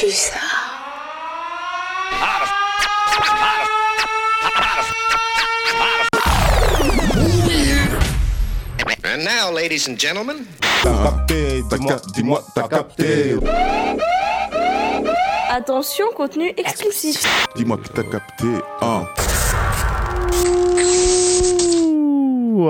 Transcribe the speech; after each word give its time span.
Pulsar. 0.00 0.40
And 9.04 9.24
now, 9.24 9.52
ladies 9.52 9.88
and 9.88 9.98
gentlemen, 9.98 10.46
T'as 10.82 10.96
capté, 11.02 11.62
dis-moi, 12.14 12.42
t'as 12.54 12.66
capté. 12.66 13.36
Attention, 15.50 16.06
contenu 16.16 16.54
explicite. 16.56 17.28
Dis-moi 17.54 17.76
que 17.76 17.88
t'as 17.88 18.04
capté. 18.04 18.46
Hein. 18.80 19.04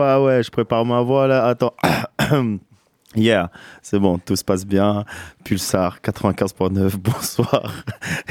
Ah 0.03 0.21
ouais, 0.21 0.43
je 0.43 0.51
prépare 0.51 0.85
ma 0.85 1.01
voix 1.03 1.29
là. 1.29 1.47
Attends. 1.47 1.75
Yeah, 3.17 3.51
c'est 3.83 3.99
bon, 3.99 4.19
tout 4.19 4.37
se 4.37 4.45
passe 4.45 4.65
bien. 4.65 5.05
Pulsar 5.43 5.99
95.9, 6.01 6.97
bonsoir. 7.03 7.73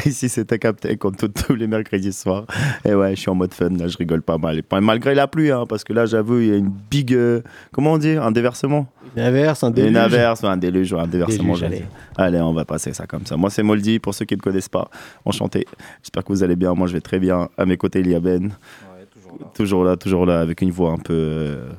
Ici, 0.06 0.30
c'était 0.30 0.58
capté 0.58 0.96
comme 0.96 1.18
tout- 1.18 1.28
tous 1.28 1.54
les 1.54 1.68
mercredis 1.68 2.14
soirs. 2.14 2.46
Et 2.86 2.94
ouais, 2.96 3.14
je 3.14 3.20
suis 3.20 3.30
en 3.30 3.36
mode 3.36 3.54
fun, 3.54 3.68
là, 3.72 3.88
je 3.90 3.98
rigole 3.98 4.22
pas 4.22 4.38
mal. 4.38 4.60
Et 4.60 4.64
malgré 4.80 5.14
la 5.16 5.28
pluie, 5.28 5.52
hein, 5.52 5.66
parce 5.68 5.84
que 5.84 5.92
là, 5.92 6.06
j'avoue, 6.06 6.40
il 6.40 6.48
y 6.48 6.54
a 6.54 6.56
une 6.56 6.72
big. 6.90 7.14
euh, 7.14 7.42
comment 7.74 7.92
on 7.94 7.98
dit 7.98 8.12
Un 8.12 8.32
déversement? 8.32 8.88
Une 9.18 9.22
averse, 9.24 9.64
un 9.66 9.72
déluge. 9.72 9.90
Une 9.92 9.98
averse, 9.98 10.44
un 10.46 10.56
déluge, 10.56 10.94
un 10.94 11.08
déversement. 11.08 11.56
Déluge, 11.56 11.64
allez. 11.64 11.84
Allez, 12.16 12.40
on 12.40 12.54
va 12.54 12.64
passer 12.64 12.94
ça 12.94 13.06
comme 13.06 13.26
ça. 13.26 13.36
Moi, 13.36 13.50
c'est 13.50 13.64
Moldy, 13.64 14.00
pour 14.00 14.14
ceux 14.14 14.24
qui 14.24 14.36
ne 14.38 14.42
connaissent 14.42 14.70
pas. 14.70 14.90
Enchanté. 15.26 15.66
J'espère 16.04 16.24
que 16.24 16.32
vous 16.32 16.42
allez 16.42 16.56
bien. 16.56 16.74
Moi, 16.74 16.88
je 16.88 16.94
vais 16.94 17.02
très 17.02 17.20
bien. 17.20 17.50
À 17.58 17.66
mes 17.66 17.76
côtés, 17.76 18.00
il 18.00 18.10
y 18.12 18.16
a 18.16 18.22
Ben. 18.22 18.50
toujours 19.54 19.84
là. 19.84 19.98
Toujours 19.98 20.26
là, 20.26 20.40
avec 20.40 20.62
une 20.62 20.72
voix 20.72 20.92
un 20.92 20.98
peu 21.00 21.14
euh, 21.14 21.70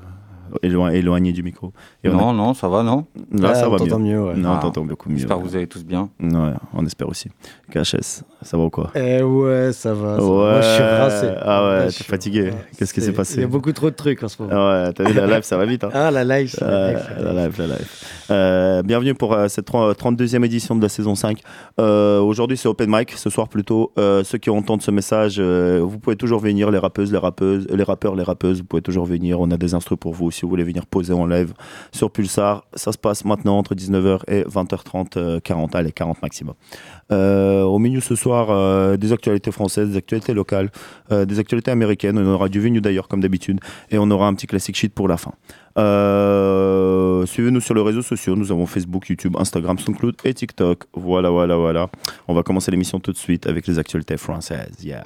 éloig- 0.63 0.93
éloignée 0.95 1.33
du 1.33 1.43
micro. 1.43 1.73
Et 2.05 2.09
on 2.09 2.13
a- 2.19 2.21
Non, 2.21 2.33
non, 2.33 2.55
ça 2.55 2.69
va, 2.69 2.83
non 2.83 3.07
Là, 3.33 3.49
Ouais, 3.51 3.55
ça 3.55 3.69
on 3.69 3.73
va 3.73 3.79
t'entend 3.79 3.99
mieux. 3.99 4.13
mieux, 4.17 4.23
ouais. 4.29 4.35
Non, 4.37 4.51
on 4.51 4.53
Ah. 4.55 4.59
t'entend 4.63 4.85
beaucoup 4.85 5.09
mieux. 5.09 5.17
J'espère 5.19 5.39
que 5.39 5.43
vous 5.45 5.57
allez 5.57 5.67
tous 5.67 5.85
bien. 5.85 6.09
Ouais, 6.21 6.53
on 6.75 6.85
espère 6.87 7.09
aussi. 7.09 7.29
KHS, 7.71 8.23
ça 8.43 8.57
va 8.57 8.65
ou 8.65 8.71
quoi? 8.71 8.91
Eh 8.95 9.23
ouais, 9.23 9.73
ça 9.73 9.95
va. 9.95 10.17
ça 10.17 10.23
va. 10.23 10.29
Ouais. 10.29 10.51
Moi, 10.51 10.61
je 10.61 10.69
suis 10.69 10.83
rincé. 10.83 11.29
Ah 11.43 11.69
ouais, 11.69 11.85
t'es 11.87 11.91
suis- 11.93 12.05
fatigué. 12.05 12.43
ouais. 12.43 12.55
Qu'est-ce 12.79 12.93
qui 12.93 13.01
s'est 13.01 13.13
passé? 13.13 13.37
Il 13.37 13.41
y 13.43 13.45
a 13.45 13.49
beaucoup 13.49 13.73
trop 13.73 13.91
de 13.91 13.95
trucs 13.95 14.23
en 14.23 14.29
ce 14.29 14.43
moment. 14.43 14.55
Ah 14.57 14.85
ouais, 14.87 14.93
t'as 14.93 15.05
vu 15.05 15.15
la 15.15 15.27
live, 15.27 15.43
ça 15.43 15.57
va 15.57 15.67
vite. 15.67 15.85
Hein 15.85 15.91
Ah, 15.95 16.11
la 16.11 16.25
live, 16.25 16.55
la 16.61 16.67
Euh, 16.67 16.93
live, 16.95 17.07
la 17.19 17.33
la 17.33 17.45
live, 17.47 17.55
la 17.59 17.67
live. 17.67 17.89
Euh, 18.31 18.83
bienvenue 18.83 19.15
pour 19.15 19.35
euh, 19.35 19.49
cette 19.49 19.67
30 19.67 19.97
32e 19.97 20.45
édition 20.45 20.75
de 20.75 20.83
la 20.83 20.89
saison 20.89 21.15
5. 21.15 21.43
Euh, 21.81 22.21
Aujourd'hui, 22.21 22.57
c'est 22.57 22.69
Open 22.69 22.91
Mic. 22.91 23.13
Ce 23.13 23.31
soir, 23.31 23.49
plutôt, 23.49 23.93
euh, 23.99 24.25
ceux 24.25 24.39
qui 24.39 24.51
entendent 24.51 24.83
ce 24.83 24.91
message, 24.91 25.37
euh, 25.39 25.81
vous 25.83 25.99
pouvez 25.99 26.17
toujours 26.17 26.41
venir, 26.41 26.71
les 26.71 26.79
rappeuses, 26.79 27.13
les 27.13 27.19
rappeuses, 27.19 27.67
les 27.71 27.83
rappeurs, 27.85 28.15
les 28.17 28.23
rappeuses, 28.23 28.59
vous 28.59 28.65
pouvez 28.65 28.83
toujours 28.83 29.05
venir. 29.05 29.41
On 29.41 29.51
a 29.51 29.57
des 29.57 29.75
instrus 29.75 29.99
pour 29.99 30.13
vous 30.15 30.27
si 30.41 30.47
vous 30.47 30.51
voulez 30.51 30.65
venir 30.65 30.87
poser 30.87 31.13
en 31.13 31.27
live 31.27 31.53
sur 31.93 32.11
Pulsar. 32.11 32.65
Ça 32.75 32.93
se 32.93 32.99
passe 32.99 33.25
maintenant 33.25 33.59
entre 33.59 33.75
19h 33.75 34.21
et 34.27 34.43
20h30, 34.43 35.19
euh, 35.19 35.41
40, 35.41 35.75
allez, 35.77 35.93
40 35.93 36.23
maximum. 36.23 36.55
Euh, 37.13 37.63
au 37.63 37.79
menu 37.79 38.01
ce 38.01 38.15
soir, 38.15 38.49
euh, 38.51 38.97
des 38.97 39.13
actualités 39.13 39.53
françaises, 39.53 39.91
des 39.91 39.97
actualités 39.99 40.33
locales, 40.33 40.71
euh, 41.13 41.27
des 41.27 41.39
actualités 41.39 41.71
américaines. 41.71 42.19
On 42.19 42.27
aura 42.27 42.49
du 42.49 42.61
venu 42.61 42.81
d'ailleurs, 42.81 43.09
comme 43.09 43.21
d'habitude. 43.21 43.61
Et 43.91 43.99
on 43.99 44.11
aura 44.11 44.29
un 44.29 44.35
petit 44.35 44.47
classic 44.47 44.75
sheet 44.77 44.91
pour 44.91 45.09
la 45.09 45.19
fin. 45.19 45.33
Euh, 45.79 47.27
Suivez-nous 47.27 47.61
sur 47.61 47.75
les 47.75 47.83
réseaux 47.83 48.03
sociaux. 48.03 48.35
Nous 48.35 48.51
avons 48.51 48.67
Facebook, 48.67 49.09
YouTube, 49.09 49.37
Instagram, 49.39 49.79
SoundCloud 49.79 50.17
et 50.25 50.33
TikTok. 50.33 50.85
Voilà, 50.95 51.31
voilà, 51.31 51.57
voilà. 51.57 51.91
On 52.29 52.35
va 52.35 52.43
commencer 52.43 52.71
l'émission 52.71 52.99
tout 52.99 53.13
de 53.13 53.19
suite 53.19 53.47
avec 53.47 53.67
les 53.67 53.79
actualités 53.79 54.17
françaises. 54.17 54.83
Yeah. 54.83 55.05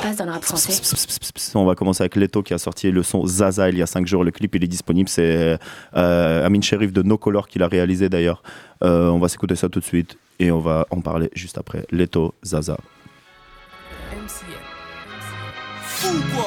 Qu'est-ce 0.00 0.12
qui 0.12 0.16
se 0.16 0.16
passe 0.16 0.16
dans 0.16 0.24
le 0.24 0.30
rap 0.32 0.44
français 0.44 0.68
Pss, 0.68 0.80
pss, 0.80 1.06
pss, 1.06 1.18
pss, 1.18 1.32
pss. 1.32 1.56
On 1.56 1.64
va 1.64 1.74
commencer 1.74 2.02
avec 2.02 2.16
Leto 2.16 2.42
qui 2.42 2.54
a 2.54 2.58
sorti 2.58 2.90
le 2.90 3.02
son 3.02 3.26
Zaza 3.26 3.68
il 3.68 3.78
y 3.78 3.82
a 3.82 3.86
5 3.86 4.06
jours. 4.06 4.24
Le 4.24 4.30
clip 4.30 4.54
il 4.54 4.64
est 4.64 4.68
disponible. 4.68 5.08
C'est 5.08 5.58
euh, 5.96 6.46
Amin 6.46 6.60
Sherif 6.60 6.92
de 6.92 7.02
No 7.02 7.18
Color 7.18 7.48
qui 7.48 7.58
l'a 7.58 7.68
réalisé 7.68 8.08
d'ailleurs. 8.08 8.42
Euh, 8.82 9.08
on 9.08 9.18
va 9.18 9.28
s'écouter 9.28 9.56
ça 9.56 9.68
tout 9.68 9.80
de 9.80 9.84
suite 9.84 10.16
et 10.38 10.50
on 10.50 10.60
va 10.60 10.86
en 10.90 11.00
parler 11.00 11.30
juste 11.34 11.58
après. 11.58 11.86
Leto, 11.90 12.34
Zaza. 12.44 12.76
Fou 15.82 16.08
quoi 16.34 16.46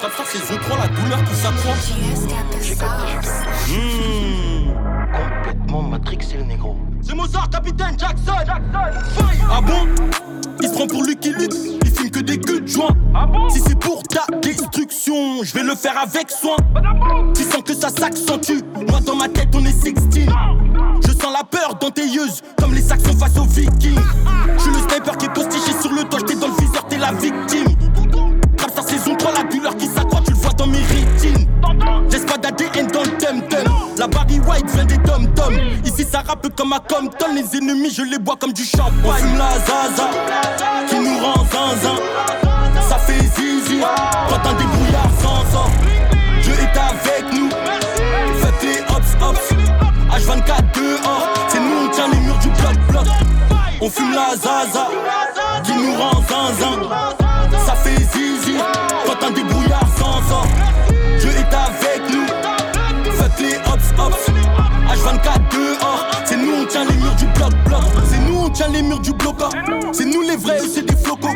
Comme 0.00 0.10
ça 0.10 0.24
saison 0.24 0.58
3 0.60 0.78
la 0.78 0.88
douleur 0.88 1.24
qui 1.24 1.34
s'approche 1.34 1.92
Mmh. 3.68 4.45
Complètement 5.16 5.82
matrixé 5.82 6.36
le 6.36 6.44
négro. 6.44 6.76
C'est 7.02 7.14
Mozart, 7.14 7.48
capitaine 7.50 7.98
Jackson, 7.98 8.32
Fire. 8.32 9.48
Ah 9.50 9.60
bon 9.60 9.86
Il 10.60 10.68
se 10.68 10.74
prend 10.74 10.86
pour 10.86 11.04
Lucky 11.04 11.30
Luke, 11.30 11.52
il 11.84 11.90
filme 11.90 12.10
que 12.10 12.20
des 12.20 12.38
queues 12.38 12.60
de 12.60 12.66
joint. 12.66 12.90
si 13.50 13.60
c'est 13.60 13.78
pour 13.78 14.02
ta 14.02 14.26
destruction, 14.42 15.42
je 15.42 15.52
vais 15.54 15.62
le 15.62 15.74
faire 15.74 15.98
avec 15.98 16.30
soin. 16.30 16.56
Tu 17.34 17.42
sens 17.42 17.62
que 17.62 17.74
ça 17.74 17.88
s'accentue, 17.88 18.60
moi 18.88 19.00
dans 19.00 19.16
ma 19.16 19.28
tête 19.28 19.48
on 19.54 19.64
est 19.64 19.72
16. 19.72 19.94
Je 21.06 21.12
sens 21.12 21.32
la 21.32 21.44
peur 21.44 21.76
dans 21.80 21.90
tes 21.90 22.06
yeux, 22.06 22.26
comme 22.58 22.74
les 22.74 22.82
saxons 22.82 23.16
face 23.16 23.38
aux 23.38 23.44
vikings. 23.44 23.98
Je 24.56 24.62
suis 24.62 24.70
le 24.70 24.78
sniper 24.78 25.16
qui 25.18 25.26
est 25.26 25.32
postiché 25.32 25.72
sur 25.80 25.92
le 25.92 26.02
toit, 26.04 26.20
j'étais 26.20 26.40
dans 26.40 26.48
le 26.48 26.54
viseur, 26.54 26.86
t'es 26.88 26.98
la 26.98 27.12
victime. 27.12 27.76
Comme 28.58 28.70
ça 28.74 28.82
saison 28.82 29.14
3, 29.14 29.32
la 29.32 29.44
douleur 29.44 29.76
qui 29.76 29.86
Laisse 32.10 32.24
pas 32.24 32.38
d'ADN 32.38 32.86
dans 32.88 33.02
le 33.02 33.10
tum-tum. 33.18 33.64
La 33.98 34.06
Barry 34.06 34.40
White 34.40 34.70
vient 34.70 34.84
des 34.84 34.96
dom-toms. 34.98 35.58
Ici 35.84 36.04
ça 36.04 36.22
rappe 36.26 36.48
comme 36.54 36.72
à 36.72 36.80
Compton. 36.80 37.34
Les 37.34 37.56
ennemis, 37.56 37.90
je 37.90 38.02
les 38.02 38.18
bois 38.18 38.36
comme 38.38 38.52
du 38.52 38.64
champagne. 38.64 38.92
On 39.04 39.12
fume 39.12 39.38
la 39.38 39.52
zaza 39.58 40.08
qui 40.88 40.98
nous 40.98 41.18
rend 41.18 41.44
zinzin. 41.44 41.96
Ça 42.88 42.98
fait 42.98 43.20
zizi 43.20 43.80
quand 44.28 44.48
un 44.48 44.54
débrouillard. 44.54 45.10
Dieu 46.42 46.52
est 46.52 46.78
avec 46.78 47.32
nous. 47.32 47.48
Faites 48.40 48.84
hops 48.90 49.16
hops. 49.20 49.54
H24 50.10 50.72
dehors. 50.74 51.28
C'est 51.48 51.60
nous, 51.60 51.86
on 51.86 51.90
tient 51.90 52.08
les 52.08 52.20
murs 52.20 52.38
du 52.38 52.48
bloc-bloc. 52.48 53.06
On 53.80 53.90
fume 53.90 54.12
la 54.14 54.36
zaza 54.36 54.88
qui 55.64 55.72
nous 55.72 55.94
rend 55.94 56.22
zinzin. 56.22 56.88
Ça 57.66 57.74
fait 57.74 57.96
zizi 57.96 58.56
quand 59.06 59.26
un 59.26 59.30
débrouillard 59.32 59.85
Tient 68.56 68.68
les 68.68 68.80
murs 68.80 69.00
du 69.00 69.12
bloc. 69.12 69.36
C'est 69.92 70.06
nous 70.06 70.22
les 70.22 70.36
vrais, 70.36 70.58
eux, 70.58 70.68
c'est 70.72 70.86
des 70.86 70.96
flocos. 70.96 71.28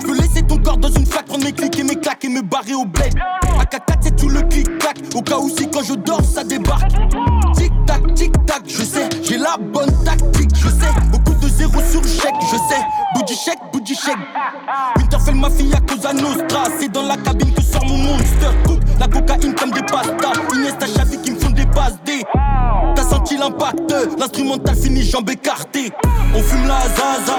Je 0.00 0.06
veux 0.06 0.14
laisser 0.14 0.42
ton 0.42 0.58
corps 0.58 0.76
dans 0.76 0.90
une 0.90 1.06
flaque, 1.06 1.26
prendre 1.26 1.42
mes 1.44 1.50
clics 1.50 1.76
et 1.76 1.82
mes 1.82 1.96
claques 1.96 2.24
et 2.24 2.28
me 2.28 2.40
barrer 2.40 2.74
au 2.74 2.84
bled. 2.84 3.14
AK4, 3.58 3.96
c'est 4.00 4.14
tout 4.14 4.28
le 4.28 4.42
clic-clac. 4.42 4.96
Au 5.16 5.20
cas 5.20 5.38
où 5.38 5.48
si 5.48 5.68
quand 5.68 5.82
je 5.82 5.94
dors, 5.94 6.22
ça 6.22 6.44
débarque. 6.44 6.92
Tic-tac, 7.56 8.14
tic-tac, 8.14 8.62
je 8.68 8.84
sais. 8.84 9.08
J'ai 9.24 9.38
la 9.38 9.56
bonne 9.58 9.92
tactique, 10.04 10.54
je 10.54 10.68
sais. 10.68 10.92
Beaucoup 11.10 11.34
de 11.34 11.48
zéro 11.48 11.80
sur 11.90 12.04
chèque, 12.04 12.34
je 12.42 12.56
sais. 12.56 12.82
Bougie 13.16 13.34
chèque, 13.36 13.58
bougie 13.72 13.96
chèque. 13.96 14.14
Winterfell, 14.98 15.34
ma 15.34 15.50
fille 15.50 15.74
à 15.74 15.80
Cosa 15.80 16.12
Nostra. 16.12 16.62
C'est 16.78 16.92
dans 16.92 17.02
la 17.02 17.16
cabine 17.16 17.52
que 17.54 17.62
sort 17.62 17.84
mon 17.86 17.98
monster. 17.98 18.37
L'impact, 24.28 24.38
l'instrumental 24.38 24.76
fini 24.76 25.02
jambes 25.02 25.30
écartées. 25.30 25.92
On 26.34 26.42
fume 26.42 26.66
la 26.66 26.80
zaza 26.80 27.38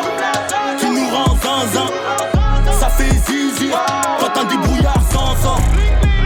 qui 0.80 0.90
nous 0.90 1.10
rend 1.10 1.36
zinzin. 1.36 1.88
Ça 2.80 2.90
fait 2.90 3.10
zizi 3.10 3.72
quand 4.20 4.42
un 4.42 4.46
débrouillard 4.46 5.02
s'en 5.12 5.36
sort. 5.42 5.62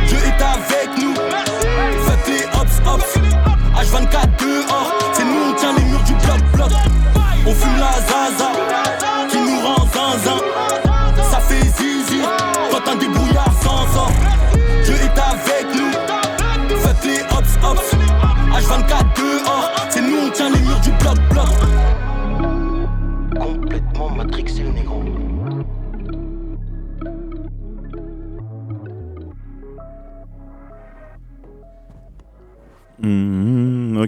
Dieu 0.07 0.17
est 0.17 0.41
avec 0.41 0.89
nous. 1.01 1.13
Faites 2.05 2.27
les 2.27 2.45
hops 2.59 2.81
hops. 2.85 3.17
H24 3.75 4.39
dehors. 4.39 4.93
C'est 5.13 5.25
nous, 5.25 5.51
on 5.51 5.53
tient 5.53 5.73
les 5.73 5.83
murs 5.83 6.03
du 6.03 6.13
bloc-bloc. 6.13 6.71
On 7.45 7.53
fume 7.53 7.79
la 7.79 7.99
zaza 8.01 8.22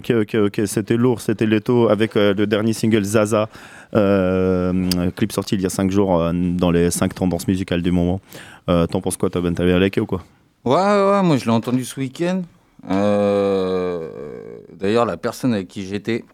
Ok, 0.08 0.14
ok, 0.20 0.34
ok. 0.46 0.60
C'était 0.66 0.96
lourd, 0.96 1.20
c'était 1.20 1.46
Leto 1.46 1.88
avec 1.88 2.16
euh, 2.16 2.32
le 2.32 2.46
dernier 2.46 2.72
single 2.72 3.02
Zaza, 3.02 3.48
euh, 3.94 5.10
clip 5.16 5.32
sorti 5.32 5.56
il 5.56 5.62
y 5.62 5.66
a 5.66 5.68
5 5.68 5.90
jours 5.90 6.20
euh, 6.20 6.30
dans 6.32 6.70
les 6.70 6.92
5 6.92 7.12
tendances 7.12 7.48
musicales 7.48 7.82
du 7.82 7.90
moment. 7.90 8.20
T'en 8.68 9.00
penses 9.00 9.16
quoi, 9.16 9.30
toi, 9.30 9.40
Ben? 9.40 9.54
Un 9.58 10.00
ou 10.00 10.06
quoi? 10.06 10.22
Ouais, 10.64 10.74
ouais, 10.74 11.22
moi 11.24 11.36
je 11.38 11.44
l'ai 11.44 11.50
entendu 11.50 11.84
ce 11.84 11.98
week-end. 11.98 12.42
D'ailleurs, 14.78 15.06
la 15.06 15.16
personne 15.16 15.54
avec 15.54 15.66
qui 15.66 15.84
j'étais 15.84 16.24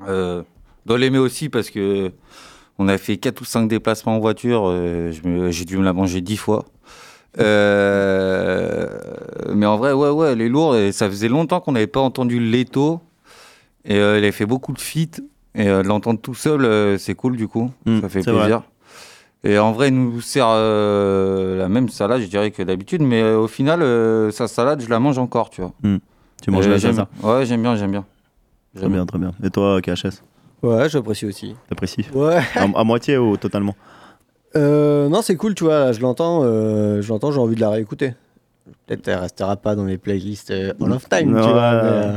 doit 0.00 0.98
l'aimer 0.98 1.18
aussi 1.18 1.48
parce 1.48 1.70
que 1.70 2.10
on 2.78 2.88
a 2.88 2.98
fait 2.98 3.18
4 3.18 3.40
ou 3.40 3.44
5 3.44 3.68
déplacements 3.68 4.16
en 4.16 4.20
voiture. 4.20 4.74
J'ai 5.50 5.64
dû 5.64 5.78
me 5.78 5.84
la 5.84 5.92
manger 5.92 6.20
10 6.20 6.36
fois. 6.38 6.64
Euh, 7.38 8.86
mais 9.54 9.66
en 9.66 9.76
vrai, 9.76 9.92
ouais, 9.92 10.10
ouais, 10.10 10.32
elle 10.32 10.40
est 10.40 10.48
lourde 10.48 10.76
et 10.76 10.92
ça 10.92 11.08
faisait 11.08 11.28
longtemps 11.28 11.60
qu'on 11.60 11.72
n'avait 11.72 11.86
pas 11.86 12.00
entendu 12.00 12.38
Leto. 12.40 13.00
Et 13.84 13.96
euh, 13.96 14.18
elle 14.18 14.24
a 14.24 14.32
fait 14.32 14.46
beaucoup 14.46 14.72
de 14.72 14.80
feats. 14.80 15.20
Et 15.54 15.68
euh, 15.68 15.82
de 15.82 15.88
l'entendre 15.88 16.20
tout 16.20 16.34
seul, 16.34 16.64
euh, 16.64 16.98
c'est 16.98 17.14
cool 17.14 17.36
du 17.36 17.48
coup. 17.48 17.70
Mm, 17.86 18.00
ça 18.00 18.08
fait 18.08 18.22
plaisir. 18.22 18.62
Et 19.44 19.58
en 19.58 19.72
vrai, 19.72 19.88
il 19.88 19.94
nous 19.94 20.20
sert 20.20 20.46
euh, 20.48 21.56
la 21.56 21.68
même 21.68 21.88
salade, 21.88 22.20
je 22.20 22.26
dirais, 22.26 22.50
que 22.50 22.62
d'habitude. 22.62 23.00
Mais 23.02 23.22
euh, 23.22 23.38
au 23.38 23.46
final, 23.46 23.80
euh, 23.80 24.30
sa 24.32 24.48
salade, 24.48 24.82
je 24.82 24.90
la 24.90 24.98
mange 24.98 25.18
encore, 25.18 25.50
tu 25.50 25.60
vois. 25.60 25.72
Tu 26.42 26.50
manges 26.50 26.68
la 26.68 26.76
bien. 26.78 27.08
Ouais, 27.22 27.46
j'aime 27.46 27.62
bien, 27.62 27.76
j'aime 27.76 27.92
bien. 27.92 28.04
Très 28.76 28.88
bien, 28.88 29.06
très 29.06 29.18
bien. 29.18 29.32
Et 29.42 29.50
toi, 29.50 29.80
KHS 29.80 30.22
Ouais, 30.62 30.88
j'apprécie 30.88 31.26
aussi. 31.26 31.54
T'apprécies? 31.68 32.06
Ouais. 32.12 32.40
à, 32.56 32.64
à 32.74 32.84
moitié 32.84 33.16
ou 33.18 33.36
totalement? 33.36 33.74
Euh, 34.56 35.08
non, 35.08 35.22
c'est 35.22 35.36
cool, 35.36 35.54
tu 35.54 35.64
vois. 35.64 35.78
Là, 35.80 35.92
je 35.92 36.00
l'entends, 36.00 36.40
euh, 36.42 37.02
je 37.02 37.08
l'entends, 37.08 37.30
j'ai 37.32 37.38
envie 37.40 37.54
de 37.56 37.60
la 37.60 37.70
réécouter. 37.70 38.14
Peut-être 38.86 39.06
elle 39.08 39.18
restera 39.18 39.56
pas 39.56 39.74
dans 39.76 39.84
les 39.84 39.98
playlists 39.98 40.50
euh, 40.50 40.72
All 40.82 40.92
of 40.92 41.08
Time, 41.08 41.28
tu 41.28 41.34
Ouais, 41.34 41.40
vois. 41.40 41.72
Mais, 41.72 41.88
euh, 41.88 42.10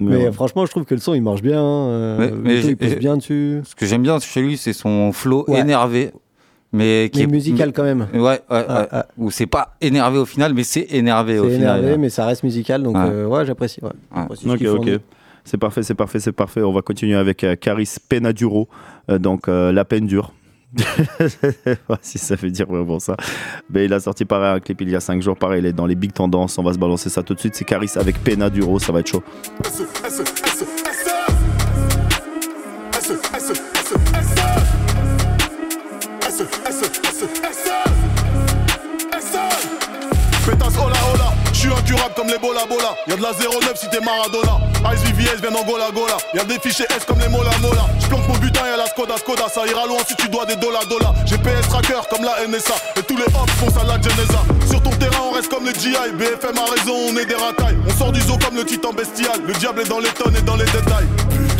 mais 0.00 0.16
mais, 0.18 0.24
ouais. 0.26 0.32
franchement, 0.32 0.64
je 0.66 0.70
trouve 0.70 0.84
que 0.84 0.94
le 0.94 1.00
son 1.00 1.14
il 1.14 1.22
marche 1.22 1.42
bien. 1.42 1.62
euh, 1.62 2.16
Mais- 2.18 2.32
mais 2.54 2.60
il 2.64 2.76
pousse 2.76 2.96
bien 2.96 3.16
dessus. 3.16 3.60
Ce 3.64 3.74
que 3.74 3.86
j'aime 3.86 4.02
bien 4.02 4.18
chez 4.18 4.40
lui, 4.42 4.56
c'est 4.56 4.72
son 4.72 5.12
flow 5.12 5.44
Ouais. 5.48 5.60
énervé. 5.60 6.10
Mais 6.72 7.08
qui 7.12 7.18
Mais 7.20 7.24
est 7.24 7.26
musical 7.28 7.72
quand 7.72 7.84
même. 7.84 8.08
Ouais, 8.12 8.20
ouais, 8.20 8.30
ouais. 8.50 8.64
Ah, 8.68 8.88
ah. 8.90 9.06
Ou 9.16 9.30
c'est 9.30 9.46
pas 9.46 9.74
énervé 9.80 10.18
au 10.18 10.24
final, 10.24 10.54
mais 10.54 10.64
c'est 10.64 10.86
énervé 10.90 11.38
au 11.38 11.44
C'est 11.48 11.56
final. 11.56 11.78
énervé, 11.78 11.98
mais 11.98 12.08
ça 12.10 12.26
reste 12.26 12.42
musical, 12.42 12.82
donc 12.82 12.96
Ouais. 12.96 13.02
euh, 13.06 13.26
ouais, 13.26 13.44
j'apprécie. 13.46 13.80
Ok, 13.84 14.62
ok. 14.62 14.88
C'est 15.44 15.58
parfait, 15.58 15.82
c'est 15.84 15.94
parfait, 15.94 16.18
c'est 16.18 16.32
parfait. 16.32 16.62
On 16.62 16.72
va 16.72 16.82
continuer 16.82 17.14
avec 17.14 17.44
euh, 17.44 17.54
Caris 17.54 17.94
Penaduro, 18.08 18.66
euh, 19.10 19.18
donc 19.18 19.46
euh, 19.48 19.70
La 19.70 19.84
peine 19.84 20.06
dure. 20.06 20.32
si 22.00 22.18
ça 22.18 22.34
veut 22.36 22.50
dire 22.50 22.66
vraiment 22.66 22.98
ça. 22.98 23.16
Mais 23.70 23.84
il 23.84 23.92
a 23.92 24.00
sorti 24.00 24.24
pareil 24.24 24.56
un 24.56 24.60
clip 24.60 24.80
il 24.80 24.90
y 24.90 24.96
a 24.96 25.00
5 25.00 25.22
jours, 25.22 25.36
pareil, 25.36 25.60
il 25.60 25.66
est 25.66 25.72
dans 25.72 25.86
les 25.86 25.94
big 25.94 26.12
tendances. 26.12 26.58
On 26.58 26.62
va 26.62 26.72
se 26.72 26.78
balancer 26.78 27.08
ça 27.08 27.22
tout 27.22 27.34
de 27.34 27.40
suite. 27.40 27.54
C'est 27.54 27.64
Caris 27.64 27.90
avec 27.96 28.22
Penaduro, 28.22 28.78
ça 28.78 28.92
va 28.92 29.00
être 29.00 29.08
chaud. 29.08 29.22
Y'a 43.06 43.16
de 43.16 43.22
la 43.22 43.32
09 43.32 43.72
si 43.74 43.88
t'es 43.88 44.00
Maradona. 44.00 44.60
Ice 44.92 45.00
VVS 45.00 45.40
vient 45.40 45.50
d'Angola 45.50 45.90
Gola. 45.90 46.18
Y'a 46.34 46.44
des 46.44 46.58
fichiers 46.58 46.84
S 46.94 47.04
comme 47.06 47.18
les 47.18 47.28
mola 47.28 47.50
mola. 47.62 47.86
J'plante 48.00 48.28
mon 48.28 48.36
butin 48.36 48.66
y'a 48.66 48.76
la 48.76 48.86
Skoda 48.86 49.16
Skoda. 49.16 49.48
Ça 49.48 49.66
ira 49.66 49.86
loin 49.86 49.98
si 50.06 50.14
tu 50.14 50.28
dois 50.28 50.44
des 50.44 50.56
dollars 50.56 50.86
dollars. 50.86 51.14
GPS 51.24 51.66
tracker 51.68 52.06
comme 52.10 52.22
la 52.22 52.46
NSA. 52.46 52.74
Et 52.96 53.02
tous 53.02 53.16
les 53.16 53.24
hops 53.24 53.50
font 53.58 53.70
ça 53.70 53.84
la 53.86 53.96
Genesa. 53.96 54.42
Sur 54.68 54.82
ton 54.82 54.90
terrain 54.90 55.22
on 55.30 55.34
reste 55.34 55.48
comme 55.48 55.64
les 55.64 55.72
GI. 55.72 55.96
BFM 56.18 56.58
a 56.58 56.70
raison, 56.70 56.94
on 57.08 57.16
est 57.16 57.24
des 57.24 57.34
racailles. 57.34 57.78
On 57.88 57.98
sort 57.98 58.12
du 58.12 58.20
zoo 58.20 58.36
comme 58.36 58.56
le 58.56 58.64
titan 58.64 58.92
bestial. 58.92 59.40
Le 59.46 59.54
diable 59.54 59.80
est 59.80 59.88
dans 59.88 60.00
les 60.00 60.10
tonnes 60.10 60.36
et 60.36 60.42
dans 60.42 60.56
les 60.56 60.66
détails. 60.66 61.08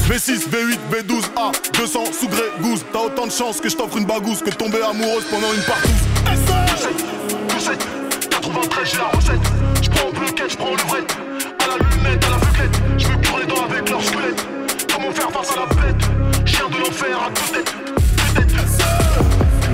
V6, 0.09 0.51
V8, 0.51 0.79
V12, 0.93 1.25
A, 1.37 1.51
200 1.79 2.01
sous 2.21 2.29
gré, 2.29 2.43
gousse. 2.61 2.85
T'as 2.93 3.01
autant 3.01 3.27
de 3.27 3.33
chance 3.33 3.59
que 3.59 3.71
je 3.71 3.77
t'offre 3.77 3.97
une 3.97 4.05
bagousse 4.05 4.41
que 4.41 4.51
de 4.51 4.55
tomber 4.55 4.83
amoureuse 4.83 5.25
pendant 5.31 5.51
une 5.55 5.63
partouze. 5.63 5.93
93 8.31 8.91
j'ai 8.91 8.99
la 8.99 9.09
recette 9.09 9.64
Je 10.47 10.57
prends 10.57 10.73
levrette 10.73 11.17
À 11.59 11.69
la 11.69 11.77
lunette, 11.77 12.25
à 12.27 12.31
la 12.31 12.37
buclette 12.37 12.83
Je 12.99 13.07
veux 13.09 13.17
cuire 13.17 13.39
les 13.39 13.47
dents 13.47 13.65
avec 13.65 13.89
leur 13.89 14.03
squelette. 14.03 14.47
Comment 14.93 15.11
faire 15.11 15.31
face 15.31 15.53
à 15.53 15.61
la 15.61 15.67
bête? 15.67 16.05
Chien 16.45 16.69
de 16.69 16.77
l'enfer 16.79 17.19
à 17.19 17.31
deux 17.31 17.59
têtes. 17.59 17.75
Deux 18.35 18.43
têtes. 18.43 18.85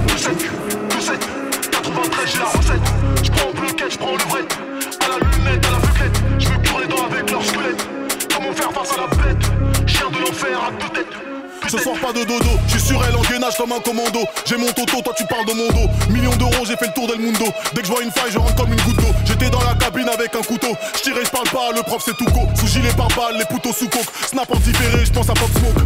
27, 0.07 0.51
27 0.91 1.71
93 1.73 2.33
j'ai 2.33 2.39
la 2.39 2.45
recette. 2.45 3.25
Je 3.25 3.31
prends 3.31 3.51
bloquette, 3.53 3.93
je 3.93 3.99
prends 3.99 4.13
au 4.13 4.17
levrette 4.17 4.59
À 5.01 5.09
la 5.09 5.19
lunette, 5.19 5.67
à 5.67 5.71
la 5.71 5.79
buclette 5.79 6.23
Je 6.39 6.49
veux 6.49 6.59
cuire 6.59 6.79
les 6.81 6.87
dents 6.87 7.07
avec 7.11 7.31
leur 7.31 7.45
squelette. 7.45 7.89
Comment 8.33 8.53
faire 8.53 8.73
face 8.73 8.93
à 8.93 9.01
la 9.01 9.07
bête? 9.09 9.45
Chien 9.87 10.09
de 10.11 10.19
l'enfer 10.19 10.59
à 10.63 10.71
deux 10.71 10.89
têtes 11.01 11.40
Ce 11.69 11.79
soir 11.79 11.97
pas 12.01 12.13
de 12.13 12.25
dodo, 12.25 12.51
je 12.67 12.79
suis 12.79 12.89
sur 12.89 13.05
elle 13.05 13.15
en 13.15 13.23
gainage 13.23 13.57
comme 13.57 13.73
un 13.73 13.81
commando. 13.81 14.21
J'ai 14.47 14.57
mon 14.57 14.73
toto, 14.73 15.01
toi 15.03 15.13
tu 15.17 15.25
parles 15.27 15.47
de 15.47 15.53
mon 15.53 15.69
dos. 15.69 15.91
Millions 16.11 16.35
d'euros, 16.37 16.65
j'ai 16.67 16.77
fait 16.77 16.87
le 16.87 16.93
tour 16.93 17.07
del 17.07 17.21
mundo. 17.21 17.45
Dès 17.75 17.83
que 17.83 17.87
je 17.87 17.93
vois 17.93 18.03
une 18.03 18.11
faille, 18.11 18.33
je 18.33 18.39
rentre 18.39 18.55
comme 18.57 18.73
une 18.73 18.81
goutte 18.81 18.97
d'eau. 18.97 19.13
J'étais 19.25 19.51
dans 19.51 19.63
la 19.63 19.75
cabine 19.75 20.09
avec 20.09 20.35
un 20.35 20.43
couteau. 20.43 20.75
Je 20.97 21.03
tirais, 21.03 21.25
je 21.25 21.31
parle 21.31 21.49
pas, 21.49 21.71
le 21.75 21.83
prof 21.83 22.03
c'est 22.05 22.17
tout 22.17 22.25
co. 22.27 22.41
Sous 22.59 22.67
gilet 22.67 22.93
par 22.97 23.09
balle, 23.09 23.39
les 23.39 23.45
poteaux 23.45 23.73
sous 23.73 23.89
coke. 23.89 24.07
Snap 24.27 24.51
en 24.51 24.59
différé, 24.59 25.05
je 25.05 25.13
pense 25.13 25.29
à 25.29 25.35
Pop 25.35 25.51
Smoke. 25.59 25.81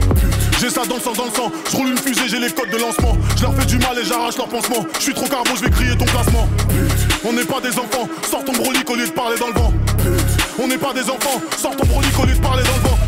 J'ai 0.60 0.70
ça 0.70 0.82
dans 0.88 0.96
le 0.96 1.00
sang, 1.00 1.12
dans 1.12 1.26
le 1.26 1.30
sang. 1.30 1.52
Je 1.70 1.76
roule 1.76 1.88
une 1.88 1.98
fusée, 1.98 2.28
j'ai 2.28 2.38
les 2.38 2.50
codes 2.50 2.70
de 2.70 2.78
lancement. 2.78 3.16
Je 3.36 3.42
leur 3.42 3.54
fais 3.54 3.66
du 3.66 3.78
mal 3.78 3.98
et 3.98 4.04
j'arrache 4.04 4.36
leur 4.36 4.48
pansement. 4.48 4.86
Je 4.98 5.02
suis 5.02 5.14
trop 5.14 5.26
carbo, 5.26 5.50
je 5.56 5.64
vais 5.64 5.70
crier 5.70 5.96
ton 5.96 6.06
classement 6.06 6.48
On 7.24 7.32
n'est 7.32 7.44
pas 7.44 7.60
des 7.60 7.76
enfants, 7.78 8.08
sors 8.30 8.44
ton 8.44 8.52
brolic 8.52 8.88
au 8.88 8.94
lieu 8.94 9.06
parler 9.08 9.36
dans 9.38 9.48
le 9.48 9.54
vent. 9.54 9.72
On 10.58 10.68
n'est 10.68 10.78
pas 10.78 10.92
des 10.92 11.10
enfants, 11.10 11.40
sors 11.56 11.76
ton 11.76 11.84
brolic 11.86 12.18
au 12.18 12.24
lieu 12.24 12.34
parler 12.36 12.62
dans 12.62 12.76
le 12.76 12.88
vent 12.88 12.98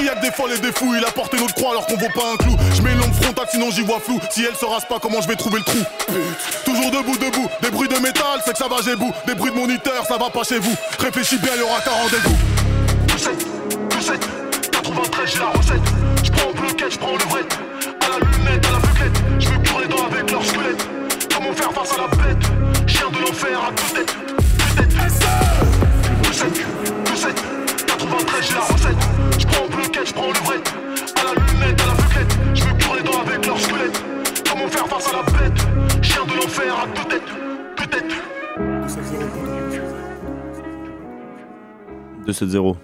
Tu 0.00 0.06
veux 0.06 0.06
sauver 0.06 0.06
qui 0.06 0.06
Y'a 0.06 0.14
que 0.14 0.20
des 0.20 0.32
folles 0.32 0.52
et 0.52 0.58
des 0.58 0.72
fous 0.72 0.94
Il 0.96 1.04
a 1.04 1.10
porté 1.10 1.38
notre 1.38 1.54
croix 1.54 1.70
alors 1.72 1.86
qu'on 1.86 1.96
vaut 1.96 2.08
pas 2.14 2.32
un 2.32 2.36
clou. 2.36 2.56
Je 2.74 2.82
mets 2.82 2.94
l'ombre 2.94 3.14
frontale 3.14 3.46
sinon 3.50 3.70
j'y 3.70 3.82
vois 3.82 4.00
flou. 4.00 4.18
Si 4.30 4.44
elle 4.44 4.56
se 4.56 4.64
rase 4.64 4.84
pas 4.84 4.98
comment 5.00 5.20
je 5.20 5.28
vais 5.28 5.36
trouver 5.36 5.58
le 5.58 5.64
trou 5.64 5.78
Toujours 6.64 6.90
debout, 6.90 7.16
debout 7.16 7.48
Des 7.62 7.70
bruits 7.70 7.88
de 7.88 7.98
métal 7.98 8.40
c'est 8.44 8.52
que 8.52 8.58
ça 8.58 8.68
va 8.68 8.76
j'ai 8.84 8.96
bout. 8.96 9.12
Des 9.26 9.34
bruits 9.34 9.50
de 9.50 9.56
moniteur 9.56 10.04
ça 10.06 10.16
va 10.16 10.30
pas 10.30 10.42
chez 10.44 10.58
vous. 10.58 10.74
Réfléchis 10.98 11.38
bien 11.38 11.54
y'aura 11.56 11.80
qu'un 11.80 11.90
rendez-vous. 11.90 12.36
27, 13.08 13.46
27, 13.94 14.70
93 14.70 15.30
j'ai 15.30 15.38
la 15.38 15.46
recette. 15.46 15.82
Je 16.24 16.30
prends 16.30 16.50
au 16.50 16.54
bloquette, 16.54 16.92
je 16.92 16.98
prends 16.98 17.12
au 17.12 17.18
levrette 17.18 17.58
À 18.00 18.08
la 18.08 18.18
lunette, 18.18 18.66
à 18.66 18.72
la 18.72 18.78
buclette 18.78 19.22
Je 19.38 19.48
veux 19.48 19.58
cuire 19.58 19.80
les 19.80 19.88
dents 19.88 20.06
avec 20.10 20.30
leur 20.30 20.44
squelette. 20.44 20.88
Comment 21.34 21.52
faire 21.52 21.72
face 21.72 21.92
à 21.92 22.02
la 22.02 22.08
bête 22.08 22.46
Chien 22.86 23.08
de 23.10 23.18
l'enfer 23.18 23.60
à 23.60 23.70
deux 23.70 24.00
têtes. 24.00 24.16
Deux 24.76 24.82
têtes. 24.82 24.92
27, 26.24 26.66
27, 27.06 27.34
93 27.86 28.46
j'ai 28.46 28.54
la 28.54 28.60
recette 28.60 28.99
Je 30.04 30.12
prends 30.14 30.28
au 30.28 30.32
bloquette, 30.32 30.72
je 31.06 31.12
prends 31.12 31.18
au 31.18 31.18
levrette 31.18 31.18
À 31.20 31.24
la 31.24 31.34
lunette, 31.34 31.80
à 31.82 31.86
la 31.86 31.94
buclette 31.94 32.38
Je 32.54 32.64
veux 32.64 32.74
cuire 32.74 32.94
les 32.96 33.02
dents 33.02 33.20
avec 33.20 33.46
leur 33.46 33.58
squelette 33.58 34.04
Comment 34.50 34.68
faire 34.68 34.86
face 34.88 35.08
à 35.08 35.16
la 35.16 35.22
bête? 35.22 35.60
Chien 36.02 36.24
de 36.24 36.32
l'enfer 36.36 36.74
à 36.74 36.86
deux 36.86 37.08
têtes 37.08 37.22
Deux 37.78 37.86
têtes 37.86 38.14
2-7-0. 42.26 42.76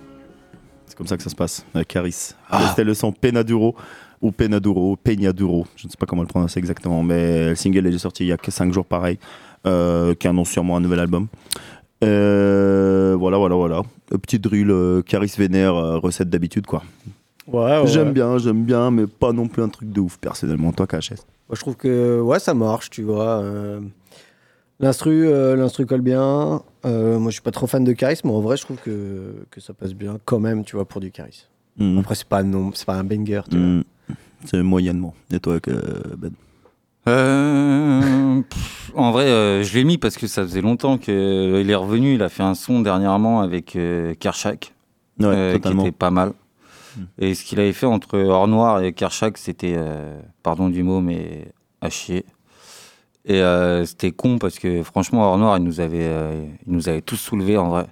C'est 0.86 0.96
comme 0.96 1.06
ça 1.06 1.16
que 1.16 1.22
ça 1.22 1.30
se 1.30 1.34
passe 1.34 1.64
avec 1.74 1.88
Caris. 1.88 2.34
C'était 2.68 2.84
le 2.84 2.94
son 2.94 3.12
Penaduro 3.12 3.74
ou 4.22 4.32
Penaduro, 4.32 4.96
Peñaduro? 4.96 5.66
Je 5.76 5.86
ne 5.86 5.90
sais 5.90 5.96
pas 5.98 6.06
comment 6.06 6.22
le 6.22 6.28
prononcer 6.28 6.58
exactement, 6.58 7.02
mais 7.02 7.50
le 7.50 7.54
single 7.54 7.86
est 7.86 7.98
sorti 7.98 8.24
il 8.24 8.28
y 8.28 8.32
a 8.32 8.36
que 8.36 8.50
5 8.50 8.72
jours 8.72 8.86
pareil, 8.86 9.18
euh, 9.66 10.14
qui 10.14 10.26
annonce 10.26 10.50
sûrement 10.50 10.76
un 10.76 10.80
nouvel 10.80 11.00
album. 11.00 11.28
Euh, 12.04 13.16
voilà, 13.18 13.38
voilà, 13.38 13.54
voilà. 13.56 13.82
Le 14.10 14.18
petit 14.18 14.38
drill 14.38 14.70
euh, 14.70 15.02
Caris 15.02 15.32
Vénère, 15.36 15.74
euh, 15.74 15.98
recette 15.98 16.28
d'habitude 16.30 16.66
quoi. 16.66 16.82
Ouais, 17.46 17.78
ouais. 17.80 17.86
J'aime 17.86 18.12
bien, 18.12 18.38
j'aime 18.38 18.64
bien, 18.64 18.90
mais 18.90 19.06
pas 19.06 19.32
non 19.32 19.48
plus 19.48 19.62
un 19.62 19.68
truc 19.68 19.90
de 19.90 20.00
ouf 20.00 20.18
personnellement. 20.18 20.72
Toi, 20.72 20.86
KHS 20.86 21.22
Moi, 21.48 21.54
je 21.54 21.60
trouve 21.60 21.76
que 21.76 22.20
ouais, 22.20 22.38
ça 22.38 22.54
marche, 22.54 22.90
tu 22.90 23.02
vois. 23.02 23.40
euh, 23.40 23.80
L'instru, 24.78 25.24
l'instru 25.56 25.86
colle 25.86 26.02
bien. 26.02 26.60
Moi, 26.84 27.26
je 27.26 27.30
suis 27.30 27.40
pas 27.40 27.50
trop 27.50 27.66
fan 27.66 27.82
de 27.82 27.92
charisme, 27.92 28.28
mais 28.28 28.34
en 28.34 28.40
vrai, 28.40 28.58
je 28.58 28.62
trouve 28.62 28.76
que, 28.76 29.46
que 29.50 29.58
ça 29.60 29.72
passe 29.72 29.94
bien 29.94 30.18
quand 30.26 30.38
même, 30.38 30.64
tu 30.64 30.76
vois, 30.76 30.84
pour 30.84 31.00
du 31.00 31.10
charisme. 31.10 31.46
Mhm. 31.78 31.98
Après, 31.98 32.14
c'est 32.14 32.28
pas 32.28 32.42
non, 32.42 32.72
pas 32.84 32.94
un 32.94 33.04
banger, 33.04 33.40
tu 33.50 33.56
vois. 33.56 33.66
Mm. 33.66 33.84
C'est 34.44 34.62
moyennement. 34.62 35.14
Et 35.32 35.40
toi, 35.40 35.58
Ben? 36.18 36.32
Euh, 37.08 38.40
pff, 38.42 38.92
en 38.94 39.12
vrai, 39.12 39.26
euh, 39.26 39.62
je 39.62 39.74
l'ai 39.74 39.84
mis 39.84 39.98
parce 39.98 40.16
que 40.16 40.26
ça 40.26 40.42
faisait 40.42 40.60
longtemps 40.60 40.98
qu'il 40.98 41.14
est 41.70 41.74
revenu. 41.74 42.14
Il 42.14 42.22
a 42.22 42.28
fait 42.28 42.42
un 42.42 42.54
son 42.54 42.80
dernièrement 42.80 43.40
avec 43.40 43.76
euh, 43.76 44.14
Kershak, 44.14 44.74
Ouais, 45.20 45.26
euh, 45.26 45.58
qui 45.58 45.72
était 45.72 45.92
pas 45.92 46.10
mal. 46.10 46.32
Et 47.18 47.34
ce 47.34 47.44
qu'il 47.44 47.60
avait 47.60 47.74
fait 47.74 47.86
entre 47.86 48.18
Or 48.18 48.48
Noir 48.48 48.82
et 48.82 48.92
Kershak, 48.94 49.36
c'était, 49.36 49.74
euh, 49.76 50.18
pardon 50.42 50.68
du 50.70 50.82
mot, 50.82 51.00
mais 51.00 51.48
à 51.82 51.90
chier. 51.90 52.24
Et 53.26 53.42
euh, 53.42 53.84
c'était 53.84 54.12
con 54.12 54.38
parce 54.38 54.58
que 54.58 54.82
franchement, 54.82 55.28
Or 55.30 55.36
Noir, 55.36 55.58
il 55.58 55.64
nous 55.64 55.80
avait, 55.80 56.04
euh, 56.06 56.46
il 56.66 56.72
nous 56.72 56.88
avait 56.88 57.02
tous 57.02 57.16
soulevés 57.16 57.58
en 57.58 57.68
vrai. 57.68 57.86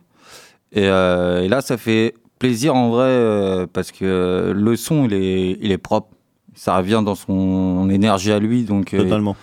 Et, 0.73 0.88
euh, 0.88 1.42
et 1.42 1.49
là, 1.49 1.61
ça 1.61 1.76
fait 1.76 2.14
plaisir 2.38 2.75
en 2.75 2.88
vrai 2.90 3.09
euh, 3.09 3.66
parce 3.71 3.92
que 3.92 4.52
le 4.56 4.76
son, 4.76 5.04
il 5.04 5.12
est, 5.14 5.59
il 5.61 5.71
est 5.71 5.78
propre. 5.78 6.09
Ça 6.55 6.77
revient 6.77 7.03
dans 7.05 7.15
son 7.15 7.89
énergie 7.91 8.33
à 8.33 8.39
lui, 8.39 8.65
donc. 8.65 8.95
euh, 8.95 8.99
Totalement. 9.03 9.37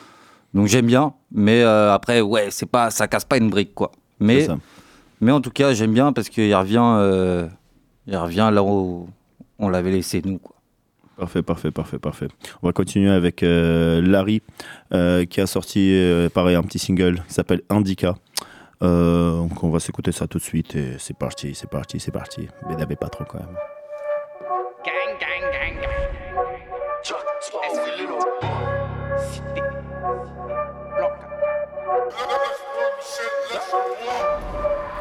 donc 0.54 0.68
j'aime 0.68 0.86
bien, 0.88 1.14
mais 1.32 1.62
euh, 1.64 1.94
après, 1.94 2.22
ouais, 2.22 2.48
c'est 2.52 2.66
pas, 2.66 2.90
ça 2.90 3.08
casse 3.08 3.26
pas 3.26 3.38
une 3.38 3.50
brique, 3.50 3.74
quoi. 3.74 3.92
Mais, 4.20 4.48
mais 5.20 5.32
en 5.32 5.42
tout 5.42 5.52
cas, 5.52 5.74
j'aime 5.74 5.94
bien 5.94 6.14
parce 6.14 6.30
qu'il 6.30 6.54
revient, 6.56 6.80
euh, 6.82 7.48
il 8.08 8.16
revient 8.18 8.50
là 8.54 8.64
où 8.64 9.08
on 9.60 9.70
l'avait 9.70 9.92
laissé, 9.92 10.22
nous, 10.26 10.38
quoi. 10.40 10.56
Parfait, 11.18 11.44
parfait, 11.44 11.70
parfait, 11.70 12.00
parfait. 12.00 12.28
On 12.64 12.68
va 12.68 12.74
continuer 12.74 13.12
avec 13.12 13.44
euh, 13.44 14.02
Larry, 14.02 14.42
euh, 14.92 15.26
qui 15.26 15.40
a 15.40 15.46
sorti, 15.46 15.92
euh, 15.94 16.30
pareil, 16.30 16.56
un 16.56 16.64
petit 16.64 16.80
single 16.80 17.22
qui 17.28 17.34
s'appelle 17.34 17.62
Indica. 17.70 18.16
Donc 18.82 19.64
on 19.64 19.70
va 19.70 19.80
s'écouter 19.80 20.12
ça 20.12 20.26
tout 20.26 20.40
de 20.40 20.44
suite 20.44 20.76
et 20.76 20.96
c'est 20.98 21.16
parti, 21.16 21.54
c'est 21.54 21.70
parti, 21.70 22.00
c'est 22.00 22.10
parti. 22.12 22.48
Mais 22.68 22.76
n'avez 22.76 22.96
pas 22.96 23.10
trop 23.10 23.24
quand 23.26 23.38
même. 23.38 23.56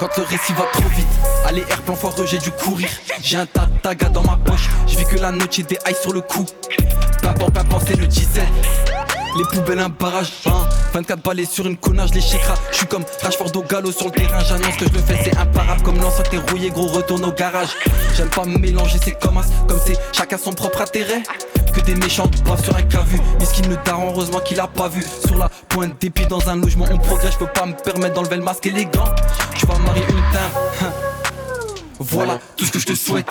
Quand 0.01 0.17
le 0.17 0.23
récit 0.23 0.55
va 0.55 0.65
trop 0.73 0.89
vite, 0.97 1.07
allez 1.45 1.61
air 1.69 1.83
plan 1.83 1.95
foireux, 1.95 2.25
j'ai 2.25 2.39
dû 2.39 2.51
courir. 2.51 2.89
J'ai 3.23 3.37
un 3.37 3.45
tagas 3.45 4.09
dans 4.09 4.23
ma 4.23 4.39
poche, 4.39 4.71
je 4.89 4.97
vis 4.97 5.05
que 5.05 5.17
la 5.19 5.31
noche 5.31 5.59
et 5.59 5.63
des 5.63 5.79
high 5.87 5.95
sur 5.95 6.15
le 6.15 6.23
coup. 6.23 6.47
Qu'importe, 7.21 7.53
qu'importe, 7.53 7.85
c'est 7.87 7.97
le 7.97 8.07
17. 8.07 8.43
Les 9.37 9.45
poubelles, 9.45 9.79
un 9.79 9.91
barrage, 9.91 10.33
hein. 10.47 10.67
24 10.95 11.23
balais 11.23 11.45
sur 11.45 11.67
une 11.67 11.77
connage, 11.77 12.15
les 12.15 12.23
chikras. 12.23 12.55
Je 12.73 12.79
suis 12.79 12.87
comme 12.87 13.05
Rashford 13.23 13.55
au 13.55 13.63
galop 13.63 13.93
sur 13.93 14.07
le 14.07 14.13
terrain. 14.13 14.43
J'annonce 14.43 14.75
que 14.77 14.87
je 14.87 14.93
le 14.95 15.01
fais, 15.01 15.19
c'est 15.23 15.37
imparable. 15.37 15.83
Comme 15.83 15.99
l'ancien 16.01 16.25
t'es 16.25 16.39
rouillé, 16.39 16.71
gros, 16.71 16.87
retourne 16.87 17.27
au 17.27 17.33
garage. 17.33 17.69
J'aime 18.17 18.31
pas 18.31 18.47
mélanger, 18.47 18.99
c'est 19.05 19.19
comme 19.21 19.37
as, 19.37 19.47
comme 19.69 19.81
c'est 19.85 19.99
chacun 20.13 20.39
son 20.39 20.53
propre 20.53 20.81
intérêt. 20.81 21.23
Que 21.75 21.81
des 21.83 21.95
méchants 21.95 22.29
boivent 22.45 22.65
sur 22.65 22.75
un 22.77 22.83
cavu. 22.83 23.21
Miskin 23.39 23.69
le 23.69 23.77
daron, 23.85 24.11
heureusement 24.11 24.41
qu'il 24.41 24.59
a 24.59 24.67
pas 24.67 24.89
vu. 24.89 25.05
Sur 25.25 25.39
la 25.39 25.49
pointe 25.69 26.01
des 26.01 26.11
pieds 26.11 26.27
dans 26.27 26.49
un 26.49 26.57
logement, 26.57 26.87
on 26.91 26.99
progresse. 26.99 27.35
Je 27.35 27.39
peux 27.39 27.47
pas 27.47 27.65
me 27.65 27.75
permettre 27.75 28.15
d'enlever 28.15 28.37
le 28.37 28.43
masque 28.43 28.67
élégant. 28.67 29.05
Je 29.57 29.67
vais 29.67 29.79
marier 29.79 30.03
une 30.03 30.33
teinte. 30.33 30.70
Voilà 32.01 32.39
tout 32.57 32.65
ce 32.65 32.73
que 32.73 32.79
je 32.79 32.87
te 32.87 32.95
souhaite. 32.95 33.27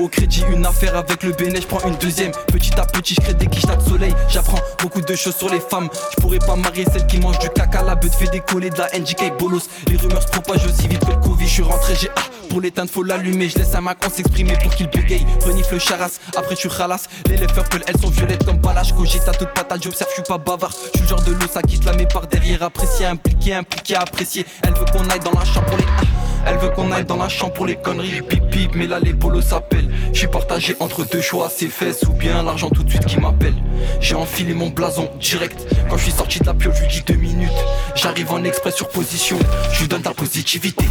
Au 0.00 0.08
crédit, 0.08 0.42
une 0.50 0.64
affaire 0.64 0.96
avec 0.96 1.22
le 1.22 1.32
béné, 1.32 1.60
je 1.60 1.66
prends 1.66 1.86
une 1.86 1.96
deuxième. 1.96 2.32
Petit 2.48 2.72
à 2.80 2.86
petit, 2.86 3.14
je 3.14 3.20
crée 3.20 3.34
des 3.34 3.46
quiches 3.46 3.66
de 3.66 3.82
soleil. 3.82 4.14
J'apprends 4.30 4.58
beaucoup 4.82 5.02
de 5.02 5.14
choses 5.14 5.36
sur 5.36 5.50
les 5.50 5.60
femmes. 5.60 5.90
Je 6.16 6.22
pourrais 6.22 6.38
pas 6.38 6.56
marier 6.56 6.86
celle 6.90 7.06
qui 7.06 7.18
mange 7.18 7.38
du 7.38 7.50
caca. 7.50 7.82
La 7.82 7.94
beuh 7.94 8.08
fait 8.08 8.28
décoller 8.28 8.70
de 8.70 8.78
la 8.78 8.88
NGK 8.98 9.36
bolos. 9.38 9.68
Les 9.88 9.98
rumeurs 9.98 10.22
se 10.22 10.28
propagent 10.28 10.64
aussi 10.64 10.88
vite 10.88 11.00
que 11.00 11.10
le 11.10 11.16
Covid. 11.16 11.46
Je 11.46 11.52
suis 11.52 11.62
rentré, 11.62 11.94
j'ai 11.94 12.08
ah. 12.16 12.22
Pour 12.48 12.62
l'éteindre, 12.62 12.90
faut 12.90 13.02
l'allumer. 13.02 13.50
Je 13.50 13.58
laisse 13.58 13.74
un 13.74 13.82
Macron 13.82 14.08
s'exprimer 14.08 14.56
pour 14.62 14.74
qu'il 14.74 14.88
bégaye. 14.88 15.26
Renifle 15.44 15.74
le 15.74 15.78
charas, 15.78 16.18
après 16.36 16.56
tu 16.56 16.68
ralasses. 16.68 17.08
Les 17.28 17.36
lèvres 17.36 17.52
purple, 17.52 17.82
elles 17.86 18.00
sont 18.00 18.08
violettes 18.08 18.46
comme 18.46 18.58
balage. 18.58 18.94
Cogite 18.94 19.28
à 19.28 19.32
toute 19.32 19.52
patate, 19.52 19.82
j'observe, 19.82 20.08
je 20.10 20.14
suis 20.14 20.22
pas 20.22 20.38
bavard. 20.38 20.72
Je 20.72 20.98
suis 20.98 21.02
le 21.02 21.06
genre 21.08 21.22
de 21.22 21.32
loup, 21.32 21.48
ça 21.52 21.60
quitte 21.60 21.84
la 21.84 21.92
mais 21.92 22.06
par 22.06 22.26
derrière. 22.26 22.62
Apprécier, 22.62 23.04
impliqué, 23.04 23.54
impliqué, 23.54 23.96
apprécier. 23.96 24.46
Elle 24.62 24.72
veut 24.72 24.86
qu'on 24.90 25.06
aille 25.10 25.20
dans 25.20 25.38
la 25.38 25.44
chambre 25.44 25.66
pour 25.66 25.76
les 25.76 25.84
ah. 25.98 26.25
Elle 26.46 26.58
veut 26.58 26.70
qu'on 26.70 26.92
aille 26.92 27.04
dans 27.04 27.16
la 27.16 27.28
chambre 27.28 27.52
pour 27.52 27.66
les 27.66 27.76
conneries. 27.76 28.22
Pip 28.22 28.48
pip, 28.50 28.70
mais 28.74 28.86
là 28.86 29.00
les 29.00 29.12
bolos 29.12 29.42
s'appellent. 29.42 29.90
Je 30.12 30.18
suis 30.20 30.28
partagé 30.28 30.76
entre 30.80 31.04
deux 31.04 31.20
choix, 31.20 31.50
ses 31.50 31.68
fesses 31.68 32.02
ou 32.04 32.12
bien 32.12 32.42
l'argent 32.42 32.70
tout 32.70 32.84
de 32.84 32.90
suite 32.90 33.04
qui 33.04 33.18
m'appelle. 33.18 33.54
J'ai 34.00 34.14
enfilé 34.14 34.54
mon 34.54 34.68
blason 34.68 35.10
direct. 35.20 35.66
Quand 35.90 35.96
je 35.96 36.04
suis 36.04 36.12
sorti 36.12 36.38
de 36.38 36.46
la 36.46 36.54
pio, 36.54 36.70
je 36.72 36.82
lui 36.82 36.88
dis 36.88 37.02
deux 37.02 37.14
minutes. 37.14 37.50
J'arrive 37.94 38.32
en 38.32 38.44
express 38.44 38.76
sur 38.76 38.88
position, 38.88 39.38
je 39.72 39.80
lui 39.80 39.88
donne 39.88 40.02
ta 40.02 40.14
positivité. 40.14 40.84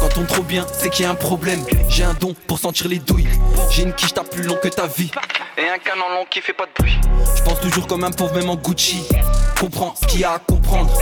Quand 0.00 0.20
on 0.20 0.24
trop 0.24 0.42
bien, 0.42 0.66
c'est 0.72 0.90
qu'il 0.90 1.04
y 1.04 1.08
a 1.08 1.10
un 1.10 1.14
problème. 1.14 1.60
J'ai 1.88 2.04
un 2.04 2.14
don 2.14 2.34
pour 2.46 2.58
sentir 2.58 2.88
les 2.88 2.98
douilles. 2.98 3.28
J'ai 3.70 3.82
une 3.82 3.94
quiche 3.94 4.14
t'as 4.14 4.24
plus 4.24 4.42
long 4.42 4.56
que 4.62 4.68
ta 4.68 4.86
vie. 4.86 5.10
Et 5.56 5.68
un 5.68 5.78
canon 5.78 6.08
long 6.14 6.26
qui 6.30 6.40
fait 6.40 6.52
pas 6.52 6.66
de 6.66 6.70
bruit. 6.78 6.98
Je 7.36 7.42
pense 7.42 7.60
toujours 7.60 7.86
comme 7.86 8.04
un 8.04 8.10
pauvre, 8.10 8.34
même 8.34 8.50
en 8.50 8.56
Gucci. 8.56 9.02
Comprends 9.58 9.94
ce 10.00 10.06
qu'il 10.06 10.20
y 10.20 10.24
a 10.24 10.32
à 10.32 10.38
comprendre. 10.38 10.92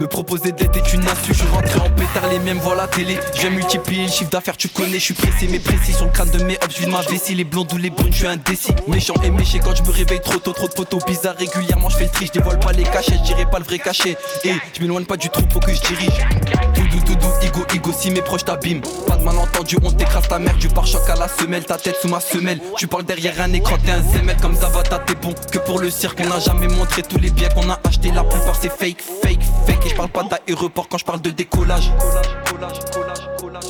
Me 0.00 0.06
proposer 0.06 0.52
d'être 0.52 0.74
est 0.78 0.94
une 0.94 1.06
insu, 1.06 1.34
je 1.34 1.44
rentré 1.44 1.78
en 1.78 1.90
pétard, 1.90 2.26
les 2.30 2.38
mêmes 2.38 2.56
voient 2.56 2.74
la 2.74 2.86
télé. 2.86 3.18
Je 3.34 3.40
viens 3.42 3.50
multiplier 3.50 4.04
le 4.04 4.08
chiffre 4.08 4.30
d'affaires, 4.30 4.56
tu 4.56 4.68
connais, 4.68 4.94
je 4.94 5.04
suis 5.04 5.14
pressé, 5.14 5.46
mais 5.50 5.58
précis 5.58 5.92
sur 5.92 6.06
le 6.06 6.10
crâne 6.10 6.30
de 6.30 6.42
mes 6.42 6.54
hops, 6.54 6.74
je 6.74 6.80
vide 6.80 6.88
ma 6.88 7.02
vessie, 7.02 7.34
les 7.34 7.44
blondes 7.44 7.70
ou 7.74 7.76
les 7.76 7.90
brunes, 7.90 8.10
je 8.10 8.16
suis 8.16 8.26
indécis. 8.26 8.72
Méchant 8.88 9.12
et 9.22 9.28
méché 9.28 9.58
quand 9.58 9.76
je 9.76 9.82
me 9.82 9.90
réveille 9.90 10.22
trop 10.22 10.38
tôt, 10.38 10.54
trop 10.54 10.68
de 10.68 10.72
photos 10.72 11.04
bizarres 11.04 11.36
régulièrement, 11.36 11.90
je 11.90 11.98
fais 11.98 12.04
le 12.04 12.10
tri, 12.10 12.24
je 12.24 12.32
dévoile 12.32 12.58
pas 12.60 12.72
les 12.72 12.84
cachets, 12.84 13.18
je 13.26 13.44
pas 13.44 13.58
le 13.58 13.64
vrai 13.66 13.78
cachet. 13.78 14.16
Et 14.44 14.54
je 14.72 14.80
m'éloigne 14.80 15.04
pas 15.04 15.18
du 15.18 15.28
troupeau 15.28 15.60
que 15.60 15.74
je 15.74 15.80
dirige. 15.82 16.26
Doudou, 16.74 17.04
doudou, 17.04 17.28
ego, 17.42 17.66
ego, 17.74 17.92
si 17.92 18.10
mes 18.10 18.22
proches 18.22 18.46
t'abîment. 18.46 18.80
Pas 19.06 19.16
de 19.16 19.22
malentendu, 19.22 19.76
on 19.82 19.92
t'écrase 19.92 20.28
ta 20.28 20.38
mère, 20.38 20.56
du 20.56 20.68
pare-choc 20.68 21.02
à 21.10 21.16
la 21.16 21.28
semelle, 21.28 21.66
ta 21.66 21.76
tête 21.76 21.96
sous 22.00 22.08
ma 22.08 22.20
semelle. 22.20 22.58
Tu 22.78 22.86
parles 22.86 23.04
derrière 23.04 23.38
un 23.38 23.52
écran, 23.52 23.76
t'es 23.84 23.90
un 23.90 24.02
zémel 24.02 24.38
comme 24.40 24.54
Zavata, 24.54 24.98
t'es 25.00 25.14
bon. 25.16 25.34
Que 25.52 25.58
pour 25.58 25.78
le 25.78 25.90
cirque, 25.90 26.22
on 26.24 26.28
n'a 26.30 26.40
jamais 26.40 26.68
montré 26.68 27.02
tous 27.02 27.18
les 27.18 27.28
biens 27.28 27.50
qu'on 27.50 27.68
a 27.68 27.78
achetés, 27.84 28.12
la 28.12 28.24
plupart 28.24 28.56
c'est 28.58 28.70
fake, 28.70 29.02
fake, 29.22 29.42
fake. 29.66 29.89
Je 29.90 29.96
parle 29.96 30.08
pas 30.10 30.22
d'aéroport 30.22 30.88
quand 30.88 30.98
je 30.98 31.04
parle 31.04 31.20
de 31.20 31.30
décollage. 31.30 31.90
Collage, 31.98 32.36
collage, 32.48 32.78
collage, 32.92 33.36
collage. 33.40 33.64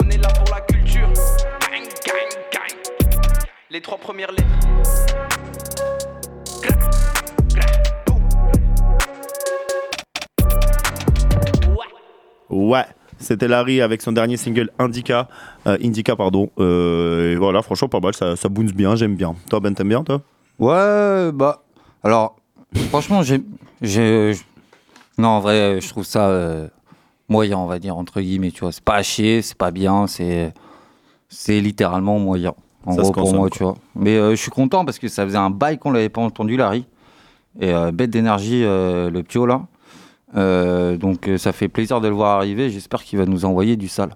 On 0.00 0.08
est 0.08 0.16
là 0.16 0.28
pour 0.28 0.54
la 0.54 0.62
culture. 0.62 1.08
Gang, 1.60 1.82
gang, 2.06 2.32
gang. 2.52 3.10
Les 3.70 3.82
trois 3.82 3.98
premières 3.98 4.32
lettres. 4.32 4.46
Ouais. 12.48 12.84
C'était 13.18 13.48
Larry 13.48 13.82
avec 13.82 14.00
son 14.02 14.12
dernier 14.12 14.36
single 14.38 14.70
Indica, 14.78 15.28
euh, 15.66 15.76
Indica 15.82 16.16
pardon. 16.16 16.50
Euh, 16.58 17.32
et 17.32 17.36
voilà, 17.36 17.60
franchement 17.62 17.88
pas 17.88 18.00
mal, 18.00 18.14
ça, 18.14 18.36
ça 18.36 18.48
bounce 18.48 18.72
bien, 18.72 18.96
j'aime 18.96 19.16
bien. 19.16 19.34
Toi 19.50 19.60
Ben 19.60 19.74
t'aimes 19.74 19.88
bien 19.88 20.02
toi? 20.02 20.22
Ouais, 20.58 21.30
bah. 21.32 21.62
Alors, 22.02 22.36
franchement, 22.90 23.22
j'ai. 23.22 24.32
Non, 25.18 25.28
en 25.28 25.40
vrai, 25.40 25.80
je 25.80 25.88
trouve 25.88 26.04
ça 26.04 26.28
euh, 26.28 26.68
moyen, 27.28 27.58
on 27.58 27.66
va 27.66 27.78
dire, 27.78 27.96
entre 27.96 28.20
guillemets, 28.20 28.50
tu 28.50 28.60
vois. 28.60 28.72
C'est 28.72 28.84
pas 28.84 28.96
à 28.96 29.02
chier, 29.02 29.42
c'est 29.42 29.56
pas 29.56 29.70
bien, 29.70 30.06
c'est. 30.06 30.52
C'est 31.28 31.60
littéralement 31.60 32.18
moyen. 32.18 32.54
En 32.84 32.92
Ça 32.92 33.02
gros, 33.02 33.12
pour 33.12 33.34
moi, 33.34 33.48
quoi. 33.48 33.56
tu 33.56 33.62
vois. 33.64 33.74
Mais 33.96 34.16
euh, 34.16 34.30
je 34.30 34.36
suis 34.36 34.50
content 34.50 34.84
parce 34.84 34.98
que 35.00 35.08
ça 35.08 35.24
faisait 35.24 35.36
un 35.38 35.50
bail 35.50 35.78
qu'on 35.78 35.90
l'avait 35.90 36.08
pas 36.08 36.20
entendu, 36.20 36.56
Larry. 36.56 36.86
Et 37.60 37.72
euh, 37.72 37.90
bête 37.90 38.10
d'énergie, 38.10 38.62
euh, 38.64 39.10
le 39.10 39.22
pio, 39.24 39.44
là. 39.46 39.62
Euh, 40.36 40.96
donc, 40.96 41.28
euh, 41.28 41.36
ça 41.38 41.52
fait 41.52 41.68
plaisir 41.68 42.00
de 42.00 42.06
le 42.08 42.14
voir 42.14 42.36
arriver. 42.36 42.70
J'espère 42.70 43.02
qu'il 43.02 43.18
va 43.18 43.24
nous 43.26 43.44
envoyer 43.44 43.76
du 43.76 43.88
sale. 43.88 44.10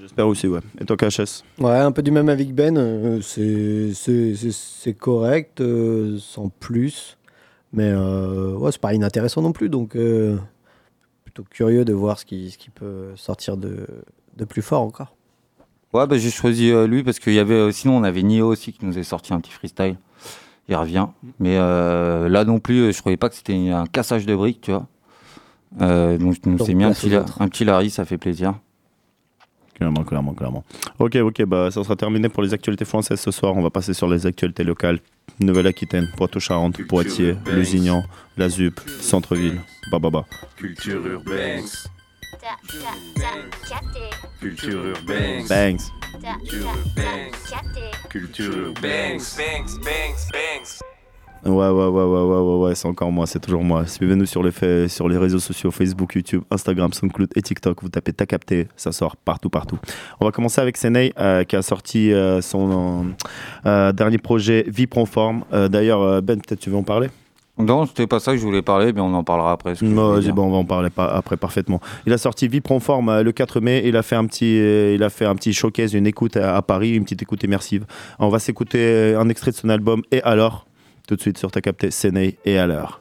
J'espère 0.00 0.26
aussi, 0.26 0.48
ouais. 0.48 0.60
Et 0.80 0.84
toi 0.86 0.96
KHS 0.96 1.44
Ouais, 1.60 1.76
un 1.78 1.92
peu 1.92 2.02
du 2.02 2.10
même 2.10 2.28
avec 2.30 2.54
Ben. 2.54 2.76
euh, 2.78 3.20
c'est- 3.20 3.92
c'est 3.94 4.34
c'est- 4.34 4.50
c'est 4.52 4.94
correct, 4.94 5.60
euh, 5.60 6.16
sans 6.18 6.48
plus. 6.48 7.16
Mais 7.72 7.88
euh, 7.88 8.54
ouais, 8.54 8.72
c'est 8.72 8.80
pas 8.80 8.94
inintéressant 8.94 9.42
non 9.42 9.52
plus. 9.52 9.68
Donc, 9.68 9.96
euh, 9.96 10.36
plutôt 11.24 11.44
curieux 11.44 11.84
de 11.84 11.92
voir 11.92 12.18
ce 12.18 12.24
qui, 12.24 12.50
ce 12.50 12.58
qui 12.58 12.70
peut 12.70 13.12
sortir 13.16 13.56
de, 13.56 13.86
de 14.36 14.44
plus 14.44 14.62
fort 14.62 14.82
encore. 14.82 15.14
Ouais, 15.92 16.06
bah, 16.06 16.18
j'ai 16.18 16.30
choisi 16.30 16.70
euh, 16.70 16.86
lui 16.86 17.02
parce 17.02 17.18
qu'il 17.18 17.34
y 17.34 17.38
avait. 17.38 17.72
sinon, 17.72 17.96
on 17.96 18.02
avait 18.02 18.22
Nio 18.22 18.48
aussi 18.48 18.72
qui 18.72 18.84
nous 18.84 18.98
a 18.98 19.02
sorti 19.02 19.32
un 19.32 19.40
petit 19.40 19.52
freestyle. 19.52 19.96
Il 20.68 20.76
revient. 20.76 21.08
Mais 21.40 21.56
là 21.56 22.44
non 22.44 22.60
plus, 22.60 22.92
je 22.92 23.00
croyais 23.00 23.16
pas 23.16 23.28
que 23.28 23.34
c'était 23.34 23.70
un 23.70 23.86
cassage 23.86 24.24
de 24.24 24.36
briques, 24.36 24.60
tu 24.60 24.70
vois. 24.70 24.86
Donc, 25.80 26.46
nous 26.46 26.58
Donc, 26.58 26.66
s'est 26.66 26.74
mis 26.74 26.84
un 26.84 26.92
petit, 26.92 27.12
un 27.12 27.48
petit 27.48 27.64
Larry, 27.64 27.90
ça 27.90 28.04
fait 28.04 28.18
plaisir. 28.18 28.54
Clairement, 29.80 30.04
clairement, 30.04 30.34
clairement. 30.34 30.64
Ok, 30.98 31.16
ok, 31.16 31.42
bah 31.46 31.70
ça 31.70 31.82
sera 31.82 31.96
terminé 31.96 32.28
pour 32.28 32.42
les 32.42 32.52
actualités 32.52 32.84
françaises 32.84 33.18
ce 33.18 33.30
soir. 33.30 33.56
On 33.56 33.62
va 33.62 33.70
passer 33.70 33.94
sur 33.94 34.08
les 34.08 34.26
actualités 34.26 34.62
locales. 34.62 34.98
Nouvelle-Aquitaine, 35.40 36.06
Poitou-Charentes, 36.18 36.86
Poitiers, 36.86 37.34
Lusignan, 37.46 38.04
La 38.36 38.50
Zup, 38.50 38.78
Centre-Ville. 39.00 39.58
Bah 39.90 39.98
bah 39.98 40.10
bah. 40.10 40.26
Culture 40.58 41.06
urbaine. 41.06 41.64
Culture 44.38 44.84
urbaine. 44.84 45.46
Bangs. 45.48 45.90
Culture 48.10 48.54
urbaine. 48.54 49.18
Ouais, 51.44 51.52
ouais, 51.52 51.68
ouais, 51.70 51.86
ouais, 51.88 52.04
ouais, 52.04 52.40
ouais, 52.40 52.56
ouais, 52.66 52.74
c'est 52.74 52.86
encore 52.88 53.10
moi, 53.10 53.26
c'est 53.26 53.40
toujours 53.40 53.62
moi. 53.64 53.86
Suivez-nous 53.86 54.26
sur 54.26 54.42
les, 54.42 54.50
faits, 54.50 54.88
sur 54.88 55.08
les 55.08 55.16
réseaux 55.16 55.38
sociaux 55.38 55.70
Facebook, 55.70 56.14
YouTube, 56.14 56.42
Instagram, 56.50 56.92
SoundCloud 56.92 57.30
et 57.34 57.42
TikTok. 57.42 57.82
Vous 57.82 57.88
tapez 57.88 58.12
T'as 58.12 58.26
capté, 58.26 58.68
ça 58.76 58.92
sort 58.92 59.16
partout, 59.16 59.48
partout. 59.50 59.78
On 60.20 60.26
va 60.26 60.32
commencer 60.32 60.60
avec 60.60 60.76
Senei 60.76 61.12
euh, 61.18 61.44
qui 61.44 61.56
a 61.56 61.62
sorti 61.62 62.12
euh, 62.12 62.40
son 62.42 63.06
euh, 63.64 63.92
dernier 63.92 64.18
projet 64.18 64.64
Vie 64.68 64.86
Proforme. 64.86 65.44
D'ailleurs, 65.50 66.20
Ben, 66.22 66.40
peut-être 66.40 66.60
tu 66.60 66.68
veux 66.70 66.76
en 66.76 66.82
parler? 66.82 67.08
Non, 67.58 67.84
c'était 67.84 68.06
pas 68.06 68.20
ça 68.20 68.32
que 68.32 68.38
je 68.38 68.42
voulais 68.42 68.62
parler, 68.62 68.92
mais 68.92 69.00
on 69.02 69.12
en 69.12 69.22
parlera 69.24 69.52
après. 69.52 69.74
Non, 69.82 70.18
bon, 70.18 70.44
on 70.44 70.50
va 70.50 70.56
en 70.58 70.64
parler 70.64 70.88
pas- 70.88 71.08
après 71.08 71.36
parfaitement. 71.36 71.80
Il 72.06 72.12
a 72.12 72.18
sorti 72.18 72.48
Vie 72.48 72.60
Proforme 72.62 73.08
euh, 73.10 73.22
le 73.22 73.32
4 73.32 73.60
mai. 73.60 73.82
Il 73.84 73.96
a 73.96 74.02
fait 74.02 74.16
un 74.16 74.24
petit, 74.26 74.58
euh, 74.58 74.94
il 74.94 75.02
a 75.02 75.10
fait 75.10 75.26
un 75.26 75.34
petit 75.34 75.52
showcase, 75.52 75.92
une 75.92 76.06
écoute 76.06 76.36
à, 76.38 76.56
à 76.56 76.62
Paris, 76.62 76.94
une 76.94 77.04
petite 77.04 77.20
écoute 77.22 77.42
immersive. 77.42 77.84
On 78.18 78.28
va 78.30 78.38
s'écouter 78.38 79.14
un 79.14 79.28
extrait 79.28 79.50
de 79.50 79.56
son 79.56 79.68
album 79.68 80.02
Et 80.10 80.22
alors? 80.22 80.66
Tout 81.10 81.16
de 81.16 81.22
suite 81.22 81.38
sur 81.38 81.50
T'as 81.50 81.60
capté, 81.60 81.90
Senei 81.90 82.38
et 82.44 82.56
alors. 82.56 83.00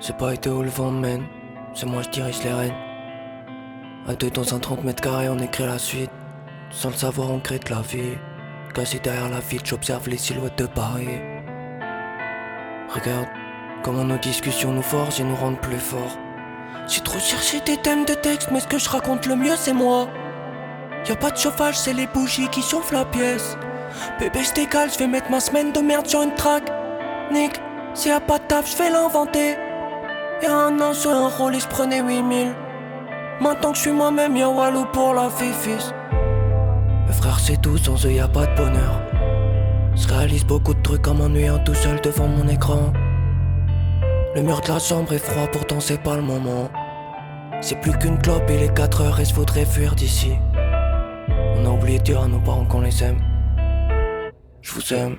J'ai 0.00 0.14
pas 0.14 0.32
été 0.32 0.48
où 0.48 0.62
le 0.62 0.70
vent 0.70 0.90
mène, 0.90 1.26
c'est 1.74 1.84
moi 1.84 2.00
je 2.00 2.08
dirige 2.08 2.42
les 2.42 2.54
rênes. 2.54 2.72
À 4.08 4.14
deux 4.14 4.30
dans 4.30 4.54
un 4.54 4.58
30 4.58 4.82
mètres 4.82 5.02
carrés, 5.02 5.28
on 5.28 5.38
écrit 5.40 5.66
la 5.66 5.78
suite. 5.78 6.10
Sans 6.70 6.88
le 6.88 6.94
savoir, 6.94 7.30
on 7.32 7.38
crée 7.38 7.58
de 7.58 7.68
la 7.68 7.82
vie. 7.82 8.16
Caché 8.72 8.98
derrière 8.98 9.28
la 9.28 9.40
vitre, 9.40 9.66
j'observe 9.66 10.08
les 10.08 10.16
silhouettes 10.16 10.56
de 10.56 10.66
Paris. 10.68 11.20
Regarde 12.88 13.43
comment 13.84 14.04
nos 14.04 14.16
discussions 14.16 14.72
nous 14.72 14.82
forgent 14.82 15.20
et 15.20 15.24
nous 15.24 15.36
rendent 15.36 15.60
plus 15.60 15.78
forts. 15.78 16.16
J'ai 16.88 17.02
trop 17.02 17.18
cherché 17.18 17.60
des 17.60 17.76
thèmes 17.76 18.06
de 18.06 18.14
texte, 18.14 18.48
mais 18.50 18.60
ce 18.60 18.66
que 18.66 18.78
je 18.78 18.88
raconte 18.88 19.26
le 19.26 19.36
mieux, 19.36 19.56
c'est 19.56 19.74
moi. 19.74 20.08
Y 21.06 21.12
a 21.12 21.16
pas 21.16 21.30
de 21.30 21.36
chauffage, 21.36 21.76
c'est 21.76 21.92
les 21.92 22.06
bougies 22.06 22.48
qui 22.48 22.62
chauffent 22.62 22.92
la 22.92 23.04
pièce. 23.04 23.58
Bébé, 24.18 24.40
je 24.42 24.54
décale, 24.54 24.90
je 24.90 24.98
vais 24.98 25.06
mettre 25.06 25.30
ma 25.30 25.38
semaine 25.38 25.70
de 25.70 25.80
merde 25.80 26.06
sur 26.06 26.22
une 26.22 26.34
track. 26.34 26.64
Nick, 27.30 27.60
s'il 27.92 28.10
y 28.10 28.14
a 28.14 28.20
pas 28.20 28.38
de 28.38 28.44
taf, 28.44 28.70
je 28.70 28.82
vais 28.82 28.90
l'inventer. 28.90 29.54
Y'a 30.42 30.56
un 30.56 30.80
an 30.80 30.94
sur 30.94 31.10
un 31.10 31.28
rôle 31.28 31.54
et 31.54 31.60
je 31.60 31.68
prenais 31.68 32.00
8000 32.00 32.54
Maintenant 33.40 33.70
que 33.70 33.76
je 33.76 33.82
suis 33.82 33.92
moi-même, 33.92 34.36
y'a 34.36 34.48
Walou 34.48 34.84
pour 34.92 35.14
la 35.14 35.30
fifis 35.30 35.92
Mes 37.06 37.12
frères 37.12 37.38
c'est 37.38 37.60
tout, 37.60 37.78
sans 37.78 38.04
eux 38.04 38.12
y'a 38.12 38.28
pas 38.28 38.46
de 38.46 38.56
bonheur 38.56 39.00
Je 39.94 40.08
réalise 40.08 40.44
beaucoup 40.44 40.74
de 40.74 40.82
trucs 40.82 41.06
en 41.06 41.14
m'ennuyant 41.14 41.58
tout 41.60 41.74
seul 41.74 42.00
devant 42.00 42.26
mon 42.26 42.48
écran 42.48 42.92
Le 44.34 44.42
mur 44.42 44.60
de 44.62 44.66
la 44.66 44.80
chambre 44.80 45.12
est 45.12 45.18
froid, 45.18 45.46
pourtant 45.46 45.78
c'est 45.78 46.02
pas 46.02 46.16
le 46.16 46.22
moment. 46.22 46.68
C'est 47.60 47.80
plus 47.80 47.96
qu'une 47.98 48.18
clope, 48.18 48.42
il 48.48 48.64
est 48.64 48.74
4 48.74 49.00
heures 49.02 49.20
et 49.20 49.24
je 49.24 49.32
voudrais 49.32 49.64
fuir 49.64 49.94
d'ici. 49.94 50.32
On 51.56 51.64
a 51.64 51.68
oublié 51.68 51.98
de 51.98 52.02
dire 52.02 52.20
à 52.20 52.26
nos 52.26 52.40
parents 52.40 52.64
qu'on 52.64 52.80
les 52.80 53.04
aime. 53.04 53.20
Je 54.60 54.72
vous 54.72 54.92
aime. 54.92 55.18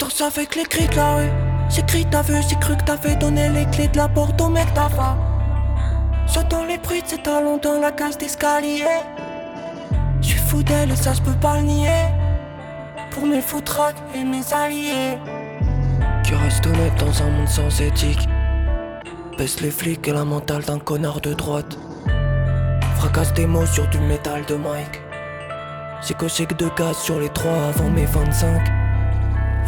Danse 0.00 0.20
avec 0.20 0.56
les 0.56 0.64
cris 0.64 0.88
de 0.88 0.96
la 0.96 1.18
rue. 1.18 1.30
J'ai 1.70 1.82
cru 1.82 2.04
t'as 2.10 2.22
vu, 2.22 2.34
j'ai 2.48 2.56
cru 2.56 2.76
que 2.76 2.82
t'avais 2.82 3.14
donné 3.14 3.48
les 3.50 3.66
clés 3.66 3.86
de 3.86 3.96
la 3.96 4.08
porte 4.08 4.40
au 4.40 4.48
mec 4.48 4.66
femme. 4.74 5.18
J'entends 6.26 6.64
les 6.64 6.78
bruits 6.78 7.02
de 7.02 7.06
ses 7.06 7.18
talons 7.18 7.58
dans 7.58 7.78
la 7.80 7.92
cage 7.92 8.18
d'escalier. 8.18 8.82
Je 10.20 10.26
suis 10.26 10.38
fou 10.40 10.64
d'elle 10.64 10.90
et 10.90 10.96
ça 10.96 11.12
je 11.12 11.22
peux 11.22 11.38
pas 11.40 11.58
le 11.58 11.62
nier. 11.62 12.06
Pour 13.12 13.24
mes 13.24 13.40
foutraques 13.40 14.02
et 14.16 14.24
mes 14.24 14.52
alliés. 14.52 15.16
Qui 16.28 16.34
reste 16.34 16.66
honnête 16.66 16.92
dans 17.00 17.22
un 17.22 17.30
monde 17.30 17.48
sans 17.48 17.80
éthique. 17.80 18.28
Baisse 19.38 19.62
les 19.62 19.70
flics 19.70 20.06
et 20.08 20.12
la 20.12 20.26
mentale 20.26 20.62
d'un 20.62 20.78
connard 20.78 21.22
de 21.22 21.32
droite. 21.32 21.78
Fracasse 22.96 23.32
des 23.32 23.46
mots 23.46 23.64
sur 23.64 23.88
du 23.88 23.98
métal 24.00 24.44
de 24.44 24.56
Mike. 24.56 25.00
Coché 26.18 26.44
que 26.44 26.52
deux 26.52 26.68
gaz 26.76 26.98
sur 26.98 27.18
les 27.18 27.30
trois 27.30 27.68
avant 27.68 27.88
mes 27.88 28.04
25. 28.04 28.60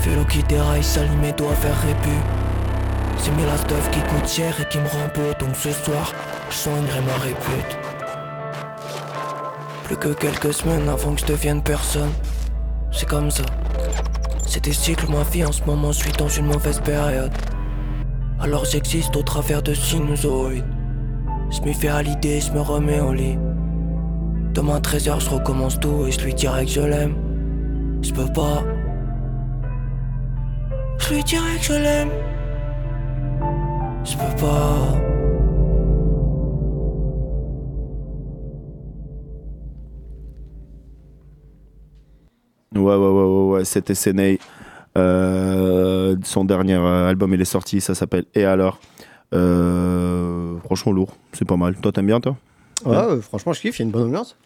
Vélo 0.05 0.23
qui 0.27 0.43
déraille, 0.43 0.85
salit 0.85 1.17
mes 1.23 1.33
doigts 1.33 1.55
faire 1.55 1.81
répu. 1.81 2.15
C'est 3.17 3.35
mes 3.37 3.47
last 3.47 3.65
stuff 3.65 3.91
qui 3.91 4.01
coûte 4.01 4.29
cher 4.29 4.55
et 4.61 4.69
qui 4.69 4.77
me 4.81 4.89
rend 4.89 5.09
beau. 5.15 5.33
Donc 5.39 5.57
ce 5.57 5.73
soir, 5.73 6.13
je 6.51 6.57
soignerai 6.57 7.01
ma 7.01 7.17
répute. 7.25 7.79
Plus 9.85 9.97
que 9.97 10.09
quelques 10.09 10.53
semaines 10.53 10.91
avant 10.91 11.15
que 11.15 11.23
je 11.23 11.27
devienne 11.27 11.63
personne. 11.63 12.13
C'est 12.93 13.09
comme 13.09 13.31
ça. 13.31 13.45
C'est 14.53 14.65
des 14.65 14.73
cycles, 14.73 15.09
ma 15.09 15.23
vie 15.23 15.45
en 15.45 15.53
ce 15.53 15.63
moment, 15.63 15.93
je 15.93 15.99
suis 16.01 16.13
dans 16.13 16.29
une 16.29 16.47
mauvaise 16.47 16.81
période. 16.81 17.31
Alors 18.41 18.65
j'existe 18.65 19.15
au 19.15 19.23
travers 19.23 19.63
de 19.63 19.73
sinusoïdes. 19.73 20.65
Je 21.53 21.61
m'y 21.61 21.73
fais 21.73 21.87
à 21.87 22.03
l'idée, 22.03 22.41
je 22.41 22.51
me 22.51 22.61
remets 22.61 22.99
au 22.99 23.13
lit. 23.13 23.39
Demain 24.53 24.81
13h, 24.81 25.21
je 25.21 25.31
recommence 25.31 25.79
tout 25.79 26.05
et 26.05 26.11
je 26.11 26.25
lui 26.25 26.35
dirai 26.35 26.65
que 26.65 26.73
je 26.73 26.81
l'aime. 26.81 27.15
Je 28.03 28.13
peux 28.13 28.27
pas. 28.33 28.65
Je 30.99 31.15
lui 31.15 31.23
dirai 31.23 31.57
que 31.57 31.65
je 31.67 31.73
l'aime. 31.75 32.11
Je 34.03 34.17
peux 34.17 34.37
pas. 34.37 35.20
Ouais, 42.75 42.81
ouais, 42.81 42.97
ouais, 42.97 43.25
ouais, 43.25 43.53
ouais. 43.59 43.65
c'était 43.65 43.95
Senei. 43.95 44.39
Euh, 44.99 46.17
son 46.25 46.45
dernier 46.45 46.75
euh, 46.75 47.09
album, 47.09 47.33
il 47.35 47.41
est 47.41 47.45
sorti, 47.45 47.81
ça 47.81 47.95
s'appelle 47.95 48.25
Et 48.35 48.45
alors 48.45 48.81
Euh, 49.35 50.57
Franchement, 50.65 50.93
lourd, 50.93 51.17
c'est 51.33 51.45
pas 51.47 51.57
mal. 51.57 51.77
Toi, 51.77 51.93
t'aimes 51.93 52.07
bien, 52.07 52.21
toi? 52.21 52.37
Ouais, 52.85 52.97
euh, 52.97 53.21
franchement, 53.21 53.53
je 53.53 53.61
kiffe, 53.61 53.79
il 53.79 53.83
y 53.83 53.85
a 53.85 53.87
une 53.87 53.91
bonne 53.93 54.05
ambiance. 54.09 54.37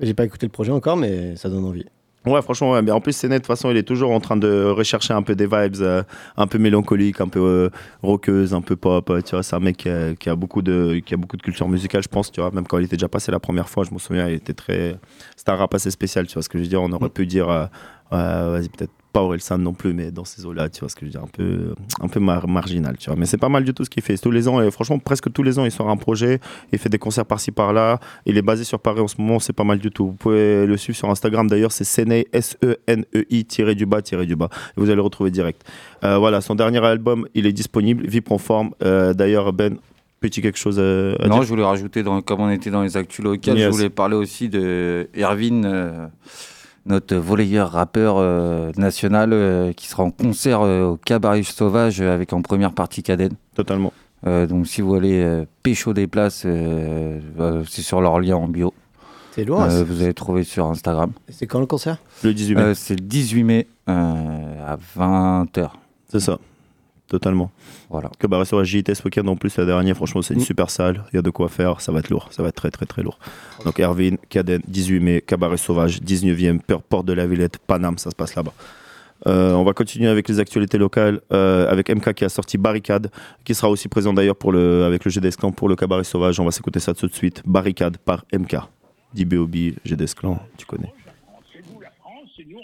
J'ai 0.00 0.14
pas 0.14 0.24
écouté 0.24 0.46
le 0.46 0.52
projet 0.52 0.72
encore, 0.72 0.96
mais 0.96 1.36
ça 1.36 1.48
donne 1.48 1.64
envie. 1.64 1.86
Ouais, 2.24 2.40
franchement, 2.40 2.70
ouais. 2.72 2.82
Mais 2.82 2.92
en 2.92 3.00
plus, 3.00 3.12
Séné, 3.16 3.34
de 3.34 3.38
toute 3.40 3.48
façon, 3.48 3.70
il 3.72 3.76
est 3.76 3.82
toujours 3.82 4.12
en 4.12 4.20
train 4.20 4.36
de 4.36 4.64
rechercher 4.66 5.12
un 5.12 5.22
peu 5.22 5.34
des 5.34 5.46
vibes 5.46 5.74
euh, 5.80 6.04
un 6.36 6.46
peu 6.46 6.56
mélancoliques, 6.58 7.20
un 7.20 7.26
peu 7.26 7.40
euh, 7.40 7.68
rockeuses, 8.02 8.54
un 8.54 8.60
peu 8.60 8.76
pop. 8.76 9.10
euh, 9.10 9.20
Tu 9.22 9.30
vois, 9.34 9.42
c'est 9.42 9.56
un 9.56 9.60
mec 9.60 9.76
qui 9.78 9.88
a, 9.88 10.14
qui 10.14 10.30
a 10.30 10.36
beaucoup 10.36 10.62
de, 10.62 11.00
qui 11.04 11.14
a 11.14 11.16
beaucoup 11.16 11.36
de 11.36 11.42
culture 11.42 11.68
musicale, 11.68 12.00
je 12.02 12.08
pense. 12.08 12.30
Tu 12.30 12.40
vois, 12.40 12.52
même 12.52 12.64
quand 12.66 12.78
il 12.78 12.84
était 12.84 12.96
déjà 12.96 13.08
passé 13.08 13.32
la 13.32 13.40
première 13.40 13.68
fois, 13.68 13.82
je 13.82 13.92
me 13.92 13.98
souviens, 13.98 14.28
il 14.28 14.34
était 14.34 14.52
très. 14.54 14.96
C'était 15.36 15.50
un 15.50 15.56
rap 15.56 15.74
assez 15.74 15.90
spécial, 15.90 16.28
tu 16.28 16.34
vois 16.34 16.42
ce 16.42 16.48
que 16.48 16.58
je 16.58 16.62
veux 16.62 16.68
dire. 16.68 16.80
On 16.80 16.92
aurait 16.92 17.08
pu 17.10 17.26
dire, 17.26 17.48
euh, 17.50 17.66
vas-y, 18.12 18.68
peut-être 18.68 18.92
pas 19.12 19.20
Orelsan 19.22 19.58
non 19.58 19.72
plus, 19.74 19.92
mais 19.92 20.10
dans 20.10 20.24
ces 20.24 20.46
eaux-là, 20.46 20.68
tu 20.70 20.80
vois 20.80 20.88
ce 20.88 20.94
que 20.94 21.00
je 21.02 21.06
veux 21.06 21.10
dire, 21.12 21.22
un 21.22 21.26
peu, 21.26 21.74
un 22.00 22.08
peu 22.08 22.18
mar- 22.20 22.48
marginal, 22.48 22.96
tu 22.96 23.10
vois. 23.10 23.16
Mais 23.18 23.26
c'est 23.26 23.36
pas 23.36 23.48
mal 23.50 23.62
du 23.64 23.74
tout 23.74 23.84
ce 23.84 23.90
qu'il 23.90 24.02
fait. 24.02 24.16
Tous 24.16 24.30
les 24.30 24.48
ans, 24.48 24.60
et 24.62 24.70
franchement, 24.70 24.98
presque 24.98 25.30
tous 25.32 25.42
les 25.42 25.58
ans, 25.58 25.64
il 25.64 25.70
sort 25.70 25.88
un 25.90 25.96
projet, 25.96 26.40
il 26.72 26.78
fait 26.78 26.88
des 26.88 26.98
concerts 26.98 27.26
par-ci 27.26 27.50
par-là. 27.50 28.00
Il 28.26 28.38
est 28.38 28.42
basé 28.42 28.64
sur 28.64 28.80
Paris 28.80 29.00
en 29.00 29.08
ce 29.08 29.16
moment, 29.20 29.38
c'est 29.38 29.52
pas 29.52 29.64
mal 29.64 29.78
du 29.78 29.90
tout. 29.90 30.06
Vous 30.06 30.12
pouvez 30.14 30.66
le 30.66 30.76
suivre 30.76 30.96
sur 30.96 31.10
Instagram 31.10 31.48
d'ailleurs, 31.48 31.72
c'est 31.72 31.84
Senei, 31.84 32.26
S-E-N-E-I, 32.32 33.44
tiré 33.44 33.74
du 33.74 33.86
bas, 33.86 34.02
tiré 34.02 34.26
du 34.26 34.36
bas. 34.36 34.48
Et 34.76 34.80
vous 34.80 34.86
allez 34.86 34.96
le 34.96 35.02
retrouver 35.02 35.30
direct. 35.30 35.62
Euh, 36.04 36.18
voilà, 36.18 36.40
son 36.40 36.54
dernier 36.54 36.84
album, 36.84 37.26
il 37.34 37.46
est 37.46 37.52
disponible, 37.52 38.06
Vie 38.06 38.20
prend 38.20 38.38
forme. 38.38 38.70
Euh, 38.82 39.12
d'ailleurs, 39.14 39.52
Ben, 39.52 39.76
petit 40.20 40.40
quelque 40.40 40.58
chose 40.58 40.78
à, 40.78 40.82
à 41.22 41.26
Non, 41.28 41.34
dire? 41.36 41.42
je 41.42 41.48
voulais 41.48 41.64
rajouter, 41.64 42.02
dans, 42.02 42.22
comme 42.22 42.40
on 42.40 42.50
était 42.50 42.70
dans 42.70 42.82
les 42.82 42.96
actus 42.96 43.24
locales, 43.24 43.58
Yes. 43.58 43.66
je 43.66 43.70
voulais 43.76 43.90
parler 43.90 44.16
aussi 44.16 44.48
de 44.48 45.08
Erwin, 45.14 45.64
euh, 45.64 46.06
notre 46.86 47.16
volleyeur 47.16 47.70
rappeur 47.70 48.16
euh, 48.18 48.72
national, 48.76 49.32
euh, 49.32 49.72
qui 49.72 49.86
sera 49.86 50.02
en 50.02 50.10
concert 50.10 50.62
euh, 50.62 50.84
au 50.84 50.96
Cabaret 50.96 51.42
Sauvage 51.42 52.00
euh, 52.00 52.12
avec 52.12 52.32
en 52.32 52.42
première 52.42 52.72
partie 52.72 53.02
Caden. 53.02 53.32
Totalement. 53.54 53.92
Euh, 54.26 54.46
donc 54.46 54.66
si 54.66 54.80
vous 54.80 54.88
voulez 54.88 55.22
euh, 55.22 55.44
pécho 55.62 55.92
des 55.92 56.06
places, 56.06 56.44
euh, 56.46 57.20
euh, 57.40 57.64
c'est 57.68 57.82
sur 57.82 58.00
leur 58.00 58.20
lien 58.20 58.36
en 58.36 58.48
bio. 58.48 58.72
C'est 59.32 59.44
loin. 59.44 59.70
Euh, 59.70 59.84
vous 59.84 60.02
allez 60.02 60.14
trouver 60.14 60.44
sur 60.44 60.66
Instagram. 60.66 61.12
C'est 61.28 61.46
quand 61.46 61.60
le 61.60 61.66
concert? 61.66 61.98
Le 62.22 62.34
18 62.34 62.54
mai. 62.54 62.60
Euh, 62.62 62.74
c'est 62.74 62.94
le 62.94 63.00
18 63.00 63.44
mai 63.44 63.66
euh, 63.88 64.66
à 64.66 64.76
20h. 64.98 65.70
C'est 66.08 66.20
ça. 66.20 66.38
Totalement. 67.12 67.50
Voilà. 67.90 68.10
Cabaret 68.18 68.46
sur 68.46 68.58
la 68.58 68.64
ce 68.64 69.04
week-end 69.04 69.26
en 69.26 69.36
plus, 69.36 69.54
le 69.58 69.66
dernier, 69.66 69.92
franchement, 69.92 70.22
c'est 70.22 70.32
une 70.32 70.40
Mm. 70.40 70.44
super 70.44 70.70
salle. 70.70 71.04
Il 71.12 71.16
y 71.16 71.18
a 71.18 71.22
de 71.22 71.28
quoi 71.28 71.50
faire, 71.50 71.82
ça 71.82 71.92
va 71.92 71.98
être 71.98 72.08
lourd. 72.08 72.28
Ça 72.30 72.42
va 72.42 72.48
être 72.48 72.54
très, 72.54 72.70
très, 72.70 72.86
très 72.86 73.02
lourd. 73.02 73.18
Donc, 73.66 73.78
Erwin, 73.80 74.16
Caden, 74.30 74.62
18 74.66 74.98
mai, 75.00 75.20
Cabaret 75.20 75.58
Sauvage, 75.58 76.00
19e, 76.00 76.58
Peur, 76.58 76.80
Porte 76.82 77.04
de 77.04 77.12
la 77.12 77.26
Villette, 77.26 77.58
Paname, 77.58 77.98
ça 77.98 78.08
se 78.08 78.14
passe 78.16 78.34
là-bas. 78.34 78.54
Euh, 79.26 79.52
on 79.52 79.62
va 79.62 79.74
continuer 79.74 80.08
avec 80.08 80.26
les 80.26 80.40
actualités 80.40 80.78
locales, 80.78 81.20
euh, 81.34 81.70
avec 81.70 81.90
MK 81.90 82.14
qui 82.14 82.24
a 82.24 82.30
sorti 82.30 82.56
Barricade, 82.56 83.10
qui 83.44 83.54
sera 83.54 83.68
aussi 83.68 83.88
présent 83.88 84.14
d'ailleurs 84.14 84.36
pour 84.36 84.50
le, 84.50 84.84
avec 84.84 85.04
le 85.04 85.10
GDS 85.10 85.36
Clan 85.38 85.52
pour 85.52 85.68
le 85.68 85.76
Cabaret 85.76 86.04
Sauvage. 86.04 86.40
On 86.40 86.46
va 86.46 86.50
s'écouter 86.50 86.80
ça 86.80 86.94
tout 86.94 87.08
de 87.08 87.14
suite. 87.14 87.42
Barricade 87.44 87.98
par 87.98 88.24
MK. 88.32 88.56
DBOB, 89.12 89.54
GDS 89.84 90.14
Clan, 90.16 90.40
tu 90.56 90.64
connais. 90.64 90.90
C'est 91.52 91.60
nous 91.70 91.78
la 91.78 91.90
France, 91.90 92.30
c'est 92.34 92.46
nous, 92.48 92.58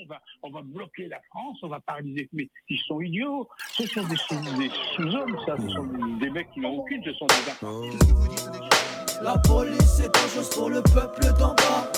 on 0.49 0.53
va, 0.53 0.63
bloquer 0.63 1.09
la 1.09 1.21
France, 1.31 1.59
on 1.63 1.69
va 1.69 1.81
paralyser. 1.81 2.29
Mais 2.33 2.49
ils 2.69 2.81
sont 2.87 3.01
idiots. 3.01 3.49
Ce 3.73 3.87
sont 3.87 4.07
des, 4.07 4.17
sous- 4.17 4.59
des 4.59 4.71
sous-hommes, 4.97 5.37
ça. 5.47 5.57
Ce 5.57 5.69
sont 5.69 5.85
des, 5.85 6.27
des 6.27 6.31
mecs 6.31 6.51
qui 6.53 6.61
n'ont 6.61 6.79
aucune, 6.79 7.03
ce 7.05 7.13
sont 7.15 7.27
des 7.27 7.35
La 9.23 9.39
police 9.39 10.01
est 10.01 10.15
dangereuse 10.15 10.51
pour 10.51 10.71
le 10.71 10.83
peuple 10.83 11.27
d'en 11.39 11.55
bas. 11.55 11.93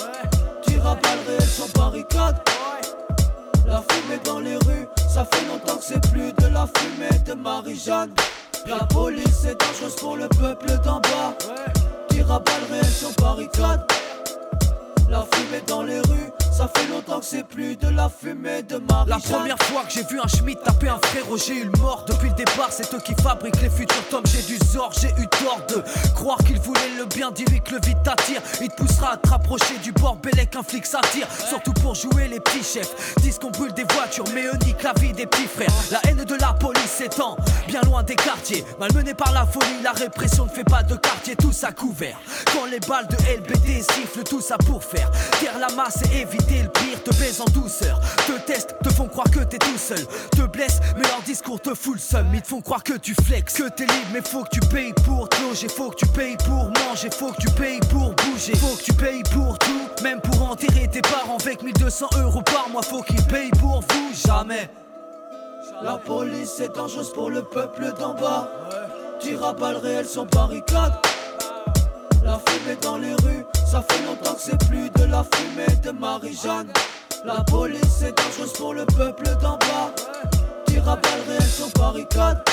À 0.83 0.95
balles 0.95 1.19
réelles 1.27 1.41
sans 1.43 1.71
barricade. 1.79 2.41
La 3.67 3.83
fumée 3.87 4.17
dans 4.25 4.39
les 4.39 4.55
rues, 4.55 4.87
ça 4.97 5.23
fait 5.25 5.45
longtemps 5.47 5.77
que 5.77 5.83
c'est 5.83 6.11
plus 6.11 6.33
de 6.33 6.47
la 6.51 6.65
fumée 6.75 7.19
de 7.23 7.33
Marie-Jeanne. 7.33 8.11
La 8.65 8.79
police 8.87 9.45
est 9.45 9.59
dangereuse 9.61 9.95
pour 9.97 10.17
le 10.17 10.27
peuple 10.27 10.69
d'en 10.83 10.99
bas. 11.01 11.37
À 12.29 12.39
balles 12.39 12.63
réelles 12.71 12.85
sans 12.85 13.13
barricade. 13.21 13.85
La 15.09 15.23
fumée 15.31 15.61
dans 15.67 15.83
les 15.83 15.99
rues, 15.99 16.31
ça 16.61 16.69
fait 16.75 16.87
longtemps 16.87 17.19
que 17.19 17.25
c'est 17.25 17.43
plus 17.43 17.75
de 17.75 17.87
la 17.89 18.07
fumée 18.07 18.61
de. 18.61 18.79
La 19.07 19.17
première 19.17 19.57
fois 19.63 19.83
que 19.83 19.91
j'ai 19.91 20.03
vu 20.03 20.19
un 20.19 20.27
Schmidt 20.27 20.61
taper 20.63 20.89
un 20.89 20.99
frérot, 21.01 21.37
j'ai 21.37 21.55
eu 21.55 21.63
le 21.63 21.79
mort. 21.79 22.05
Depuis 22.07 22.29
le 22.29 22.35
départ, 22.35 22.69
c'est 22.69 22.93
eux 22.93 22.99
qui 23.03 23.15
fabriquent 23.15 23.61
les 23.61 23.69
futurs 23.69 24.07
tomes. 24.09 24.25
J'ai 24.27 24.43
du 24.43 24.59
sort, 24.67 24.91
j'ai 24.99 25.09
eu 25.19 25.27
tort 25.27 25.61
de 25.69 25.83
croire 26.13 26.37
qu'il 26.45 26.59
voulait 26.59 26.95
le 26.99 27.05
bien. 27.05 27.31
Dis-lui 27.31 27.61
que 27.61 27.71
le 27.71 27.79
vide 27.83 27.97
t'attire. 28.03 28.41
Il 28.61 28.69
te 28.69 28.75
poussera 28.75 29.13
à 29.13 29.17
te 29.17 29.27
rapprocher 29.27 29.77
du 29.81 29.91
bord 29.91 30.17
Bellec, 30.17 30.55
un 30.55 30.61
flic 30.61 30.85
s'attire. 30.85 31.27
Surtout 31.49 31.73
pour 31.73 31.95
jouer 31.95 32.27
les 32.27 32.39
petits 32.39 32.63
chefs. 32.63 33.15
Disent 33.21 33.39
qu'on 33.39 33.49
brûle 33.49 33.73
des 33.73 33.85
voitures, 33.95 34.25
mais 34.35 34.45
eux 34.45 34.57
niquent 34.63 34.83
la 34.83 34.93
vie 34.99 35.13
des 35.13 35.25
petits 35.25 35.47
frères. 35.47 35.73
La 35.91 35.99
haine 36.07 36.23
de 36.23 36.35
la 36.35 36.53
police 36.53 36.91
s'étend 36.91 37.37
bien 37.67 37.81
loin 37.81 38.03
des 38.03 38.15
quartiers. 38.15 38.63
Malmené 38.79 39.15
par 39.15 39.31
la 39.31 39.47
folie, 39.47 39.81
la 39.83 39.93
répression 39.93 40.45
ne 40.45 40.51
fait 40.51 40.63
pas 40.63 40.83
de 40.83 40.95
quartier, 40.95 41.35
tous 41.35 41.63
à 41.63 41.71
couvert. 41.71 42.19
Quand 42.53 42.65
les 42.65 42.79
balles 42.81 43.07
de 43.07 43.15
LBD 43.15 43.81
sifflent, 43.81 44.23
tout 44.23 44.41
ça 44.41 44.57
pour 44.59 44.83
faire 44.83 45.09
taire 45.39 45.57
la 45.57 45.73
masse 45.75 46.03
et 46.13 46.21
éviter 46.21 46.50
le 46.63 46.69
pire. 46.69 47.03
Te 47.03 47.15
baise 47.15 47.41
en 47.41 47.45
douceur, 47.45 47.99
te 48.27 48.33
testent, 48.45 48.75
te 48.83 48.89
font 48.89 49.07
croire 49.07 49.29
que 49.31 49.39
t'es 49.39 49.57
tout 49.57 49.77
seul. 49.77 50.05
Te 50.31 50.43
blessent, 50.43 50.79
mais 50.95 51.07
leur 51.07 51.21
discours 51.23 51.59
te 51.59 51.73
fout 51.73 51.95
le 51.95 51.99
seum. 51.99 52.27
Ils 52.33 52.41
te 52.41 52.47
font 52.47 52.61
croire 52.61 52.83
que 52.83 52.93
tu 52.93 53.15
flexes, 53.25 53.55
que 53.55 53.69
t'es 53.69 53.85
libre, 53.85 54.07
mais 54.13 54.21
faut 54.21 54.43
que 54.43 54.49
tu 54.49 54.59
payes 54.59 54.93
pour 55.05 55.27
te 55.29 55.41
loger. 55.41 55.67
Faut 55.67 55.89
que 55.89 55.95
tu 55.95 56.05
payes 56.07 56.37
pour 56.37 56.71
manger, 56.85 57.09
faut 57.11 57.31
que 57.31 57.41
tu 57.41 57.49
payes 57.51 57.79
pour 57.89 58.13
bouger. 58.13 58.55
Faut 58.55 58.75
que 58.75 58.83
tu 58.83 58.93
payes 58.93 59.23
pour 59.33 59.57
tout, 59.57 60.03
même 60.03 60.21
pour 60.21 60.43
enterrer 60.49 60.87
tes 60.87 61.01
parents 61.01 61.37
avec 61.37 61.63
1200 61.63 62.07
euros 62.19 62.43
par 62.43 62.69
mois. 62.69 62.83
Faut 62.83 63.01
qu'ils 63.01 63.23
payent 63.23 63.51
pour 63.59 63.81
vous, 63.81 64.11
jamais. 64.13 64.69
La 65.81 65.97
police 65.97 66.59
est 66.59 66.75
dangereuse 66.75 67.11
pour 67.13 67.31
le 67.31 67.41
peuple 67.41 67.93
d'en 67.99 68.13
bas. 68.13 68.47
Tire 69.19 69.43
à 69.43 69.53
balles 69.53 69.77
réelles 69.77 70.05
sans 70.05 70.25
barricade. 70.25 70.93
La 72.23 72.39
fumée 72.45 72.77
dans 72.81 72.97
les 72.97 73.13
rues, 73.13 73.45
ça 73.65 73.83
fait 73.87 74.05
longtemps 74.05 74.35
que 74.35 74.41
c'est 74.41 74.67
plus 74.67 74.89
de 74.91 75.05
la 75.05 75.23
fumée 75.23 75.75
de 75.83 75.91
Marie-Jeanne. 75.91 76.71
La 77.25 77.43
police 77.43 78.03
est 78.03 78.15
dangereuse 78.17 78.53
pour 78.53 78.73
le 78.73 78.85
peuple 78.85 79.23
d'en 79.41 79.57
bas. 79.57 79.93
Tire 80.65 80.87
à 80.87 80.99
sans 81.41 81.69
barricade? 81.79 82.43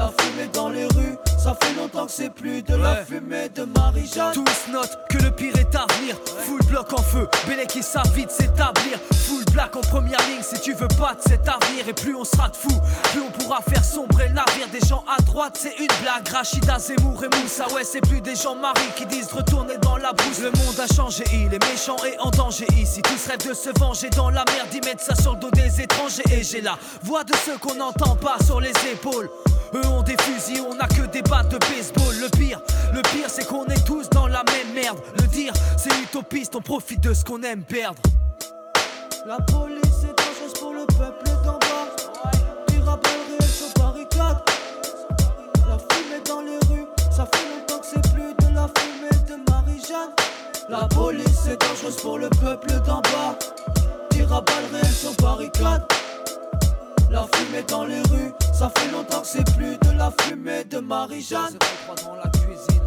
La 0.00 0.10
fumée 0.16 0.48
dans 0.54 0.70
les 0.70 0.86
rues, 0.86 1.18
Ça 1.36 1.54
fait 1.60 1.74
longtemps 1.74 2.06
que 2.06 2.12
c'est 2.12 2.30
plus 2.30 2.62
de 2.62 2.74
la 2.74 3.04
fumée 3.04 3.50
de 3.50 3.64
Marie-Jeanne. 3.64 4.32
Tous 4.32 4.72
notent 4.72 4.98
que 5.10 5.18
le 5.18 5.30
pire 5.30 5.54
est 5.56 5.74
à 5.74 5.84
venir. 5.98 6.16
Full 6.46 6.64
bloc 6.68 6.94
en 6.94 7.02
feu, 7.02 7.28
Bélé 7.46 7.66
qui 7.66 7.82
savent 7.82 8.10
vite 8.14 8.30
s'établir. 8.30 8.98
Full 9.26 9.44
black 9.52 9.76
en 9.76 9.82
première 9.82 10.20
ligne 10.26 10.42
si 10.42 10.58
tu 10.58 10.72
veux 10.72 10.88
pas 10.88 11.14
de 11.16 11.28
cet 11.28 11.46
avenir. 11.46 11.86
Et 11.86 11.92
plus 11.92 12.14
on 12.14 12.24
sera 12.24 12.48
de 12.48 12.56
fou, 12.56 12.70
plus 13.12 13.20
on 13.20 13.30
pourra 13.30 13.60
faire 13.60 13.84
sombrer 13.84 14.28
le 14.28 14.34
navire. 14.36 14.68
Des 14.72 14.86
gens 14.88 15.04
à 15.06 15.20
droite, 15.20 15.58
c'est 15.60 15.76
une 15.78 15.92
blague. 16.00 16.26
Rachida 16.32 16.78
Zemmour 16.78 17.22
et 17.22 17.36
Moussa, 17.36 17.66
ouais, 17.74 17.84
c'est 17.84 18.00
plus 18.00 18.22
des 18.22 18.36
gens 18.36 18.54
maris 18.54 18.80
qui 18.96 19.04
disent 19.04 19.32
retourner 19.32 19.76
dans 19.82 19.98
la 19.98 20.14
brousse. 20.14 20.40
Le 20.40 20.50
monde 20.50 20.80
a 20.80 20.86
changé, 20.94 21.24
il 21.30 21.52
est 21.52 21.70
méchant 21.70 21.96
et 22.06 22.18
en 22.20 22.30
danger 22.30 22.66
ici. 22.78 23.02
Tous 23.02 23.26
rêvent 23.26 23.46
de 23.46 23.52
se 23.52 23.68
venger 23.78 24.08
dans 24.16 24.30
la 24.30 24.44
merde, 24.46 24.68
ils 24.72 24.84
mettent 24.86 25.02
ça 25.02 25.14
sur 25.14 25.34
le 25.34 25.40
dos 25.40 25.50
des 25.50 25.82
étrangers. 25.82 26.24
Et 26.32 26.42
j'ai 26.42 26.62
la 26.62 26.78
voix 27.02 27.22
de 27.22 27.34
ceux 27.44 27.58
qu'on 27.58 27.74
n'entend 27.74 28.16
pas 28.16 28.36
sur 28.46 28.62
les 28.62 28.72
épaules. 28.90 29.28
Eux 29.72 29.86
des 30.02 30.16
fusils, 30.22 30.62
on 30.62 30.78
a 30.78 30.86
que 30.88 31.06
des 31.06 31.22
battes 31.22 31.50
de 31.50 31.58
baseball. 31.58 32.14
Le 32.20 32.28
pire, 32.38 32.60
le 32.94 33.02
pire, 33.02 33.28
c'est 33.28 33.46
qu'on 33.46 33.66
est 33.66 33.84
tous 33.84 34.08
dans 34.10 34.26
la 34.26 34.42
même 34.44 34.72
merde. 34.74 34.98
Le 35.20 35.26
dire, 35.26 35.52
c'est 35.76 35.92
utopiste, 36.02 36.54
on 36.56 36.60
profite 36.60 37.00
de 37.00 37.14
ce 37.14 37.24
qu'on 37.24 37.42
aime 37.42 37.62
perdre. 37.62 38.00
La 39.26 39.36
police 39.36 40.04
est 40.04 40.16
dangereuse 40.16 40.52
pour 40.58 40.72
le 40.72 40.86
peuple 40.86 41.24
d'en 41.44 41.58
bas. 41.58 41.88
À 42.80 42.96
balles 42.96 43.12
réelles 43.28 43.48
sur 43.48 43.68
barricade. 43.78 44.38
La 45.68 45.78
fumée 45.78 46.22
dans 46.26 46.40
les 46.40 46.58
rues, 46.68 46.86
ça 47.10 47.28
fait 47.30 47.46
longtemps 47.50 47.78
que 47.78 47.86
c'est 47.86 48.14
plus 48.14 48.34
de 48.34 48.54
la 48.54 48.66
fumée 48.78 49.22
de 49.28 49.50
Marie-Jeanne. 49.50 50.10
La 50.68 50.88
police 50.88 51.46
est 51.46 51.60
dangereuse 51.60 51.96
pour 51.96 52.18
le 52.18 52.28
peuple 52.30 52.72
d'en 52.86 53.02
bas. 53.02 53.38
À 54.32 54.40
balles 54.42 54.64
réelles 54.72 54.86
sur 54.86 55.12
barricade. 55.14 55.82
La 57.10 57.26
fumée 57.32 57.64
dans 57.66 57.84
les 57.84 58.00
rues, 58.02 58.32
ça 58.52 58.70
fait 58.76 58.92
longtemps 58.92 59.20
que 59.20 59.26
c'est 59.26 59.44
plus 59.56 59.76
de 59.78 59.98
la 59.98 60.12
fumée 60.22 60.62
de 60.62 60.78
Marie-Jeanne. 60.78 61.58
dans 62.04 62.14
la 62.14 62.30
cuisine, 62.30 62.82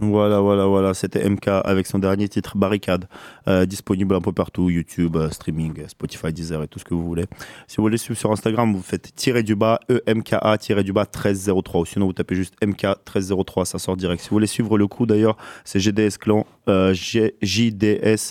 Voilà, 0.00 0.38
voilà, 0.38 0.66
voilà. 0.66 0.94
C'était 0.94 1.28
MK 1.28 1.48
avec 1.48 1.88
son 1.88 1.98
dernier 1.98 2.28
titre 2.28 2.56
Barricade, 2.56 3.06
euh, 3.48 3.66
disponible 3.66 4.14
un 4.14 4.20
peu 4.20 4.30
partout 4.30 4.70
YouTube, 4.70 5.16
euh, 5.16 5.28
streaming, 5.30 5.74
euh, 5.80 5.88
Spotify, 5.88 6.32
Deezer 6.32 6.62
et 6.62 6.68
tout 6.68 6.78
ce 6.78 6.84
que 6.84 6.94
vous 6.94 7.04
voulez. 7.04 7.24
Si 7.66 7.78
vous 7.78 7.82
voulez 7.82 7.96
suivre 7.96 8.18
sur 8.18 8.30
Instagram, 8.30 8.72
vous 8.72 8.82
faites 8.82 9.12
tirer 9.16 9.42
du 9.42 9.56
bas 9.56 9.80
EMKA 10.06 10.56
tirer 10.58 10.84
du 10.84 10.92
bas 10.92 11.02
1303 11.02 11.80
ou 11.80 11.84
sinon 11.84 12.06
vous 12.06 12.12
tapez 12.12 12.36
juste 12.36 12.54
MK 12.64 12.84
1303, 12.84 13.64
ça 13.64 13.80
sort 13.80 13.96
direct. 13.96 14.22
Si 14.22 14.28
vous 14.28 14.36
voulez 14.36 14.46
suivre 14.46 14.78
le 14.78 14.86
coup 14.86 15.04
d'ailleurs, 15.04 15.36
c'est 15.64 15.80
GDS 15.80 16.16
Clan, 16.20 16.46
euh, 16.68 16.94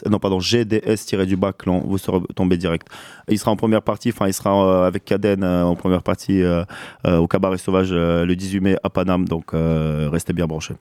non 0.10 0.20
pardon, 0.20 0.40
tirer 0.40 1.26
du 1.26 1.36
bas 1.36 1.52
Clan, 1.52 1.84
vous 1.86 1.98
serez 1.98 2.20
tombé 2.34 2.56
direct. 2.56 2.88
Il 3.28 3.38
sera 3.38 3.52
en 3.52 3.58
première 3.58 3.82
partie, 3.82 4.10
enfin 4.10 4.28
il 4.28 4.34
sera 4.34 4.88
avec 4.88 5.04
Kaden 5.04 5.44
en 5.44 5.76
première 5.76 6.04
partie 6.04 6.44
au 7.06 7.28
Cabaret 7.28 7.58
Sauvage 7.58 7.92
le 7.92 8.34
18 8.34 8.60
mai 8.62 8.78
à 8.84 8.90
Paname, 8.90 9.28
donc 9.28 9.52
restez 9.54 10.32
bien 10.32 10.48
branchés. 10.48 10.76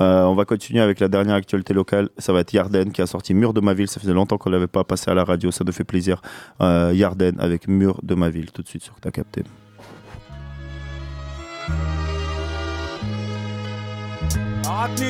Euh, 0.00 0.24
on 0.24 0.34
va 0.34 0.44
continuer 0.44 0.80
avec 0.80 1.00
la 1.00 1.08
dernière 1.08 1.34
actualité 1.34 1.74
locale. 1.74 2.08
Ça 2.18 2.32
va 2.32 2.40
être 2.40 2.52
Yarden 2.52 2.92
qui 2.92 3.02
a 3.02 3.06
sorti 3.06 3.34
Mur 3.34 3.52
de 3.52 3.60
ma 3.60 3.74
ville. 3.74 3.88
Ça 3.88 4.00
faisait 4.00 4.12
longtemps 4.12 4.38
qu'on 4.38 4.50
l'avait 4.50 4.66
pas 4.66 4.84
passé 4.84 5.10
à 5.10 5.14
la 5.14 5.24
radio. 5.24 5.50
Ça 5.50 5.64
nous 5.64 5.72
fait 5.72 5.84
plaisir. 5.84 6.22
Euh, 6.60 6.92
Yarden 6.94 7.38
avec 7.38 7.68
Mur 7.68 8.00
de 8.02 8.14
ma 8.14 8.30
ville. 8.30 8.50
Tout 8.50 8.62
de 8.62 8.68
suite 8.68 8.82
sur 8.82 8.98
ta 9.00 9.10
capté. 9.10 9.44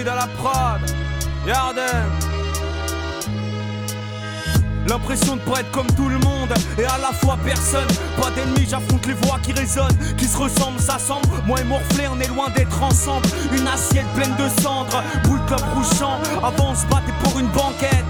La 0.04 0.26
prod, 0.36 0.80
Yarden. 1.46 2.31
L'impression 4.86 5.36
de 5.36 5.40
pas 5.40 5.60
être 5.60 5.70
comme 5.70 5.86
tout 5.96 6.08
le 6.08 6.18
monde 6.18 6.52
et 6.78 6.84
à 6.84 6.98
la 6.98 7.12
fois 7.12 7.38
personne. 7.44 7.86
Pas 8.20 8.30
d'ennemis, 8.30 8.66
j'affronte 8.68 9.06
les 9.06 9.14
voix 9.14 9.38
qui 9.42 9.52
résonnent, 9.52 9.96
qui 10.16 10.24
se 10.24 10.36
ressemblent, 10.36 10.80
s'assemblent. 10.80 11.28
Moi 11.46 11.60
et 11.60 11.64
Morflé, 11.64 12.04
on 12.12 12.20
est 12.20 12.28
loin 12.28 12.48
d'être 12.50 12.82
ensemble. 12.82 13.26
Une 13.52 13.66
assiette 13.66 14.06
pleine 14.14 14.34
de 14.36 14.60
cendres, 14.60 15.02
boule 15.24 15.40
club 15.46 15.60
rouchant. 15.74 16.18
Avant, 16.42 16.72
on 16.72 16.74
se 16.74 16.86
battait 16.86 17.14
pour 17.22 17.38
une 17.38 17.48
banquette. 17.48 18.04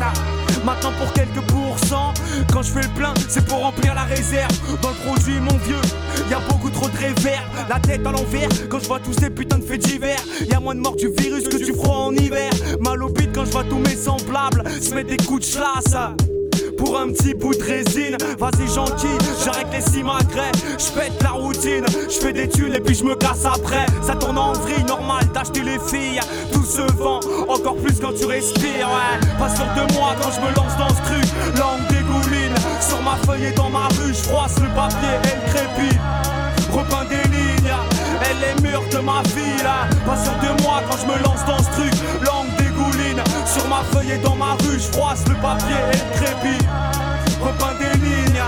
Maintenant, 0.64 0.92
pour 0.98 1.12
quelques 1.12 1.40
pourcents. 1.48 2.14
Quand 2.52 2.62
je 2.62 2.70
fais 2.70 2.82
le 2.82 2.88
plein, 2.90 3.14
c'est 3.28 3.44
pour 3.44 3.61
remplir 3.61 3.94
la 3.94 4.04
réserve. 4.04 4.52
Dans 4.80 4.90
le 4.90 4.94
produit, 4.94 5.40
mon 5.40 5.56
vieux, 5.58 5.80
y 6.30 6.35
a 6.35 6.40
beaucoup 6.48 6.70
trop 6.70 6.88
de 6.88 6.96
réverb. 6.96 7.44
La 7.68 7.80
tête 7.80 8.06
à 8.06 8.12
l'envers, 8.12 8.48
quand 8.68 8.78
je 8.78 8.87
vois 8.87 9.00
tous 9.00 9.12
ces 9.12 9.30
putains 9.30 9.58
de 9.58 9.64
faits 9.64 9.82
divers. 9.82 10.22
Y 10.48 10.54
a 10.54 10.61
moins 10.61 10.74
de 10.74 10.80
morts 10.80 10.96
du 10.96 11.08
virus 11.08 11.48
que 11.48 11.56
du 11.56 11.72
froid 11.72 11.96
en 11.96 12.12
hiver. 12.12 12.50
Mal 12.80 13.02
au 13.02 13.12
quand 13.35 13.44
je 13.44 13.50
vois 13.50 13.64
tous 13.64 13.78
mes 13.78 13.96
semblables 13.96 14.62
se 14.80 14.94
mettre 14.94 15.11
des 15.11 15.16
coups 15.16 15.48
de 15.48 15.56
chlasse. 15.56 16.32
Pour 16.85 16.99
un 16.99 17.12
petit 17.12 17.33
bout 17.33 17.55
de 17.55 17.62
résine, 17.62 18.16
vas-y 18.40 18.66
gentil, 18.66 19.07
j'arrête 19.45 19.68
les 19.71 20.01
je 20.03 20.92
pète 20.99 21.23
la 21.23 21.31
routine, 21.31 21.85
je 22.09 22.18
fais 22.18 22.33
des 22.33 22.49
thunes 22.49 22.75
et 22.75 22.81
puis 22.81 22.97
je 22.97 23.05
me 23.05 23.14
casse 23.14 23.45
après. 23.45 23.87
Ça 24.05 24.16
tourne 24.16 24.37
en 24.37 24.53
vrille, 24.53 24.83
normal 24.83 25.25
d'acheter 25.33 25.61
les 25.61 25.79
filles, 25.79 26.18
tout 26.53 26.64
se 26.64 26.81
vend, 26.95 27.21
encore 27.49 27.77
plus 27.77 28.01
quand 28.01 28.12
tu 28.18 28.25
respires, 28.25 28.88
ouais. 28.88 29.21
Pas 29.38 29.49
sûr 29.55 29.64
de 29.77 29.92
moi 29.95 30.16
quand 30.21 30.31
je 30.33 30.40
me 30.40 30.53
lance 30.57 30.77
dans 30.77 30.88
ce 30.88 31.03
truc, 31.03 31.25
langue 31.57 31.87
dégouline, 31.88 32.55
sur 32.81 33.01
ma 33.03 33.14
feuille 33.27 33.47
et 33.47 33.53
dans 33.53 33.71
ma 33.71 33.87
rue, 33.87 34.12
je 34.12 34.23
froisse 34.29 34.57
le 34.61 34.68
papier 34.75 35.14
et 35.23 35.37
le 35.37 35.53
crépi. 35.53 35.97
Repeins 36.73 37.05
des 37.05 37.29
lignes, 37.31 37.77
et 38.29 38.35
les 38.42 38.68
murs 38.68 38.83
de 38.90 38.99
ma 38.99 39.23
ville. 39.37 39.71
Pas 40.05 40.16
sûr 40.16 40.33
de 40.42 40.62
moi 40.62 40.83
quand 40.90 40.97
je 41.01 41.07
me 41.07 41.23
lance 41.23 41.45
dans 41.47 41.59
ce 41.59 41.71
truc, 41.71 41.92
langue 42.25 42.62
Sur 43.46 43.68
ma 43.68 43.83
feuille 43.92 44.12
et 44.12 44.18
dans 44.18 44.35
ma 44.35 44.52
rue, 44.52 44.78
je 44.78 44.96
froisse 44.96 45.24
le 45.28 45.35
papier 45.37 45.76
et 45.92 45.96
le 45.96 46.16
crépi. 46.16 46.64
Repeins 47.40 47.74
des 47.78 47.98
lignes, 47.98 48.42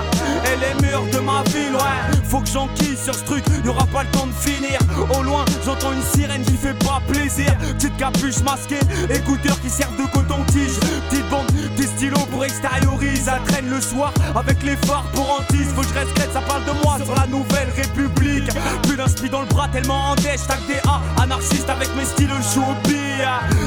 et 0.46 0.57
les 0.57 0.87
murs 0.87 1.04
de 1.12 1.18
ma 1.18 1.42
ville, 1.50 1.74
ouais. 1.74 2.20
Faut 2.28 2.40
que 2.40 2.48
j'enquille 2.48 2.96
sur 2.96 3.14
ce 3.14 3.24
truc, 3.24 3.44
y'aura 3.64 3.87
pas 3.87 4.04
le 4.04 4.11
temps 4.11 4.26
de 4.26 4.33
finir. 4.33 4.78
Au 5.18 5.22
loin, 5.22 5.44
j'entends 5.64 5.92
une 5.92 6.02
sirène 6.02 6.42
qui 6.42 6.57
fait 6.57 6.78
pas 6.78 7.02
plaisir. 7.09 7.52
Petite 7.76 7.96
capuche 7.96 8.40
masquée, 8.44 8.80
écouteurs 9.11 9.61
qui 9.61 9.70
servent 9.70 9.96
de 9.96 10.07
coton-tige. 10.12 10.78
Petite 11.11 11.28
bande, 11.28 11.46
des 11.85 11.90
stylos 11.90 12.27
pour 12.31 12.44
extérioriser. 12.44 13.31
Traîne 13.49 13.68
le 13.68 13.81
soir 13.81 14.12
avec 14.35 14.62
les 14.62 14.77
phares 14.87 15.07
pour 15.14 15.38
hantise. 15.38 15.68
Faut 15.75 15.83
que 15.83 15.88
je 15.88 15.94
reste 15.94 16.33
ça 16.33 16.40
parle 16.40 16.64
de 16.64 16.73
moi 16.83 16.97
sur 17.05 17.14
la 17.14 17.27
nouvelle 17.27 17.68
république. 17.77 18.49
Plus 18.83 18.97
d'un 18.97 19.07
dans 19.31 19.40
le 19.42 19.47
bras, 19.47 19.68
tellement 19.68 20.11
en 20.11 20.14
dèche. 20.16 20.47
Tac 20.47 20.61
des 20.66 20.81
A, 20.88 21.01
anarchiste 21.23 21.68
avec 21.68 21.88
mes 21.97 22.05
styles 22.05 22.29
choupi. 22.29 22.97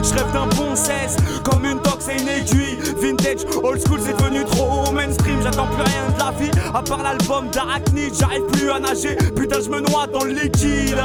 Je 0.04 0.14
rêve 0.14 0.32
d'un 0.34 0.48
bon 0.56 0.76
16, 0.76 1.18
comme 1.44 1.66
une 1.66 1.80
tox 1.82 2.08
et 2.08 2.22
une 2.22 2.28
aiguille. 2.28 2.78
Vintage, 3.02 3.46
old 3.64 3.82
school, 3.86 4.00
c'est 4.04 4.18
devenu 4.18 4.44
trop 4.46 4.92
mainstream. 4.92 5.40
J'attends 5.44 5.68
plus 5.68 5.84
rien 5.84 6.10
de 6.14 6.20
la 6.20 6.32
vie, 6.32 6.52
à 6.74 6.82
part 6.82 7.04
l'album 7.04 7.50
d'Arachnid. 7.50 8.14
J'arrive 8.20 8.46
plus 8.52 8.72
à 8.72 8.80
nager, 8.80 9.16
putain, 9.36 9.60
je 9.64 9.70
me 9.70 9.82
noie 9.82 10.08
dans 10.08 10.24
le 10.24 10.34
liquide. 10.34 11.02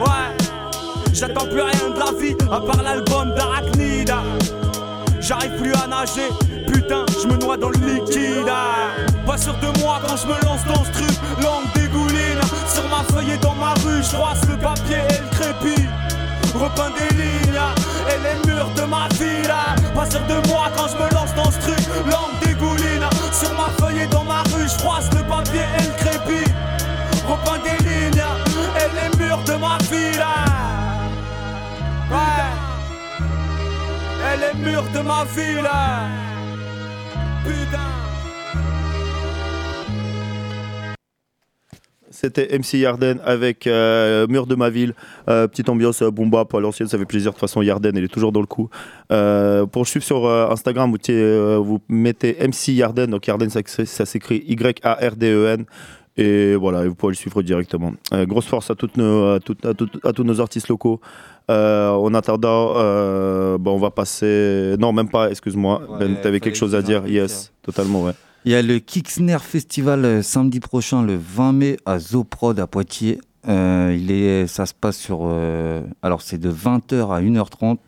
Ouais, 0.00 0.46
j'attends 1.12 1.46
plus 1.46 1.62
rien 1.62 1.90
de 1.94 1.98
la 1.98 2.18
vie, 2.20 2.36
à 2.50 2.60
part 2.60 2.82
l'album 2.82 3.34
d'Arachnid. 3.34 4.12
J'arrive 5.32 5.56
plus 5.62 5.72
à 5.72 5.86
nager, 5.86 6.28
putain, 6.70 7.06
je 7.22 7.26
me 7.26 7.38
noie 7.38 7.56
dans 7.56 7.70
le 7.70 7.78
liquide. 7.78 8.52
Pas 9.24 9.38
sûr 9.38 9.54
de 9.54 9.80
moi 9.80 9.98
quand 10.06 10.14
je 10.14 10.26
me 10.26 10.34
lance 10.44 10.62
dans 10.66 10.84
ce 10.84 10.90
truc, 10.90 11.16
langue 11.40 11.72
dégouline. 11.74 12.42
Sur 12.68 12.86
ma 12.90 13.02
feuille 13.10 13.30
et 13.30 13.38
dans 13.38 13.54
ma 13.54 13.72
rue, 13.82 14.02
je 14.02 14.50
le 14.50 14.58
papier 14.58 14.98
et 15.08 15.22
le 15.22 15.28
crépi. 15.30 15.88
Repeins 16.54 16.90
des 16.98 17.14
lignes 17.16 17.62
et 18.10 18.18
les 18.20 18.46
murs 18.46 18.68
de 18.76 18.82
ma 18.82 19.08
ville. 19.14 19.54
Pas 19.94 20.10
sûr 20.10 20.20
de 20.20 20.46
moi 20.48 20.70
quand 20.76 20.88
je 20.88 21.02
me 21.02 21.10
lance 21.14 21.34
dans 21.34 21.50
ce 21.50 21.60
truc, 21.60 21.80
langue 22.04 22.38
dégouline. 22.44 23.08
Sur 23.32 23.54
ma 23.54 23.70
feuille 23.80 24.02
et 24.02 24.06
dans 24.08 24.24
ma 24.24 24.42
rue, 24.52 24.68
je 24.68 25.16
le 25.16 25.24
papier 25.24 25.62
et 25.78 25.82
le 25.82 25.94
crépi. 25.96 26.50
Repeins 27.26 27.58
des 27.64 27.82
lignes 27.88 28.24
et 28.76 28.90
les 29.00 29.24
murs 29.24 29.42
de 29.44 29.54
ma 29.54 29.78
ville. 29.90 30.26
Ouais. 32.10 32.61
Et 34.22 34.36
les 34.36 34.70
murs 34.70 34.84
de 34.94 35.00
ma 35.00 35.24
ville. 35.24 35.68
Putain. 37.44 37.92
C'était 42.22 42.56
MC 42.56 42.74
Yarden 42.74 43.18
avec 43.24 43.66
euh, 43.66 44.28
Mur 44.28 44.46
de 44.46 44.54
ma 44.54 44.70
ville. 44.70 44.94
Euh, 45.28 45.48
petite 45.48 45.68
ambiance 45.68 46.02
euh, 46.02 46.10
boom 46.12 46.30
bap 46.30 46.54
à 46.54 46.60
l'ancienne, 46.60 46.88
ça 46.88 46.96
fait 46.96 47.04
plaisir. 47.04 47.32
De 47.32 47.34
toute 47.34 47.40
façon, 47.40 47.62
Yarden, 47.62 47.96
elle 47.96 48.04
est 48.04 48.08
toujours 48.08 48.30
dans 48.30 48.40
le 48.40 48.46
coup. 48.46 48.70
Pour 49.72 49.88
suivre 49.88 50.04
sur 50.04 50.28
Instagram, 50.28 50.94
vous, 50.94 51.80
mettez 51.88 52.36
MC 52.46 52.74
Yarden. 52.74 53.10
Donc 53.10 53.26
Yarden, 53.26 53.50
ça, 53.50 54.06
s'écrit 54.06 54.44
Y-A-R-D-E-N. 54.46 55.64
Et 56.16 56.54
voilà, 56.54 56.86
vous 56.86 56.94
pouvez 56.94 57.10
le 57.10 57.16
suivre 57.16 57.42
directement. 57.42 57.92
Grosse 58.12 58.46
force 58.46 58.70
à 58.70 58.74
tous 58.76 58.90
nos 58.96 60.40
artistes 60.40 60.68
locaux. 60.68 61.00
Euh, 61.50 61.90
en 61.90 62.14
attendant, 62.14 62.74
euh, 62.76 63.58
on 63.64 63.78
va 63.78 63.90
passer. 63.90 64.76
Non, 64.78 64.92
même 64.92 65.08
pas, 65.08 65.30
excuse-moi. 65.30 65.82
Ouais, 65.88 65.98
ben, 65.98 66.16
t'avais 66.22 66.40
quelque 66.40 66.56
fallait 66.56 66.72
chose 66.72 66.74
à 66.74 66.82
dire 66.82 67.06
Yes, 67.06 67.52
totalement, 67.62 68.02
ouais. 68.04 68.12
Il 68.44 68.52
y 68.52 68.54
a 68.56 68.62
le 68.62 68.78
Kicksner 68.80 69.38
Festival 69.38 70.04
euh, 70.04 70.22
samedi 70.22 70.58
prochain, 70.58 71.02
le 71.02 71.16
20 71.16 71.52
mai, 71.52 71.76
à 71.86 71.98
Zoprod 71.98 72.58
à 72.58 72.66
Poitiers. 72.66 73.20
Euh, 73.48 73.96
il 73.96 74.10
est, 74.10 74.46
ça 74.46 74.66
se 74.66 74.74
passe 74.74 74.96
sur. 74.98 75.20
euh, 75.22 75.82
alors, 76.02 76.22
c'est 76.22 76.38
de 76.38 76.50
20h 76.50 77.12
à 77.12 77.20
1h30. 77.20 77.78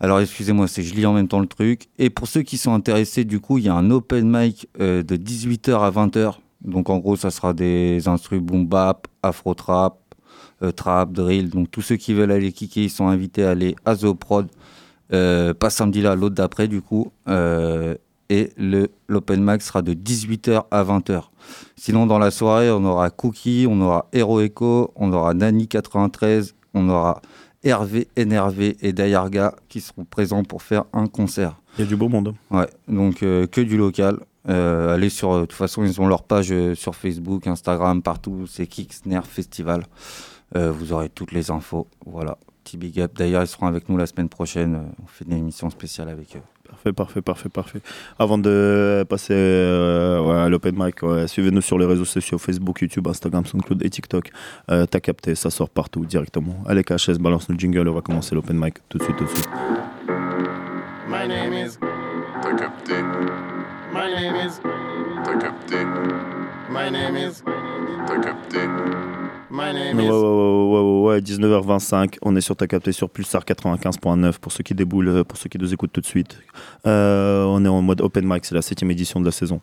Alors, 0.00 0.18
excusez-moi, 0.20 0.66
c'est 0.66 0.82
je 0.82 0.94
lis 0.94 1.06
en 1.06 1.12
même 1.12 1.28
temps 1.28 1.40
le 1.40 1.46
truc. 1.46 1.88
Et 1.98 2.10
pour 2.10 2.26
ceux 2.26 2.42
qui 2.42 2.56
sont 2.56 2.72
intéressés, 2.72 3.24
du 3.24 3.38
coup, 3.38 3.58
il 3.58 3.64
y 3.64 3.68
a 3.68 3.74
un 3.74 3.90
open 3.90 4.28
mic 4.28 4.66
euh, 4.80 5.02
de 5.02 5.16
18h 5.16 5.78
à 5.78 5.90
20h. 5.90 6.36
Donc, 6.64 6.90
en 6.90 6.98
gros, 6.98 7.16
ça 7.16 7.30
sera 7.30 7.52
des 7.52 8.08
instruments 8.08 8.42
boom 8.42 8.66
bap, 8.66 9.06
afro 9.22 9.54
trap, 9.54 9.98
trap, 10.76 11.12
drill. 11.12 11.50
Donc, 11.50 11.70
tous 11.70 11.82
ceux 11.82 11.96
qui 11.96 12.14
veulent 12.14 12.32
aller 12.32 12.52
kicker, 12.52 12.84
ils 12.84 12.90
sont 12.90 13.08
invités 13.08 13.44
à 13.44 13.50
aller 13.50 13.76
à 13.84 13.94
Zoprod. 13.94 14.48
Euh, 15.12 15.54
pas 15.54 15.70
samedi 15.70 16.02
là, 16.02 16.14
l'autre 16.14 16.34
d'après, 16.34 16.68
du 16.68 16.82
coup. 16.82 17.12
Euh, 17.28 17.94
et 18.28 18.52
le 18.56 18.90
l'open 19.08 19.42
mic 19.42 19.60
sera 19.60 19.82
de 19.82 19.92
18h 19.92 20.64
à 20.70 20.84
20h. 20.84 21.24
Sinon, 21.74 22.06
dans 22.06 22.18
la 22.18 22.30
soirée, 22.30 22.70
on 22.70 22.84
aura 22.84 23.10
Cookie, 23.10 23.66
on 23.68 23.80
aura 23.80 24.08
Hero 24.12 24.40
Echo, 24.40 24.92
on 24.94 25.12
aura 25.12 25.34
Nani93, 25.34 26.52
on 26.74 26.88
aura 26.88 27.20
Hervé, 27.64 28.06
Énervé 28.16 28.76
et 28.80 28.92
Dayarga 28.92 29.54
qui 29.68 29.80
seront 29.80 30.04
présents 30.04 30.44
pour 30.44 30.62
faire 30.62 30.84
un 30.92 31.08
concert. 31.08 31.60
Il 31.76 31.82
y 31.82 31.84
a 31.84 31.88
du 31.88 31.96
beau 31.96 32.08
monde. 32.08 32.34
Ouais, 32.50 32.68
donc 32.88 33.22
euh, 33.22 33.46
que 33.46 33.60
du 33.60 33.76
local. 33.76 34.18
Euh, 34.48 34.94
allez 34.94 35.10
sur, 35.10 35.34
de 35.34 35.40
toute 35.40 35.52
façon, 35.52 35.84
ils 35.84 36.00
ont 36.00 36.06
leur 36.06 36.22
page 36.22 36.50
euh, 36.50 36.74
sur 36.74 36.94
Facebook, 36.94 37.46
Instagram, 37.46 38.00
partout. 38.00 38.46
C'est 38.48 38.66
Kicksner 38.66 39.20
Festival. 39.24 39.84
Euh, 40.56 40.72
vous 40.72 40.92
aurez 40.92 41.08
toutes 41.08 41.32
les 41.32 41.50
infos. 41.50 41.86
Voilà, 42.06 42.38
petit 42.64 42.76
big 42.76 43.00
up. 43.00 43.12
D'ailleurs, 43.16 43.42
ils 43.42 43.46
seront 43.46 43.66
avec 43.66 43.88
nous 43.88 43.96
la 43.96 44.06
semaine 44.06 44.28
prochaine. 44.28 44.74
Euh, 44.74 45.02
On 45.02 45.06
fait 45.06 45.24
une 45.24 45.32
émission 45.34 45.70
spéciale 45.70 46.08
avec 46.08 46.36
eux. 46.36 46.40
Parfait, 46.68 46.92
parfait, 46.92 47.20
parfait, 47.20 47.48
parfait. 47.48 47.80
Avant 48.18 48.38
de 48.38 49.04
passer 49.08 49.34
euh, 49.34 50.20
ouais, 50.22 50.36
à 50.36 50.48
l'open 50.48 50.74
mic, 50.78 51.02
ouais, 51.02 51.26
suivez-nous 51.26 51.60
sur 51.62 51.78
les 51.78 51.84
réseaux 51.84 52.04
sociaux 52.04 52.38
Facebook, 52.38 52.80
YouTube, 52.80 53.08
Instagram, 53.08 53.44
SoundCloud 53.44 53.82
et 53.84 53.90
TikTok. 53.90 54.30
Euh, 54.70 54.86
T'as 54.86 55.00
capté, 55.00 55.34
ça 55.34 55.50
sort 55.50 55.68
partout 55.68 56.04
directement. 56.06 56.54
Allez, 56.66 56.84
KHS, 56.84 57.18
balance 57.18 57.48
le 57.48 57.56
jingle, 57.58 57.88
on 57.88 57.92
va 57.92 58.02
commencer 58.02 58.36
l'open 58.36 58.56
mic 58.56 58.76
tout 58.88 58.98
de 58.98 59.02
suite, 59.02 59.16
tout 59.16 59.24
de 59.24 59.30
suite. 59.30 59.48
My 61.08 61.26
name 61.26 61.52
is. 61.54 61.76
T'as 62.40 62.54
capté. 62.54 62.94
My 63.92 64.14
name 64.14 64.36
is. 64.46 64.60
T'as 65.24 65.36
capté. 65.38 65.76
My 66.70 66.90
name 66.90 67.16
is. 67.16 67.42
T'as 68.06 68.20
capté. 68.20 68.58
My 69.52 69.74
name 69.74 69.96
Ouais, 69.98 70.04
is. 70.04 70.08
ouais, 70.08 70.12
ouais, 70.12 70.20
ouais, 70.20 70.80
ouais, 70.80 71.14
ouais, 71.14 71.20
19h25, 71.20 72.18
on 72.22 72.36
est 72.36 72.40
sur 72.40 72.54
ta 72.54 72.68
capté 72.68 72.92
sur 72.92 73.10
Pulsar 73.10 73.42
95.9 73.44 74.38
pour 74.38 74.52
ceux 74.52 74.62
qui 74.62 74.74
déboulent, 74.74 75.24
pour 75.24 75.36
ceux 75.38 75.48
qui 75.48 75.58
nous 75.58 75.72
écoutent 75.74 75.92
tout 75.92 76.00
de 76.00 76.06
suite. 76.06 76.38
Euh, 76.86 77.42
on 77.44 77.64
est 77.64 77.68
en 77.68 77.82
mode 77.82 78.00
open 78.00 78.24
mic, 78.26 78.44
c'est 78.44 78.54
la 78.54 78.62
septième 78.62 78.92
édition 78.92 79.18
de 79.18 79.24
la 79.24 79.32
saison. 79.32 79.60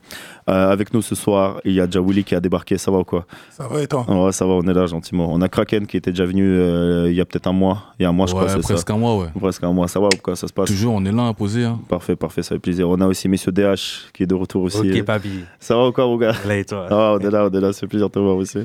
Euh, 0.50 0.72
avec 0.72 0.94
nous 0.94 1.02
ce 1.02 1.16
soir, 1.16 1.62
il 1.64 1.72
y 1.72 1.80
a 1.80 1.86
déjà 1.86 2.02
Willy 2.02 2.26
qui 2.26 2.36
a 2.36 2.42
débarqué, 2.42 2.78
ça 2.78 2.92
va 2.92 2.98
ou 3.00 3.04
quoi? 3.06 3.26
Ça 3.50 3.66
va 3.70 3.82
et 3.82 3.88
toi? 3.88 4.06
Ouais, 4.10 4.32
ça 4.34 4.46
va, 4.46 4.54
on 4.54 4.64
est 4.68 4.74
là 4.74 4.86
gentiment. 4.88 5.30
On 5.32 5.40
a 5.42 5.48
Kraken 5.48 5.88
qui 5.88 5.96
était 5.96 6.12
déjà 6.12 6.26
venu 6.26 6.44
euh, 6.46 7.08
il 7.10 7.16
y 7.16 7.22
a 7.22 7.26
peut-être 7.26 7.48
un 7.48 7.54
mois, 7.54 7.84
il 7.98 8.04
y 8.04 8.06
a 8.06 8.10
un 8.10 8.14
mois 8.14 8.28
je 8.28 8.34
crois, 8.34 8.50
c'est 8.50 8.62
ça 8.62 8.74
presque 8.74 8.90
un 8.90 8.98
mois, 8.98 9.18
ouais. 9.18 9.28
Presque 9.40 9.64
un 9.64 9.72
mois, 9.72 9.88
ça 9.88 10.02
va 10.02 10.08
ou 10.08 10.18
quoi 10.22 10.36
Ça 10.36 10.48
se 10.50 10.54
passe? 10.54 10.68
Toujours, 10.68 10.96
on 10.96 11.06
est 11.06 11.12
là 11.14 11.30
à 11.30 11.34
poser. 11.34 11.64
Hein. 11.64 11.80
Parfait, 11.88 12.18
parfait, 12.18 12.44
ça 12.44 12.56
fait 12.56 12.60
plaisir. 12.60 12.90
On 12.90 13.00
a 13.00 13.08
aussi 13.08 13.30
Monsieur 13.30 13.54
DH 13.54 14.12
qui 14.14 14.24
est 14.24 14.28
de 14.28 14.36
retour 14.36 14.64
aussi. 14.64 14.92
Ok, 14.92 15.04
papi. 15.06 15.46
Ça 15.62 15.78
va 15.78 15.88
ou 15.88 15.92
quoi, 15.94 16.06
mon 16.06 16.18
gars? 16.18 16.34
Là 16.46 16.58
et 16.58 16.66
toi 16.66 16.88
Ah, 16.90 17.16
on 17.16 17.20
est 17.20 17.32
là, 17.32 17.48
on 17.50 17.56
est 17.58 17.62
là, 17.62 17.72
fait 17.72 17.88
plaisir 17.88 18.08
de 18.10 18.14
te 18.14 18.20
voir 18.20 18.36
aussi. 18.36 18.60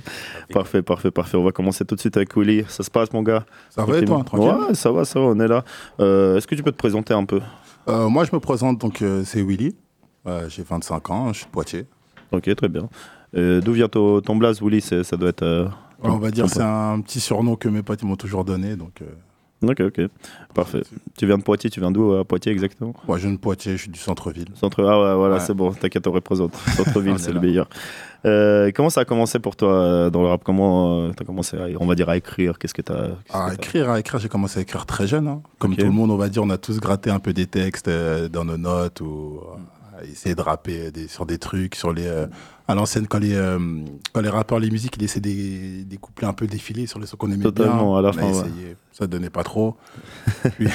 Parfait, 0.53 0.83
parfait, 0.83 1.12
parfait. 1.12 1.37
On 1.37 1.44
va 1.44 1.53
commencer 1.53 1.85
tout 1.85 1.94
de 1.94 2.01
suite 2.01 2.16
avec 2.16 2.37
Willy. 2.37 2.64
Ça 2.68 2.83
se 2.83 2.90
passe, 2.90 3.12
mon 3.12 3.22
gars? 3.22 3.44
Ça 3.70 3.85
va 3.85 3.98
et 3.98 4.05
toi, 4.05 4.22
tranquille? 4.25 4.66
Ouais, 4.68 4.75
ça 4.75 4.90
va, 4.90 5.05
ça 5.05 5.20
va, 5.20 5.27
on 5.27 5.38
est 5.40 5.48
là. 5.48 5.64
Euh, 6.01 6.37
Est-ce 6.37 6.46
que 6.46 6.55
tu 6.55 6.62
peux 6.62 6.72
te 6.72 6.77
présenter 6.77 7.14
un 7.14 7.25
peu? 7.25 7.40
Euh, 7.88 8.09
Moi, 8.09 8.25
je 8.25 8.31
me 8.33 8.40
présente, 8.40 8.79
donc 8.79 9.03
euh, 9.03 9.22
c'est 9.25 9.42
Willy. 9.42 9.77
J'ai 10.48 10.62
25 10.62 11.11
ans, 11.11 11.33
je 11.33 11.38
suis 11.38 11.46
de 11.46 11.51
Poitiers. 11.51 11.87
Ok, 12.31 12.55
très 12.55 12.68
bien. 12.68 12.88
D'où 13.35 13.72
vient 13.72 13.88
ton, 13.88 14.20
ton 14.20 14.37
blaze, 14.37 14.62
Willy? 14.62 14.81
Ça 14.81 15.16
doit 15.16 15.31
être. 15.31 15.70
on 16.03 16.16
va 16.18 16.31
dire 16.31 16.48
c'est 16.48 16.62
un 16.62 17.01
petit 17.01 17.20
surnom 17.20 17.57
que 17.57 17.68
mes 17.68 17.83
potes 17.83 18.03
m'ont 18.03 18.16
toujours 18.16 18.44
donné. 18.44 18.77
Donc, 18.77 19.03
Ok, 19.62 19.81
ok. 19.81 20.01
Parfait. 20.55 20.83
Tu 21.16 21.27
viens 21.27 21.38
de 21.38 21.42
Poitiers, 21.42 21.70
tu 21.70 21.79
viens 21.81 21.90
d'où 21.92 22.12
à 22.14 22.25
Poitiers 22.25 22.51
exactement? 22.53 22.94
Moi, 23.07 23.16
je 23.18 23.22
viens 23.22 23.33
de 23.33 23.38
Poitiers, 23.38 23.72
je 23.77 23.83
suis 23.83 23.90
du 23.90 23.98
centre-ville. 23.98 24.48
Centre. 24.55 24.83
Ah 24.85 25.01
ouais, 25.01 25.14
voilà, 25.16 25.35
Ouais. 25.37 25.40
c'est 25.40 25.55
bon, 25.55 25.72
t'inquiète, 25.72 26.07
on 26.07 26.12
représente. 26.12 26.55
Centre-ville, 26.77 27.18
c'est 27.18 27.31
est 27.31 27.35
le 27.35 27.40
meilleur. 27.40 27.68
Euh, 28.25 28.70
comment 28.75 28.90
ça 28.90 29.03
a 29.03 29.05
commencé 29.05 29.38
pour 29.38 29.57
toi 29.57 29.72
euh, 29.72 30.11
dans 30.11 30.22
le 30.22 30.29
rap? 30.29 30.42
Comment 30.44 31.11
t'as 31.12 31.25
commencé, 31.25 31.57
à, 31.57 31.66
on 31.81 31.87
va 31.87 31.94
dire, 31.94 32.09
à 32.09 32.16
écrire? 32.16 32.59
Qu'est-ce 32.59 32.75
que 32.75 32.83
t'as 32.83 33.11
À 33.33 33.51
que 33.51 33.55
écrire, 33.55 33.90
à 33.90 33.98
écrire, 34.01 34.20
j'ai 34.20 34.29
commencé 34.29 34.59
à 34.59 34.62
écrire 34.62 34.85
très 34.87 35.07
jeune. 35.07 35.29
hein. 35.29 35.42
Comme 35.59 35.77
tout 35.77 35.85
le 35.85 35.90
monde, 35.92 36.11
on 36.11 36.16
va 36.16 36.29
dire, 36.29 36.42
on 36.42 36.51
a 36.51 36.59
tous 36.59 36.79
gratté 36.81 37.11
un 37.11 37.18
peu 37.20 37.33
des 37.33 37.46
textes 37.46 37.88
euh, 37.88 38.29
dans 38.29 38.44
nos 38.44 38.57
notes 38.59 39.01
ou 39.01 39.40
euh, 40.01 40.05
essayer 40.11 40.35
de 40.35 40.40
rapper 40.42 40.90
des, 40.90 41.07
sur 41.09 41.25
des 41.27 41.38
trucs, 41.38 41.75
sur 41.77 41.92
les. 41.92 42.09
À 42.68 42.75
l'ancienne, 42.75 43.07
quand 43.09 43.18
les, 43.18 43.35
euh, 43.35 43.59
quand 44.12 44.20
les 44.20 44.29
rappeurs, 44.29 44.59
les 44.61 44.70
musiques, 44.70 44.96
ils 44.96 45.05
essaient 45.05 45.20
des, 45.20 45.85
des 45.85 45.96
couplets 45.96 46.27
un 46.27 46.33
peu 46.33 46.46
défilés 46.46 46.87
sur 46.87 46.98
les 47.01 47.07
sons 47.07 47.16
qu'on 47.16 47.31
aimait 47.31 47.42
Totalement, 47.42 47.90
bien. 47.92 47.98
à 47.98 48.03
la 48.03 48.12
fin, 48.12 48.22
ouais. 48.22 48.31
essayé, 48.31 48.77
ça 48.92 49.07
donnait 49.07 49.31
pas 49.31 49.42
trop. 49.42 49.77
Puis- 50.57 50.68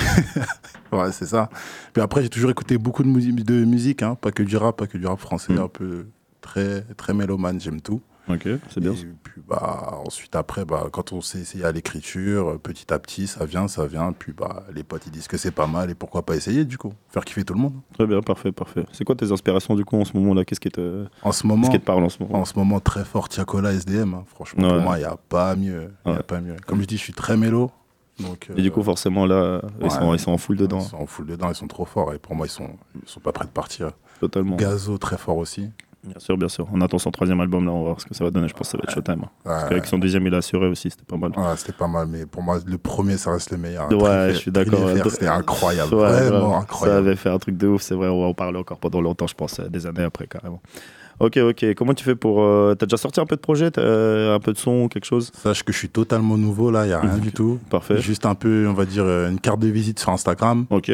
ouais, 0.91 1.11
c'est 1.11 1.25
ça. 1.27 1.49
Puis 1.93 2.01
après, 2.01 2.23
j'ai 2.23 2.29
toujours 2.29 2.51
écouté 2.51 2.77
beaucoup 2.77 3.03
de, 3.03 3.09
musi- 3.09 3.33
de 3.33 3.63
musique, 3.65 4.03
hein, 4.03 4.15
pas 4.15 4.31
que 4.31 4.43
du 4.43 4.57
rap, 4.57 4.77
pas 4.77 4.87
que 4.87 4.97
du 4.97 5.05
rap 5.07 5.19
français, 5.19 5.53
Mm. 5.53 5.59
un 5.59 5.67
peu 5.69 6.07
très, 6.41 6.81
très 6.97 7.13
mélomane, 7.13 7.59
j'aime 7.61 7.81
tout. 7.81 8.01
Ok, 8.29 8.47
c'est 8.69 8.81
bien. 8.81 8.91
Et 8.91 8.95
puis 9.37 9.45
bah, 9.47 9.99
ensuite, 10.05 10.35
après, 10.35 10.65
bah, 10.65 10.87
quand 10.91 11.13
on 11.13 11.21
s'est 11.21 11.37
essayé 11.39 11.63
à 11.63 11.71
l'écriture, 11.71 12.49
euh, 12.49 12.57
petit 12.57 12.91
à 12.91 12.97
petit, 12.97 13.27
ça 13.27 13.45
vient, 13.45 13.67
ça 13.67 13.85
vient. 13.85 14.11
Puis 14.11 14.33
bah, 14.33 14.63
les 14.73 14.83
potes, 14.83 15.03
ils 15.05 15.11
disent 15.11 15.27
que 15.27 15.37
c'est 15.37 15.51
pas 15.51 15.67
mal 15.67 15.91
et 15.91 15.95
pourquoi 15.95 16.23
pas 16.25 16.35
essayer 16.35 16.65
du 16.65 16.77
coup 16.79 16.91
Faire 17.09 17.23
kiffer 17.23 17.43
tout 17.43 17.53
le 17.53 17.59
monde. 17.59 17.73
Très 17.93 18.07
bien, 18.07 18.21
parfait, 18.21 18.51
parfait. 18.51 18.85
C'est 18.91 19.03
quoi 19.03 19.15
tes 19.15 19.31
inspirations 19.31 19.75
du 19.75 19.85
coup 19.85 19.95
en 19.99 20.05
ce 20.05 20.17
moment-là? 20.17 20.43
Qu'est-ce 20.43 20.59
qui 20.59 20.69
te, 20.69 21.05
En 21.21 21.31
ce 21.31 21.45
moment, 21.45 21.67
qu'est-ce 21.67 21.77
qui 21.77 21.79
te 21.81 21.85
parle 21.85 22.03
en 22.03 22.09
ce 22.09 22.21
moment? 22.23 22.39
En 22.39 22.45
ce 22.45 22.57
moment 22.57 22.79
très 22.79 23.05
fort, 23.05 23.29
Tiakola 23.29 23.73
SDM. 23.73 24.15
hein. 24.15 24.23
Franchement, 24.27 24.63
Ouais. 24.63 24.73
pour 24.73 24.81
moi, 24.81 24.97
il 24.97 25.01
n'y 25.01 25.05
a 25.05 25.17
pas 25.29 25.55
mieux. 25.55 25.91
a 26.05 26.11
Ouais. 26.13 26.23
pas 26.23 26.41
mieux. 26.41 26.55
Comme 26.65 26.81
je 26.81 26.87
dis, 26.87 26.97
je 26.97 27.03
suis 27.03 27.13
très 27.13 27.37
mélo. 27.37 27.69
Donc, 28.19 28.49
Et 28.57 28.63
du 28.63 28.69
euh, 28.69 28.71
coup, 28.71 28.81
forcément, 28.81 29.27
là, 29.27 29.61
ils, 29.83 29.91
sont, 29.91 30.13
ils 30.15 30.19
sont 30.19 30.31
en 30.31 30.39
full 30.39 30.57
dedans. 30.57 30.79
Ils 30.79 30.89
sont 30.89 30.97
en 30.97 31.05
full 31.05 31.27
dedans, 31.27 31.49
ils 31.49 31.55
sont 31.55 31.67
trop 31.67 31.85
forts. 31.85 32.11
Et 32.15 32.17
pour 32.17 32.33
moi, 32.33 32.47
ils 32.47 32.49
sont, 32.49 32.71
ils 32.95 33.07
sont 33.07 33.19
pas 33.19 33.31
prêts 33.31 33.45
de 33.45 33.51
partir. 33.51 33.91
Totalement. 34.19 34.55
Gazo, 34.55 34.97
très 34.97 35.17
fort 35.17 35.37
aussi. 35.37 35.69
Bien 36.03 36.19
sûr, 36.19 36.37
bien 36.37 36.47
sûr. 36.47 36.67
On 36.73 36.79
attend 36.81 36.97
son 36.99 37.11
troisième 37.11 37.41
album, 37.41 37.65
là, 37.65 37.71
on 37.71 37.79
va 37.79 37.85
voir 37.85 38.01
ce 38.01 38.05
que 38.05 38.13
ça 38.13 38.23
va 38.23 38.29
donner. 38.31 38.47
Je 38.47 38.53
pense 38.53 38.67
que 38.67 38.71
ça 38.71 38.77
va 38.77 38.83
être 38.83 38.93
Showtime. 38.93 39.23
hein. 39.25 39.29
Parce 39.43 39.63
Ouais. 39.63 39.69
qu'avec 39.69 39.85
son 39.87 39.97
deuxième, 39.97 40.25
il 40.27 40.33
a 40.33 40.37
assuré 40.37 40.67
aussi, 40.67 40.89
c'était 40.89 41.03
pas 41.05 41.17
mal. 41.17 41.31
Ouais, 41.35 41.57
c'était 41.57 41.73
pas 41.73 41.87
mal, 41.87 42.07
mais 42.07 42.25
pour 42.25 42.43
moi, 42.43 42.59
le 42.65 42.77
premier, 42.77 43.17
ça 43.17 43.31
reste 43.31 43.51
le 43.51 43.57
meilleur. 43.57 43.91
Ouais, 43.91 44.29
je 44.31 44.37
suis 44.37 44.51
d'accord. 44.51 44.89
C'était 45.09 45.27
incroyable. 45.27 45.93
Ouais, 45.93 46.29
vraiment 46.29 46.59
incroyable. 46.59 47.01
Ça 47.03 47.07
avait 47.07 47.15
fait 47.17 47.29
un 47.29 47.39
truc 47.39 47.57
de 47.57 47.67
ouf, 47.67 47.81
c'est 47.81 47.95
vrai. 47.95 48.07
On 48.07 48.21
va 48.21 48.27
en 48.27 48.33
parler 48.33 48.57
encore 48.59 48.77
pendant 48.77 49.01
longtemps, 49.01 49.27
je 49.27 49.33
pense, 49.35 49.59
euh, 49.59 49.67
des 49.67 49.85
années 49.85 50.03
après, 50.03 50.27
carrément. 50.27 50.61
Ok, 51.19 51.37
ok. 51.37 51.73
Comment 51.73 51.95
tu 51.95 52.03
fais 52.03 52.15
pour. 52.15 52.43
euh, 52.43 52.75
T'as 52.77 52.85
déjà 52.85 52.97
sorti 52.97 53.19
un 53.19 53.25
peu 53.25 53.35
de 53.35 53.41
projet 53.41 53.71
euh, 53.79 54.35
Un 54.35 54.39
peu 54.39 54.53
de 54.53 54.57
son 54.57 54.83
ou 54.83 54.87
quelque 54.87 55.05
chose? 55.05 55.31
Sache 55.33 55.63
que 55.63 55.73
je 55.73 55.77
suis 55.79 55.89
totalement 55.89 56.37
nouveau 56.37 56.69
là, 56.69 56.85
il 56.85 56.89
n'y 56.89 56.93
a 56.93 56.99
rien 56.99 57.17
du 57.17 57.31
tout. 57.31 57.59
Parfait. 57.71 57.99
Juste 57.99 58.25
un 58.27 58.35
peu, 58.35 58.67
on 58.69 58.73
va 58.73 58.85
dire, 58.85 59.03
une 59.05 59.39
carte 59.39 59.59
de 59.59 59.67
visite 59.67 59.99
sur 59.99 60.11
Instagram. 60.11 60.67
Ok. 60.69 60.91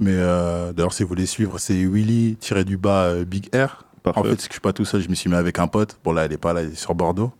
Mais 0.00 0.12
euh, 0.14 0.72
d'ailleurs, 0.72 0.92
si 0.94 1.02
vous 1.02 1.08
voulez 1.10 1.26
suivre, 1.26 1.58
c'est 1.58 1.74
Willy-du-bas 1.74 3.24
Big 3.26 3.48
R. 3.54 3.84
Parfait. 4.12 4.20
En 4.20 4.22
fait, 4.22 4.44
je 4.46 4.52
suis 4.52 4.60
pas 4.60 4.72
tout 4.72 4.84
seul, 4.84 5.00
je 5.02 5.08
me 5.08 5.14
suis 5.16 5.28
mis 5.28 5.34
avec 5.36 5.58
un 5.58 5.66
pote. 5.66 5.98
Bon, 6.04 6.12
là, 6.12 6.24
elle 6.26 6.32
est 6.32 6.36
pas 6.38 6.52
là, 6.52 6.60
elle 6.62 6.68
est 6.72 6.74
sur 6.76 6.94
Bordeaux. 6.94 7.32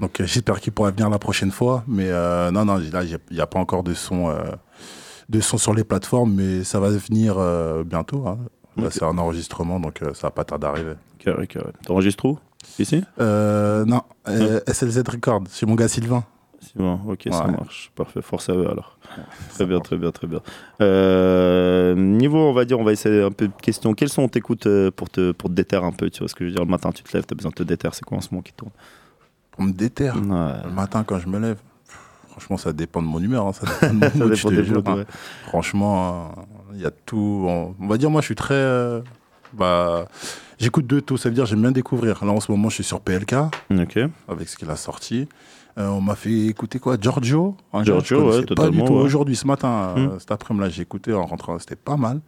Donc, 0.00 0.20
euh, 0.20 0.26
j'espère 0.26 0.60
qu'il 0.60 0.72
pourra 0.72 0.90
venir 0.92 1.10
la 1.10 1.18
prochaine 1.18 1.50
fois. 1.50 1.82
Mais 1.88 2.06
euh, 2.10 2.50
non, 2.52 2.64
non, 2.64 2.76
là, 2.92 3.02
il 3.02 3.18
n'y 3.32 3.40
a 3.40 3.46
pas 3.48 3.58
encore 3.58 3.82
de 3.82 3.92
son, 3.92 4.28
euh, 4.30 4.34
de 5.28 5.40
son 5.40 5.58
sur 5.58 5.74
les 5.74 5.82
plateformes, 5.82 6.32
mais 6.34 6.62
ça 6.62 6.78
va 6.78 6.90
venir 6.90 7.36
bientôt. 7.84 8.24
hein. 8.28 8.38
Là, 8.76 8.88
c'est 8.90 9.02
un 9.04 9.18
enregistrement, 9.18 9.80
donc 9.80 10.00
ça 10.14 10.28
va 10.28 10.30
pas 10.30 10.44
tarder 10.44 10.62
d'arriver. 10.66 10.92
Carré, 11.18 11.46
carré. 11.48 11.72
T'enregistres 11.84 12.24
où? 12.26 12.38
Ici? 12.78 13.02
Non, 13.18 14.02
SLZ 14.26 15.02
Record, 15.08 15.42
chez 15.52 15.66
mon 15.66 15.74
gars 15.74 15.88
Sylvain. 15.88 16.24
Ok, 16.78 17.22
ça 17.30 17.46
marche. 17.46 17.90
Parfait. 17.94 18.20
Force 18.22 18.48
à 18.48 18.54
eux 18.54 18.68
alors. 18.70 18.98
Très 19.50 19.66
bien, 19.66 19.80
très 19.80 19.96
bien, 19.96 20.10
très 20.10 20.26
bien. 20.26 20.40
Euh, 20.82 21.94
niveau, 21.94 22.38
on 22.38 22.52
va 22.52 22.64
dire, 22.64 22.78
on 22.78 22.84
va 22.84 22.92
essayer 22.92 23.22
un 23.22 23.30
peu 23.30 23.48
de 23.48 23.52
questions. 23.62 23.94
Quels 23.94 24.08
sont 24.08 24.28
t'écoutes 24.28 24.66
euh, 24.66 24.90
pour 24.90 25.08
te, 25.10 25.32
pour 25.32 25.48
te 25.50 25.54
déterrer 25.54 25.86
un 25.86 25.92
peu 25.92 26.10
Tu 26.10 26.20
vois 26.20 26.28
ce 26.28 26.34
que 26.34 26.44
je 26.44 26.50
veux 26.50 26.54
dire? 26.56 26.64
Le 26.64 26.70
matin, 26.70 26.90
tu 26.92 27.02
te 27.02 27.16
lèves, 27.16 27.24
t'as 27.26 27.34
besoin 27.34 27.50
de 27.50 27.54
te 27.56 27.62
déterrer. 27.62 27.94
C'est 27.94 28.04
quoi 28.04 28.18
en 28.18 28.20
ce 28.20 28.28
moment 28.32 28.42
qui 28.42 28.52
tourne? 28.52 28.72
Pour 29.50 29.62
me 29.64 29.72
déterre? 29.72 30.16
Ouais. 30.16 30.22
Le 30.64 30.70
matin, 30.74 31.04
quand 31.04 31.18
je 31.18 31.28
me 31.28 31.38
lève, 31.38 31.58
franchement, 32.30 32.56
ça 32.56 32.72
dépend 32.72 33.00
de 33.02 33.06
mon 33.06 33.20
humeur. 33.20 33.46
hein, 33.46 33.52
ça 33.52 33.66
dépend 33.88 33.94
de 33.94 33.98
mon 34.00 34.10
Ça 34.10 34.18
mood, 34.18 34.30
dépend 34.30 34.34
je 34.36 34.48
te 34.48 34.54
des 34.60 34.64
jure, 34.64 34.82
moods, 34.84 35.00
hein. 35.00 35.04
Franchement, 35.46 36.32
euh, 36.38 36.42
il 36.74 36.80
y 36.80 36.86
a 36.86 36.90
tout. 36.90 37.44
On, 37.48 37.74
on 37.80 37.86
va 37.86 37.96
dire, 37.98 38.10
moi, 38.10 38.20
je 38.20 38.26
suis 38.26 38.34
très. 38.34 38.54
euh, 38.54 39.00
bah, 39.52 40.06
J'écoute 40.58 40.86
de 40.86 41.00
tout. 41.00 41.16
Ça 41.16 41.28
veut 41.28 41.34
dire, 41.34 41.46
j'aime 41.46 41.60
bien 41.62 41.70
découvrir. 41.70 42.24
Là, 42.24 42.32
en 42.32 42.40
ce 42.40 42.50
moment, 42.50 42.68
je 42.70 42.76
suis 42.76 42.84
sur 42.84 43.00
PLK. 43.00 43.34
Ok. 43.78 43.98
Avec 44.28 44.48
ce 44.48 44.56
qu'il 44.56 44.70
a 44.70 44.76
sorti. 44.76 45.28
Euh, 45.78 45.88
on 45.88 46.00
m'a 46.00 46.14
fait 46.14 46.32
écouter 46.46 46.78
quoi? 46.78 46.96
Giorgio 47.00 47.54
Un 47.72 47.84
Giorgio, 47.84 48.30
ouais, 48.30 48.46
Pas 48.46 48.70
du 48.70 48.78
tout. 48.82 48.94
ouais. 48.94 49.00
Aujourd'hui, 49.00 49.36
ce 49.36 49.46
matin, 49.46 49.92
euh, 49.96 50.06
Hmm. 50.06 50.18
cet 50.18 50.30
après-midi, 50.32 50.70
j'ai 50.70 50.82
écouté 50.82 51.12
en 51.12 51.26
rentrant. 51.26 51.58
C'était 51.58 51.76
pas 51.76 51.96
mal. 51.96 52.20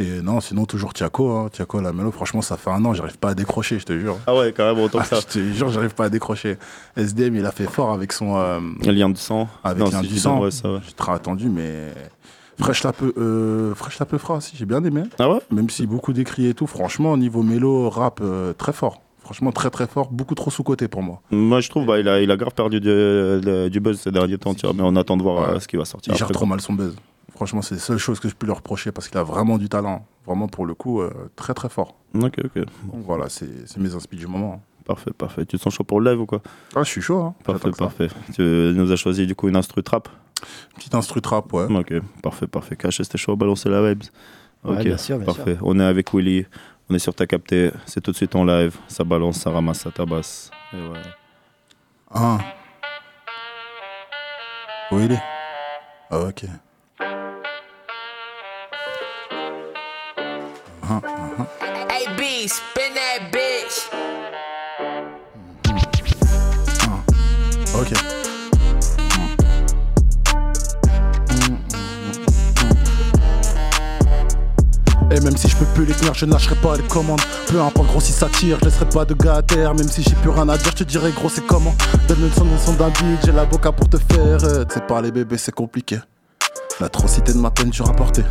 Et 0.00 0.20
non, 0.22 0.40
sinon, 0.40 0.64
toujours 0.64 0.92
Tiako. 0.94 1.30
Hein. 1.30 1.48
Tiako, 1.52 1.80
la 1.80 1.92
mélo, 1.92 2.10
franchement, 2.12 2.40
ça 2.42 2.56
fait 2.56 2.70
un 2.70 2.84
an, 2.84 2.94
j'arrive 2.94 3.18
pas 3.18 3.30
à 3.30 3.34
décrocher, 3.34 3.78
je 3.80 3.84
te 3.84 3.98
jure. 3.98 4.16
Ah 4.28 4.34
ouais, 4.36 4.52
carrément, 4.52 4.84
autant 4.84 5.00
que 5.00 5.06
ça. 5.06 5.18
je 5.20 5.26
te 5.26 5.38
jure, 5.52 5.68
j'arrive 5.70 5.94
pas 5.94 6.04
à 6.04 6.08
décrocher. 6.08 6.56
SDM, 6.96 7.36
il 7.36 7.46
a 7.46 7.50
fait 7.52 7.66
fort 7.66 7.92
avec 7.92 8.12
son. 8.12 8.36
euh, 8.36 8.60
lien 8.82 9.10
de 9.10 9.16
sang. 9.16 9.48
avec 9.64 9.78
Non, 9.82 9.90
lien 9.90 10.00
du 10.02 10.18
sang. 10.18 10.40
ouais. 10.42 10.50
J'ai 10.52 10.92
très 10.96 11.12
attendu, 11.12 11.48
mais. 11.48 11.92
Fresh 12.60 12.82
la 12.82 12.92
peu, 12.92 13.12
euh, 13.16 13.72
Fresh 13.76 14.00
la 14.00 14.06
peu 14.06 14.18
fera 14.18 14.34
aussi, 14.34 14.56
j'ai 14.56 14.66
bien 14.66 14.82
aimé. 14.82 15.04
Ah 15.20 15.30
ouais? 15.30 15.38
Même 15.52 15.70
si 15.70 15.86
beaucoup 15.86 16.12
décrié 16.12 16.48
et 16.50 16.54
tout, 16.54 16.66
franchement, 16.66 17.16
niveau 17.16 17.42
mélo, 17.44 17.88
rap, 17.88 18.18
euh, 18.20 18.52
très 18.52 18.72
fort. 18.72 19.00
Franchement, 19.28 19.52
très 19.52 19.68
très 19.68 19.86
fort, 19.86 20.10
beaucoup 20.10 20.34
trop 20.34 20.50
sous-côté 20.50 20.88
pour 20.88 21.02
moi. 21.02 21.20
Moi, 21.30 21.60
je 21.60 21.68
trouve, 21.68 21.84
bah, 21.84 21.98
il, 22.00 22.08
a, 22.08 22.22
il 22.22 22.30
a 22.30 22.36
grave 22.38 22.54
perdu 22.54 22.80
du, 22.80 22.86
de- 22.88 23.68
du 23.70 23.78
buzz 23.78 24.00
ces 24.00 24.10
derniers 24.10 24.38
temps, 24.38 24.54
tu 24.54 24.64
vois, 24.64 24.72
mais 24.74 24.82
on 24.82 24.96
attend 24.96 25.18
de 25.18 25.22
voir 25.22 25.50
Ouais. 25.50 25.56
euh, 25.56 25.60
ce 25.60 25.68
qui 25.68 25.76
va 25.76 25.84
sortir. 25.84 26.14
Il 26.14 26.16
gère 26.16 26.24
après, 26.28 26.32
trop 26.32 26.46
quoi. 26.46 26.54
mal 26.54 26.62
son 26.62 26.72
buzz. 26.72 26.96
Franchement, 27.34 27.60
c'est 27.60 27.74
la 27.74 27.80
seule 27.82 27.98
chose 27.98 28.20
que 28.20 28.28
je 28.30 28.34
peux 28.34 28.46
lui 28.46 28.54
reprocher 28.54 28.90
parce 28.90 29.06
qu'il 29.06 29.18
a 29.18 29.22
vraiment 29.22 29.58
du 29.58 29.68
talent. 29.68 30.06
Vraiment, 30.26 30.48
pour 30.48 30.64
le 30.64 30.72
coup, 30.72 31.02
euh, 31.02 31.10
très 31.36 31.52
très 31.52 31.68
fort. 31.68 31.94
Ok, 32.14 32.36
ok. 32.42 32.56
Donc 32.56 33.04
voilà, 33.04 33.28
c'est 33.28 33.50
c'est 33.66 33.76
mes 33.78 33.94
inspirations 33.94 34.28
du 34.30 34.32
moment. 34.38 34.62
Parfait, 34.86 35.10
parfait. 35.12 35.44
Tu 35.44 35.58
te 35.58 35.62
sens 35.62 35.74
chaud 35.74 35.84
pour 35.84 36.00
le 36.00 36.10
live 36.10 36.22
ou 36.22 36.26
quoi? 36.26 36.40
Ah, 36.74 36.82
je 36.82 36.88
suis 36.88 37.02
chaud. 37.02 37.18
Hein. 37.20 37.34
Parfait, 37.44 37.70
parfait. 37.76 38.08
Tu 38.34 38.40
nous 38.42 38.90
as 38.90 38.96
choisi 38.96 39.26
du 39.26 39.34
coup 39.34 39.50
une 39.50 39.56
instru 39.56 39.82
trap? 39.82 40.08
Petite 40.74 40.94
instru 40.94 41.20
trap, 41.20 41.52
ouais. 41.52 41.64
Ok, 41.64 41.92
parfait, 42.22 42.46
parfait. 42.46 42.76
Caché, 42.76 43.04
c'était 43.04 43.18
chaud, 43.18 43.36
balancer 43.36 43.68
la 43.68 43.86
vibes. 43.90 44.04
Ouais, 44.64 44.76
Ok, 44.78 44.84
bien 44.84 44.96
sûr, 44.96 45.18
bien 45.18 45.26
parfait. 45.26 45.56
On 45.62 45.78
est 45.78 45.84
avec 45.84 46.12
Willy, 46.14 46.46
on 46.90 46.94
est 46.94 46.98
sur 46.98 47.14
ta 47.14 47.26
capté, 47.26 47.70
c'est 47.86 48.00
tout 48.00 48.12
de 48.12 48.16
suite 48.16 48.34
en 48.34 48.44
live. 48.44 48.76
Ça 48.88 49.04
balance, 49.04 49.38
ça 49.38 49.50
ramasse, 49.50 49.80
ça 49.80 49.90
tabasse. 49.90 50.50
Et 50.72 50.76
ouais. 50.76 51.02
Ah. 52.10 52.38
Où 54.90 54.98
il 55.00 55.12
est? 55.12 55.22
Ah, 56.10 56.20
ok. 56.20 56.44
Ah, 60.90 61.00
ah, 61.04 61.28
ah. 61.38 61.46
Hey 61.90 62.06
B, 62.16 62.48
spin 62.48 62.94
that 62.94 63.30
bitch. 63.30 63.90
Ok. 67.74 68.17
Et 75.10 75.20
même 75.20 75.36
si 75.36 75.48
je 75.48 75.56
peux 75.56 75.64
plus 75.74 75.86
les 75.86 75.94
tenir, 75.94 76.12
je 76.14 76.26
ne 76.26 76.34
pas 76.62 76.76
les 76.76 76.82
commandes. 76.82 77.20
Peu 77.46 77.60
importe 77.60 77.88
gros 77.88 78.00
si 78.00 78.12
ça 78.12 78.28
tire, 78.28 78.58
je 78.60 78.66
laisserai 78.66 78.86
pas 78.88 79.04
de 79.04 79.14
gars 79.14 79.36
à 79.36 79.42
terre. 79.42 79.74
Même 79.74 79.88
si 79.88 80.02
j'ai 80.02 80.14
plus 80.16 80.30
rien 80.30 80.48
à 80.48 80.58
dire, 80.58 80.70
je 80.70 80.84
te 80.84 80.84
dirai 80.84 81.12
gros 81.12 81.28
c'est 81.28 81.46
comment. 81.46 81.74
Donne 82.08 82.24
une 82.24 82.32
son, 82.32 82.46
son 82.64 82.72
d'un 82.74 82.88
beat, 82.88 83.24
j'ai 83.24 83.32
la 83.32 83.46
boca 83.46 83.72
pour 83.72 83.88
te 83.88 83.96
faire. 83.96 84.38
Tu 84.38 84.74
sais 84.74 84.80
pas 84.86 85.00
les 85.00 85.10
bébés 85.10 85.38
c'est 85.38 85.54
compliqué. 85.54 85.98
L'atrocité 86.80 87.32
de 87.32 87.38
ma 87.38 87.50
peine 87.50 87.70
dure 87.70 87.88
à 87.88 87.94
porter. 87.94 88.22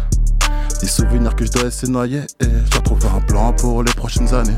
Des 0.79 0.87
souvenirs 0.87 1.35
que 1.35 1.45
je 1.45 1.51
dois 1.51 1.63
laisser 1.63 1.87
noyer. 1.87 2.21
Et 2.39 2.45
je 2.65 2.71
dois 2.71 2.81
trouver 2.81 3.07
un 3.15 3.21
plan 3.21 3.53
pour 3.53 3.81
les 3.83 3.93
prochaines 3.93 4.33
années. 4.33 4.57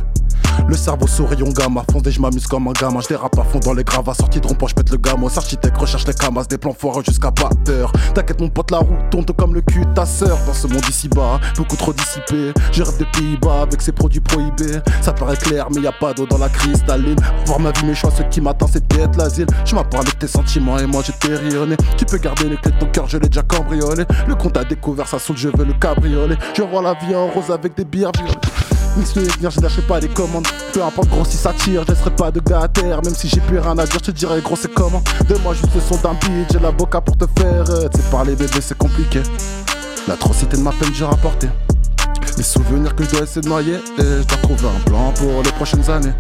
Le 0.68 0.76
cerveau 0.76 1.08
sourit, 1.08 1.42
on 1.44 1.50
gamme 1.50 1.78
à 1.78 1.84
fond, 1.92 2.00
et 2.06 2.12
je 2.12 2.22
m'amuse 2.22 2.48
comme 2.48 2.68
un 2.68 2.74
gamin. 2.74 3.02
Je 3.02 3.08
dérape 3.08 3.38
à 3.38 3.44
fond 3.44 3.60
dans 3.60 3.74
les 3.74 3.84
graves, 3.84 4.14
sortie 4.16 4.40
de 4.40 4.48
rond 4.48 4.56
je 4.68 4.76
pète 4.76 4.92
le 4.92 4.98
gamos. 4.98 5.38
Architecte 5.38 5.78
recherche 5.78 6.06
les 6.06 6.14
camas, 6.14 6.44
des 6.46 6.58
plans 6.58 6.76
foireux 6.78 7.04
jusqu'à 7.04 7.32
batteur. 7.32 7.92
T'inquiète, 8.14 8.40
mon 8.40 8.50
pote, 8.50 8.72
la 8.72 8.78
roue 8.80 8.98
tourne 9.10 9.26
comme 9.26 9.56
le 9.56 9.62
cul 9.62 9.84
ta 9.96 10.06
sœur. 10.06 10.38
Dans 10.46 10.54
ce 10.54 10.68
monde 10.68 10.86
ici-bas, 10.88 11.40
beaucoup 11.58 11.76
trop 11.76 11.94
dissipé. 11.94 12.54
Je 12.72 12.84
rêve 12.84 12.98
des 12.98 13.06
Pays-Bas 13.06 13.62
avec 13.64 13.82
ses 13.82 13.92
produits 13.92 14.20
prohibés. 14.20 14.80
Ça 15.02 15.14
paraît 15.14 15.38
clair, 15.38 15.68
mais 15.74 15.82
y 15.82 15.88
a 15.88 15.92
pas 15.92 16.14
d'eau 16.14 16.26
dans 16.26 16.38
la 16.38 16.50
cristalline. 16.50 17.20
Voir 17.46 17.60
ma 17.60 17.72
vie, 17.72 17.86
mes 17.86 17.96
choix, 17.96 18.12
ce 18.16 18.24
qui 18.24 18.42
m'attend, 18.42 18.68
c'est 18.72 18.86
peut-être 18.88 19.18
l'asile. 19.18 19.48
Je 19.66 19.76
parlé 19.90 20.12
de 20.12 20.18
tes 20.18 20.28
sentiments 20.28 20.78
et 20.78 20.86
moi 20.86 21.02
j'étais 21.06 21.36
rionné. 21.36 21.76
Tu 21.98 22.06
peux 22.06 22.18
garder 22.18 22.50
les 22.50 22.58
clés 22.58 22.72
de 22.72 22.80
ton 22.80 22.88
cœur, 22.88 23.08
je 23.08 23.18
l'ai 23.18 23.28
déjà 23.28 23.42
cambriolé. 23.42 24.06
Le 24.28 24.36
compte 24.36 24.58
a 24.58 24.64
découvert, 24.64 25.08
ça 25.08 25.20
saute, 25.20 25.38
je 25.38 25.50
veux 25.50 25.66
le 25.66 25.74
cabriolet. 25.74 26.38
Je 26.54 26.64
vois 26.64 26.82
la 26.82 26.94
vie 26.94 27.16
en 27.16 27.28
rose 27.28 27.52
avec 27.52 27.76
des 27.76 27.86
bières. 27.86 28.12
Je 28.98 29.62
lâcherai 29.62 29.82
pas 29.84 30.00
les 30.00 30.08
commandes. 30.10 30.48
Peu 30.74 30.84
importe 30.84 31.10
gros 31.10 31.26
si 31.26 31.38
ça 31.38 31.54
tire, 31.54 31.84
je 31.88 31.94
laisserai 31.94 32.12
pas 32.12 32.32
de 32.32 32.40
gars 32.40 32.62
à 32.62 32.68
terre. 32.68 33.02
Même 33.04 33.16
si 33.16 33.28
j'ai 33.28 33.42
plus 33.42 33.60
rien 33.60 33.78
à 33.78 33.86
dire, 33.86 33.94
je 33.94 34.00
te 34.00 34.12
dirai 34.12 34.42
gros 34.42 34.56
c'est 34.56 34.74
comment. 34.74 35.02
Donne-moi 35.28 35.54
juste 35.54 35.74
le 35.74 35.82
son 35.82 35.96
d'un 36.02 36.14
beat, 36.14 36.52
j'ai 36.52 36.60
la 36.60 36.72
boca 36.72 37.02
pour 37.02 37.18
te 37.18 37.26
faire. 37.40 37.66
Tu 37.66 37.98
sais 37.98 38.10
parler 38.12 38.36
bébé 38.36 38.60
c'est 38.62 38.78
compliqué. 38.78 39.22
L'atrocité 40.08 40.58
de 40.58 40.62
ma 40.62 40.72
peine 40.72 40.94
j'ai 40.94 41.06
rapporté. 41.06 41.50
Les 42.38 42.44
souvenirs 42.44 42.96
que 42.96 43.04
je 43.04 43.12
dois 43.12 43.22
essayer 43.22 43.42
de 43.42 43.48
noyer. 43.48 43.76
Et 43.76 44.02
je 44.02 44.28
dois 44.28 44.38
trouver 44.44 44.68
un 44.68 44.80
plan 44.86 45.12
pour 45.14 45.44
les 45.44 45.52
prochaines 45.52 45.90
années. 45.90 46.14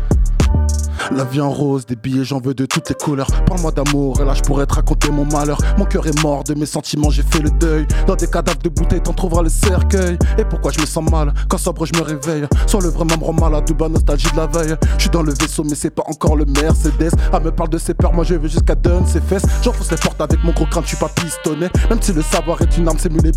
La 1.12 1.24
vie 1.24 1.42
en 1.42 1.50
rose, 1.50 1.86
des 1.86 1.96
billets, 1.96 2.24
j'en 2.24 2.40
veux 2.40 2.54
de 2.54 2.66
toutes 2.66 2.90
les 2.90 2.96
couleurs. 2.96 3.28
Parle-moi 3.46 3.72
d'amour, 3.72 4.22
et 4.22 4.26
là 4.26 4.34
je 4.34 4.42
pourrais 4.42 4.66
te 4.66 4.76
raconter 4.76 5.10
mon 5.12 5.26
malheur. 5.26 5.58
Mon 5.78 5.86
cœur 5.86 6.08
est 6.08 6.24
mort 6.24 6.44
de 6.44 6.54
mes 6.54 6.66
sentiments, 6.66 7.10
j'ai 7.10 7.24
fait 7.24 7.40
le 7.40 7.50
deuil. 7.52 7.88
Dans 8.08 8.16
des 8.16 8.28
cadavres 8.28 8.60
de 8.60 8.70
bouteilles, 8.70 9.02
t'en 9.02 9.14
trouveras 9.14 9.44
le 9.44 9.50
cercueil. 9.50 10.18
Et 10.38 10.46
pourquoi 10.46 10.72
je 10.72 10.80
me 10.80 10.86
sens 10.86 11.10
mal 11.10 11.34
quand 11.50 11.58
sobre 11.58 11.86
je 11.86 11.94
me 11.98 12.04
réveille? 12.04 12.48
Soit 12.68 12.82
le 12.82 12.90
vrai 12.90 13.06
me 13.06 13.24
rend 13.24 13.34
malade, 13.34 13.70
ou 13.70 13.76
bas 13.76 13.90
nostalgie 13.90 14.32
de 14.32 14.38
la 14.38 14.48
veille. 14.48 14.76
Je 14.98 15.02
suis 15.02 15.10
dans 15.10 15.24
le 15.24 15.34
vaisseau, 15.34 15.64
mais 15.64 15.76
c'est 15.76 15.90
pas 15.90 16.04
encore 16.06 16.36
le 16.36 16.46
Mercedes. 16.46 17.12
Ah, 17.34 17.40
me 17.40 17.52
parle 17.52 17.70
de 17.70 17.78
ses 17.78 17.94
peurs, 17.94 18.14
moi 18.14 18.24
je 18.24 18.36
vais 18.36 18.50
jusqu'à 18.50 18.76
donner 18.76 19.06
ses 19.08 19.22
fesses. 19.22 19.44
J'enfonce 19.64 19.92
les 19.92 19.98
portes 19.98 20.22
avec 20.22 20.44
mon 20.44 20.52
gros 20.52 20.66
crâne, 20.66 20.84
je 20.84 20.90
suis 20.90 20.98
pas 20.98 21.10
pistonné. 21.10 21.68
Même 21.90 22.02
si 22.02 22.14
le 22.14 22.22
savoir 22.22 22.62
est 22.62 22.78
une 22.78 22.88
arme, 22.88 22.98
c'est 23.00 23.12
mieux 23.12 23.22
les. 23.22 23.32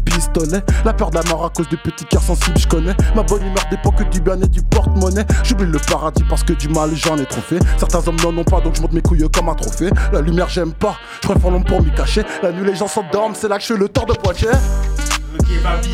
La 0.84 0.92
peur 0.92 1.10
de 1.10 1.16
la 1.16 1.22
mort 1.24 1.44
à 1.44 1.50
cause 1.50 1.68
du 1.68 1.76
petit 1.76 2.04
cœur 2.04 2.22
sensible, 2.22 2.58
je 2.58 2.66
connais. 2.66 2.94
Ma 3.14 3.22
bonne 3.22 3.42
humeur 3.42 3.64
dépend 3.70 3.90
que 3.90 4.04
du 4.04 4.20
bien 4.20 4.40
et 4.40 4.48
du 4.48 4.62
porte-monnaie. 4.62 5.24
J'oublie 5.42 5.66
le 5.66 5.78
paradis 5.78 6.24
parce 6.28 6.42
que 6.42 6.52
du 6.52 6.68
mal 6.68 6.90
j'en 6.94 7.16
ai 7.16 7.26
trop 7.26 7.40
fait. 7.40 7.58
Certains 7.78 8.06
hommes 8.06 8.16
n'en 8.22 8.40
ont 8.40 8.44
pas, 8.44 8.60
donc 8.60 8.76
je 8.76 8.82
monte 8.82 8.92
mes 8.92 9.02
couilles 9.02 9.24
comme 9.34 9.48
un 9.48 9.54
trophée. 9.54 9.90
La 10.12 10.20
lumière, 10.20 10.48
j'aime 10.48 10.72
pas, 10.72 10.96
je 11.22 11.28
préfère 11.28 11.50
l'ombre 11.50 11.66
pour 11.66 11.82
m'y 11.82 11.90
cacher. 11.92 12.22
La 12.42 12.52
nuit, 12.52 12.66
les 12.66 12.74
gens 12.76 12.88
s'endorment, 12.88 13.34
c'est 13.34 13.48
là 13.48 13.56
que 13.56 13.62
je 13.62 13.72
fais 13.72 13.78
le 13.78 13.88
tort 13.88 14.06
de 14.06 14.14
Poitiers. 14.14 14.48
Ok, 14.48 15.46
papi. 15.62 15.90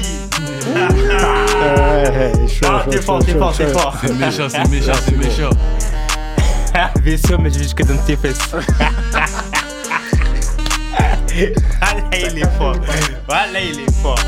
Ah, 2.64 2.85
t'es 2.90 3.00
fort, 3.00 3.24
t'es 3.24 3.33
fort, 3.33 3.57
t'es 3.57 3.66
fort. 3.66 3.94
C'est 4.00 4.14
méchant, 4.14 4.48
c'est 4.48 4.68
méchant, 4.68 4.92
c'est 5.04 5.16
méchant. 5.16 5.50
Vaisseau, 7.02 7.38
mais 7.38 7.50
je 7.50 7.59
vais 7.59 7.62
jusque 7.62 7.83
dans 7.85 7.96
tes 7.98 8.16
fesses. 8.16 8.38
Ah 11.81 11.94
là, 11.94 12.02
il 12.18 12.38
est 12.38 12.50
fort. 12.59 12.74
Voilà, 13.28 13.61
il 13.61 13.81
est 13.81 13.92
fort. 14.02 14.18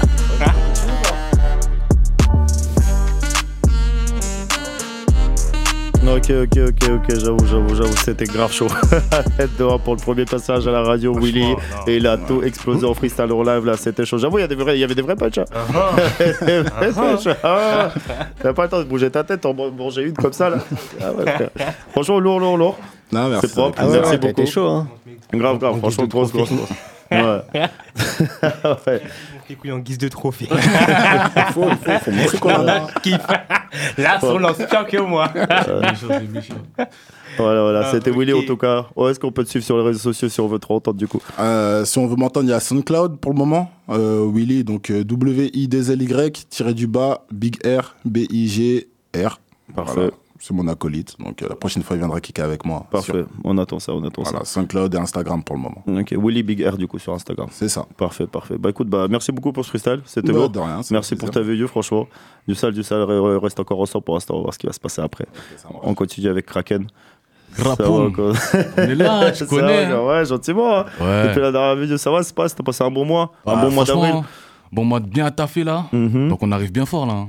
Ok, 6.03 6.31
ok, 6.31 6.59
ok, 6.69 6.91
ok, 6.91 7.19
j'avoue, 7.19 7.47
j'avoue, 7.47 7.75
j'avoue, 7.75 7.97
c'était 7.97 8.25
grave 8.25 8.51
chaud. 8.53 8.67
Tête 9.37 9.51
dehors 9.59 9.79
pour 9.79 9.95
le 9.95 10.01
premier 10.01 10.25
passage 10.25 10.67
à 10.67 10.71
la 10.73 10.83
radio, 10.83 11.15
Willy. 11.15 11.55
Et 11.87 11.97
il 11.99 12.07
a 12.07 12.17
tout 12.17 12.43
explosé 12.43 12.87
en 12.87 12.95
freestyle 12.95 13.31
en 13.31 13.43
live, 13.43 13.65
là, 13.67 13.77
c'était 13.77 14.05
chaud. 14.05 14.19
J'avoue, 14.19 14.39
il 14.39 14.43
y, 14.43 14.85
avait 14.85 14.95
des 14.95 15.03
vrais 15.03 15.15
punchs. 15.15 15.39
hein. 15.39 15.45
Vrais 15.71 16.93
punchs. 16.93 17.29
Ah. 17.45 17.91
T'as 18.43 18.53
pas 18.53 18.65
le 18.65 18.69
temps 18.71 18.79
de 18.79 18.85
bouger 18.85 19.11
ta 19.11 19.25
tête, 19.25 19.43
t'en 19.43 19.55
manger 19.55 20.03
une 20.05 20.15
comme 20.15 20.33
ça, 20.33 20.51
là. 20.51 20.57
Ah 21.01 21.13
ouais, 21.13 21.31
frère. 21.31 21.51
Franchement, 21.93 22.19
lourd, 22.19 22.41
lourd, 22.41 22.57
lourd. 22.57 22.79
Non, 23.13 23.29
merci. 23.29 23.49
C'est 23.49 23.55
propre, 23.55 23.79
Ah 23.81 23.87
ouais, 23.87 24.01
merci 24.01 24.17
beaucoup. 24.17 24.47
chaud, 24.47 24.69
hein. 24.69 24.89
Grave, 25.33 25.59
grave, 25.59 25.79
franchement, 25.79 26.07
grosse, 26.07 26.33
grosse, 26.33 26.53
grosse. 26.53 26.71
Ouais. 27.11 27.19
ouais. 28.87 29.03
Les 29.51 29.57
couilles 29.57 29.73
en 29.73 29.81
guise 29.81 29.99
de 29.99 30.07
trophée. 30.07 30.47
faut, 31.53 31.65
faut, 31.65 31.99
faut 32.05 32.11
montrer 32.13 32.39
qu'on 32.39 32.55
en 32.55 32.69
a. 32.69 32.87
Kiffe. 33.03 33.19
Là, 33.99 34.21
son 34.21 34.39
lance 34.39 34.59
pire 34.59 34.87
que 34.87 34.99
moi. 34.99 35.29
Voilà, 37.37 37.63
voilà, 37.63 37.81
Ah, 37.85 37.91
c'était. 37.91 38.13
Willy 38.13 38.33
en 38.33 38.43
tout 38.47 38.57
cas. 38.57 38.87
Où 38.95 39.09
est-ce 39.09 39.19
qu'on 39.19 39.33
peut 39.33 39.43
te 39.43 39.49
suivre 39.49 39.65
sur 39.65 39.77
les 39.77 39.83
réseaux 39.83 39.99
sociaux 39.99 40.29
si 40.29 40.41
on 40.41 40.47
veut 40.47 40.61
te 40.61 40.73
entendre 40.73 40.97
du 40.99 41.09
coup 41.09 41.21
Euh, 41.41 41.85
si 41.85 41.99
on 41.99 42.07
veut 42.07 42.15
m'entendre, 42.15 42.47
il 42.47 42.51
y 42.51 42.55
a 42.55 42.61
SoundCloud 42.61 43.19
pour 43.19 43.33
le 43.33 43.39
moment. 43.39 43.73
Euh, 43.89 44.25
Willy, 44.33 44.63
donc 44.63 44.89
euh, 44.91 45.03
W-I-D-L-Y, 45.03 46.49
tiré 46.49 46.73
du 46.73 46.87
bas, 46.87 47.25
Big 47.33 47.57
R, 47.67 47.97
B-I-G-R. 48.05 49.41
Parfait. 49.75 49.95
Voilà. 49.95 50.11
C'est 50.43 50.55
mon 50.55 50.67
acolyte. 50.69 51.17
Donc 51.21 51.43
euh, 51.43 51.49
la 51.51 51.55
prochaine 51.55 51.83
fois, 51.83 51.97
il 51.97 51.99
viendra 51.99 52.19
kicker 52.21 52.43
avec 52.45 52.65
moi. 52.65 52.87
Parfait, 52.91 53.13
Sur- 53.13 53.27
on 53.45 53.59
attend 53.59 53.79
ça, 53.79 53.93
on 53.93 54.03
attend 54.05 54.23
Voilà, 54.23 54.43
SoundCloud 54.45 54.95
et 54.95 54.99
Instagram 54.99 55.45
pour 55.45 55.55
le 55.57 55.63
moment. 55.63 55.83
ça. 55.87 55.93
Ok, 55.93 56.13
Willy 56.13 56.43
Big 56.43 56.67
R 56.67 56.79
du 56.79 56.87
coup 56.89 56.99
sur 56.99 57.13
Instagram. 57.13 57.49
C'est 57.51 57.69
ça. 57.69 57.85
Parfait, 57.99 58.27
parfait. 58.27 58.57
Bah 58.59 58.71
écoute, 58.71 58.89
bah 58.89 59.07
merci 59.11 59.33
beaucoup 59.33 59.53
pour 59.53 59.65
ce 59.65 59.69
freestyle, 59.69 60.01
c'était 60.07 60.33
Bah, 60.33 60.49
rien, 60.55 60.83
c'est 60.83 60.93
Merci 60.95 61.13
un 61.15 61.17
pour 61.19 61.31
ta 61.31 61.43
vidéo, 61.43 61.69
franchement. 61.69 62.07
Du 62.49 62.55
sale, 62.55 62.73
du 62.73 62.83
sale, 62.83 63.03
re- 63.03 63.37
re- 63.37 63.39
reste 63.39 63.61
encore 63.61 63.81
ensemble 63.81 64.05
pour 64.05 64.15
l'instant, 64.15 64.35
on 64.35 64.39
va 64.39 64.43
voir 64.45 64.55
ce 64.55 64.59
qui 64.59 64.67
va 64.67 64.73
se 64.73 64.81
passer 64.81 65.03
après. 65.03 65.27
on 65.83 65.93
continue 65.95 66.29
avec 66.29 66.47
Kraken. 66.47 66.87
Ça 67.53 67.75
quoi. 67.77 68.33
On 68.79 68.81
est 68.83 68.95
là, 68.95 69.35
Ça 69.35 69.45
connais, 69.45 69.87
va, 69.91 69.97
hein. 69.99 70.07
Ouais, 70.07 70.25
gentiment. 70.25 70.79
hein. 70.79 70.85
Ouais. 71.01 71.27
Depuis 71.27 71.41
la 71.41 71.51
dernière 71.53 71.75
vidéo, 71.77 71.97
ça 71.99 72.11
va, 72.11 72.23
c'est 72.23 72.35
pas, 72.35 72.49
t'as 72.49 72.63
passé 72.63 72.85
un 72.85 72.91
bon 72.93 73.05
mois, 73.05 73.33
un 73.45 73.53
Ah, 73.53 73.57
bon 73.65 73.73
mois 73.73 73.85
franchement, 73.85 74.03
d'avril. 74.07 74.25
Bon 74.73 74.85
mois 74.85 75.01
de 75.01 75.07
bien 75.07 75.31
taffé 75.31 75.65
là. 75.65 75.87
Mhm. 75.93 76.29
Donc 76.29 76.43
on 76.43 76.53
arrive 76.53 76.71
bien 76.73 76.87
fort 76.87 77.07
là. 77.07 77.27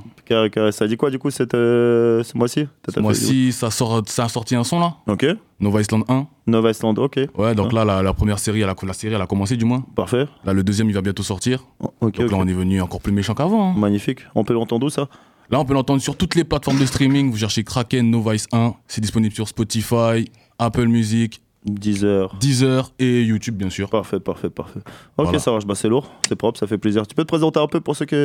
Ça 0.71 0.87
dit 0.87 0.95
quoi 0.95 1.09
du 1.09 1.19
coup 1.19 1.29
cette, 1.29 1.53
euh, 1.55 2.23
ce 2.23 2.37
mois-ci? 2.37 2.67
Ce 2.93 2.99
mois-ci, 2.99 3.51
ça, 3.51 3.69
sort, 3.69 4.01
ça 4.05 4.25
a 4.25 4.29
sorti 4.29 4.55
un 4.55 4.63
son 4.63 4.79
là. 4.79 4.93
Ok. 5.07 5.25
Nova 5.59 5.81
Island 5.81 6.03
1. 6.07 6.27
Nova 6.47 6.69
Island, 6.71 6.97
ok. 6.99 7.19
Ouais, 7.37 7.53
donc 7.53 7.73
là, 7.73 7.83
la, 7.83 8.01
la 8.01 8.13
première 8.13 8.39
série, 8.39 8.61
elle 8.61 8.69
a, 8.69 8.75
la 8.81 8.93
série, 8.93 9.13
elle 9.13 9.21
a 9.21 9.25
commencé 9.27 9.57
du 9.57 9.65
moins. 9.65 9.83
Parfait. 9.95 10.27
Là, 10.45 10.53
le 10.53 10.63
deuxième, 10.63 10.87
il 10.89 10.93
va 10.93 11.01
bientôt 11.01 11.21
sortir. 11.23 11.65
ok, 11.99 12.15
donc 12.17 12.31
là, 12.31 12.37
on 12.37 12.47
est 12.47 12.53
venu 12.53 12.81
encore 12.81 13.01
plus 13.01 13.11
méchant 13.11 13.33
qu'avant. 13.33 13.71
hein. 13.71 13.75
Magnifique. 13.77 14.19
On 14.35 14.43
peut 14.45 14.53
l'entendre 14.53 14.85
où 14.87 14.89
ça? 14.89 15.07
Là, 15.49 15.59
on 15.59 15.65
peut 15.65 15.73
l'entendre 15.73 16.01
sur 16.01 16.15
toutes 16.15 16.35
les 16.35 16.45
plateformes 16.45 16.79
de 16.79 16.85
streaming. 16.85 17.29
Vous 17.29 17.37
cherchez 17.37 17.63
Kraken 17.65 18.09
Nova 18.09 18.33
Ice 18.35 18.47
1. 18.53 18.73
C'est 18.87 19.01
disponible 19.01 19.35
sur 19.35 19.47
Spotify, 19.49 20.31
Apple 20.57 20.87
Music, 20.87 21.41
Deezer. 21.65 22.35
Deezer 22.39 22.91
et 22.99 23.21
YouTube, 23.23 23.55
bien 23.55 23.69
sûr. 23.69 23.89
Parfait, 23.89 24.19
parfait, 24.19 24.49
parfait. 24.49 24.79
Ok, 24.79 25.25
Voilà. 25.25 25.39
ça 25.39 25.51
marche. 25.51 25.65
Bah, 25.65 25.75
c'est 25.75 25.89
lourd, 25.89 26.11
c'est 26.27 26.35
propre, 26.35 26.57
ça 26.59 26.65
fait 26.67 26.77
plaisir. 26.77 27.05
Tu 27.05 27.13
peux 27.15 27.23
te 27.23 27.27
présenter 27.27 27.59
un 27.59 27.67
peu 27.67 27.79
pour 27.81 27.95
ceux 27.95 28.05
qui. 28.05 28.15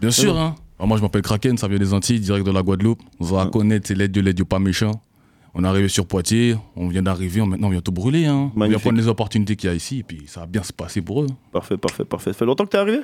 Bien 0.00 0.10
sûr, 0.10 0.36
hein. 0.38 0.54
Alors 0.78 0.88
moi, 0.88 0.96
je 0.96 1.02
m'appelle 1.02 1.22
Kraken, 1.22 1.56
ça 1.58 1.68
vient 1.68 1.78
des 1.78 1.92
Antilles, 1.94 2.20
direct 2.20 2.46
de 2.46 2.52
la 2.52 2.62
Guadeloupe. 2.62 3.00
Vous 3.18 3.36
allez 3.36 3.50
connaître, 3.50 3.88
c'est 3.88 3.94
l'aide 3.94 4.12
de 4.12 4.20
l'aide, 4.20 4.42
pas 4.44 4.58
méchant. 4.58 5.00
On 5.54 5.64
est 5.64 5.66
arrivé 5.66 5.88
sur 5.88 6.06
Poitiers, 6.06 6.54
on 6.76 6.88
vient 6.88 7.02
d'arriver, 7.02 7.40
on- 7.40 7.46
maintenant 7.46 7.68
on 7.68 7.70
vient 7.70 7.80
tout 7.80 7.90
brûler. 7.92 8.26
Hein. 8.26 8.52
On 8.54 8.68
vient 8.68 8.78
prendre 8.78 8.98
les 8.98 9.08
opportunités 9.08 9.56
qu'il 9.56 9.70
y 9.70 9.72
a 9.72 9.74
ici, 9.74 10.00
et 10.00 10.02
puis 10.02 10.24
ça 10.26 10.40
va 10.40 10.46
bien 10.46 10.62
se 10.62 10.72
passer 10.72 11.00
pour 11.00 11.22
eux. 11.22 11.26
Parfait, 11.50 11.78
parfait, 11.78 12.04
parfait. 12.04 12.32
Ça 12.34 12.38
fait 12.40 12.44
longtemps 12.44 12.64
que 12.66 12.70
t'es 12.70 12.76
arrivé? 12.78 13.00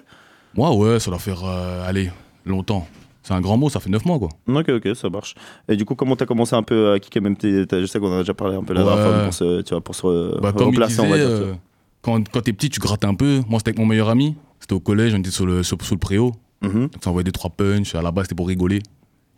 Moi, 0.55 0.71
ouais, 0.77 1.01
ça 1.01 1.11
doit 1.11 1.19
faire, 1.19 1.43
euh, 1.45 1.89
allez, 1.89 2.11
longtemps. 2.45 2.87
C'est 3.23 3.35
un 3.35 3.41
grand 3.41 3.57
mot, 3.57 3.69
ça 3.71 3.79
fait 3.81 3.89
9 3.91 4.05
mois, 4.05 4.19
quoi. 4.19 4.29
Ok, 4.49 4.69
ok, 4.69 4.97
ça 4.97 5.09
marche. 5.09 5.35
Et 5.69 5.77
du 5.77 5.85
coup, 5.85 5.95
comment 5.95 6.17
t'as 6.17 6.27
commencé 6.27 6.57
un 6.57 6.63
peu 6.65 6.93
à 6.93 6.99
kicker 6.99 7.21
même 7.23 7.37
tes, 7.37 7.65
Je 7.71 7.87
sais 7.87 8.01
qu'on 8.01 8.11
en 8.13 8.17
a 8.17 8.19
déjà 8.21 8.35
parlé 8.35 8.57
un 8.57 8.65
peu 8.65 8.75
dernière 8.75 8.97
Ouais. 8.97 9.25
pour 9.25 9.35
se, 9.35 9.61
tu 9.63 9.71
vois, 9.75 9.81
pour 9.81 9.95
se 9.95 10.41
Bah, 10.41 10.53
replacer, 10.57 11.01
on 11.01 11.09
va 11.09 11.17
dire. 11.17 11.27
euh, 11.29 11.55
quand, 12.01 12.29
quand 12.31 12.41
t'es 12.41 12.53
petit, 12.53 12.69
tu 12.69 12.81
grattes 12.81 13.05
un 13.05 13.15
peu. 13.15 13.41
Moi, 13.49 13.61
c'était 13.61 13.69
avec 13.71 13.79
mon 13.79 13.87
meilleur 13.87 14.09
ami. 14.09 14.35
C'était 14.59 14.73
au 14.75 14.81
collège, 14.81 15.15
on 15.15 15.19
était 15.19 15.31
sur 15.31 15.47
le, 15.47 15.63
sur, 15.63 15.77
sous 15.83 15.95
le 15.95 16.01
préau. 16.01 16.33
Mhm. 16.63 16.83
Donc, 16.89 16.93
ça 17.03 17.11
envoyait 17.11 17.25
des 17.25 17.33
trois 17.33 17.51
punch. 17.51 17.95
À 17.95 18.03
la 18.03 18.11
base, 18.11 18.25
c'était 18.25 18.35
pour 18.35 18.49
rigoler. 18.49 18.81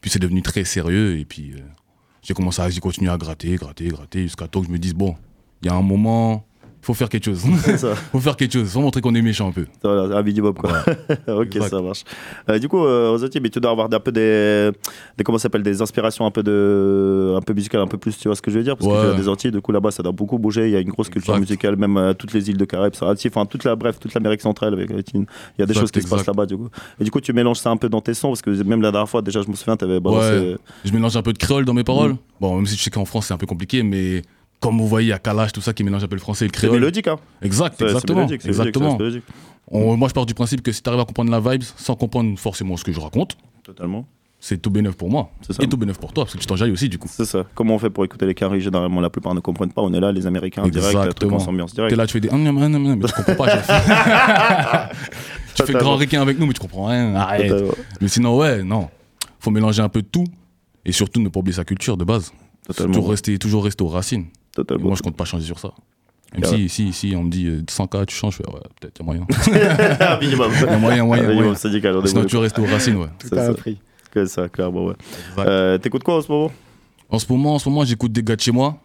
Puis, 0.01 0.11
c'est 0.11 0.19
devenu 0.19 0.41
très 0.41 0.65
sérieux. 0.65 1.19
Et 1.19 1.25
puis, 1.27 1.53
euh, 1.53 1.59
j'ai 2.23 2.33
commencé 2.33 2.63
à 2.63 2.71
j'ai 2.71 2.81
continué 2.81 3.11
à 3.11 3.19
gratter, 3.19 3.55
gratter, 3.57 3.89
gratter, 3.89 4.23
jusqu'à 4.23 4.49
temps 4.49 4.61
que 4.63 4.67
je 4.69 4.73
me 4.73 4.79
dise, 4.79 4.95
bon, 4.95 5.15
il 5.63 5.67
y 5.67 5.71
a 5.71 5.75
un 5.75 5.83
moment, 5.83 6.47
faut 6.85 6.95
faire 6.95 7.09
quelque 7.09 7.25
chose. 7.25 7.43
Ça. 7.77 7.95
faut 7.95 8.21
faire 8.21 8.37
quelque 8.37 8.53
chose. 8.53 8.69
faut 8.71 8.81
montrer 8.81 9.01
qu'on 9.01 9.15
est 9.15 9.23
méchant 9.23 9.49
un 9.49 9.53
peu. 9.53 9.67
Voilà, 9.83 10.17
un 10.19 10.23
minimum 10.23 10.55
quoi. 10.55 10.71
ok, 11.29 11.57
Exact. 11.57 11.69
ça 11.71 11.81
marche. 11.81 12.05
Euh, 12.49 12.59
du 12.59 12.69
coup, 12.69 12.85
euh, 12.85 13.11
Rosati, 13.11 13.41
mais 13.41 13.49
tu 13.51 13.59
dois 13.61 13.71
avoir 13.71 13.89
un 13.93 14.01
peu 14.01 14.13
des, 14.13 14.71
des 15.17 15.25
comment 15.25 15.39
s'appelle, 15.39 15.63
des 15.63 15.81
inspirations 15.83 16.27
un 16.27 16.31
peu 16.31 16.43
de, 16.43 17.35
un 17.37 17.41
peu 17.41 17.55
musicales, 17.55 17.81
un 17.81 17.87
peu 17.87 17.99
plus, 17.99 18.17
tu 18.19 18.29
vois 18.29 18.37
ce 18.37 18.43
que 18.43 18.51
je 18.51 18.59
veux 18.59 18.65
dire? 18.65 18.77
Parce 18.77 18.87
que 18.91 18.95
Ouais. 18.95 19.09
tu 19.09 19.15
as 19.15 19.15
des 19.23 19.29
Antilles, 19.29 19.51
du 19.51 19.61
coup 19.61 19.73
là-bas, 19.73 19.91
ça 19.91 20.03
doit 20.03 20.13
beaucoup 20.13 20.39
bouger. 20.39 20.67
Il 20.69 20.73
y 20.73 20.77
a 20.77 20.81
une 20.81 20.91
grosse 20.91 21.09
culture 21.09 21.35
Exact. 21.35 21.41
musicale, 21.49 21.77
même 21.77 21.97
euh, 21.97 22.13
toutes 22.13 22.33
les 22.33 22.51
îles 22.51 22.57
de 22.59 22.65
Caraïbes, 22.65 22.95
ça 22.95 23.13
enfin 23.27 23.47
toute 23.47 23.65
la, 23.65 23.75
bref, 23.77 23.99
toute 23.99 24.13
l'Amérique 24.15 24.43
centrale 24.43 24.73
avec 24.75 24.91
Il 24.91 24.95
y 24.95 25.63
a 25.63 25.67
des 25.67 25.73
Exact, 25.73 25.81
choses 25.81 25.91
qui 25.91 26.03
se 26.03 26.09
passent 26.09 26.27
là-bas, 26.27 26.47
du 26.47 26.57
coup. 26.57 26.69
Et 27.01 27.05
du 27.05 27.11
coup, 27.11 27.21
tu 27.21 27.33
mélanges 27.33 27.59
ça 27.59 27.71
un 27.71 27.77
peu 27.77 27.89
dans 27.89 28.01
tes 28.01 28.15
sons, 28.15 28.29
parce 28.29 28.43
que 28.43 28.51
même 28.63 28.83
la 28.83 28.91
dernière 28.91 29.09
fois, 29.09 29.23
déjà, 29.23 29.43
je 29.43 29.49
me 29.49 29.55
souviens, 29.55 29.77
tu 29.77 29.85
avais. 29.85 29.99
Ouais, 29.99 30.57
je 30.85 30.93
mélange 30.93 31.17
un 31.17 31.23
peu 31.23 31.33
de 31.33 31.39
créole 31.39 31.65
dans 31.65 31.75
mes 31.75 31.85
paroles. 31.85 32.13
Mm. 32.13 32.19
Bon, 32.41 32.57
même 32.57 32.67
si 32.67 32.77
je 32.77 32.83
sais 32.83 32.91
qu'en 32.91 33.05
France, 33.05 33.27
c'est 33.27 33.35
un 33.35 33.39
peu 33.39 33.47
compliqué, 33.47 33.83
mais 33.83 34.23
comme 34.61 34.79
vous 34.79 34.89
voyez, 34.89 35.09
il 35.09 35.11
y 35.11 35.13
a 35.13 35.19
Kalash, 35.19 35.53
tout 35.53 35.61
ça 35.61 35.73
qui 35.73 35.85
mélange 35.85 36.03
un 36.05 36.09
peu 36.09 36.17
le 36.17 36.21
français 36.21 36.45
et 36.47 36.49
le 36.49 36.53
C'est 36.55 36.59
créole. 36.61 36.75
mélodique, 36.77 37.07
hein 37.09 37.19
Exact, 37.43 37.75
C'est- 37.79 37.85
c'est 37.85 37.91
exactement. 37.91 38.19
mélodique, 38.21 38.43
c'est 38.43 38.49
exactement. 38.49 38.91
c'est 38.93 38.99
mélodique. 38.99 39.25
On- 39.69 39.97
moi, 39.97 40.09
je 40.09 40.15
pars 40.15 40.27
du 40.27 40.35
principe 40.35 40.63
que 40.63 40.73
si 40.73 40.83
tu 40.83 40.89
arrives 40.89 41.01
à 41.01 41.05
comprendre 41.05 41.31
la 41.31 41.41
vibe 41.41 41.63
sans 41.77 41.97
comprendre 41.97 42.39
forcément 42.39 42.77
ce 42.77 42.85
que 42.85 42.93
je 42.93 43.01
raconte, 43.01 43.37
Totalement. 43.63 44.07
c'est 44.41 44.59
tout 44.61 44.71
bénef 44.71 44.95
pour 44.95 45.11
moi. 45.11 45.31
C'est 45.47 45.55
ça. 45.55 45.63
Et 45.63 45.67
tout 45.69 45.77
bénef 45.79 45.99
pour 45.99 46.13
toi, 46.13 46.25
parce 46.25 46.35
que 46.35 46.39
tu 46.41 46.47
t'enjailles 46.47 46.71
aussi, 46.71 46.89
du 46.89 46.99
coup. 46.99 47.09
C'est 47.11 47.25
ça. 47.25 47.45
Comment 47.55 47.75
on 47.75 47.79
fait 47.79 47.89
pour 47.91 48.05
écouter 48.05 48.27
les 48.27 48.35
carrés 48.35 48.61
Généralement, 48.61 49.01
la 49.01 49.09
plupart 49.11 49.35
ne 49.35 49.41
comprennent 49.41 49.73
pas. 49.73 49.83
On 49.83 49.93
est 49.95 50.01
là, 50.01 50.13
les 50.13 50.27
Américains, 50.27 50.65
Exactement. 50.65 51.39
direct. 51.39 51.75
T'es 51.89 51.97
là, 51.97 52.07
tu 52.07 52.13
fais 52.13 52.21
des. 52.21 52.29
hum, 52.29 52.43
mais 52.43 53.07
tu 53.09 53.13
comprends 53.15 53.35
pas, 53.47 53.47
tu 55.55 55.63
fais 55.65 55.73
grand 55.75 55.97
requin 55.97 56.21
avec 56.23 56.39
nous, 56.39 56.47
mais 56.47 56.53
tu 56.53 56.61
comprends 56.61 56.87
rien. 56.87 57.15
Arrête. 57.15 57.53
Mais 58.01 58.09
sinon, 58.09 58.37
ouais, 58.37 58.63
non. 58.63 58.89
Faut 59.41 59.51
mélanger 59.51 59.83
un 59.83 59.89
peu 59.89 60.03
de 60.03 60.07
tout. 60.09 60.25
Et 60.85 60.93
surtout, 60.93 61.21
ne 61.21 61.29
pas 61.29 61.41
oublier 61.41 61.55
sa 61.57 61.65
culture 61.65 61.97
de 61.97 62.05
base. 62.05 62.33
Totalement. 62.67 63.03
Rester, 63.03 63.39
toujours 63.39 63.65
rester 63.65 63.83
aux 63.85 63.89
racines. 63.89 64.27
Totalement. 64.55 64.87
Moi, 64.89 64.97
je 64.97 65.03
compte 65.03 65.17
pas 65.17 65.25
changer 65.25 65.45
sur 65.47 65.59
ça. 65.59 65.73
Même 66.33 66.43
Carrément. 66.43 66.59
si, 66.59 66.69
si, 66.69 66.93
si, 66.93 67.15
on 67.17 67.23
me 67.25 67.31
dit 67.31 67.47
euh, 67.47 67.63
100K, 67.63 68.07
tu 68.07 68.15
changes, 68.17 68.33
je 68.39 68.43
fais 68.43 68.49
ouais, 68.53 68.61
peut-être, 68.81 68.99
il 68.99 69.01
y 69.01 69.03
a 69.03 69.05
moyen. 69.05 69.27
Minimum. 70.21 70.51
Il 70.53 70.61
y 70.67 70.69
a 70.69 70.79
moyen, 70.79 71.05
moyen, 71.05 71.55
Sinon, 71.55 72.25
tu 72.25 72.37
restes 72.37 72.59
aux 72.59 72.65
racines, 72.65 72.97
ouais. 72.97 73.09
C'est 73.23 73.35
ça. 73.35 73.53
Que 74.11 74.27
ça, 74.27 74.49
clairement, 74.49 74.87
ouais. 74.87 74.95
Euh, 75.39 75.79
T'écoutes 75.79 76.03
quoi 76.05 76.17
en 76.19 76.21
ce 76.23 76.31
moment? 76.31 76.51
En 77.11 77.19
ce 77.19 77.27
moment, 77.31 77.55
en 77.55 77.59
ce 77.59 77.69
moment, 77.69 77.85
j'écoute 77.85 78.13
des 78.13 78.23
gars 78.23 78.37
de 78.37 78.41
chez 78.41 78.53
moi. 78.53 78.79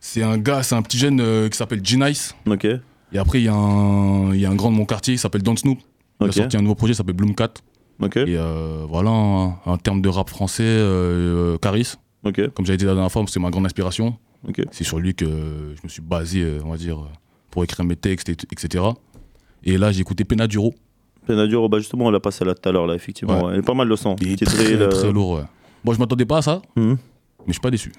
C'est 0.00 0.22
un 0.22 0.38
gars, 0.38 0.62
c'est 0.62 0.74
un 0.74 0.82
petit 0.82 0.98
jeune 0.98 1.20
euh, 1.20 1.48
qui 1.48 1.56
s'appelle 1.56 1.80
G-Nice. 1.84 2.34
Ok. 2.48 2.64
Et 2.64 3.18
après, 3.18 3.40
il 3.40 3.44
y, 3.44 3.48
a 3.48 3.54
un- 3.54 4.32
il 4.34 4.40
y 4.40 4.46
a 4.46 4.50
un 4.50 4.54
grand 4.54 4.70
de 4.70 4.76
mon 4.76 4.84
quartier, 4.86 5.14
il 5.14 5.18
s'appelle 5.18 5.42
Don 5.42 5.56
Snoop. 5.56 5.78
Il 6.20 6.28
a 6.28 6.32
sorti 6.32 6.56
un 6.56 6.62
nouveau 6.62 6.74
projet, 6.74 6.92
il 6.92 6.96
s'appelle 6.96 7.14
Bloom 7.16 7.34
4. 7.34 7.62
Ok. 8.02 8.16
Et 8.16 8.24
euh, 8.36 8.84
voilà, 8.88 9.10
en, 9.10 9.58
en 9.64 9.76
termes 9.78 10.00
de 10.02 10.08
rap 10.08 10.28
français, 10.30 10.62
euh, 10.64 11.54
euh, 11.54 11.58
Caris. 11.58 11.94
Ok. 12.24 12.50
Comme 12.54 12.64
j'avais 12.66 12.76
dit 12.76 12.84
la 12.84 12.94
dernière 12.94 13.10
fois, 13.12 13.24
c'est 13.28 13.40
ma 13.40 13.50
grande 13.50 13.66
inspiration. 13.66 14.16
C'est 14.72 14.84
sur 14.84 14.98
lui 14.98 15.14
que 15.14 15.26
je 15.26 15.80
me 15.84 15.88
suis 15.88 16.02
basé, 16.02 16.42
euh, 16.42 16.60
on 16.64 16.70
va 16.70 16.76
dire, 16.76 16.98
euh, 17.00 17.06
pour 17.50 17.62
écrire 17.64 17.84
mes 17.84 17.96
textes, 17.96 18.28
et- 18.28 18.32
etc. 18.52 18.84
Et 19.64 19.76
là, 19.78 19.92
j'ai 19.92 20.00
écouté 20.00 20.24
Penaduro. 20.24 20.74
Penadur, 21.26 21.68
bah 21.68 21.78
justement, 21.78 22.06
on 22.06 22.10
l'a 22.10 22.20
passé 22.20 22.44
là 22.44 22.54
tout 22.54 22.66
à 22.68 22.72
l'heure, 22.72 22.86
là, 22.86 22.94
effectivement. 22.94 23.38
Ouais. 23.40 23.44
ouais. 23.48 23.54
Il 23.56 23.58
est 23.58 23.62
pas 23.62 23.74
mal 23.74 23.86
le 23.88 23.96
son. 23.96 24.16
Il 24.20 24.32
est 24.32 24.44
très, 24.44 24.72
euh, 24.74 24.88
très 24.88 25.12
lourd. 25.12 25.42
Bon, 25.84 25.92
je 25.92 25.98
m'attendais 25.98 26.24
pas 26.24 26.38
à 26.38 26.42
ça, 26.42 26.62
Mhm. 26.76 26.92
mais 26.92 26.96
je 27.48 27.52
suis 27.52 27.60
pas 27.60 27.70
déçu. 27.70 27.92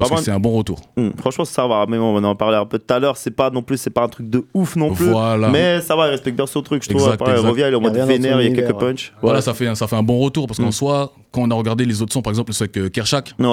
Parce 0.00 0.10
que 0.20 0.24
c'est 0.24 0.30
un 0.32 0.40
bon 0.40 0.50
retour. 0.56 0.80
hum, 0.96 1.12
Franchement, 1.18 1.44
ça 1.44 1.66
va. 1.68 1.86
Mais 1.88 1.96
bon, 1.98 2.16
on 2.20 2.24
en 2.24 2.34
parlait 2.34 2.56
un 2.56 2.66
peu 2.66 2.78
tout 2.78 2.92
à 2.92 2.98
l'heure. 2.98 3.16
C'est 3.16 3.30
pas 3.30 3.50
non 3.50 3.62
plus, 3.62 3.76
c'est 3.76 3.90
pas 3.90 4.02
un 4.02 4.08
truc 4.08 4.28
de 4.28 4.44
ouf 4.54 4.74
non 4.76 4.92
plus. 4.92 5.06
Voilà. 5.10 5.48
Mais 5.50 5.80
ça 5.80 5.94
va, 5.94 6.08
il 6.08 6.10
respecte 6.10 6.36
bien 6.36 6.46
son 6.46 6.62
truc, 6.62 6.82
je 6.82 6.88
trouve. 6.88 7.02
Exact, 7.02 7.20
Après, 7.22 7.32
il 7.40 7.46
revient, 7.46 7.64
il 7.68 7.72
est 7.72 7.76
en 7.76 7.80
mode 7.80 7.94
vénère, 7.96 8.40
il 8.40 8.44
y 8.44 8.46
a 8.46 8.48
univers, 8.48 8.66
quelques 8.66 8.80
ouais. 8.82 8.88
punch. 8.88 9.12
Voilà, 9.22 9.38
Ouais. 9.38 9.42
ça 9.42 9.54
fait, 9.54 9.66
un- 9.68 9.74
ça 9.74 9.86
fait 9.86 9.96
un 9.96 10.02
bon 10.02 10.18
retour 10.18 10.46
parce 10.46 10.58
qu'en 10.58 10.68
Mm. 10.68 10.72
soi, 10.72 11.12
quand 11.30 11.42
on 11.42 11.50
a 11.50 11.54
regardé 11.54 11.84
les 11.84 12.02
autres 12.02 12.12
sons, 12.12 12.22
par 12.22 12.30
exemple, 12.32 12.50
le 12.50 12.54
son 12.54 12.64
avec 12.64 12.76
euh, 12.78 12.88
Kershak, 12.88 13.34
Ouais, 13.38 13.46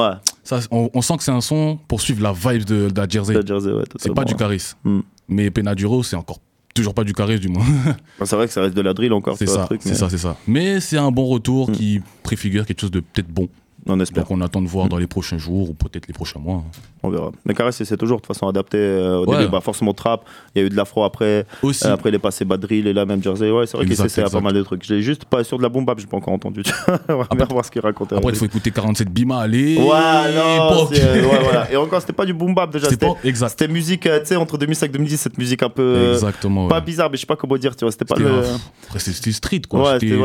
ça, 0.44 0.60
on, 0.72 0.90
on 0.94 1.02
sent 1.02 1.18
que 1.18 1.24
c'est 1.24 1.32
un 1.32 1.42
son 1.42 1.78
pour 1.88 2.02
suivre 2.02 2.24
la 2.24 2.34
vibe 2.34 2.64
de, 2.66 2.90
de 2.90 3.00
la 3.00 3.08
Jersey. 3.08 3.34
la 3.34 3.46
Jersey, 3.46 3.72
ouais. 3.72 3.84
C'est 3.98 4.14
pas 4.14 4.24
du 4.24 4.36
Caris. 4.36 4.72
Mm. 4.84 5.00
Mais 5.30 5.52
Penaduro, 5.52 6.04
c'est 6.04 6.16
encore 6.16 6.40
toujours 6.74 6.94
pas 6.94 7.04
du 7.04 7.12
Caris, 7.14 7.40
du 7.40 7.48
moins. 7.50 7.66
Bah, 8.20 8.26
C'est 8.28 8.36
vrai 8.36 8.46
que 8.48 8.54
ça 8.54 8.62
reste 8.62 8.76
de 8.76 8.82
la 8.82 8.94
drill 8.94 9.12
encore. 9.14 9.36
c'est 9.38 9.48
ça, 9.48 9.68
c'est 9.70 9.84
mais 9.86 9.96
ça, 9.96 10.10
c'est 10.10 10.18
ça. 10.20 10.36
Mais 10.48 10.80
c'est 10.80 10.98
un 10.98 11.10
bon 11.12 11.26
retour 11.26 11.70
Mm. 11.70 11.74
qui 11.74 12.02
préfigure 12.24 12.66
quelque 12.66 12.82
chose 12.82 12.92
de 12.92 13.00
peut-être 13.00 13.28
bon. 13.30 13.48
On 13.88 14.00
espère. 14.00 14.24
Donc 14.24 14.32
on 14.32 14.42
attend 14.42 14.62
de 14.62 14.68
voir 14.68 14.88
dans 14.90 14.98
les 14.98 15.08
prochains 15.08 15.38
jours 15.38 15.70
ou 15.70 15.74
peut-être 15.74 16.08
les 16.08 16.14
prochains 16.14 16.40
mois. 16.40 16.64
On 17.04 17.10
verra. 17.10 17.32
Mais 17.46 17.54
Caress, 17.54 17.82
c'est 17.84 17.98
toujours 17.98 18.18
de 18.18 18.22
toute 18.22 18.34
façon 18.36 18.48
adapté. 18.48 18.78
euh, 18.78 19.20
au 19.20 19.26
Ouais. 19.30 19.38
début, 19.38 19.52
bah, 19.52 19.62
forcément 19.62 19.94
trap. 19.94 20.26
Il 20.56 20.60
y 20.60 20.64
a 20.64 20.68
eu 20.68 20.70
de 20.70 20.76
l'afro 20.76 21.04
après. 21.04 21.46
Aussi. 21.62 21.86
Euh, 21.88 21.94
après, 21.94 22.10
il 22.10 22.16
est 22.16 22.20
passé 22.20 22.44
bad 22.46 22.60
drill 22.60 22.88
et 22.88 22.94
là, 22.94 23.06
même 23.06 23.22
Jersey. 23.24 23.50
Ouais, 23.52 23.66
c'est 23.66 23.78
vrai 23.78 23.86
qu'il 23.86 24.22
à 24.24 24.30
pas 24.30 24.42
mal 24.42 24.54
de 24.54 24.64
trucs. 24.64 24.84
J'ai 24.84 25.02
juste 25.02 25.26
pas 25.26 25.44
sur 25.44 25.58
de 25.58 25.64
la 25.64 25.70
bombe 25.70 25.86
bap, 25.86 26.00
j'ai 26.00 26.08
pas 26.08 26.18
encore 26.18 26.34
entendu. 26.34 26.62
On 27.10 27.18
va 27.18 27.28
bien 27.36 27.46
voir 27.50 27.64
ce 27.66 27.72
qu'il 27.72 27.82
raconte. 27.82 28.14
Après, 28.14 28.32
il 28.32 28.36
faut 28.36 28.46
écouter 28.46 28.72
47 28.72 29.10
Bima, 29.10 29.40
allez. 29.40 29.78
Ouais, 29.78 29.84
non, 29.84 29.88
euh, 29.90 30.90
ouais, 30.90 31.40
voilà. 31.44 31.72
Et 31.72 31.76
encore, 31.78 32.02
c'était 32.02 32.14
pas 32.14 32.26
du 32.26 32.34
boom 32.34 32.54
bap 32.54 32.72
déjà. 32.72 32.88
C'était 32.90 33.68
musique, 33.68 34.06
euh, 34.06 34.20
tu 34.20 34.28
sais, 34.28 34.36
entre 34.36 34.58
2005 34.58 34.86
et 34.88 34.90
2010, 34.90 35.18
cette 35.18 35.38
musique 35.38 35.64
un 35.64 35.70
peu. 35.70 36.14
Exactement. 36.14 36.68
Pas 36.68 36.82
bizarre, 36.82 37.10
mais 37.10 37.18
je 37.18 37.22
sais 37.22 37.28
pas 37.28 37.36
comment 37.36 37.58
dire, 37.58 37.76
tu 37.76 37.86
vois. 37.86 37.92
C'était 37.92 38.06
pas 38.06 38.16
le. 38.20 38.44
Après, 38.86 39.00
c'était 39.00 39.32
street, 39.32 39.62
quoi. 39.70 40.00
C'était- 40.00 40.16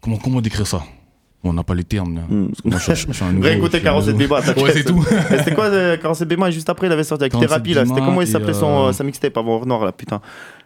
comment 0.00 0.40
décrire 0.40 0.66
ça? 0.66 0.82
On 1.44 1.52
n'a 1.52 1.64
pas 1.64 1.74
les 1.74 1.82
termes. 1.82 2.20
Hmm. 2.30 2.46
Parce 2.48 2.60
que 2.62 2.68
moi, 2.68 2.78
je, 2.78 2.94
je- 2.94 3.06
je 3.08 3.12
suis 3.12 3.24
un 3.24 3.32
nouveau. 3.32 3.48
Un 3.48 3.68
47 3.80 4.14
nouveau. 4.14 4.18
Bima, 4.18 4.42
t'inquiète. 4.42 4.64
Ouais, 4.64 4.72
c'est 4.72 4.84
tout. 4.84 5.04
C'était 5.30 5.54
quoi 5.54 5.64
euh, 5.64 5.96
47 5.96 6.28
Bima 6.28 6.48
et 6.48 6.52
juste 6.52 6.68
après, 6.70 6.86
il 6.86 6.92
avait 6.92 7.02
sorti 7.04 7.24
avec 7.24 7.32
47 7.32 7.48
Thérapie 7.48 7.74
là? 7.74 7.84
C'était 7.84 8.00
comment 8.06 8.20
il 8.20 8.26
s'appelait 8.28 8.54
son, 8.54 8.66
euh, 8.84 8.88
euh, 8.88 8.92
sa 8.92 9.02
mixtape 9.02 9.36
avant 9.36 9.64
Nord 9.66 9.84
là, 9.84 9.90
putain. 9.92 10.20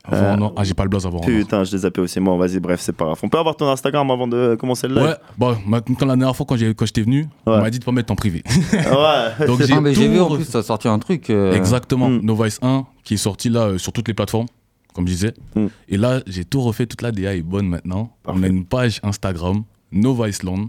Avant, 0.05 0.47
Euh. 0.47 0.49
Ah, 0.57 0.65
j'ai 0.65 0.75
pas 0.75 0.85
le 0.85 0.91
blaze 0.91 1.07
avant. 1.07 1.21
Putain, 1.21 1.65
je 1.65 1.73
les 1.73 1.79
zappé 1.79 2.01
aussi. 2.01 2.21
Bon, 2.21 2.37
vas-y, 2.37 2.61
bref, 2.61 2.81
c'est 2.81 2.93
pas 2.93 3.07
grave. 3.07 3.19
On 3.23 3.29
peut 3.29 3.39
avoir 3.39 3.57
ton 3.57 3.69
Instagram 3.69 4.09
avant 4.11 4.29
de 4.29 4.55
commencer 4.61 4.87
le 4.87 4.95
live? 4.97 5.05
Ouais, 5.05 5.15
bah, 5.39 5.81
quand 5.99 6.07
la 6.07 6.15
dernière 6.15 6.37
fois, 6.37 6.47
quand 6.47 6.57
j'ai- 6.57 6.75
quand 6.75 6.87
j'étais 6.87 7.03
venu, 7.03 7.27
on 7.47 7.53
Ouais. 7.53 7.61
m'a 7.63 7.71
dit 7.71 7.79
de 7.79 7.85
pas 7.85 7.91
mettre 7.93 8.13
en 8.13 8.17
privé. 8.17 8.43
Ouais. 8.73 9.47
Donc 9.47 9.63
j'ai 9.63 9.73
Ah, 9.73 9.81
mais 9.81 9.95
j'ai 9.95 10.07
tout 10.07 10.13
vu 10.13 10.21
en 10.21 10.35
plus, 10.35 10.45
ça 10.45 10.59
a 10.59 10.63
sorti 10.63 10.89
un 10.89 10.99
truc. 10.99 11.31
euh, 11.31 11.55
Exactement. 11.55 12.09
Mm. 12.11 12.21
Novice 12.23 12.59
1 12.63 12.85
qui 13.03 13.15
est 13.15 13.17
sorti 13.17 13.49
là 13.49 13.61
euh, 13.63 13.79
sur 13.79 13.93
toutes 13.93 14.07
les 14.09 14.15
plateformes, 14.15 14.47
comme 14.95 15.07
je 15.09 15.13
disais. 15.13 15.35
Mm. 15.57 15.67
Et 15.89 15.97
là, 15.97 16.21
j'ai 16.27 16.45
tout 16.45 16.61
refait, 16.61 16.87
toute 16.87 17.03
la 17.03 17.11
DA 17.13 17.35
est 17.35 17.43
bonne 17.43 17.67
maintenant. 17.67 18.11
On 18.27 18.33
Parfait. 18.33 18.45
a 18.45 18.49
une 18.49 18.65
page 18.65 19.01
Instagram, 19.03 19.63
Noviceland. 19.93 20.69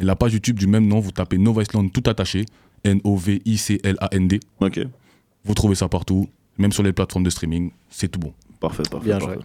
Et 0.00 0.04
la 0.04 0.14
page 0.16 0.32
YouTube 0.34 0.58
du 0.58 0.66
même 0.66 0.86
nom, 0.86 1.00
vous 1.00 1.10
tapez 1.10 1.38
Noviceland 1.38 1.88
tout 1.88 2.02
attaché, 2.06 2.44
N-O-V-I-C-L-A-N-D. 2.84 4.40
Ok, 4.60 4.80
Vous 5.44 5.54
trouvez 5.54 5.74
ça 5.74 5.88
partout, 5.88 6.28
même 6.58 6.72
sur 6.72 6.82
les 6.82 6.92
plateformes 6.92 7.24
de 7.24 7.30
streaming, 7.30 7.70
c'est 7.90 8.08
tout 8.08 8.20
bon. 8.20 8.32
parfait, 8.60 8.82
parfait. 8.90 9.06
Bien 9.06 9.18
parfait. 9.18 9.34
joué. 9.34 9.44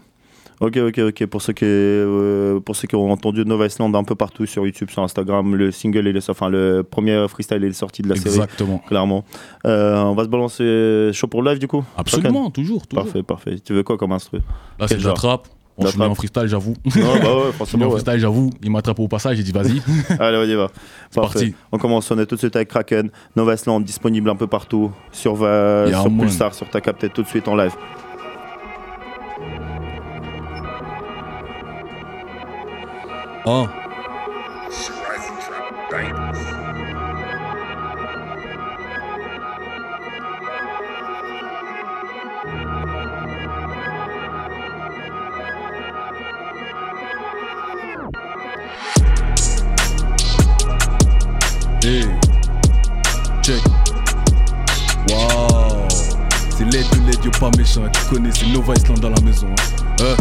Ok, 0.59 0.77
ok, 0.77 0.99
ok. 0.99 1.25
Pour 1.25 1.41
ceux 1.41 1.51
qui, 1.53 1.65
euh, 1.65 2.59
pour 2.59 2.75
ceux 2.75 2.87
qui 2.87 2.95
ont 2.95 3.11
entendu 3.11 3.43
Nova 3.43 3.65
Island 3.65 3.93
un 3.95 4.03
peu 4.03 4.15
partout 4.15 4.45
sur 4.45 4.65
YouTube, 4.65 4.89
sur 4.91 5.01
Instagram, 5.01 5.55
le 5.55 5.71
single, 5.71 6.07
est, 6.07 6.29
enfin 6.29 6.47
le 6.49 6.83
premier 6.83 7.25
freestyle 7.27 7.63
est 7.63 7.73
sorti 7.73 8.01
de 8.03 8.09
la 8.09 8.15
série, 8.15 8.35
Exactement. 8.35 8.77
clairement. 8.87 9.25
Euh, 9.65 9.95
on 10.03 10.13
va 10.13 10.23
se 10.23 10.29
balancer 10.29 11.09
chaud 11.11 11.27
pour 11.27 11.41
le 11.41 11.49
live 11.51 11.59
du 11.59 11.67
coup. 11.67 11.83
Absolument, 11.97 12.49
toujours, 12.51 12.85
toujours. 12.87 13.03
Parfait, 13.05 13.23
parfait. 13.23 13.59
Tu 13.59 13.73
veux 13.73 13.83
quoi 13.83 13.97
comme 13.97 14.11
instru? 14.11 14.39
Là, 14.79 14.87
c'est 14.87 14.97
de 14.97 15.03
la 15.05 15.13
trappe. 15.13 15.47
Bon, 15.75 15.85
La 15.85 15.89
je 15.89 15.91
suis 15.93 15.99
mis 15.99 16.05
en 16.05 16.13
freestyle, 16.15 16.47
j'avoue. 16.47 16.75
Non, 16.95 17.19
bah 17.19 17.35
ouais, 17.35 17.51
forcément. 17.57 17.85
en 17.85 17.87
ouais. 17.87 17.93
freestyle, 17.99 18.19
j'avoue. 18.19 18.51
Il 18.61 18.69
m'attrape 18.69 18.99
au 18.99 19.07
passage, 19.07 19.37
j'ai 19.37 19.43
dit 19.43 19.51
vas-y. 19.51 19.81
Allez, 20.19 20.37
on 20.37 20.43
y 20.43 20.53
va. 20.55 20.67
C'est 21.09 21.19
parti. 21.19 21.55
On 21.71 21.79
commence, 21.79 22.11
on 22.11 22.19
est 22.19 22.27
tout 22.27 22.35
de 22.35 22.39
suite 22.39 22.55
avec 22.55 22.69
Kraken, 22.69 23.09
Nova 23.35 23.55
Island, 23.55 23.83
disponible 23.83 24.29
un 24.29 24.35
peu 24.35 24.45
partout, 24.45 24.91
sur, 25.11 25.33
va- 25.35 25.85
Yeah, 25.87 26.01
sur 26.01 26.11
man. 26.11 26.27
Pulsar, 26.27 26.53
sur 26.53 26.69
ta 26.69 26.79
tout 26.79 27.23
de 27.23 27.27
suite 27.27 27.47
en 27.47 27.55
live. 27.55 27.73
Oh. 33.45 33.67
Hey. 51.83 52.05
Check. 53.41 53.61
Wow. 55.09 55.87
C'est 56.57 56.63
l'aide 56.65 56.85
de 56.91 57.07
l'aide, 57.07 57.23
yo 57.25 57.31
pas 57.39 57.49
méchant. 57.57 57.81
Tu 57.91 58.01
connais, 58.09 58.29
c'est 58.33 58.47
Nova 58.47 58.73
Island 58.75 58.99
dans 58.99 59.09
la 59.09 59.21
maison. 59.21 59.47
hein. 59.49 60.01
Euh. 60.01 60.15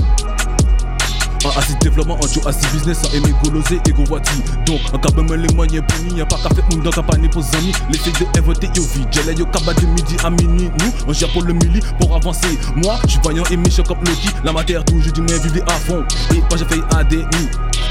Un 1.45 1.59
assis 1.59 1.75
développement, 1.81 2.17
un 2.23 2.27
duo 2.29 2.41
assis 2.47 2.67
business, 2.73 3.01
un 3.05 3.17
aimé 3.17 3.35
golosé 3.43 3.81
et 3.87 3.91
go 3.91 4.05
voici. 4.07 4.31
Donc, 4.65 4.81
un 4.93 4.99
cabin 4.99 5.37
les 5.37 5.53
moyens 5.55 5.85
bénis, 5.89 6.19
y'a 6.19 6.27
pas 6.27 6.37
faire 6.37 6.65
une 6.71 6.83
dans 6.83 6.91
campagne 6.91 7.29
pour 7.29 7.43
amis. 7.55 7.73
L'effet 7.91 8.13
de 8.13 8.41
voter 8.41 8.69
yo 8.77 8.83
vie, 8.83 9.07
j'ai 9.11 9.35
yo 9.35 9.47
kaba 9.47 9.75
de 9.75 9.87
midi 9.87 10.17
à 10.23 10.31
minuit. 10.31 10.71
Nous, 10.79 10.93
on 11.09 11.13
gère 11.13 11.33
pour 11.33 11.43
le 11.43 11.53
mili 11.53 11.81
pour 11.99 12.15
avancer. 12.15 12.59
Moi, 12.77 12.97
je 13.05 13.11
suis 13.11 13.21
vaillant 13.25 13.45
et 13.51 13.57
méchant 13.57 13.83
comme 13.83 13.99
Loki. 13.99 14.29
La 14.45 14.53
matière 14.53 14.85
toujours 14.85 15.13
du 15.13 15.21
moins 15.21 15.39
vivre 15.39 15.65
à 15.67 15.73
fond. 15.73 16.05
Et 16.31 16.41
pas 16.49 16.57
j'ai 16.57 16.65
fait 16.65 16.81
ADI. 16.97 17.25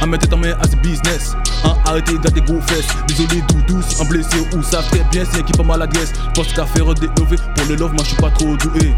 Un 0.01 0.05
mettre 0.07 0.29
ta 0.29 0.37
main 0.37 0.53
à 0.61 0.67
ce 0.67 0.75
business. 0.77 1.35
Un 1.65 1.75
arrêter 1.89 2.13
de 2.17 2.29
des 2.29 2.41
gros 2.41 2.61
fesses. 2.61 2.87
Désolé, 3.07 3.43
doudou, 3.49 3.81
un 3.99 4.05
blessé 4.05 4.47
ou 4.55 4.63
ça 4.63 4.81
fait 4.81 5.03
bien, 5.11 5.23
c'est 5.29 5.39
un 5.39 5.43
qui 5.43 5.51
pas 5.51 5.63
maladresse. 5.63 6.13
Pense 6.33 6.53
qu'à 6.53 6.65
faire 6.65 6.93
délever. 6.93 7.37
Pour 7.55 7.65
le 7.67 7.75
love, 7.75 7.93
moi 7.93 8.03
je 8.03 8.09
suis 8.09 8.17
pas 8.17 8.31
trop 8.31 8.55
doué. 8.55 8.93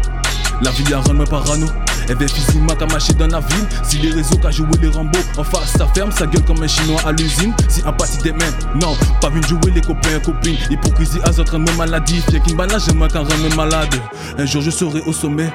La 0.62 0.70
vie 0.70 0.94
a 0.94 1.00
rendu 1.00 1.24
parano. 1.24 1.66
Elle 2.08 2.16
veut 2.16 2.26
physiquement 2.26 2.74
qu'à 2.74 2.86
marcher 2.86 3.14
dans 3.14 3.26
la 3.26 3.40
ville. 3.40 3.66
Si 3.82 3.98
les 3.98 4.10
réseaux 4.10 4.36
qu'a 4.36 4.50
joué 4.50 4.68
les 4.80 4.88
Rambo, 4.88 5.18
en 5.36 5.44
face 5.44 5.72
ça 5.76 5.86
ferme, 5.94 6.12
ça 6.12 6.26
gueule 6.26 6.44
comme 6.44 6.62
un 6.62 6.66
chinois 6.66 7.00
à 7.04 7.12
l'usine. 7.12 7.54
Si 7.68 7.82
un 7.82 7.94
des 8.22 8.32
mêmes, 8.32 8.54
non, 8.80 8.96
pas 9.20 9.30
venu 9.30 9.42
jouer 9.46 9.70
les 9.74 9.80
copains 9.80 10.18
copines. 10.24 10.56
Hypocrisie 10.70 11.18
à 11.24 11.30
autres 11.30 11.58
même 11.58 11.76
maladie. 11.76 12.20
Fier 12.28 12.42
qui 12.42 12.54
me 12.54 12.68
j'aime 12.78 13.08
qu'un 13.08 13.20
rend 13.20 13.56
malade. 13.56 13.94
Un 14.38 14.46
jour 14.46 14.62
je 14.62 14.70
serai 14.70 15.00
au 15.02 15.12
sommet, 15.12 15.52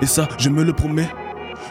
et 0.00 0.06
ça 0.06 0.28
je 0.38 0.48
me 0.48 0.62
le 0.62 0.72
promets. 0.72 1.10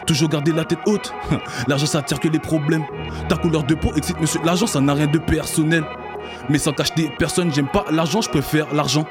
Toujours 0.06 0.28
garder 0.28 0.52
la 0.52 0.64
tête 0.64 0.78
haute. 0.86 1.12
L'argent 1.68 1.86
ça 1.86 1.98
attire 1.98 2.20
que 2.20 2.28
les 2.28 2.38
problèmes. 2.38 2.84
Ta 3.28 3.36
couleur 3.36 3.64
de 3.64 3.74
peau 3.74 3.92
excite 3.96 4.20
monsieur. 4.20 4.40
L'argent 4.44 4.66
ça 4.66 4.80
n'a 4.80 4.94
rien 4.94 5.06
de 5.06 5.18
personnel. 5.18 5.84
Mais 6.48 6.58
sans 6.58 6.72
cacher 6.72 6.94
des 6.96 7.10
personnes, 7.18 7.52
j'aime 7.52 7.68
pas 7.68 7.84
l'argent, 7.90 8.20
je 8.20 8.28
préfère 8.28 8.72
l'argent. 8.74 9.06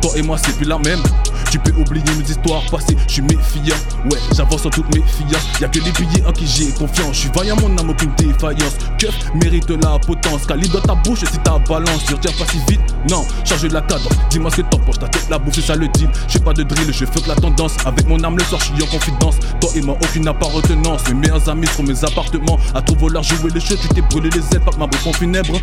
Toi 0.00 0.12
et 0.16 0.22
moi 0.22 0.36
c'est 0.38 0.56
plus 0.56 0.66
la 0.66 0.78
même. 0.78 1.02
Tu 1.50 1.58
peux 1.58 1.72
oublier 1.80 2.04
nos 2.16 2.22
histoires 2.22 2.62
passées, 2.70 2.96
je 3.06 3.12
suis 3.14 3.22
méfiant. 3.22 3.76
Ouais, 4.10 4.18
j'avance 4.36 4.66
en 4.66 4.70
toutes 4.70 4.94
mes 4.94 5.02
filles. 5.02 5.36
Y'a 5.60 5.68
que 5.68 5.78
les 5.78 5.90
billets 5.92 6.24
en 6.26 6.32
qui 6.32 6.46
j'ai 6.46 6.70
confiance. 6.72 7.14
Je 7.14 7.20
suis 7.20 7.30
vaillant, 7.34 7.56
mon 7.56 7.76
âme, 7.78 7.90
aucune 7.90 8.12
défaillance. 8.16 8.76
Keuf 8.98 9.14
mérite 9.34 9.70
la 9.70 9.98
potence. 9.98 10.46
Calibre 10.46 10.80
dans 10.80 10.94
ta 10.94 10.94
bouche 10.94 11.20
si 11.20 11.38
ta 11.38 11.58
balance. 11.58 12.02
Je 12.08 12.14
retiens 12.14 12.32
pas 12.38 12.50
si 12.50 12.58
vite. 12.68 12.80
Non, 13.10 13.26
change 13.44 13.64
la 13.66 13.80
cadence. 13.80 14.12
Dis-moi 14.30 14.50
ce 14.50 14.56
que 14.56 14.62
t'en 14.62 14.78
penses. 14.78 14.98
Ta 14.98 15.08
tête, 15.08 15.26
la 15.30 15.38
bouffe, 15.38 15.54
c'est 15.54 15.62
ça 15.62 15.74
le 15.74 15.88
deal. 15.88 16.08
J'ai 16.28 16.38
pas 16.38 16.52
de 16.52 16.62
drill, 16.62 16.92
je 16.92 17.04
fuck 17.06 17.26
la 17.26 17.34
tendance. 17.34 17.76
Avec 17.86 18.06
mon 18.06 18.22
âme, 18.24 18.36
le 18.36 18.44
soir, 18.44 18.60
je 18.60 18.74
suis 18.74 18.82
en 18.82 18.86
confidence. 18.86 19.36
Toi 19.60 19.70
et 19.74 19.80
moi, 19.80 19.96
aucune 20.02 20.24
n'a 20.24 20.34
pas 20.34 20.46
retenance. 20.46 21.08
Mes 21.08 21.14
meilleurs 21.14 21.48
amis 21.48 21.66
sont 21.68 21.82
mes 21.82 22.04
appartements. 22.04 22.58
À 22.74 22.82
trop 22.82 22.96
vouloir 22.96 23.22
jouer 23.22 23.50
les 23.54 23.60
cheveux, 23.60 23.78
tu 23.80 23.88
t'es 23.88 24.02
brûlé 24.02 24.28
les 24.30 24.54
ailes, 24.54 24.60
pas 24.60 24.76
ma 24.78 24.86
bouche 24.86 25.16
funèbre. 25.16 25.58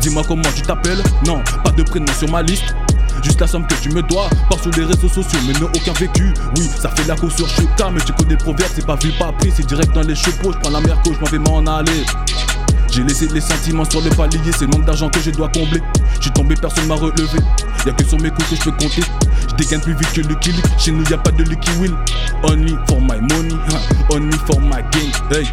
Dis-moi 0.00 0.22
comment 0.26 0.42
tu 0.54 0.62
t'appelles. 0.62 1.02
Non, 1.26 1.42
pas 1.62 1.70
de 1.70 1.82
prénom 1.82 2.12
sur 2.18 2.30
ma 2.30 2.42
liste. 2.42 2.74
Juste 3.22 3.40
la 3.40 3.46
somme 3.46 3.66
que 3.66 3.74
tu 3.74 3.90
me 3.90 4.02
dois, 4.02 4.28
pas 4.50 4.58
sur 4.58 4.70
les 4.72 4.84
réseaux 4.84 5.08
sociaux, 5.08 5.38
mais 5.46 5.52
non 5.54 5.68
aucun 5.74 5.92
vécu. 5.92 6.32
Oui, 6.56 6.68
ça 6.80 6.90
fait 6.90 7.06
la 7.06 7.16
sur 7.16 7.48
Chuka, 7.48 7.90
mais 7.92 8.00
tu 8.00 8.12
connais 8.12 8.32
le 8.32 8.36
proverbe, 8.38 8.70
c'est 8.74 8.86
pas 8.86 8.96
vu, 8.96 9.10
pas 9.12 9.32
pris, 9.32 9.52
c'est 9.54 9.66
direct 9.66 9.92
dans 9.94 10.02
les 10.02 10.14
chevaux. 10.14 10.52
Je 10.52 10.58
prends 10.58 10.70
la 10.70 10.80
merco, 10.80 11.12
je 11.12 11.20
m'en 11.20 11.26
vais 11.26 11.38
m'en 11.38 11.66
aller. 11.66 12.04
J'ai 12.90 13.02
laissé 13.02 13.26
les 13.28 13.40
sentiments 13.40 13.84
sur 13.84 14.00
le 14.00 14.10
palier, 14.10 14.38
c'est 14.52 14.62
le 14.62 14.68
manque 14.68 14.84
d'argent 14.84 15.08
que 15.08 15.20
je 15.20 15.30
dois 15.30 15.48
combler. 15.48 15.82
J'suis 16.20 16.30
tombé, 16.30 16.54
personne 16.54 16.86
m'a 16.86 16.94
relevé. 16.94 17.38
Y'a 17.84 17.92
que 17.92 18.04
sur 18.04 18.18
mes 18.20 18.30
coups 18.30 18.50
que 18.50 18.56
je 18.56 18.62
peux 18.62 18.70
compter. 18.72 19.02
Je 19.48 19.54
dégaine 19.56 19.80
plus 19.80 19.94
vite 19.94 20.12
que 20.12 20.20
Lucky 20.22 20.52
Luke. 20.52 20.64
Chez 20.78 20.92
nous, 20.92 21.04
y'a 21.10 21.18
pas 21.18 21.30
de 21.30 21.42
Lucky 21.42 21.70
Will. 21.78 21.94
Only 22.44 22.76
for 22.88 23.00
my 23.00 23.20
money, 23.20 23.54
only 24.10 24.36
for 24.46 24.60
my 24.60 24.82
game. 24.92 25.12
Hey, 25.30 25.46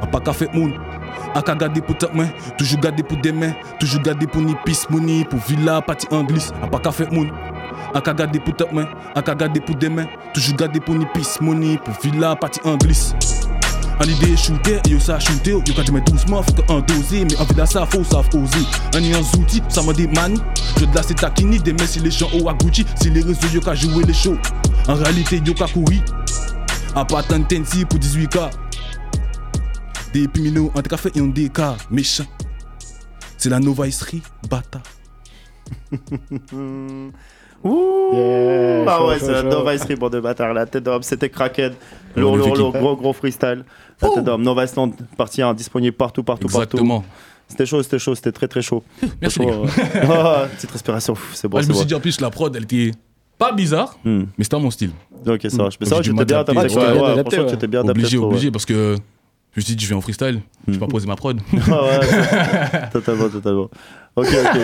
a 0.00 0.06
pas 0.06 0.32
faire 0.32 0.48
moon. 0.54 0.72
A 1.36 1.42
qu'à 1.42 1.54
garder 1.54 1.82
pour 1.82 1.98
ta 1.98 2.08
main, 2.14 2.28
toujours 2.56 2.80
garder 2.80 3.02
pour 3.02 3.18
des 3.18 3.30
mains, 3.30 3.52
toujours 3.78 4.00
garder 4.00 4.26
pour 4.26 4.40
ni 4.40 4.54
pis 4.64 4.78
money, 4.88 5.22
pour 5.28 5.38
villa, 5.40 5.82
party 5.82 6.06
anglis, 6.10 6.48
a 6.62 6.66
pas 6.66 6.78
qu'à 6.78 6.90
faire 6.90 7.12
moon. 7.12 7.28
A 7.92 8.00
qu'à 8.00 8.14
garder 8.14 8.40
pour 8.40 8.56
ta 8.56 8.64
main, 8.72 8.88
a 9.14 9.20
qu'à 9.20 9.34
garder 9.34 9.60
pour 9.60 9.76
des 9.76 9.90
mains, 9.90 10.06
toujours 10.32 10.56
garder 10.56 10.80
pour 10.80 10.94
ni 10.94 11.04
pis 11.12 11.28
money, 11.42 11.78
pour 11.84 11.92
villa, 12.02 12.34
party 12.36 12.60
anglis. 12.64 13.12
En 14.00 14.04
idée 14.04 14.34
shooter, 14.34 14.80
yo 14.88 14.98
ça 14.98 15.18
shooter, 15.18 15.50
yo 15.50 15.60
tu 15.84 15.92
mets 15.92 16.00
doucement, 16.00 16.42
faut 16.42 16.62
qu'un 16.62 16.80
dosé, 16.80 17.26
mais 17.26 17.36
en 17.36 17.44
villa 17.44 17.66
ça 17.66 17.84
faut 17.84 18.02
ça 18.02 18.22
faut 18.32 18.38
oser. 18.38 18.66
Un 18.94 19.00
y 19.00 19.12
un 19.12 19.22
zouti, 19.22 19.62
ça 19.68 19.82
m'a 19.82 19.92
des 19.92 20.06
mani, 20.06 20.40
je 20.80 20.86
de 20.86 20.94
la 20.94 21.02
c'est 21.02 21.20
taquini, 21.20 21.58
des 21.58 21.74
mains 21.74 21.86
si 21.86 22.10
gens 22.10 22.30
au 22.32 22.48
à 22.48 22.54
Gucci, 22.54 22.86
si 22.94 23.10
les 23.10 23.20
réseaux 23.20 23.48
yo 23.52 23.60
qu'à 23.60 23.74
jouer 23.74 24.04
les 24.04 24.14
shows. 24.14 24.38
En 24.88 24.94
réalité 24.94 25.42
yo 25.44 25.52
qu'à 25.52 25.66
courir, 25.66 26.00
à 26.94 27.04
pas 27.04 27.22
tant 27.22 27.38
de 27.38 27.84
pour 27.84 28.00
18K. 28.00 28.65
Des 30.16 30.28
pimino, 30.28 30.72
un 30.74 30.80
café 30.80 31.10
et 31.14 31.20
un 31.20 31.26
DK, 31.26 31.60
méchant. 31.90 32.24
C'est 33.36 33.50
la 33.50 33.60
novaïserie, 33.60 34.22
bata. 34.48 34.80
Ouh 37.62 38.12
Yeah, 38.14 38.84
Ah 38.88 38.96
chaud, 38.96 39.08
ouais, 39.08 39.18
c'est 39.18 39.30
la. 39.32 39.42
Novice 39.42 39.86
bande 39.98 40.12
de 40.14 40.20
bâtards. 40.20 40.54
La 40.54 40.64
tête 40.64 40.84
d'homme, 40.84 41.02
c'était 41.02 41.28
Kraken. 41.28 41.74
Lourd, 42.16 42.38
lourd, 42.38 42.56
lourd, 42.56 42.72
gros, 42.72 42.96
gros 42.96 43.12
freestyle. 43.12 43.66
La 44.00 44.08
tête 44.08 44.24
d'homme, 44.24 44.40
Nova 44.40 44.64
Island, 44.64 44.94
partie 45.18 45.42
1, 45.42 45.52
disponible 45.52 45.94
partout, 45.94 46.22
partout, 46.22 46.46
Exactement. 46.46 47.00
partout. 47.00 47.14
C'était 47.48 47.66
chaud, 47.66 47.82
c'était 47.82 47.98
chaud, 47.98 48.14
c'était 48.14 48.32
très 48.32 48.48
très 48.48 48.62
chaud. 48.62 48.82
Merci, 49.20 49.40
les 49.40 49.48
euh, 49.50 49.66
ah, 50.08 50.46
petite 50.56 50.70
respiration, 50.70 51.14
c'est 51.34 51.46
bon. 51.46 51.56
Moi, 51.58 51.62
je 51.62 51.68
me 51.68 51.74
suis 51.74 51.82
bon. 51.82 51.88
dit 51.88 51.94
en 51.94 52.00
plus, 52.00 52.22
la 52.22 52.30
prod, 52.30 52.56
elle 52.56 52.62
était 52.62 52.92
pas 53.36 53.52
bizarre, 53.52 53.98
Hmm. 54.02 54.24
mais 54.38 54.44
c'était 54.44 54.56
à 54.56 54.60
mon 54.60 54.70
style. 54.70 54.92
Ok, 55.26 55.42
ça 55.50 55.56
marche. 55.58 55.76
Mais 55.78 55.86
ça 55.86 55.96
va, 55.96 56.00
tu 56.00 56.14
t'es 56.14 56.24
bien 56.24 56.38
adapté. 56.38 56.52
Ouais, 56.58 56.74
ouais, 56.74 56.74
ouais, 56.74 57.00
ouais, 57.00 57.04
adapté, 57.10 57.36
franchement, 57.36 57.44
ouais. 57.44 57.50
tu 57.50 57.58
t'es 57.58 57.66
bien 57.66 57.80
adapté. 57.80 58.00
Obligé, 58.00 58.16
obligé, 58.16 58.50
parce 58.50 58.64
que 58.64 58.96
je 59.56 59.60
me 59.60 59.64
suis 59.64 59.74
dit, 59.74 59.84
je 59.84 59.88
vais 59.88 59.94
en 59.94 60.02
freestyle, 60.02 60.42
je 60.68 60.72
vais 60.74 60.78
pas 60.78 60.86
poser 60.86 61.06
ma 61.06 61.16
prod. 61.16 61.40
Ah 61.72 61.84
ouais, 61.84 62.88
totalement, 62.92 63.28
totalement. 63.30 63.70
Ok, 64.14 64.28
ok. 64.28 64.60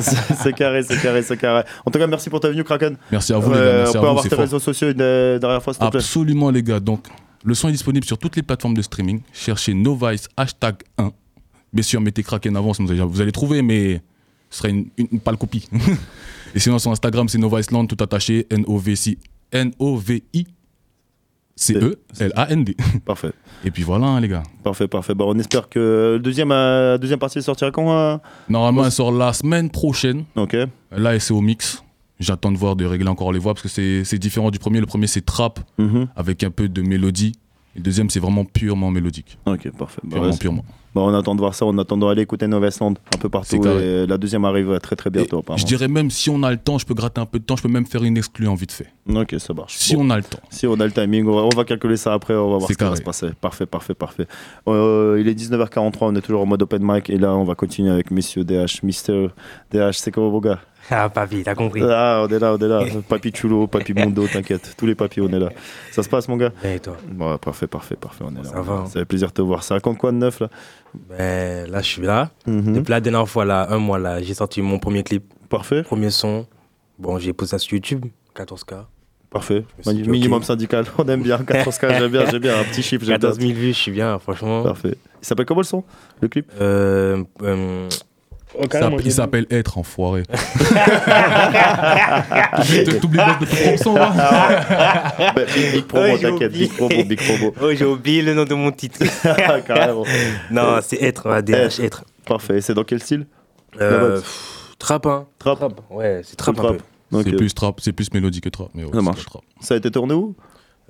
C'est- 0.42 0.52
carré, 0.54 0.82
c'est 0.82 1.00
carré, 1.00 1.22
c'est 1.22 1.36
carré. 1.36 1.64
En 1.84 1.90
tout 1.90 1.98
cas, 1.98 2.06
merci 2.06 2.30
pour 2.30 2.40
ta 2.40 2.48
venue, 2.48 2.64
Kraken. 2.64 2.96
Merci 3.10 3.32
à 3.34 3.38
vous, 3.38 3.52
les 3.52 3.58
Euh, 3.58 3.72
gars. 3.72 3.78
Merci 3.84 3.96
on 3.96 3.98
à 3.98 4.00
peut 4.00 4.00
vous, 4.00 4.06
avoir 4.10 4.22
tes 4.22 4.28
fort. 4.30 4.38
réseaux 4.40 4.58
sociaux 4.58 4.90
une 4.90 5.00
euh, 5.02 5.38
dernière 5.38 5.62
fois, 5.62 5.74
s'il 5.74 5.84
te 5.84 5.90
plaît. 5.90 6.00
Absolument, 6.00 6.50
les 6.50 6.62
gars. 6.62 6.80
Donc, 6.80 7.06
le 7.44 7.54
son 7.54 7.68
est 7.68 7.72
disponible 7.72 8.04
sur 8.06 8.16
toutes 8.18 8.36
les 8.36 8.42
plateformes 8.42 8.74
de 8.74 8.82
streaming. 8.82 9.20
Cherchez 9.32 9.74
Novice 9.74 10.28
hashtag 10.36 10.76
1. 10.98 11.10
Bien 11.72 11.82
sûr, 11.82 12.00
mettez 12.00 12.22
Kraken 12.22 12.56
avant, 12.56 12.72
vous 12.72 13.20
allez- 13.20 13.32
trouver, 13.32 13.62
mais 13.62 14.00
ce 14.50 14.58
serait 14.58 14.70
une, 14.70 14.86
une, 14.98 15.08
une 15.12 15.20
pâle 15.20 15.36
copie. 15.38 15.68
Et 16.54 16.60
sinon, 16.60 16.78
sur 16.78 16.90
Instagram, 16.90 17.28
c'est 17.28 17.38
Noviceland, 17.38 17.86
tout 17.86 17.96
attaché, 18.02 18.46
N-O-V-I. 18.50 19.18
N-O-V-I. 19.52 20.46
C-E-L-A-N-D. 21.56 22.76
Parfait. 23.04 23.32
Et 23.64 23.70
puis 23.70 23.82
voilà, 23.82 24.06
hein, 24.06 24.20
les 24.20 24.28
gars. 24.28 24.42
Parfait, 24.64 24.88
parfait. 24.88 25.14
Bon, 25.14 25.32
on 25.34 25.38
espère 25.38 25.68
que 25.68 26.18
deuxième, 26.22 26.50
euh, 26.52 26.98
deuxième 26.98 27.18
partie 27.18 27.40
sortira 27.42 27.70
quand 27.70 27.92
euh? 27.92 28.16
Normalement, 28.48 28.84
elle 28.84 28.90
sort 28.92 29.12
la 29.12 29.32
semaine 29.32 29.70
prochaine. 29.70 30.24
Ok. 30.36 30.56
Là, 30.90 31.18
c'est 31.20 31.32
au 31.34 31.40
mix. 31.40 31.82
J'attends 32.20 32.52
de 32.52 32.56
voir, 32.56 32.76
de 32.76 32.84
régler 32.84 33.08
encore 33.08 33.32
les 33.32 33.38
voix, 33.38 33.52
parce 33.54 33.62
que 33.62 33.68
c'est 33.68 34.04
c'est 34.04 34.18
différent 34.18 34.50
du 34.50 34.58
premier. 34.58 34.80
Le 34.80 34.86
premier, 34.86 35.06
c'est 35.06 35.24
trap, 35.24 35.60
Mhm. 35.78 36.08
avec 36.16 36.42
un 36.44 36.50
peu 36.50 36.68
de 36.68 36.82
mélodie. 36.82 37.32
Et 37.74 37.78
le 37.78 37.82
deuxième, 37.84 38.10
c'est 38.10 38.20
vraiment 38.20 38.44
purement 38.44 38.90
mélodique. 38.90 39.38
Ok, 39.46 39.70
parfait. 39.76 40.00
Bah, 40.04 40.10
Purement, 40.10 40.26
ouais, 40.26 40.32
c'est- 40.32 40.38
purement. 40.38 40.64
Bon, 40.94 41.08
on 41.10 41.14
attend 41.14 41.34
de 41.34 41.40
voir 41.40 41.54
ça, 41.54 41.64
on 41.64 41.76
attend 41.78 41.96
d'aller 41.96 42.22
écouter 42.22 42.46
Novesland 42.46 42.94
un 43.14 43.18
peu 43.18 43.28
partout. 43.28 43.64
Et 43.66 44.06
la 44.06 44.18
deuxième 44.18 44.44
arrive 44.44 44.78
très 44.80 44.94
très 44.96 45.08
bientôt. 45.10 45.42
Je 45.56 45.64
dirais 45.64 45.88
même, 45.88 46.10
si 46.10 46.28
on 46.30 46.42
a 46.42 46.50
le 46.50 46.58
temps, 46.58 46.78
je 46.78 46.84
peux 46.86 46.94
gratter 46.94 47.20
un 47.20 47.26
peu 47.26 47.38
de 47.38 47.44
temps, 47.44 47.56
je 47.56 47.62
peux 47.62 47.68
même 47.68 47.86
faire 47.86 48.04
une 48.04 48.16
exclue 48.16 48.46
en 48.48 48.54
vite 48.54 48.72
fait. 48.72 48.88
Ok, 49.08 49.34
ça 49.38 49.54
marche. 49.54 49.76
Si 49.76 49.96
Bon. 49.96 50.06
on 50.06 50.10
a 50.10 50.16
le 50.16 50.22
temps. 50.22 50.38
Si 50.50 50.66
on 50.66 50.74
a 50.74 50.84
le 50.84 50.92
timing, 50.92 51.26
on 51.26 51.34
va, 51.34 51.42
on 51.42 51.48
va 51.56 51.64
calculer 51.64 51.96
ça 51.96 52.12
après, 52.12 52.34
on 52.34 52.50
va 52.50 52.58
voir 52.58 52.68
ce 52.70 52.74
qui 52.76 52.84
va 52.84 52.94
se 52.96 53.02
passer. 53.02 53.30
Parfait, 53.40 53.66
parfait, 53.66 53.94
parfait. 53.94 54.26
Euh, 54.68 55.16
il 55.20 55.28
est 55.28 55.34
19h43, 55.34 55.96
on 56.02 56.14
est 56.16 56.20
toujours 56.20 56.42
en 56.42 56.46
mode 56.46 56.62
open 56.62 56.82
mic 56.84 57.08
et 57.10 57.16
là 57.18 57.34
on 57.34 57.44
va 57.44 57.54
continuer 57.54 57.90
avec 57.90 58.10
Messieurs 58.10 58.44
DH, 58.44 58.82
Mister 58.82 59.28
DH, 59.72 59.92
c'est 59.94 60.10
comment 60.10 60.30
vos 60.30 60.40
gars? 60.40 60.60
Ah, 60.94 61.08
papy, 61.08 61.42
t'as 61.42 61.54
compris. 61.54 61.82
Ah, 61.84 62.24
on 62.24 62.32
est 62.32 62.38
là, 62.38 62.54
on 62.54 62.58
est 62.58 62.68
là. 62.68 62.84
Papi 63.08 63.32
Chulo, 63.32 63.66
Papi 63.66 63.94
Mondo, 63.94 64.26
t'inquiète. 64.26 64.74
Tous 64.76 64.86
les 64.86 64.94
papis, 64.94 65.20
on 65.20 65.28
est 65.28 65.38
là. 65.38 65.48
Ça 65.90 66.02
se 66.02 66.08
passe, 66.08 66.28
mon 66.28 66.36
gars 66.36 66.52
Et 66.64 66.78
toi 66.80 66.96
Bon, 67.08 67.36
parfait, 67.38 67.66
parfait, 67.66 67.96
parfait, 67.96 68.24
on 68.26 68.32
est 68.34 68.42
là. 68.42 68.48
Ça 68.50 68.60
va. 68.60 68.84
Ça 68.86 69.00
fait 69.00 69.04
plaisir 69.04 69.28
de 69.28 69.32
te 69.32 69.42
voir. 69.42 69.62
Ça 69.62 69.74
raconte 69.74 69.98
quoi 69.98 70.12
de 70.12 70.18
neuf 70.18 70.40
là 70.40 70.48
Ben, 71.08 71.70
là, 71.70 71.80
je 71.80 71.86
suis 71.86 72.02
là. 72.02 72.30
Mhm. 72.46 72.74
Depuis 72.74 72.90
la 72.90 73.00
dernière 73.00 73.28
fois, 73.28 73.44
là, 73.44 73.66
un 73.70 73.78
mois, 73.78 73.98
là, 73.98 74.20
j'ai 74.22 74.34
sorti 74.34 74.60
mon 74.60 74.78
premier 74.78 75.02
clip. 75.02 75.24
Parfait. 75.48 75.82
Premier 75.82 76.10
son. 76.10 76.46
Bon, 76.98 77.18
j'ai 77.18 77.32
posé 77.32 77.50
ça 77.52 77.58
sur 77.58 77.74
YouTube, 77.74 78.04
14K. 78.36 78.84
Parfait. 79.30 79.64
Minimum 79.86 80.42
syndical, 80.42 80.84
on 80.98 81.08
aime 81.08 81.22
bien. 81.22 81.38
14K, 81.38 81.98
j'aime 81.98 82.10
bien, 82.10 82.26
j'aime 82.30 82.42
bien. 82.42 82.60
Un 82.60 82.64
petit 82.64 82.82
chiffre, 82.82 83.04
j'aime 83.04 83.18
bien. 83.18 83.30
14 83.30 83.40
000 83.40 83.52
vues, 83.52 83.68
je 83.68 83.78
suis 83.78 83.92
bien, 83.92 84.18
franchement. 84.18 84.62
Parfait. 84.62 84.96
Il 85.22 85.26
s'appelle 85.26 85.46
comment 85.46 85.60
le 85.60 85.66
son? 85.66 85.84
Le 86.20 86.28
clip? 86.28 86.50
Euh. 86.60 87.24
euh, 87.42 87.88
Il 88.60 88.70
s'appelle- 88.70 89.00
Il 89.06 89.12
s'appelle 89.12 89.46
Être, 89.50 89.78
enfoiré. 89.78 90.22
T'oublies 90.24 90.44
t'oublies 93.00 93.18
de 93.18 93.76
ton 93.76 93.82
son, 93.82 93.94
là 93.94 94.12
Bah, 95.34 95.42
big, 95.54 95.72
big 95.72 95.84
promo, 95.86 96.16
j'ai 96.16 96.22
t'inquiète. 96.30 96.50
oublié. 96.50 96.66
Big 96.68 96.76
promo, 96.76 97.04
big 97.04 97.18
promo. 97.22 97.54
Oh, 97.60 97.72
j'ai 97.74 97.84
oublié 97.84 98.22
le 98.22 98.34
nom 98.34 98.44
de 98.44 98.54
mon 98.54 98.70
titre. 98.72 99.00
Carrément. 99.66 100.04
non, 100.50 100.78
c'est 100.82 101.02
être, 101.02 101.40
DH, 101.42 101.80
être. 101.80 102.04
Parfait. 102.26 102.60
C'est 102.60 102.74
dans 102.74 102.84
quel 102.84 103.00
style? 103.02 103.26
Euh, 103.80 104.16
pff, 104.16 104.74
trap, 104.78 105.06
hein. 105.06 105.26
Trap. 105.38 105.80
Ouais, 105.90 106.20
c'est 106.24 106.36
trap 106.36 106.56
Full 106.56 106.64
un 106.64 106.68
trap. 106.68 106.78
peu. 107.10 107.18
Ok. 107.18 107.24
C'est 107.26 107.36
plus 107.36 107.54
trap, 107.54 107.80
c'est 107.80 107.92
plus 107.92 108.12
mélodie 108.12 108.40
que 108.40 108.48
trap. 108.48 108.68
Mais 108.74 108.84
ouais, 108.84 108.90
Ça 108.92 109.02
marche. 109.02 109.24
trap. 109.24 109.42
Ça 109.60 109.74
a 109.74 109.76
été 109.76 109.90
tourné 109.90 110.14
où? 110.14 110.34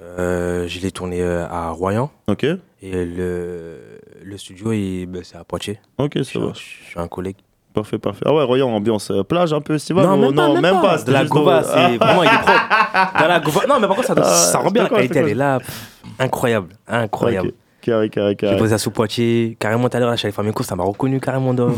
Euh, 0.00 0.66
je 0.68 0.80
l'ai 0.80 0.90
tourné 0.90 1.20
euh, 1.22 1.46
à 1.48 1.70
Royan. 1.70 2.10
Ok. 2.26 2.44
Et 2.44 3.04
le, 3.04 3.78
le 4.22 4.36
studio, 4.38 4.72
il- 4.72 5.06
ben, 5.06 5.22
c'est 5.24 5.36
à 5.36 5.44
Poitiers. 5.44 5.78
Ok, 5.98 6.12
Je 6.16 6.22
ça 6.24 6.30
suis, 6.30 6.38
va. 6.40 6.52
je 6.54 6.58
suis 6.60 6.98
un 6.98 7.06
collègue. 7.08 7.36
Parfait, 7.74 7.98
parfait. 7.98 8.22
Ah 8.26 8.34
ouais, 8.34 8.42
Royan, 8.44 8.68
ambiance 8.68 9.10
euh, 9.10 9.22
plage 9.22 9.52
un 9.52 9.60
peu 9.62 9.74
estival 9.74 10.04
non, 10.06 10.14
ou- 10.14 10.20
même 10.20 10.34
pas, 10.34 10.48
non, 10.48 10.60
même, 10.60 10.80
pas. 10.82 10.98
De 11.02 11.10
la 11.12 11.20
juste 11.20 11.32
gova, 11.32 11.60
dans- 11.62 11.68
c'est 11.68 11.96
vraiment, 12.04 12.22
il 12.22 12.26
est 12.28 12.42
propre. 12.42 13.22
De 13.22 13.28
la 13.28 13.40
gova. 13.40 13.60
Non, 13.66 13.80
mais 13.80 13.86
par 13.86 13.96
contre, 13.96 14.08
ça, 14.08 14.14
Ah, 14.18 14.22
ça 14.24 14.58
rend 14.58 14.70
bien. 14.70 14.82
La 14.84 14.88
qualité, 14.90 15.18
elle 15.20 15.28
est 15.28 15.34
là. 15.34 15.58
Pff, 15.58 15.88
Incroyable, 16.18 16.68
incroyable. 16.86 17.48
Ok. 17.48 17.54
Carré, 17.80 18.10
carré, 18.10 18.30
J'ai 18.30 18.36
carré. 18.36 18.56
posé 18.58 18.70
ça 18.70 18.78
sous 18.78 18.90
Poitiers. 18.90 19.56
Carrément, 19.58 19.88
tout 19.88 19.96
à 19.96 20.00
l'heure, 20.00 20.10
là, 20.10 20.16
j'allais 20.16 20.32
faire 20.32 20.44
mes 20.44 20.52
courses, 20.52 20.68
ça 20.68 20.76
m'a 20.76 20.84
reconnu 20.84 21.18
carrément. 21.20 21.54
Dans... 21.54 21.68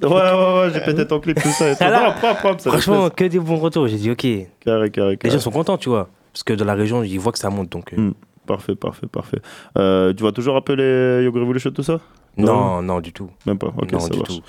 Ouais, 0.00 0.08
ouais, 0.08 0.14
ouais, 0.20 0.70
j'ai 0.72 0.78
pété 0.80 1.04
ton 1.08 1.18
clip, 1.18 1.42
tout 1.42 1.48
ça. 1.48 1.70
Et 1.72 1.76
tout. 1.76 1.82
Alors, 1.82 2.02
Non, 2.04 2.12
propre, 2.12 2.36
propre, 2.38 2.60
ça 2.60 2.70
Franchement, 2.70 3.10
que 3.10 3.24
des 3.24 3.40
bons 3.40 3.56
retours. 3.56 3.88
J'ai 3.88 3.96
dit, 3.96 4.10
ok. 4.12 4.22
Les 4.22 4.48
Carré, 4.64 4.90
carré, 4.92 5.16
carré. 5.16 5.34
gens 5.34 5.40
sont 5.40 5.50
contents, 5.50 5.76
tu 5.76 5.88
vois. 5.88 6.08
Parce 6.32 6.44
que 6.44 6.52
dans 6.52 6.64
la 6.64 6.74
région, 6.74 7.02
ils 7.02 7.18
voient 7.18 7.32
que 7.32 7.38
ça 7.40 7.50
monte. 7.50 7.68
Donc, 7.70 7.92
euh, 7.92 7.96
Hmm, 7.96 8.12
Parfait, 8.46 8.76
parfait, 8.76 9.08
parfait. 9.08 9.40
Euh, 9.76 10.14
tu 10.14 10.22
vas 10.22 10.30
toujours 10.30 10.54
appeler 10.56 11.22
Yoga 11.24 11.40
Revolution, 11.40 11.70
tout 11.72 11.82
ça? 11.82 11.98
Non, 12.36 12.80
non, 12.80 13.00
du 13.00 13.12
tout. 13.12 13.28
Même 13.44 13.58
pas, 13.58 13.72
ok, 13.76 13.90
Non, 13.92 13.98
ça 13.98 14.08
du 14.08 14.18
marche. 14.18 14.28
tout. 14.36 14.42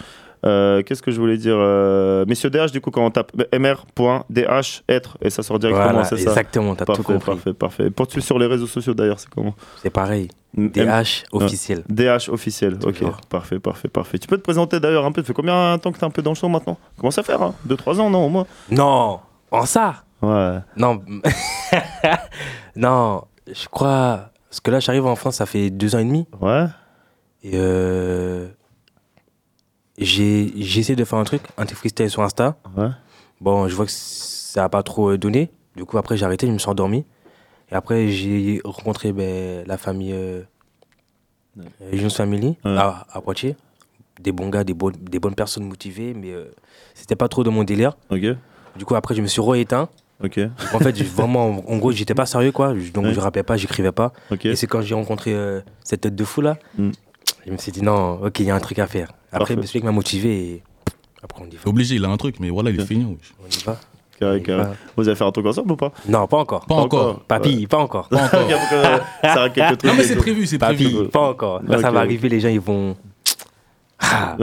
Euh, 0.45 0.81
Qu'est-ce 0.83 1.01
que 1.01 1.11
je 1.11 1.19
voulais 1.19 1.37
dire 1.37 1.55
euh, 1.57 2.23
Messieurs 2.27 2.49
DH, 2.49 2.71
du 2.71 2.79
coup, 2.81 2.91
quand 2.91 3.05
on 3.05 3.11
tape 3.11 3.31
mr.dh, 3.53 4.83
être, 4.87 5.17
et 5.21 5.29
ça 5.29 5.43
sort 5.43 5.59
directement, 5.59 5.89
Voilà, 5.91 6.05
c'est 6.05 6.17
ça 6.17 6.29
exactement, 6.29 6.75
t'as 6.75 6.85
tout 6.85 7.03
compris. 7.03 7.25
Parfait, 7.35 7.53
parfait. 7.53 7.89
Pour 7.89 8.09
suivre 8.09 8.25
sur 8.25 8.39
les 8.39 8.45
réseaux 8.45 8.67
sociaux, 8.67 8.93
d'ailleurs, 8.93 9.19
c'est 9.19 9.29
comment 9.29 9.53
C'est 9.81 9.89
pareil. 9.89 10.29
DH 10.55 10.79
M- 10.79 10.95
officiel. 11.33 11.83
DH 11.89 12.29
officiel, 12.29 12.77
ok. 12.83 13.03
Parfait, 13.29 13.59
parfait, 13.59 13.87
parfait. 13.87 14.17
Tu 14.17 14.27
peux 14.27 14.37
te 14.37 14.41
présenter 14.43 14.79
d'ailleurs 14.79 15.05
un 15.05 15.11
peu 15.11 15.21
Ça 15.21 15.27
fait 15.27 15.33
combien 15.33 15.75
de 15.77 15.81
temps 15.81 15.91
que 15.91 15.99
t'es 15.99 16.05
un 16.05 16.09
peu 16.09 16.21
dans 16.21 16.31
le 16.31 16.35
son 16.35 16.49
maintenant 16.49 16.77
Comment 16.97 17.11
ça 17.11 17.21
faire 17.21 17.51
2-3 17.67 17.99
ans, 17.99 18.09
non, 18.09 18.25
au 18.25 18.29
moins 18.29 18.45
Non, 18.71 19.19
en 19.51 19.65
ça 19.65 20.03
Ouais. 20.21 20.57
Non, 20.75 21.01
non, 22.75 23.23
je 23.51 23.67
crois. 23.67 24.29
Parce 24.49 24.59
que 24.61 24.71
là, 24.71 24.79
j'arrive 24.79 25.05
en 25.05 25.15
France, 25.15 25.35
ça 25.35 25.45
fait 25.45 25.69
deux 25.69 25.95
ans 25.95 25.99
et 25.99 26.03
demi. 26.05 26.25
Ouais. 26.41 26.65
Et 27.43 27.51
euh, 27.53 28.47
j'ai 30.06 30.80
essayé 30.80 30.95
de 30.95 31.04
faire 31.04 31.20
un 31.20 31.24
truc, 31.24 31.41
un 31.58 31.66
freestyle 31.66 32.10
sur 32.10 32.22
Insta. 32.22 32.58
Ouais. 32.78 32.88
Bon, 33.41 33.68
je 33.68 33.76
vois 33.76 33.86
que 33.86 33.91
ça 33.91 34.62
n'a 34.62 34.70
pas 34.70 34.84
trop 34.84 35.12
euh, 35.12 35.18
donné. 35.18 35.50
Du 35.76 35.86
coup, 35.86 35.97
après, 35.97 36.18
j'ai 36.18 36.26
arrêté, 36.26 36.47
je 36.47 36.52
me 36.52 36.58
suis 36.58 36.70
endormi. 36.70 37.06
Et 37.72 37.76
après, 37.76 38.08
j'ai 38.10 38.62
rencontré 38.66 39.12
ben, 39.14 39.64
la 39.68 39.78
famille 39.78 40.12
euh, 40.14 40.41
euh, 41.60 41.64
Jones 41.93 42.10
Family 42.10 42.58
à, 42.64 43.06
à 43.12 43.22
Poitiers. 43.22 43.56
Des 44.20 44.32
bons 44.32 44.50
gars, 44.50 44.64
des, 44.64 44.74
bonnes 44.74 44.95
des 45.00 45.20
bonnes 45.20 45.36
personnes 45.36 45.64
motivées, 45.66 46.14
mais 46.14 46.32
euh, 46.32 46.45
c'était 46.93 47.16
pas 47.16 47.30
trop 47.30 47.43
de 47.43 47.50
mon 47.50 47.64
délire. 47.64 47.93
Du 48.76 48.86
coup, 48.86 48.95
après, 48.95 49.16
je 49.16 49.22
me 49.22 49.28
suis 49.28 49.41
re-éteint. 49.41 49.88
En 50.74 50.80
fait, 50.80 51.02
vraiment, 51.04 51.64
en 51.70 51.78
gros, 51.78 51.91
j'étais 51.93 52.14
pas 52.14 52.26
sérieux, 52.26 52.52
quoi. 52.52 52.74
Donc, 52.93 53.06
Ouais. 53.06 53.14
je 53.14 53.20
rappelais 53.22 53.43
pas, 53.43 53.56
j'écrivais 53.56 53.93
pas. 53.93 54.12
Et 54.43 54.56
c'est 54.58 54.68
quand 54.68 54.82
j'ai 54.82 54.93
rencontré 54.95 55.34
euh, 55.34 55.62
cette 55.84 56.02
tête 56.02 56.16
de 56.16 56.24
fou 56.26 56.41
là, 56.41 56.58
Mm. 56.78 56.89
Je 57.45 57.51
me 57.51 57.57
suis 57.57 57.71
dit 57.71 57.81
non, 57.81 58.19
ok, 58.23 58.39
il 58.39 58.45
y 58.45 58.51
a 58.51 58.55
un 58.55 58.59
truc 58.59 58.79
à 58.79 58.87
faire. 58.87 59.09
Après, 59.31 59.55
Parfait. 59.55 59.67
c'est 59.67 59.73
lui 59.73 59.79
qui 59.81 59.85
m'a 59.85 59.91
motivé 59.91 60.29
et 60.53 60.63
après 61.23 61.43
on 61.43 61.49
y 61.49 61.55
va. 61.55 61.61
Obligé, 61.69 61.95
il 61.95 62.05
a 62.05 62.09
un 62.09 62.17
truc, 62.17 62.39
mais 62.39 62.49
voilà, 62.49 62.69
il 62.69 62.79
est 62.79 62.85
fini. 62.85 63.05
wesh. 63.05 63.33
On 63.43 63.47
y 63.47 63.63
va. 63.63 63.77
Carré. 64.19 64.43
Vous 64.97 65.07
allez 65.07 65.15
faire 65.15 65.27
un 65.27 65.31
truc 65.31 65.45
ensemble 65.45 65.71
ou 65.71 65.75
pas? 65.77 65.93
Non, 66.07 66.27
pas 66.27 66.37
encore. 66.39 66.65
Pas 66.65 66.75
encore. 66.75 67.21
Papy, 67.21 67.67
pas 67.69 67.77
encore. 67.77 68.09
Pas 68.09 68.25
encore. 68.25 68.99
Ça 69.23 69.49
quelques 69.49 69.77
trucs. 69.77 69.83
Non, 69.91 69.93
mais 69.97 70.03
c'est 70.03 70.17
prévu, 70.17 70.45
c'est 70.45 70.57
Papy, 70.57 70.83
prévu. 70.91 71.07
pas 71.07 71.29
encore. 71.29 71.61
Là, 71.63 71.79
ça 71.79 71.89
va 71.89 72.01
arriver, 72.01 72.27
les 72.27 72.39
gens 72.41 72.49
ils 72.49 72.59
vont. 72.59 72.95
Ah, 74.01 74.37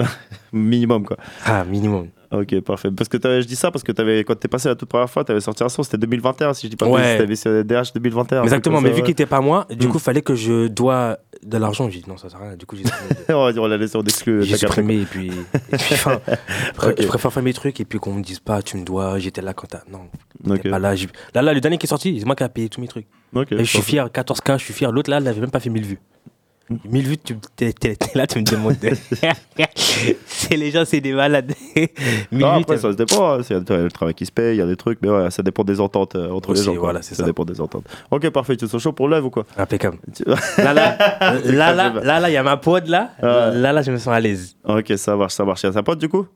Minimum, 0.52 1.04
quoi. 1.06 1.16
ah, 1.46 1.64
minimum. 1.64 2.08
Ok, 2.32 2.60
parfait. 2.60 2.90
Parce 2.90 3.08
que 3.08 3.18
je 3.22 3.46
dis 3.46 3.56
ça 3.56 3.70
parce 3.70 3.82
que 3.82 3.92
avais, 4.00 4.24
quand 4.24 4.34
t'es 4.34 4.48
passé 4.48 4.68
la 4.68 4.74
toute 4.74 4.88
première 4.88 5.08
fois, 5.08 5.22
t'avais 5.24 5.40
sorti 5.40 5.62
un 5.62 5.68
son, 5.68 5.82
c'était 5.82 5.98
2021, 5.98 6.54
si 6.54 6.66
je 6.66 6.70
dis 6.70 6.76
pas 6.76 6.86
Ouais. 6.86 7.18
t'avais 7.18 7.34
DH 7.64 7.92
2021. 7.94 8.38
un 8.38 8.40
truc 8.40 8.44
Exactement, 8.44 8.80
mais 8.80 8.88
ça, 8.88 8.94
vu 8.94 9.00
ouais. 9.00 9.04
qu'il 9.06 9.12
était 9.12 9.26
pas 9.26 9.40
moi, 9.40 9.66
du 9.70 9.86
Mm. 9.86 9.90
coup, 9.90 9.98
fallait 9.98 10.22
que 10.22 10.34
je 10.34 10.66
dois 10.66 11.18
de 11.44 11.56
l'argent. 11.58 11.88
J'ai 11.88 12.00
dit 12.00 12.08
non, 12.08 12.16
ça 12.16 12.28
sert 12.28 12.40
à 12.40 12.48
rien. 12.48 12.56
Du 12.56 12.66
coup, 12.66 12.76
j'ai 12.76 12.82
on 13.34 13.44
va 13.44 13.52
dire, 13.52 13.62
on 13.62 13.66
l'a 13.68 13.76
laissé 13.76 13.96
en 13.96 14.02
exclu. 14.02 14.42
j'ai 14.42 14.56
supprimé 14.56 14.96
et 15.02 15.04
puis. 15.04 15.28
et 15.28 15.76
puis. 15.76 15.96
Je 16.98 17.06
préfère 17.06 17.32
faire 17.32 17.42
mes 17.42 17.52
trucs 17.52 17.80
et 17.80 17.84
puis 17.84 17.98
qu'on 17.98 18.14
me 18.14 18.22
dise 18.22 18.40
pas, 18.40 18.62
tu 18.62 18.76
me 18.76 18.84
dois, 18.84 19.18
j'étais 19.18 19.42
là 19.42 19.54
quand 19.54 19.66
t'as. 19.68 19.82
Non. 19.90 20.08
Ok. 20.48 20.62
t'es 20.62 20.70
Pas 20.70 20.78
là, 20.78 20.94
là, 21.34 21.42
là, 21.42 21.54
le 21.54 21.60
dernier 21.60 21.78
qui 21.78 21.86
est 21.86 21.88
sorti, 21.88 22.18
c'est 22.18 22.26
moi 22.26 22.34
qui 22.36 22.42
ai 22.44 22.48
payé 22.48 22.68
tous 22.68 22.80
mes 22.80 22.88
trucs. 22.88 23.06
Ok, 23.34 23.52
Et 23.52 23.58
je 23.58 23.64
suis 23.64 23.82
fier, 23.82 24.08
14K, 24.08 24.58
je 24.58 24.64
suis 24.64 24.74
fier. 24.74 24.90
L'autre 24.92 25.10
là, 25.10 25.18
il 25.18 25.24
n'avait 25.24 25.40
même 25.40 25.50
pas 25.50 25.60
fait 25.60 25.70
1000 25.70 25.84
vues. 25.84 25.98
1000 26.84 27.06
vues, 27.06 27.16
tu 27.18 27.36
t'es, 27.54 27.72
t'es- 27.72 27.94
t'es 27.96 28.18
là, 28.18 28.26
tu 28.26 28.38
me 28.38 28.44
demandes. 28.44 28.76
de- 28.80 28.90
c'est 30.26 30.56
les 30.56 30.70
gens, 30.70 30.84
c'est 30.84 31.00
des 31.00 31.12
malades. 31.12 31.52
1000 31.76 31.88
Non, 32.32 32.48
après, 32.48 32.76
ça 32.78 32.90
se 32.92 32.96
dépend. 32.96 33.38
Il 33.40 33.50
y 33.50 33.54
a 33.54 33.78
le 33.82 33.90
travail 33.90 34.14
qui 34.14 34.26
se 34.26 34.32
paye, 34.32 34.56
il 34.56 34.58
y 34.58 34.62
a 34.62 34.66
des 34.66 34.76
trucs, 34.76 34.98
mais 35.02 35.08
ouais, 35.08 35.30
ça 35.30 35.42
dépend 35.42 35.62
des 35.64 35.80
ententes 35.80 36.16
euh, 36.16 36.30
entre 36.30 36.50
Aussi, 36.50 36.60
les 36.68 36.74
gens. 36.74 36.80
voilà, 36.80 37.02
c'est 37.02 37.14
ça. 37.14 37.22
dépend 37.24 37.44
des 37.44 37.60
ententes. 37.60 37.84
Ok, 38.10 38.28
parfait. 38.30 38.56
Tu 38.56 38.66
te 38.66 38.70
sens 38.70 38.82
chaud 38.82 38.92
pour 38.92 39.08
le 39.08 39.16
live 39.16 39.26
ou 39.26 39.30
quoi? 39.30 39.44
Impeccable. 39.56 39.98
Là, 40.58 40.72
là, 40.74 40.96
là, 41.44 41.72
là, 41.72 42.20
là, 42.20 42.30
il 42.30 42.32
y 42.32 42.36
a 42.36 42.42
ma 42.42 42.56
pote 42.56 42.88
là. 42.88 43.10
Ouais. 43.22 43.28
Là, 43.58 43.72
là, 43.72 43.82
je 43.82 43.90
me 43.92 43.98
sens 43.98 44.12
à 44.14 44.20
l'aise. 44.20 44.56
Ok, 44.64 44.92
ça 44.96 45.14
marche, 45.16 45.34
ça 45.34 45.44
marche. 45.44 45.62
Il 45.62 45.66
y 45.66 45.68
a 45.68 45.72
sa 45.72 45.82
pote 45.82 45.98
du 45.98 46.08
coup? 46.08 46.26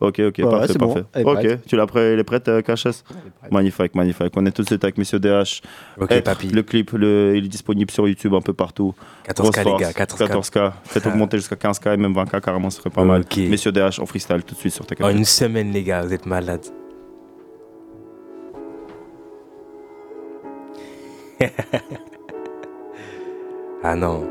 Ok, 0.00 0.18
ok, 0.20 0.34
Ouais, 0.38 0.44
parfait, 0.50 0.74
bon. 0.74 0.92
parfait. 0.94 1.24
Ok, 1.24 1.34
prête. 1.40 1.66
tu 1.66 1.76
l'as 1.76 1.86
prêt, 1.86 2.12
elle 2.12 2.18
est 2.18 2.24
prête, 2.24 2.48
euh, 2.48 2.60
KHS 2.62 3.04
Magnifique, 3.50 3.94
magnifique. 3.94 4.32
On 4.36 4.44
est 4.44 4.50
tout 4.50 4.62
de 4.62 4.66
suite 4.66 4.82
avec 4.84 4.98
Monsieur 4.98 5.18
DH. 5.18 5.62
Ok, 5.98 6.10
Être, 6.10 6.24
papy. 6.24 6.48
Le 6.48 6.62
clip, 6.62 6.90
le, 6.92 7.34
il 7.36 7.44
est 7.44 7.48
disponible 7.48 7.90
sur 7.90 8.06
YouTube 8.08 8.34
un 8.34 8.40
peu 8.40 8.52
partout. 8.52 8.94
14K, 9.28 9.34
Grosse 9.42 9.56
les 9.56 9.76
gars, 9.76 9.92
14K. 9.92 10.26
14K. 10.28 10.72
Faites 10.84 11.06
augmenter 11.06 11.36
jusqu'à 11.38 11.56
15K 11.56 11.94
et 11.94 11.96
même 11.96 12.12
20K 12.12 12.40
carrément, 12.40 12.70
ce 12.70 12.78
serait 12.78 12.90
pas 12.90 13.04
mal. 13.04 13.20
Ok. 13.22 13.36
Messieurs 13.48 13.72
DH 13.72 14.00
en 14.00 14.06
freestyle 14.06 14.42
tout 14.42 14.54
de 14.54 14.60
suite 14.60 14.72
sur 14.74 14.84
ta 14.84 14.94
En 14.94 14.96
caméra. 14.98 15.16
une 15.16 15.24
semaine, 15.24 15.70
les 15.72 15.82
gars, 15.84 16.02
vous 16.02 16.12
êtes 16.12 16.26
malades. 16.26 16.66
ah 23.82 23.94
non, 23.96 24.24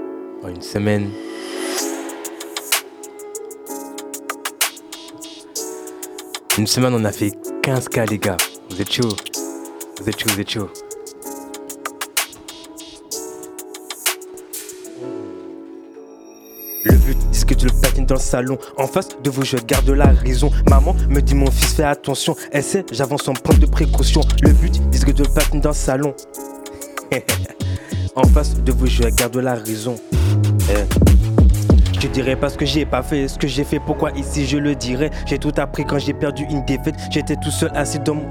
en 0.44 0.50
une 0.50 0.62
semaine. 0.62 1.10
Une 6.60 6.68
semaine, 6.68 6.94
on 6.94 7.04
a 7.04 7.12
fait 7.12 7.32
15K, 7.64 8.12
les 8.12 8.20
gars. 8.20 8.38
Vous 8.70 8.80
êtes 8.80 8.92
chaud. 8.92 9.10
Vous 10.00 10.08
êtes 10.08 10.20
chaud, 10.20 10.30
vous 10.30 10.40
êtes 10.40 10.50
chaud. 10.52 10.70
Le 16.84 16.96
but, 16.96 17.18
c'est 17.32 17.48
que 17.48 17.56
tu 17.56 17.66
le 17.66 17.72
patines 17.82 18.06
dans 18.06 18.14
le 18.14 18.20
salon. 18.20 18.60
En 18.78 18.86
face 18.86 19.08
de 19.24 19.32
vous, 19.32 19.44
je 19.44 19.58
garde 19.58 19.90
la 19.90 20.10
raison. 20.10 20.52
Maman 20.70 20.96
me 21.10 21.22
dit, 21.22 21.34
mon 21.34 21.50
fils, 21.50 21.74
fais 21.74 21.86
attention. 21.86 22.36
Elle 22.52 22.64
sait, 22.64 22.86
j'avance 22.92 23.28
en 23.28 23.34
point 23.34 23.58
de 23.58 23.66
précaution. 23.66 24.22
Le 24.44 24.52
but, 24.52 24.80
c'est 24.92 25.06
que 25.06 25.12
tu 25.12 25.24
le 25.24 25.30
patines 25.34 25.60
dans 25.60 25.70
le 25.70 25.76
salon. 25.76 26.14
en 28.16 28.28
face 28.28 28.54
de 28.54 28.72
vous, 28.72 28.86
je 28.86 29.02
garde 29.06 29.38
la 29.38 29.56
raison. 29.56 29.96
Eh. 30.70 31.23
Je 32.04 32.10
dirais 32.10 32.36
pas 32.36 32.50
ce 32.50 32.58
que 32.58 32.66
j'ai 32.66 32.86
pas 32.86 33.02
fait, 33.02 33.30
ce 33.30 33.40
que 33.40 33.48
j'ai 33.48 33.64
fait, 33.64 33.80
pourquoi 33.80 34.12
ici 34.12 34.46
je 34.46 34.58
le 34.58 34.76
dirais? 34.76 35.10
J'ai 35.26 35.40
tout 35.40 35.54
appris 35.56 35.86
quand 35.86 36.00
j'ai 36.00 36.12
perdu 36.12 36.44
une 36.50 36.66
défaite. 36.66 36.96
J'étais 37.10 37.38
tout 37.38 37.50
seul 37.50 37.72
assis 37.76 37.98
dans 38.00 38.16
mon. 38.16 38.26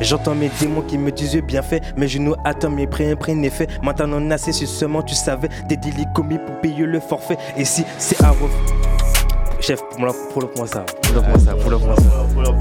J'entends 0.00 0.36
mes 0.36 0.48
démons 0.60 0.82
qui 0.82 0.96
me 0.96 1.10
disent 1.10 1.42
bien 1.42 1.60
fait, 1.60 1.82
mes 1.96 2.06
genoux 2.06 2.36
attendent 2.44 2.76
mes 2.76 2.86
prêts 2.86 3.10
imprégnés 3.10 3.50
fait. 3.50 3.68
Maintenant 3.82 4.20
on 4.22 4.30
a 4.30 4.38
si 4.38 4.52
seulement 4.52 5.02
tu 5.02 5.16
savais 5.16 5.48
des 5.68 5.76
délits 5.76 6.06
commis 6.14 6.38
pour 6.38 6.60
payer 6.60 6.86
le 6.86 7.00
forfait. 7.00 7.36
Et 7.56 7.64
si 7.64 7.84
c'est 7.98 8.22
à 8.22 8.30
ref... 8.30 8.52
Chef, 9.58 9.82
pour 9.88 10.06
le 10.06 10.48
moi 10.56 10.68
ça, 10.68 10.84
pour 11.02 11.14
le 11.16 11.20
moi 11.20 11.38
ça, 11.40 11.54
pour 11.56 11.70
le 11.70 11.78
ça. 11.78 11.94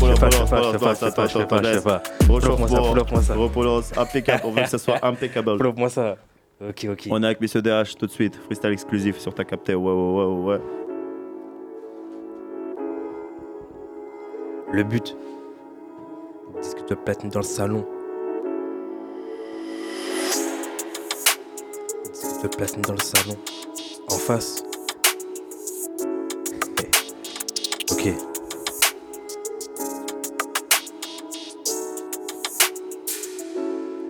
Je 0.02 0.08
fais 0.08 0.20
pas, 0.20 0.30
je 0.32 0.38
fais 0.38 0.46
pas, 0.50 0.62
je 0.62 0.72
fais 0.72 0.80
pas, 0.80 0.94
je 0.94 0.98
fais 0.98 1.12
pas, 1.12 1.28
je 1.28 1.38
fais 1.38 1.46
pas, 1.46 1.62
je 1.62 1.74
fais 1.74 1.82
pas. 1.82 2.02
Pull-up 2.26 2.58
moi 2.58 2.68
ça, 2.68 2.82
pull-up 2.82 3.12
moi 3.12 3.22
ça. 3.22 3.36
Repolance, 3.36 3.92
impeccable. 3.96 4.42
On 4.46 4.52
veut 4.52 4.64
que 4.64 4.70
ça 4.70 4.80
soit 4.80 4.98
impeccable. 5.04 5.58
Pull-up 5.58 5.78
moi 5.78 5.90
ça. 5.90 6.16
Ok, 6.62 6.88
ok. 6.90 7.08
On 7.10 7.24
est 7.24 7.26
avec 7.26 7.40
Messieurs 7.40 7.62
DH 7.62 7.96
tout 7.98 8.06
de 8.06 8.12
suite. 8.12 8.36
Freestyle 8.36 8.72
exclusif 8.72 9.18
sur 9.18 9.34
ta 9.34 9.46
captée. 9.46 9.76
Ouais, 9.76 9.94
ouais, 9.94 10.26
ouais, 10.26 10.44
ouais. 10.44 10.62
Le 14.74 14.84
but, 14.84 15.16
disque 16.62 16.86
de 16.88 16.96
platine 16.96 17.30
dans 17.30 17.40
le 17.40 17.46
salon. 17.46 17.86
Disque 22.14 22.44
de 22.44 22.48
platine 22.50 22.82
dans 22.82 22.94
le 22.94 23.00
salon. 23.00 23.38
En 24.10 24.18
face. 24.18 24.64
Ok. 27.92 28.14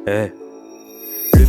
Eh. 0.08 0.28
Le 0.32 0.49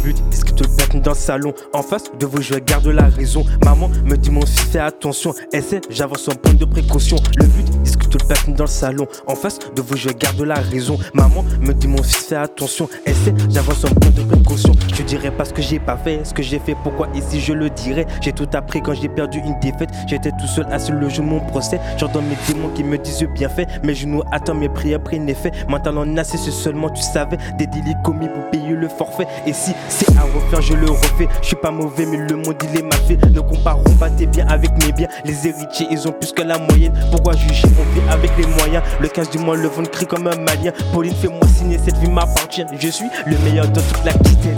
but, 0.03 0.17
disque 0.31 0.55
de 0.55 0.67
platine 0.67 1.01
dans 1.01 1.13
le 1.13 1.17
salon? 1.17 1.53
En 1.73 1.83
face 1.83 2.05
de 2.19 2.27
vous, 2.27 2.43
je 2.43 2.55
garde 2.55 2.87
la 2.87 3.07
raison. 3.07 3.45
Maman 3.65 3.89
me 4.05 4.17
dit, 4.17 4.31
mon 4.31 4.43
fils, 4.43 4.61
fais 4.61 4.79
attention. 4.79 5.35
Elle 5.53 5.63
sait, 5.63 5.81
j'avance 5.91 6.29
en 6.29 6.35
point 6.35 6.55
de 6.55 6.65
précaution. 6.65 7.17
Le 7.37 7.47
but, 7.47 7.83
disque 7.83 8.09
de 8.09 8.19
platine 8.19 8.55
dans 8.55 8.65
le 8.65 8.71
salon? 8.71 9.07
En 9.27 9.35
face 9.35 9.59
de 9.75 9.83
vous, 9.83 9.97
je 9.97 10.11
garde 10.11 10.41
la 10.41 10.55
raison. 10.55 10.99
Maman 11.15 11.45
me 11.61 11.73
dit, 11.73 11.89
mon 11.89 12.03
fils, 12.03 12.27
fais 12.27 12.37
attention. 12.37 12.89
Elle 13.05 13.15
sait, 13.15 13.35
j'avance 13.51 13.85
en 13.85 13.89
point 13.89 14.11
de 14.11 14.23
précaution. 14.23 14.73
Je 14.95 15.03
dirais 15.03 15.31
pas 15.31 15.45
ce 15.45 15.53
que 15.53 15.63
j'ai 15.63 15.79
pas 15.79 15.97
fait, 15.97 16.25
ce 16.25 16.35
que 16.35 16.43
j'ai 16.43 16.59
fait, 16.59 16.77
pourquoi 16.83 17.09
ici 17.15 17.41
je 17.41 17.53
le 17.53 17.71
dirais? 17.71 18.07
J'ai 18.21 18.33
tout 18.33 18.49
appris 18.53 18.83
quand 18.83 18.95
j'ai 18.95 19.09
perdu 19.09 19.39
une 19.39 19.59
défaite. 19.61 19.91
J'étais 20.07 20.31
tout 20.31 20.47
seul 20.47 20.67
assis 20.71 20.93
le 20.93 21.09
jour 21.09 21.25
mon 21.25 21.41
procès. 21.41 21.81
J'entends 21.97 22.23
mes 22.23 22.37
démons 22.47 22.69
qui 22.71 22.85
me 22.85 22.99
disent 22.99 23.27
bien 23.35 23.49
fait. 23.49 23.67
Mes 23.83 23.95
genoux 23.95 24.23
attendent 24.33 24.59
mes 24.59 24.69
prières 24.69 25.03
prennent 25.03 25.29
effet. 25.29 25.53
Maintenant, 25.69 26.05
on 26.07 26.17
a 26.17 26.25
cessé 26.25 26.51
seulement, 26.51 26.91
tu 26.91 27.03
savais, 27.03 27.39
des 27.59 27.67
délits 27.67 27.95
commis 28.05 28.29
pour 28.29 28.51
payer 28.51 28.75
le 28.75 28.89
forfait. 28.89 29.27
Et 29.47 29.53
si 29.53 29.73
c'est 29.91 30.17
à 30.17 30.23
refaire, 30.23 30.63
je 30.63 30.75
le 30.75 30.91
refais. 30.91 31.29
Je 31.43 31.49
suis 31.49 31.57
pas 31.57 31.71
mauvais, 31.71 32.07
mais 32.07 32.17
le 32.17 32.37
monde 32.37 32.57
il 32.63 32.79
est 32.79 32.83
mal 32.83 32.99
fait. 33.07 33.17
Ne 33.31 33.41
comparons 33.41 33.83
pas 33.99 34.09
tes 34.09 34.27
biens 34.27 34.47
avec 34.49 34.71
mes 34.85 34.93
biens. 34.93 35.09
Les 35.25 35.47
héritiers, 35.47 35.87
ils 35.91 36.09
ont 36.09 36.13
plus 36.13 36.33
que 36.33 36.43
la 36.43 36.59
moyenne. 36.59 36.93
Pourquoi 37.11 37.35
juger? 37.35 37.69
On 37.79 37.95
vit 37.95 38.09
avec 38.09 38.31
les 38.39 38.47
moyens. 38.47 38.83
Le 39.01 39.09
15 39.09 39.31
du 39.31 39.39
mois, 39.39 39.57
le 39.57 39.69
vent 39.69 39.83
crie 39.85 40.07
comme 40.07 40.27
un 40.27 40.37
malien. 40.37 40.73
Pauline, 40.93 41.15
fais-moi 41.15 41.41
signer, 41.59 41.79
cette 41.85 41.97
vie 41.99 42.11
m'appartient. 42.11 42.65
Je 42.79 42.89
suis 42.89 43.09
le 43.27 43.37
meilleur 43.39 43.69
de 43.69 43.81
toute 43.81 44.05
la 44.05 44.13
quittelle. 44.13 44.55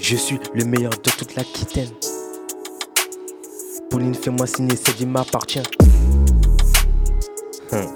Je 0.00 0.16
suis 0.16 0.38
le 0.54 0.64
meilleur 0.64 0.90
de 0.90 1.10
toute 1.10 1.34
la 1.34 1.42
quitaine. 1.44 1.88
Pauline, 3.90 4.14
fais-moi 4.14 4.46
signer, 4.46 4.76
cette 4.76 4.96
vie 4.96 5.06
m'appartient. 5.06 5.62
Hum. 7.72 7.86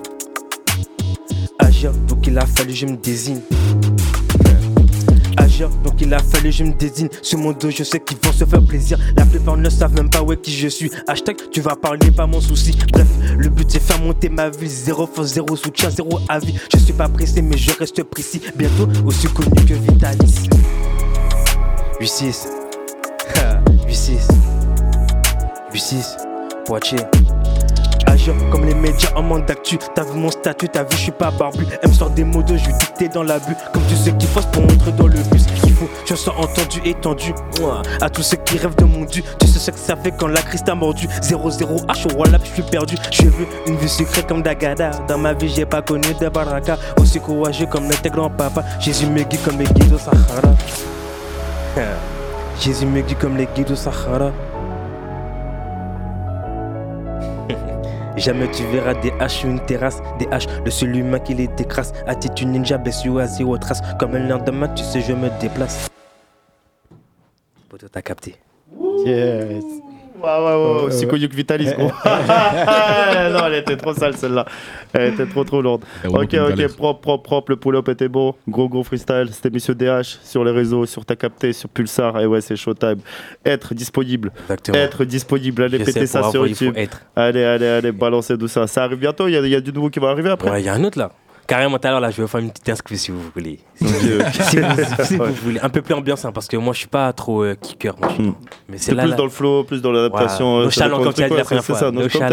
Agir, 1.58 1.92
donc 2.08 2.26
il 2.26 2.38
a 2.38 2.46
fallu, 2.46 2.72
je 2.72 2.86
me 2.86 2.96
désigne. 2.96 3.40
Donc 5.66 5.94
il 6.00 6.12
a 6.14 6.18
fallu, 6.18 6.52
je 6.52 6.64
me 6.64 6.72
désigne. 6.72 7.08
Sur 7.22 7.38
mon 7.38 7.52
dos, 7.52 7.70
je 7.70 7.82
sais 7.82 8.00
qu'ils 8.00 8.18
vont 8.22 8.32
se 8.32 8.44
faire 8.44 8.64
plaisir. 8.64 8.98
La 9.16 9.24
plupart 9.24 9.56
ne 9.56 9.68
savent 9.68 9.94
même 9.94 10.10
pas 10.10 10.20
est 10.20 10.40
qui 10.40 10.52
je 10.52 10.68
suis. 10.68 10.90
Hashtag, 11.06 11.36
tu 11.50 11.60
vas 11.60 11.76
parler, 11.76 12.10
pas 12.10 12.26
mon 12.26 12.40
souci. 12.40 12.76
Bref, 12.92 13.08
le 13.36 13.48
but 13.48 13.70
c'est 13.70 13.82
faire 13.82 14.00
monter 14.00 14.28
ma 14.28 14.50
vie. 14.50 14.68
Zéro 14.68 15.06
force, 15.06 15.28
zéro 15.28 15.56
soutien, 15.56 15.90
zéro 15.90 16.20
avis. 16.28 16.54
Je 16.72 16.78
suis 16.78 16.92
pas 16.92 17.08
pressé, 17.08 17.42
mais 17.42 17.56
je 17.56 17.72
reste 17.78 18.02
précis. 18.04 18.40
Bientôt 18.56 18.88
aussi 19.04 19.26
connu 19.28 19.64
que 19.66 19.74
Vitalis. 19.74 20.48
8-6. 22.00 22.46
8-6. 23.88 24.28
8-6. 25.72 26.16
Poitiers. 26.64 26.98
Agir 28.08 28.34
comme 28.50 28.64
les 28.64 28.74
médias 28.74 29.10
en 29.14 29.22
manque 29.22 29.46
d'actu. 29.46 29.76
T'as 29.94 30.02
vu 30.02 30.18
mon 30.18 30.30
statut, 30.30 30.66
t'as 30.68 30.82
vu, 30.82 30.88
je 30.92 30.96
suis 30.96 31.12
pas 31.12 31.30
barbu. 31.30 31.66
Elle 31.82 31.90
me 31.90 31.94
sort 31.94 32.08
des 32.08 32.24
mots 32.24 32.42
de 32.42 32.56
je 32.56 32.64
dicter 32.64 33.08
dans 33.08 33.22
la 33.22 33.38
bulle. 33.38 33.54
Comme 33.72 33.82
tu 33.86 33.96
sais 33.96 34.12
qu'il 34.12 34.28
faut 34.28 34.40
pour 34.50 34.64
entrer 34.64 34.92
dans 34.92 35.06
le 35.06 35.18
bus. 35.30 35.44
Il 35.64 35.74
faut, 35.74 35.88
je 36.06 36.14
sois 36.14 36.34
entendu, 36.38 36.80
étendu. 36.86 37.34
Ouah. 37.60 37.82
À 38.00 38.08
tous 38.08 38.22
ceux 38.22 38.38
qui 38.38 38.56
rêvent 38.56 38.76
de 38.76 38.84
mon 38.84 39.04
dû. 39.04 39.22
Tu 39.38 39.46
sais 39.46 39.58
ce 39.58 39.70
que 39.70 39.78
ça 39.78 39.94
fait 39.94 40.12
quand 40.12 40.28
la 40.28 40.40
crise 40.40 40.64
t'a 40.64 40.74
mordu. 40.74 41.06
0-0 41.20 41.86
H, 41.86 42.16
voilà, 42.16 42.38
je 42.42 42.50
suis 42.50 42.62
perdu. 42.62 42.96
Je 43.12 43.24
veux 43.24 43.46
une 43.66 43.76
vie 43.76 43.88
sucrée 43.88 44.22
comme 44.22 44.40
Dagada. 44.40 44.90
Dans 45.06 45.18
ma 45.18 45.34
vie, 45.34 45.50
j'ai 45.54 45.66
pas 45.66 45.82
connu 45.82 46.14
de 46.18 46.28
baraka. 46.30 46.78
Aussi 46.98 47.20
courageux 47.20 47.66
comme 47.66 47.88
tes 47.88 48.08
grands-papa. 48.08 48.64
Jésus 48.80 49.06
me 49.06 49.22
guide 49.22 49.42
comme 49.44 49.58
les 49.58 49.66
guides 49.66 49.92
au 49.92 49.98
Sahara. 49.98 50.54
Jésus 52.58 52.86
me 52.86 53.02
guide 53.02 53.18
comme 53.18 53.36
les 53.36 53.48
guides 53.54 53.70
au 53.70 53.76
Sahara. 53.76 54.32
Jamais 58.18 58.50
tu 58.50 58.64
verras 58.64 58.94
des 58.94 59.12
haches 59.20 59.38
sur 59.38 59.48
une 59.48 59.60
terrasse, 59.60 60.02
des 60.18 60.26
haches 60.32 60.48
de 60.64 60.70
seul 60.70 60.96
humain 60.96 61.20
qui 61.20 61.34
les 61.34 61.46
décrasse. 61.48 61.92
Attitude 62.06 62.48
ninja, 62.48 62.76
blessure 62.76 63.18
à 63.20 63.26
zéro 63.26 63.56
trace. 63.56 63.80
Comme 63.98 64.14
un 64.16 64.26
lendemain, 64.26 64.68
tu 64.68 64.82
sais, 64.82 65.00
je 65.00 65.12
me 65.12 65.28
déplace. 65.40 65.88
Poto, 67.68 67.88
t'as 67.88 68.02
capté. 68.02 68.36
Yes. 69.04 69.64
Ouais, 70.22 70.28
ouais, 70.28 70.74
ouais, 70.74 70.82
aussi 70.84 71.06
connu 71.06 71.28
que 71.28 71.36
Vitalis, 71.36 71.70
gros. 71.76 71.86
non, 72.04 73.46
elle 73.46 73.54
était 73.54 73.76
trop 73.76 73.94
sale 73.94 74.16
celle-là. 74.16 74.44
Elle 74.92 75.14
était 75.14 75.26
trop, 75.26 75.44
trop 75.44 75.62
lourde. 75.62 75.84
Ok, 76.04 76.34
ok, 76.34 76.66
propre, 76.76 77.00
propre, 77.00 77.22
propre. 77.22 77.52
Le 77.52 77.56
pull-up 77.56 77.88
était 77.88 78.08
beau. 78.08 78.36
Gros, 78.48 78.68
gros 78.68 78.82
freestyle. 78.82 79.28
C'était 79.30 79.50
Monsieur 79.50 79.74
DH 79.74 80.18
sur 80.22 80.44
les 80.44 80.50
réseaux, 80.50 80.86
sur 80.86 81.04
Ta 81.04 81.14
Capté, 81.16 81.52
sur 81.52 81.68
Pulsar. 81.68 82.20
Et 82.20 82.26
ouais, 82.26 82.40
c'est 82.40 82.56
Showtime. 82.56 82.98
Être 83.44 83.74
disponible. 83.74 84.32
Exactement. 84.42 84.78
Être 84.78 85.04
disponible. 85.04 85.62
Allez 85.62 85.78
péter 85.78 86.06
ça 86.06 86.30
sur 86.30 86.46
YouTube. 86.46 86.74
être. 86.76 87.00
Allez, 87.14 87.44
allez, 87.44 87.66
allez, 87.66 87.92
balancez 87.92 88.36
tout 88.36 88.48
ça. 88.48 88.66
Ça 88.66 88.84
arrive 88.84 88.98
bientôt. 88.98 89.28
Il 89.28 89.34
y 89.34 89.36
a, 89.36 89.46
y 89.46 89.54
a 89.54 89.60
du 89.60 89.72
nouveau 89.72 89.90
qui 89.90 90.00
va 90.00 90.08
arriver 90.10 90.30
après. 90.30 90.50
Ouais, 90.50 90.62
il 90.62 90.66
y 90.66 90.68
a 90.68 90.74
un 90.74 90.84
autre 90.84 90.98
là. 90.98 91.12
Carrément, 91.48 91.78
tout 91.78 91.88
à 91.88 91.90
l'heure, 91.92 92.00
là, 92.00 92.10
je 92.10 92.20
vais 92.20 92.28
faire 92.28 92.40
une 92.40 92.50
petite 92.50 92.68
inscription 92.68 92.98
si 92.98 93.10
vous 93.10 93.30
voulez. 93.34 93.58
Si, 93.74 93.86
si 93.88 94.58
vous, 94.60 95.04
si 95.04 95.16
vous 95.16 95.32
voulez. 95.44 95.58
Un 95.60 95.70
peu 95.70 95.80
plus 95.80 95.94
ambiance, 95.94 96.22
hein, 96.26 96.30
parce 96.30 96.46
que 96.46 96.58
moi, 96.58 96.74
je 96.74 96.80
suis 96.80 96.88
pas 96.88 97.10
trop 97.14 97.42
euh, 97.42 97.54
kicker. 97.54 97.94
Moi, 97.98 98.34
Mais 98.68 98.76
c'est 98.76 98.94
plus 98.94 99.08
là. 99.08 99.16
dans 99.16 99.24
le 99.24 99.30
flow, 99.30 99.64
plus 99.64 99.80
dans 99.80 99.90
l'adaptation. 99.90 100.44
Voilà. 100.44 100.60
euh, 100.60 100.64
Nonchalant, 100.64 100.98
dépend 100.98 101.04
comme 101.04 101.12
du 101.12 101.16
tu 101.16 101.22
as 101.24 101.28
dit 101.28 101.34
la 101.54 101.62
c'est 101.62 101.74
ça, 101.74 101.90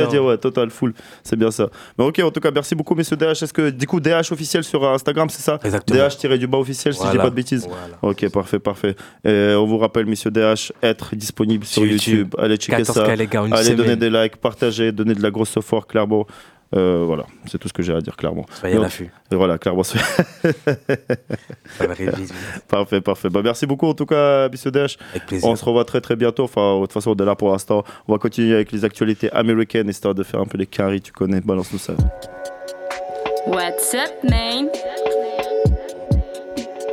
dit, 0.08 0.20
ouais, 0.20 0.38
total, 0.38 0.70
full. 0.70 0.94
C'est 1.24 1.38
bien 1.38 1.50
ça. 1.50 1.70
Mais 1.98 2.04
ok, 2.04 2.20
en 2.26 2.30
tout 2.32 2.42
cas, 2.42 2.52
merci 2.52 2.76
beaucoup, 2.76 2.94
messieurs 2.94 3.16
DH. 3.16 3.42
Est-ce 3.42 3.54
que, 3.54 3.70
du 3.70 3.88
coup, 3.88 4.02
DH 4.02 4.32
officiel 4.34 4.66
sur 4.66 4.86
Instagram, 4.86 5.30
c'est 5.30 5.42
ça 5.42 5.60
Exactement. 5.64 6.08
DH-du-bas 6.10 6.58
officiel, 6.58 6.94
si 6.94 7.00
je 7.00 7.04
dis 7.04 7.08
Voilà. 7.08 7.24
pas 7.24 7.30
de 7.30 7.36
bêtises. 7.36 7.70
Ok, 8.02 8.28
parfait, 8.30 8.60
parfait. 8.60 8.98
Et 9.24 9.54
on 9.58 9.66
vous 9.66 9.78
rappelle, 9.78 10.08
messieurs 10.08 10.32
DH, 10.32 10.74
être 10.84 11.16
disponible 11.16 11.64
sur, 11.64 11.84
Sur 11.84 11.86
YouTube. 11.90 12.14
YouTube. 12.18 12.36
Allez 12.38 12.58
checker 12.58 12.84
14 12.84 12.98
ça. 12.98 13.56
Allez 13.58 13.76
donner 13.76 13.96
des 13.96 14.10
likes, 14.10 14.36
partager, 14.36 14.92
donner 14.92 15.14
de 15.16 15.22
la 15.24 15.32
grosse 15.32 15.52
software, 15.52 15.88
clairement. 15.88 16.28
Euh, 16.76 17.04
voilà, 17.06 17.26
c'est 17.48 17.58
tout 17.58 17.70
ce 17.70 17.74
que 17.74 17.82
j'ai 17.82 17.94
à 17.94 18.02
dire, 18.02 18.18
clairement. 18.18 18.46
Soyez 18.52 18.76
à 18.76 18.80
l'affût. 18.80 19.10
Voilà, 19.32 19.58
clairement. 19.58 19.84
Parfait, 22.68 23.02
parfait. 23.02 23.30
Bah, 23.30 23.42
merci 23.44 23.66
beaucoup 23.66 23.88
en 23.88 23.94
tout 23.94 24.06
cas, 24.06 24.50
Dash. 24.50 24.98
Avec 25.12 25.26
plaisir. 25.28 25.50
On 25.50 25.56
se 25.56 25.64
revoit 25.64 25.86
très 25.86 26.02
très 26.02 26.16
bientôt. 26.16 26.44
Enfin, 26.44 26.76
de 26.76 26.82
toute 26.82 26.92
façon, 26.94 27.16
on 27.18 27.24
est 27.24 27.26
là 27.26 27.36
pour 27.36 27.52
l'instant. 27.52 27.84
On 28.08 28.14
va 28.14 28.20
continuer 28.20 28.56
avec 28.56 28.72
les 28.72 28.84
actualités 28.84 29.32
américaines, 29.32 29.88
histoire 29.90 30.14
de 30.16 30.24
faire 30.24 30.42
un 30.42 30.46
peu 30.46 30.58
les 30.58 30.66
carries, 30.66 31.02
tu 31.02 31.12
connais. 31.12 31.40
Balance-nous 31.42 31.80
ça. 31.80 31.94
What's 33.48 33.94
up, 33.94 34.12
man? 34.30 34.70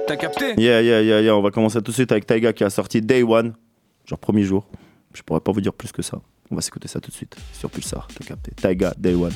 T'as 0.07 0.17
capté? 0.17 0.55
Yeah, 0.59 0.83
yeah, 0.83 1.01
yeah, 1.01 1.21
yeah. 1.21 1.37
On 1.37 1.43
va 1.43 1.51
commencer 1.51 1.79
tout 1.79 1.91
de 1.91 1.97
suite 1.97 2.13
avec 2.13 2.27
Taiga 2.27 2.53
qui 2.53 2.63
a 2.63 2.71
sorti 2.71 3.01
Day 3.01 3.23
One, 3.23 3.55
genre 4.07 4.19
premier 4.19 4.43
jour. 4.43 4.67
Je 5.15 5.23
pourrais 5.23 5.41
pas 5.41 5.53
vous 5.53 5.61
dire 5.61 5.73
plus 5.73 5.93
que 5.93 6.03
ça. 6.03 6.19
On 6.53 6.55
va 6.55 6.61
s'écouter 6.61 6.87
ça 6.87 7.01
tout 7.01 7.11
de 7.11 7.17
suite 7.17 7.35
sur 7.59 7.71
Pulsar. 7.71 8.07
T'as 8.15 8.27
capté. 8.27 8.53
Taiga, 8.61 8.93
Day 8.99 9.15
One. 9.15 9.33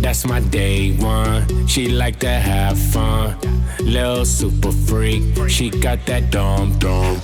That's 0.00 0.24
my 0.24 0.40
day 0.40 0.96
one. 0.98 1.66
She 1.66 1.88
like 1.88 2.18
to 2.20 2.28
have 2.28 2.78
fun. 2.78 3.36
Lil 3.80 4.24
super 4.24 4.72
freak. 4.72 5.22
She 5.48 5.68
got 5.68 6.06
that 6.06 6.30
dum 6.30 6.78
dum. 6.78 7.20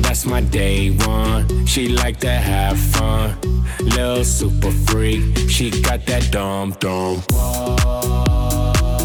That's 0.00 0.26
my 0.26 0.40
day 0.40 0.90
one. 1.06 1.46
She 1.66 1.88
like 1.90 2.18
to 2.20 2.30
have 2.30 2.76
fun. 2.76 3.36
Lil 3.80 4.24
super 4.24 4.72
freak. 4.72 5.22
She 5.48 5.70
got 5.82 6.06
that 6.06 6.32
dum 6.32 6.74
dum. 6.80 7.22
Dum 7.28 9.01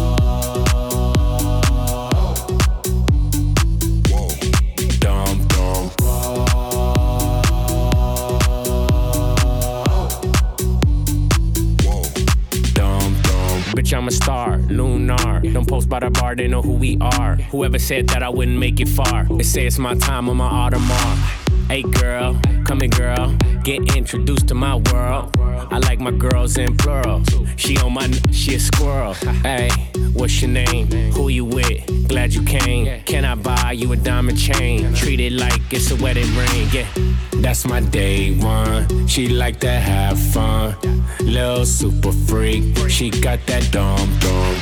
Bitch, 13.78 13.96
I'm 13.96 14.08
a 14.08 14.12
star, 14.12 14.58
lunar. 14.58 15.40
Don't 15.42 15.68
post 15.68 15.88
by 15.88 16.00
the 16.00 16.10
bar, 16.10 16.36
they 16.36 16.48
know 16.48 16.64
who 16.64 16.72
we 16.72 16.98
are. 17.00 17.36
Whoever 17.52 17.78
said 17.78 18.08
that 18.08 18.24
I 18.24 18.30
wouldn't 18.30 18.58
make 18.58 18.80
it 18.80 18.90
far, 18.90 19.26
they 19.26 19.44
say 19.44 19.68
it's 19.68 19.78
my 19.78 19.94
time 19.94 20.28
on 20.30 20.38
my 20.38 20.50
Audemars. 20.50 21.47
Hey 21.68 21.82
girl, 21.82 22.40
come 22.66 22.80
here 22.80 22.90
girl, 22.90 23.36
get 23.64 23.96
introduced 23.96 24.48
to 24.48 24.56
my 24.56 24.76
world. 24.76 25.36
I 25.70 25.80
like 25.80 26.00
my 26.00 26.12
girls 26.12 26.58
in 26.58 26.78
plural. 26.78 27.24
She 27.58 27.78
on 27.78 27.94
my, 27.94 28.10
she 28.32 28.56
a 28.56 28.60
squirrel. 28.60 29.14
Hey, 29.44 29.70
what's 30.14 30.42
your 30.42 30.52
name? 30.52 30.88
Who 31.12 31.28
you 31.30 31.44
with? 31.44 32.08
Glad 32.08 32.34
you 32.34 32.44
came. 32.44 33.04
Can 33.04 33.26
I 33.26 33.36
buy 33.36 33.74
you 33.74 33.92
a 33.92 33.98
diamond 33.98 34.40
chain? 34.40 34.94
Treat 34.94 35.20
it 35.20 35.34
like 35.34 35.62
it's 35.72 35.92
a 35.92 35.96
wedding 35.98 36.34
ring. 36.36 36.70
Yeah, 36.72 36.88
that's 37.36 37.66
my 37.66 37.82
day 37.82 38.38
one. 38.38 39.08
She 39.08 39.28
like 39.28 39.60
to 39.60 39.72
have 39.72 40.18
fun. 40.20 40.76
Little 41.20 41.66
super 41.66 42.14
freak. 42.14 42.78
She 42.90 43.10
got 43.10 43.46
that 43.48 43.72
dum 43.72 43.98
dum. 44.20 44.56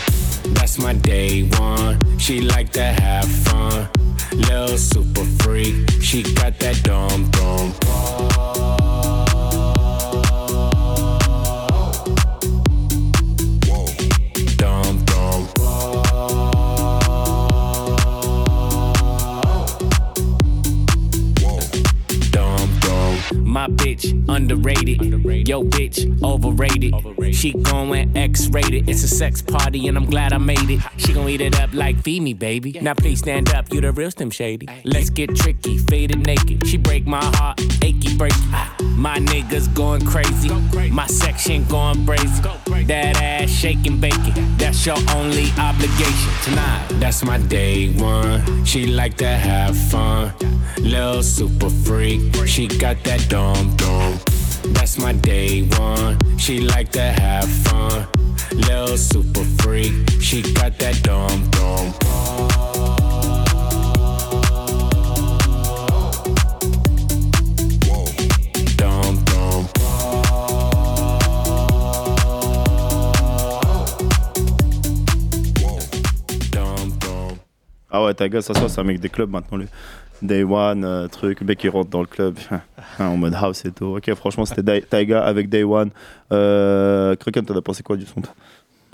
That's 0.53 0.79
my 0.79 0.93
day 0.93 1.43
one. 1.59 1.99
She 2.17 2.41
like 2.41 2.71
to 2.71 2.83
have 2.83 3.25
fun. 3.25 3.89
Lil 4.35 4.77
super 4.77 5.25
freak. 5.39 5.75
She 6.01 6.23
got 6.23 6.59
that 6.59 6.83
dum 6.83 7.29
dum. 7.31 8.94
My 23.55 23.67
bitch 23.67 24.11
underrated. 24.27 25.01
Yo 25.47 25.63
bitch 25.63 26.21
overrated. 26.21 26.93
She 27.33 27.53
going 27.53 28.11
X 28.17 28.49
rated. 28.49 28.89
It's 28.89 29.01
a 29.05 29.07
sex 29.07 29.41
party 29.41 29.87
and 29.87 29.95
I'm 29.95 30.07
glad 30.07 30.33
I 30.33 30.39
made 30.39 30.69
it. 30.69 30.81
She 30.97 31.13
gon' 31.13 31.29
eat 31.29 31.39
it 31.39 31.57
up 31.61 31.73
like 31.73 31.97
feed 32.03 32.21
me, 32.21 32.33
baby. 32.33 32.77
Now 32.81 32.95
please 32.95 33.19
stand 33.19 33.53
up, 33.53 33.71
you 33.71 33.79
the 33.79 33.93
real 33.93 34.11
Slim 34.11 34.29
Shady. 34.29 34.67
Let's 34.83 35.09
get 35.09 35.33
tricky, 35.37 35.77
faded 35.77 36.25
naked. 36.25 36.67
She 36.67 36.75
break 36.75 37.07
my 37.07 37.23
heart, 37.23 37.61
achy 37.81 38.09
breaky. 38.17 38.97
My 38.97 39.19
niggas 39.19 39.73
going 39.73 40.05
crazy. 40.05 40.49
My 40.89 41.07
section 41.07 41.63
going 41.69 42.05
brazy. 42.05 42.87
That 42.87 43.21
ass 43.21 43.49
shaking 43.49 44.01
bacon. 44.01 44.33
That's 44.57 44.85
your 44.85 44.97
only 45.15 45.47
obligation 45.57 46.31
tonight. 46.43 46.87
That's 46.99 47.23
my 47.23 47.37
day 47.37 47.93
one. 47.93 48.65
She 48.65 48.85
like 48.85 49.15
to 49.19 49.29
have 49.29 49.77
fun. 49.77 50.33
Lil 50.79 51.23
super 51.23 51.69
freak. 51.69 52.35
She 52.45 52.67
got 52.67 53.03
that 53.05 53.27
That's 54.73 54.97
my 54.97 55.13
day 55.13 55.63
one. 55.77 56.17
She 56.37 56.61
like 56.61 56.91
to 56.91 57.01
have 57.01 57.49
fun. 57.65 58.07
Lil 58.53 58.97
super 58.97 59.43
freak. 59.59 59.93
She 60.21 60.41
got 60.53 60.77
that 60.79 61.01
dum 61.03 61.49
dum. 61.51 61.93
Dum 68.77 69.23
dum. 69.25 69.67
Ah 77.91 78.13
Taiga, 78.13 78.41
ça, 78.41 78.53
ça, 78.53 78.67
c'est 78.67 78.81
un 78.81 78.83
mec 78.83 78.99
des 78.99 79.09
clubs 79.09 79.29
maintenant, 79.31 79.57
lui. 79.57 79.67
Day 80.25 80.43
One, 80.43 80.83
euh, 80.83 81.07
truc, 81.07 81.41
mec 81.41 81.57
qui 81.59 81.69
rentre 81.69 81.89
dans 81.89 82.01
le 82.01 82.07
club 82.07 82.37
en 82.99 83.17
mode 83.17 83.33
house 83.35 83.63
et 83.65 83.71
tout. 83.71 83.97
Ok, 83.97 84.13
franchement, 84.15 84.45
c'était 84.45 84.81
Taiga 84.81 85.23
avec 85.23 85.49
Day 85.49 85.63
One. 85.63 85.89
Euh, 86.31 87.15
Kraken, 87.15 87.45
t'en 87.45 87.55
as 87.57 87.61
pensé 87.61 87.83
quoi 87.83 87.95
du 87.97 88.05
son 88.05 88.21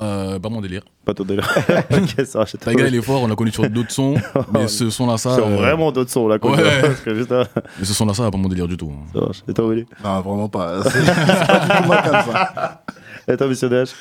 Euh, 0.01 0.39
pas 0.39 0.49
mon 0.49 0.61
délire. 0.61 0.81
Pas 1.05 1.13
ton 1.13 1.23
délire. 1.23 1.47
ok, 1.91 2.25
ça, 2.25 2.43
j'ai 2.45 2.57
Taiga, 2.57 2.87
il 2.87 2.95
est 2.95 3.01
fort, 3.01 3.21
on 3.21 3.27
l'a 3.27 3.35
connu 3.35 3.51
sur 3.51 3.69
d'autres 3.69 3.91
sons. 3.91 4.15
mais 4.53 4.67
ce 4.67 4.89
son-là, 4.89 5.17
ça. 5.17 5.35
Sur 5.35 5.45
euh, 5.47 5.55
vraiment 5.57 5.91
d'autres 5.91 6.09
sons, 6.11 6.27
là, 6.27 6.39
quoi. 6.39 6.51
Ouais. 6.55 6.81
Parce 6.81 7.01
que 7.01 7.13
juste 7.15 7.29
là- 7.31 7.45
Mais 7.79 7.85
ce 7.85 7.93
son-là, 7.93 8.13
ça, 8.13 8.29
pas 8.31 8.37
mon 8.37 8.49
délire 8.49 8.67
du 8.67 8.77
tout. 8.77 8.91
hein. 8.91 9.05
Ça 9.13 9.19
marche. 9.21 9.43
Et 9.47 9.53
toi, 9.53 9.69
Willy? 9.69 9.85
Non, 10.03 10.21
vraiment 10.21 10.49
pas. 10.49 10.81
C'est 10.83 11.05
pas 11.05 11.59
du 11.59 11.83
tout 11.83 11.87
ma 11.89 12.01
cam, 12.01 12.25
ça. 12.31 12.83
Et 13.27 13.37
toi, 13.37 13.47
monsieur 13.47 13.69
DH 13.69 13.93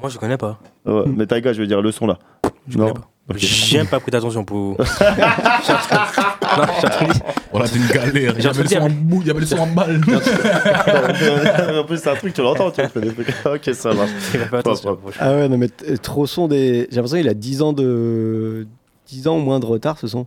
Moi, 0.00 0.10
je 0.10 0.18
connais 0.18 0.36
pas. 0.36 0.58
Ouais, 0.84 1.04
mais 1.06 1.26
Taiga, 1.26 1.52
je 1.54 1.60
veux 1.60 1.66
dire 1.66 1.80
le 1.80 1.92
son 1.92 2.06
là. 2.06 2.18
non. 2.76 2.92
Ok. 3.30 3.36
J'ai 3.38 3.76
même 3.76 3.86
pas 3.86 4.00
prêté 4.00 4.16
attention 4.16 4.42
pour. 4.42 4.76
Voilà, 7.52 7.66
c'est 7.66 7.76
une 7.76 7.86
galère. 7.88 8.34
Il 8.38 8.44
y 8.44 8.46
avait 8.46 8.62
le 8.62 8.68
son 8.68 8.78
en 8.78 8.88
bout, 8.88 9.20
il 9.20 9.26
y 9.26 9.30
avait 9.30 9.40
le 9.40 9.46
son 9.46 9.58
en 9.58 9.66
balle. 9.66 10.00
en 11.78 11.84
plus, 11.84 11.98
c'est 11.98 12.08
un 12.08 12.14
truc, 12.14 12.32
tu 12.32 12.40
l'entends, 12.40 12.70
tu 12.70 12.80
fais 12.86 13.00
des 13.00 13.12
trucs. 13.12 13.28
Ok, 13.44 13.70
ça 13.74 13.92
marche. 13.92 14.10
Ah 15.20 15.32
ouais, 15.34 15.48
non, 15.48 15.58
mais 15.58 15.68
trop 16.02 16.26
son 16.26 16.48
des. 16.48 16.88
J'ai 16.90 16.96
l'impression 16.96 17.18
qu'il 17.18 17.28
a 17.28 17.34
10 17.34 17.62
ans 17.62 17.72
de. 17.74 18.66
10 19.08 19.28
ans 19.28 19.36
ou 19.36 19.40
moins 19.40 19.60
de 19.60 19.66
retard, 19.66 19.98
ce 19.98 20.06
son. 20.06 20.26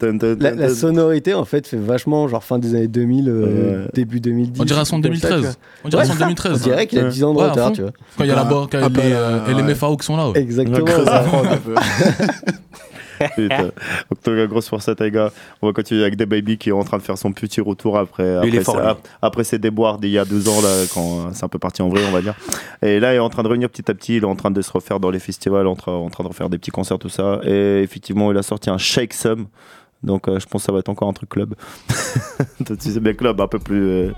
Dun, 0.00 0.14
dun, 0.14 0.28
La, 0.28 0.34
dun, 0.52 0.56
la 0.56 0.68
dun. 0.68 0.74
sonorité, 0.74 1.34
en 1.34 1.44
fait, 1.44 1.66
fait 1.66 1.76
vachement 1.76 2.28
genre 2.28 2.44
fin 2.44 2.58
des 2.58 2.74
années 2.74 2.86
2000, 2.88 3.28
euh, 3.28 3.84
Ouais. 3.84 3.90
début 3.94 4.20
2010. 4.20 4.60
On 4.60 4.64
dirait 4.64 4.80
un 4.80 4.84
son 4.84 4.98
de 4.98 5.08
comme 5.08 5.16
ça, 5.16 5.28
2013. 5.30 5.54
quoi. 5.56 5.64
On 5.84 5.88
dirait 5.88 6.02
un 6.02 6.04
son 6.06 6.10
de 6.14 6.18
Ouais. 6.18 6.24
2013. 6.24 6.52
On 6.52 6.64
dirait 6.70 6.86
qu'il 6.86 6.98
a 7.00 7.04
10 7.08 7.24
ans 7.24 7.34
de 7.34 7.38
Ouais, 7.38 7.48
retard, 7.50 7.72
tu 7.72 7.82
vois. 7.82 7.90
Quand 8.16 8.24
il 8.24 8.28
y 8.28 8.32
a 8.32 8.36
la 8.36 8.44
barre, 8.44 8.68
quand 8.70 8.78
il 8.78 8.80
y 8.80 8.84
a 8.84 8.86
Appel 8.86 9.04
les, 9.06 9.12
euh, 9.12 9.46
et 9.46 9.54
les 9.54 9.62
ouais. 9.62 9.74
MFAO 9.74 9.96
qui 9.96 10.06
sont 10.06 10.16
là. 10.16 10.30
ouais. 10.30 10.40
Exactement. 10.40 10.84
Ouais. 10.84 11.48
un 11.50 11.56
peu. 11.56 11.74
Putain. 13.34 13.62
Donc, 13.64 13.72
toi, 14.22 14.46
grosse 14.46 14.68
force 14.68 14.88
à 14.88 14.94
Taiga. 14.94 15.32
On 15.60 15.66
va 15.66 15.72
continuer 15.72 16.02
avec 16.02 16.14
des 16.14 16.24
baby 16.26 16.56
qui 16.56 16.68
est 16.68 16.72
en 16.72 16.84
train 16.84 16.98
de 16.98 17.02
faire 17.02 17.18
son 17.18 17.32
petit 17.32 17.60
retour 17.60 17.98
après, 17.98 18.36
après, 18.36 18.60
fort, 18.60 18.76
ses- 18.76 19.10
après 19.20 19.42
ses 19.42 19.58
déboires 19.58 19.98
d'il 19.98 20.10
y 20.10 20.18
a 20.18 20.24
deux 20.24 20.48
ans, 20.48 20.60
là, 20.62 20.68
quand 20.94 21.00
euh, 21.26 21.30
c'est 21.32 21.42
un 21.44 21.48
peu 21.48 21.58
parti 21.58 21.82
en 21.82 21.88
vrai, 21.88 22.00
on 22.08 22.12
va 22.12 22.22
dire. 22.22 22.36
Et 22.80 23.00
là, 23.00 23.12
il 23.14 23.16
est 23.16 23.20
en 23.20 23.28
train 23.28 23.42
de 23.42 23.48
revenir 23.48 23.68
petit 23.70 23.90
à 23.90 23.94
petit. 23.94 24.18
Il 24.18 24.22
est 24.22 24.26
en 24.26 24.36
train 24.36 24.52
de 24.52 24.62
se 24.62 24.70
refaire 24.70 25.00
dans 25.00 25.10
les 25.10 25.18
festivals, 25.18 25.66
en 25.66 25.74
train, 25.74 25.90
en 25.92 26.10
train 26.10 26.22
de 26.22 26.28
refaire 26.28 26.48
des 26.48 26.58
petits 26.58 26.70
concerts, 26.70 27.00
tout 27.00 27.08
ça. 27.08 27.40
Et 27.42 27.80
effectivement, 27.82 28.30
il 28.30 28.38
a 28.38 28.42
sorti 28.44 28.70
un 28.70 28.78
Shake 28.78 29.12
Some. 29.14 29.46
Donc, 30.02 30.28
euh, 30.28 30.38
je 30.38 30.46
pense 30.46 30.62
que 30.62 30.66
ça 30.66 30.72
va 30.72 30.78
être 30.78 30.88
encore 30.88 31.08
un 31.08 31.12
truc 31.12 31.28
club. 31.28 31.54
tout 32.64 32.76
de 32.76 32.80
club 33.14 33.40
un 33.40 33.48
peu 33.48 33.58
plus, 33.58 33.88
euh, 33.88 34.12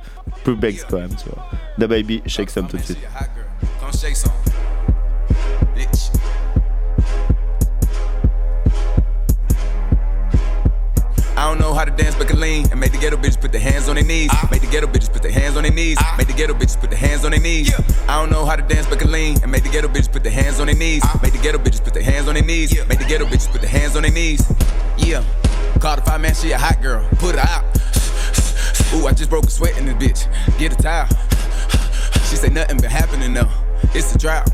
plus 0.45 0.57
banks 0.57 0.87
quand 0.89 0.99
même, 0.99 1.15
tu 1.17 1.29
vois. 1.29 1.47
The 1.79 1.89
Baby, 1.89 2.23
Shake 2.27 2.51
Some 2.51 2.69
tout 2.69 2.77
de 2.77 2.83
suite. 2.83 2.99
I 11.41 11.45
don't 11.45 11.59
know 11.59 11.73
how 11.73 11.87
to 11.87 11.91
dance, 11.91 12.15
but 12.15 12.29
can 12.29 12.39
lean 12.39 12.67
and 12.71 12.79
make 12.79 12.93
the 12.93 12.99
ghetto 12.99 13.17
bitches 13.17 13.41
put 13.41 13.51
their 13.51 13.63
hands 13.63 13.89
on 13.89 13.95
their 13.95 14.05
knees. 14.05 14.29
Ah. 14.31 14.47
Make 14.51 14.61
the 14.61 14.67
ghetto 14.67 14.87
bitches 14.87 15.11
put 15.11 15.23
their 15.23 15.33
hands 15.33 15.57
on 15.57 15.63
their 15.63 15.73
knees. 15.73 15.97
Ah. 15.99 16.15
Make 16.19 16.27
the 16.27 16.35
ghetto 16.35 16.53
bitches 16.53 16.79
put 16.79 16.91
their 16.91 16.99
hands 16.99 17.25
on 17.25 17.31
their 17.31 17.41
knees. 17.41 17.73
I 18.07 18.21
don't 18.21 18.31
know 18.31 18.45
how 18.45 18.57
to 18.57 18.63
dance, 18.63 18.87
but 18.87 18.99
can 18.99 19.11
lean 19.11 19.39
and 19.43 19.51
make 19.51 19.63
the 19.63 19.71
ghetto 19.71 19.89
bitches 19.89 20.13
put 20.13 20.23
their 20.23 20.33
hands 20.33 20.61
on 20.61 20.67
their 20.67 20.77
knees. 20.77 21.01
Ah. 21.03 21.19
Make 21.23 21.33
the 21.33 21.39
ghetto 21.39 21.57
bitches 21.57 21.83
put 21.83 21.95
their 21.95 22.03
hands 22.03 22.29
on 22.29 22.35
their 22.35 22.45
knees. 22.45 22.77
Make 22.87 22.99
the 22.99 23.07
ghetto 23.07 23.25
bitches 23.25 23.51
put 23.51 23.63
their 23.63 23.71
hands 23.71 23.97
on 23.97 24.03
their 24.03 24.13
knees. 24.13 24.45
Yeah. 24.99 25.25
Call 25.81 25.97
the 25.97 26.03
five 26.03 26.21
man, 26.21 26.35
she 26.35 26.53
a 26.53 26.59
hot 26.59 26.83
girl. 26.83 27.09
Put 27.17 27.37
her 27.37 27.41
out. 27.41 27.65
Ooh, 28.93 29.07
I 29.07 29.15
just 29.15 29.31
broke 29.31 29.45
a 29.47 29.51
sweat 29.51 29.79
in 29.79 29.87
this 29.87 29.95
bitch. 29.95 30.59
Get 30.59 30.75
a 30.75 30.77
towel. 30.77 31.09
She 32.29 32.37
say 32.37 32.51
nothing 32.51 32.77
been 32.83 32.91
happening 32.91 33.33
though. 33.33 33.49
It's 33.95 34.15
a 34.15 34.19
drought. 34.19 34.51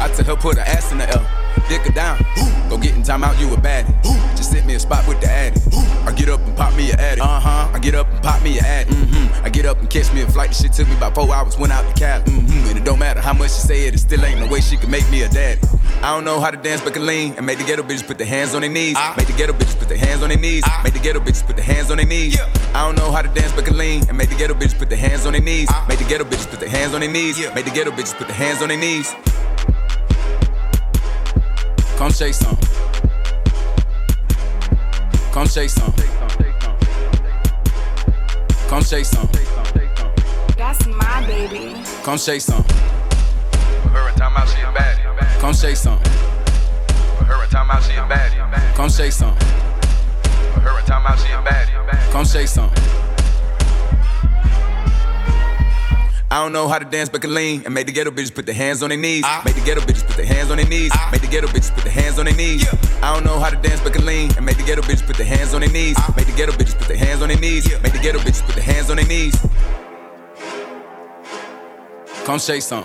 I 0.00 0.08
tell 0.08 0.24
her 0.24 0.36
put 0.36 0.56
her 0.56 0.62
ass 0.62 0.92
in 0.92 0.98
the 0.98 1.08
L. 1.08 1.26
Dick 1.68 1.82
her 1.82 1.92
down. 1.92 2.18
Go 2.70 2.78
get 2.78 2.94
in 2.94 3.02
time 3.02 3.24
out, 3.24 3.38
you 3.40 3.52
a 3.52 3.56
baddie. 3.56 3.92
Just 4.36 4.52
sit 4.52 4.64
me 4.64 4.74
a 4.74 4.78
spot 4.78 5.06
with 5.08 5.20
the 5.20 5.26
addy. 5.26 5.60
I 6.06 6.12
get 6.12 6.28
up 6.28 6.40
and 6.40 6.56
pop 6.56 6.74
me 6.76 6.90
a 6.90 6.94
addy. 6.94 7.20
Uh 7.20 7.40
huh. 7.40 7.70
I 7.72 7.78
get 7.78 7.94
up 7.94 8.08
and 8.08 8.22
pop 8.22 8.42
me 8.42 8.58
a 8.58 8.62
addy. 8.62 8.90
Mm-hmm. 8.90 9.44
I 9.44 9.48
get 9.48 9.66
up 9.66 9.78
and 9.78 9.90
catch 9.90 10.12
me 10.12 10.22
a 10.22 10.26
flight. 10.26 10.50
The 10.50 10.54
shit 10.54 10.72
took 10.72 10.88
me 10.88 10.96
about 10.96 11.14
four 11.14 11.34
hours. 11.34 11.58
Went 11.58 11.72
out 11.72 11.82
to 11.88 12.00
Cali. 12.00 12.24
Mm-hmm. 12.24 12.68
And 12.68 12.78
it 12.78 12.84
don't 12.84 12.98
matter 12.98 13.20
how 13.20 13.32
much 13.32 13.50
she 13.50 13.60
say 13.60 13.86
it, 13.86 13.94
it 13.94 13.98
still 13.98 14.24
ain't 14.24 14.40
no 14.40 14.46
way 14.46 14.60
she 14.60 14.76
can 14.76 14.90
make 14.90 15.08
me 15.10 15.22
a 15.22 15.28
daddy. 15.28 15.60
I 16.02 16.14
don't 16.14 16.24
know 16.24 16.40
how 16.40 16.50
to 16.50 16.56
dance, 16.56 16.80
but 16.80 16.94
can 16.94 17.06
lean 17.06 17.34
and 17.36 17.44
make 17.44 17.58
the 17.58 17.64
ghetto 17.64 17.82
bitches 17.82 18.06
put 18.06 18.18
their 18.18 18.26
hands 18.26 18.54
on 18.54 18.60
their 18.60 18.70
knees. 18.70 18.96
Make 19.16 19.26
the 19.26 19.32
ghetto 19.32 19.52
bitches 19.52 19.78
put 19.78 19.88
their 19.88 19.98
hands 19.98 20.22
on 20.22 20.28
their 20.28 20.38
knees. 20.38 20.64
Make 20.84 20.92
the 20.92 21.00
ghetto 21.00 21.20
bitches 21.20 21.44
put 21.44 21.56
their 21.56 21.64
hands 21.64 21.90
on 21.90 21.96
their 21.96 22.06
knees. 22.06 22.38
I 22.72 22.86
don't 22.86 22.96
know 22.96 23.10
how 23.10 23.22
to 23.22 23.28
dance, 23.28 23.52
but 23.52 23.64
can 23.64 23.76
lean 23.76 24.08
and 24.08 24.16
make 24.16 24.28
the 24.28 24.36
ghetto 24.36 24.54
bitches 24.54 24.78
put 24.78 24.88
their 24.90 24.98
hands 24.98 25.26
on 25.26 25.32
their 25.32 25.42
knees. 25.42 25.68
Make 25.88 25.98
the 25.98 26.04
ghetto 26.04 26.24
bitches 26.24 26.48
put 26.48 26.60
their 26.60 26.68
hands 26.68 26.94
on 26.94 27.00
their 27.00 27.10
knees. 27.10 27.38
Make 27.54 27.64
the 27.64 27.72
ghetto 27.72 27.90
bitches 27.90 28.16
put 28.16 28.28
their 28.28 28.36
hands 28.36 28.62
on 28.62 28.68
their 28.68 28.78
knees. 28.78 29.12
Come 31.98 32.12
shake 32.12 32.32
some. 32.32 32.56
Come 35.32 35.48
shake 35.48 35.68
some. 35.68 35.92
Come 38.68 38.84
shake 38.84 39.04
some. 39.04 39.28
That's 40.56 40.86
my 40.86 41.26
baby. 41.26 41.74
Come 42.04 42.16
shake 42.16 42.40
some. 42.40 42.62
Her 42.62 44.12
time 44.12 44.36
out, 44.36 44.48
she 44.48 44.60
a 44.60 44.66
baddie. 44.66 45.40
Come 45.40 45.52
shake 45.52 45.76
some. 45.76 45.98
Her 45.98 47.46
time 47.46 47.68
out, 47.68 47.82
she 47.82 47.94
a 47.94 48.06
baddie. 48.06 48.74
Come 48.76 48.88
shake 48.90 49.10
some. 49.10 49.34
Her 49.34 50.80
time 50.86 51.04
out, 51.04 51.18
she 51.18 51.32
a 51.32 51.42
baddie. 51.42 52.12
Come 52.12 52.24
shake 52.24 52.46
some. 52.46 52.70
I 56.30 56.42
don't 56.42 56.52
know 56.52 56.68
how 56.68 56.78
to 56.78 56.84
dance, 56.84 57.08
but 57.08 57.22
can 57.22 57.32
lean 57.32 57.62
and 57.64 57.72
make 57.72 57.86
the 57.86 57.92
ghetto 57.92 58.10
bitches 58.10 58.34
put 58.34 58.44
their 58.44 58.54
hands 58.54 58.82
on 58.82 58.90
their 58.90 58.98
knees. 58.98 59.22
Ah. 59.24 59.40
Make 59.46 59.54
the 59.54 59.62
ghetto 59.62 59.80
bitches 59.80 60.06
put 60.06 60.16
their 60.16 60.26
hands 60.26 60.50
on 60.50 60.58
their 60.58 60.66
knees. 60.66 60.90
Ah. 60.92 61.08
Make 61.10 61.22
the 61.22 61.26
ghetto 61.26 61.46
bitches 61.46 61.74
put 61.74 61.84
their 61.84 61.92
hands 61.92 62.18
on 62.18 62.26
their 62.26 62.34
knees. 62.34 62.68
I 63.02 63.14
don't 63.14 63.24
know 63.24 63.40
how 63.40 63.48
to 63.48 63.56
dance, 63.56 63.80
but 63.80 63.94
can 63.94 64.04
lean 64.04 64.30
and 64.36 64.44
make 64.44 64.58
the 64.58 64.62
ghetto 64.62 64.82
bitches 64.82 65.06
put 65.06 65.16
their 65.16 65.24
hands 65.24 65.54
on 65.54 65.62
their 65.62 65.70
knees. 65.70 65.96
Ah. 65.98 66.12
Make 66.18 66.26
the 66.26 66.32
ghetto 66.32 66.52
bitches 66.52 66.76
put 66.76 66.86
their 66.88 66.98
hands 66.98 67.22
on 67.22 67.28
their 67.28 67.38
knees. 67.38 67.66
Make 67.82 67.94
the 67.94 67.98
ghetto 67.98 68.18
bitches 68.18 68.44
put 68.44 68.56
their 68.56 68.64
hands 68.64 68.90
on 68.90 68.96
their 68.96 69.06
knees. 69.06 69.34
Come 72.26 72.38
shake 72.38 72.60
some. 72.60 72.84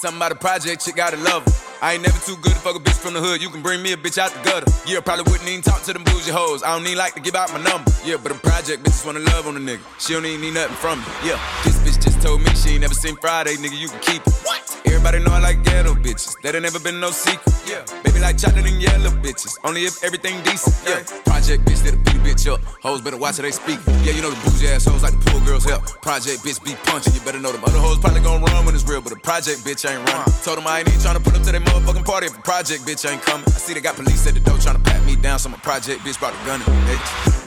Something 0.00 0.18
about 0.18 0.32
a 0.32 0.34
project, 0.34 0.84
chick 0.84 0.96
gotta 0.96 1.18
love 1.18 1.44
her. 1.44 1.52
I 1.82 1.94
ain't 1.94 2.02
never 2.02 2.18
too 2.24 2.36
good 2.36 2.52
to 2.52 2.58
fuck 2.58 2.76
a 2.76 2.78
bitch 2.78 2.98
from 2.98 3.14
the 3.14 3.20
hood. 3.20 3.42
You 3.42 3.50
can 3.50 3.62
bring 3.62 3.82
me 3.82 3.92
a 3.92 3.96
bitch 3.96 4.16
out 4.16 4.32
the 4.32 4.40
gutter. 4.42 4.66
Yeah, 4.86 5.00
probably 5.00 5.30
wouldn't 5.30 5.48
even 5.48 5.62
talk 5.62 5.82
to 5.82 5.92
them 5.92 6.04
bougie 6.04 6.30
hoes. 6.30 6.62
I 6.62 6.76
don't 6.76 6.86
even 6.86 6.98
like 6.98 7.14
to 7.14 7.20
give 7.20 7.34
out 7.34 7.52
my 7.52 7.62
number. 7.62 7.90
Yeah, 8.04 8.16
but 8.16 8.32
a 8.32 8.34
project 8.36 8.82
bitches 8.82 9.04
wanna 9.04 9.20
love 9.20 9.46
on 9.46 9.56
a 9.56 9.60
nigga. 9.60 9.80
She 9.98 10.14
don't 10.14 10.24
even 10.24 10.40
need 10.40 10.54
nothing 10.54 10.76
from 10.76 11.00
me. 11.00 11.04
Yeah, 11.24 11.38
this 11.64 11.76
bitch 11.84 12.09
told 12.20 12.42
me 12.42 12.50
she 12.54 12.70
ain't 12.76 12.82
never 12.82 12.94
seen 12.94 13.16
Friday, 13.16 13.56
nigga. 13.56 13.76
You 13.76 13.88
can 13.88 14.00
keep 14.00 14.22
it. 14.26 14.34
What? 14.44 14.60
Everybody 14.86 15.24
know 15.24 15.32
I 15.32 15.40
like 15.40 15.64
ghetto 15.64 15.94
bitches. 15.94 16.36
That 16.42 16.54
ain't 16.54 16.62
never 16.62 16.78
been 16.78 17.00
no 17.00 17.10
secret. 17.10 17.54
Yeah, 17.66 17.84
baby 18.04 18.20
like 18.20 18.36
chocolate 18.36 18.66
and 18.66 18.80
yellow 18.80 19.10
bitches. 19.24 19.56
Only 19.64 19.84
if 19.84 20.04
everything 20.04 20.42
decent. 20.42 20.76
Yeah, 20.84 21.02
project 21.24 21.64
bitch 21.64 21.80
that'll 21.82 22.00
beat 22.04 22.20
a 22.20 22.24
bitch 22.24 22.44
up. 22.52 22.60
Hoes 22.82 23.00
better 23.00 23.16
watch 23.16 23.36
how 23.36 23.42
they 23.42 23.50
speak. 23.50 23.80
Yeah, 24.04 24.12
you 24.12 24.22
know 24.22 24.30
the 24.30 24.40
bougie 24.44 24.68
ass 24.68 24.84
hoes 24.84 25.02
like 25.02 25.16
the 25.18 25.30
pool 25.30 25.40
girls 25.40 25.64
help. 25.64 25.84
Project 26.02 26.44
bitch 26.44 26.62
be 26.62 26.74
punching. 26.84 27.14
You 27.14 27.20
better 27.20 27.40
know 27.40 27.52
them 27.52 27.64
other 27.64 27.78
hoes 27.78 27.98
probably 27.98 28.20
gon' 28.20 28.42
run 28.42 28.64
when 28.66 28.74
it's 28.74 28.84
real, 28.84 29.00
but 29.00 29.12
a 29.12 29.16
project 29.16 29.64
bitch 29.64 29.88
ain't 29.88 30.04
running. 30.08 30.32
Told 30.44 30.58
them 30.58 30.66
I 30.66 30.80
ain't 30.80 30.88
even 30.88 31.00
tryna 31.00 31.24
put 31.24 31.34
up 31.36 31.42
to 31.42 31.52
their 31.52 31.60
motherfucking 31.60 32.04
party 32.04 32.26
if 32.26 32.36
a 32.36 32.42
project 32.42 32.84
bitch 32.84 33.08
ain't 33.08 33.22
coming. 33.22 33.46
I 33.48 33.56
see 33.56 33.74
they 33.74 33.80
got 33.80 33.96
police 33.96 34.26
at 34.26 34.34
the 34.34 34.40
door 34.40 34.56
tryna 34.56 34.84
pat 34.84 35.04
me 35.06 35.16
down, 35.16 35.38
so 35.38 35.48
my 35.48 35.58
project 35.58 36.00
bitch 36.02 36.18
brought 36.18 36.34
a 36.34 36.44
gun 36.44 36.60
in 36.60 36.84
me. 36.84 37.39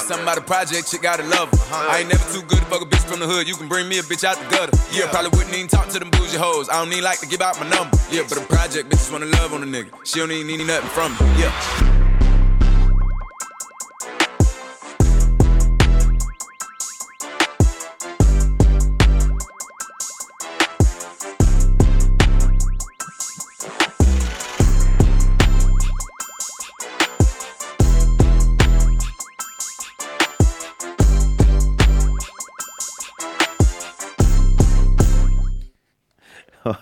Something 0.00 0.22
about 0.22 0.38
a 0.38 0.42
project, 0.42 0.90
chick 0.90 1.02
gotta 1.02 1.24
love 1.24 1.50
her. 1.50 1.56
Uh-huh. 1.56 1.88
I 1.90 2.00
ain't 2.00 2.08
never 2.08 2.24
too 2.32 2.42
good 2.42 2.58
to 2.58 2.64
fuck 2.66 2.82
a 2.82 2.84
bitch 2.86 3.04
from 3.08 3.20
the 3.20 3.26
hood. 3.26 3.48
You 3.48 3.56
can 3.56 3.68
bring 3.68 3.88
me 3.88 3.98
a 3.98 4.02
bitch 4.02 4.24
out 4.24 4.38
the 4.38 4.48
gutter. 4.48 4.76
Yeah, 4.92 5.10
probably 5.10 5.30
wouldn't 5.30 5.54
even 5.54 5.68
talk 5.68 5.88
to 5.88 5.98
them 5.98 6.10
bougie 6.10 6.36
hoes. 6.36 6.68
I 6.68 6.78
don't 6.82 6.92
even 6.92 7.04
like 7.04 7.20
to 7.20 7.26
give 7.26 7.40
out 7.40 7.58
my 7.58 7.68
number. 7.68 7.96
Yeah, 8.10 8.22
but 8.28 8.38
a 8.38 8.46
project 8.46 8.90
bitches 8.90 9.10
wanna 9.10 9.26
love 9.26 9.52
on 9.52 9.62
a 9.62 9.66
nigga. 9.66 9.90
She 10.04 10.20
don't 10.20 10.30
even 10.30 10.46
need 10.46 10.66
nothing 10.66 10.90
from 10.90 11.12
me. 11.12 11.42
Yeah. 11.42 11.95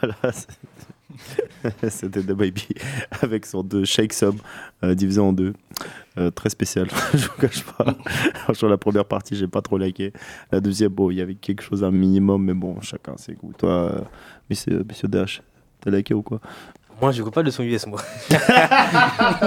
Voilà, 0.04 0.34
c'était 1.88 2.20
The 2.20 2.32
Baby 2.32 2.68
avec 3.22 3.46
son 3.46 3.62
deux 3.62 3.84
Shake 3.84 4.12
Some 4.12 4.36
euh, 4.82 4.94
divisé 4.94 5.20
en 5.20 5.32
deux. 5.32 5.54
Euh, 6.16 6.30
très 6.30 6.48
spécial, 6.48 6.88
je 7.14 7.26
vous 7.26 7.40
cache 7.40 7.64
pas. 7.64 7.96
Franchement, 8.44 8.68
la 8.68 8.76
première 8.76 9.04
partie, 9.04 9.34
j'ai 9.34 9.48
pas 9.48 9.62
trop 9.62 9.78
liké. 9.78 10.12
La 10.52 10.60
deuxième, 10.60 10.92
bon, 10.92 11.10
il 11.10 11.16
y 11.16 11.20
avait 11.20 11.34
quelque 11.34 11.62
chose, 11.62 11.82
un 11.82 11.90
minimum, 11.90 12.44
mais 12.44 12.54
bon, 12.54 12.80
chacun 12.82 13.16
ses 13.16 13.32
goûts. 13.34 13.52
Toi, 13.56 13.70
euh, 13.70 14.00
monsieur, 14.48 14.84
monsieur 14.88 15.08
Dash, 15.08 15.42
t'as 15.80 15.90
liké 15.90 16.14
ou 16.14 16.22
quoi? 16.22 16.40
Moi, 17.00 17.10
je 17.10 17.22
pas 17.24 17.42
de 17.42 17.50
son 17.50 17.64
US, 17.64 17.86
moi. 17.86 18.00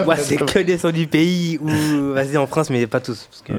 moi, 0.03 0.17
c'est 0.17 0.35
que 0.35 0.59
des 0.59 0.77
sons 0.77 0.91
du 0.91 1.07
pays 1.07 1.57
ou 1.59 2.13
vas-y 2.13 2.35
en 2.35 2.45
France, 2.45 2.69
mais 2.69 2.85
pas 2.87 2.99
tous. 2.99 3.29
Parce 3.29 3.41
que... 3.41 3.53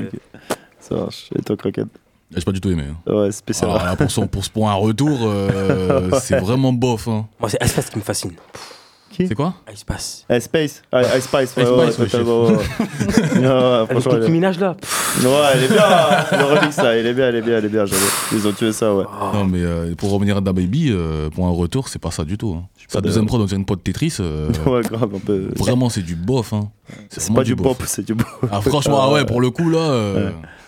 Ça 0.78 0.94
marche. 0.94 1.30
Et 1.34 1.40
toi, 1.40 1.56
Croquette? 1.56 1.88
J'ai 2.34 2.42
pas 2.44 2.52
du 2.52 2.60
tout 2.60 2.70
aimé. 2.70 2.84
hein. 2.90 3.12
Ouais, 3.12 3.32
spécial. 3.32 3.70
Alors 3.70 3.84
là, 3.84 3.96
pour, 3.96 4.10
son, 4.10 4.26
pour, 4.26 4.42
pour 4.50 4.68
un 4.68 4.74
retour, 4.74 5.20
euh, 5.22 6.10
c'est 6.20 6.38
vraiment 6.38 6.72
bof. 6.72 7.08
Hein. 7.08 7.26
Moi, 7.40 7.48
c'est 7.48 7.62
Espace 7.62 7.88
qui 7.90 7.98
me 7.98 8.02
fascine. 8.02 8.32
C'est 9.16 9.34
quoi. 9.34 9.54
Eh, 9.68 9.74
Space. 9.74 10.26
Ah, 10.28 10.38
Ice 10.38 10.44
Spice. 10.44 10.82
Ouais, 10.92 11.02
Ice 11.02 11.12
ouais, 11.12 11.20
Spice, 11.20 11.56
ouais, 11.56 11.64
ouais. 11.64 11.88
Ouais, 12.20 12.56
ouais, 13.40 13.86
Avec 13.90 14.06
elle 14.12 14.30
Minaj 14.30 14.60
là. 14.60 14.76
Ouais, 15.24 15.30
elle 15.54 15.64
est 15.64 15.68
bien. 15.68 15.82
Le 16.38 16.44
remix, 16.44 16.72
ça. 16.76 16.96
Il 16.96 17.04
est 17.04 17.14
bien, 17.14 17.28
elle 17.30 17.34
est 17.36 17.42
bien, 17.42 17.58
elle 17.58 17.64
est 17.64 17.68
bien. 17.68 17.84
Ils 18.32 18.46
ont 18.46 18.52
tué 18.52 18.70
ça, 18.72 18.94
ouais. 18.94 19.04
Non, 19.34 19.44
mais 19.44 19.58
euh, 19.62 19.92
pour 19.96 20.12
revenir 20.12 20.36
à 20.36 20.40
Da 20.40 20.52
Baby, 20.52 20.90
euh, 20.92 21.30
pour 21.30 21.46
un 21.46 21.50
retour, 21.50 21.88
c'est 21.88 21.98
pas 21.98 22.12
ça 22.12 22.22
du 22.24 22.38
tout. 22.38 22.54
Hein. 22.56 22.68
Sa 22.86 23.00
deuxième 23.00 23.24
de- 23.24 23.28
prod, 23.28 23.40
on 23.40 23.44
dirait 23.46 23.56
une 23.58 23.64
prod 23.64 23.82
Tetris. 23.82 24.18
euh, 24.20 24.50
Ouais, 24.66 24.82
grave, 24.82 25.10
un 25.12 25.18
peu. 25.18 25.48
Vraiment, 25.56 25.88
c'est 25.88 26.02
du 26.02 26.14
bof. 26.14 26.52
Hein. 26.52 26.68
C'est 27.08 27.34
pas 27.34 27.42
du 27.42 27.56
pop, 27.56 27.82
c'est 27.86 28.04
du 28.04 28.14
bof. 28.14 28.38
Ah, 28.52 28.60
franchement, 28.60 29.00
ah 29.02 29.10
ouais, 29.12 29.24
pour 29.24 29.40
le 29.40 29.50
coup, 29.50 29.68
là, 29.68 29.80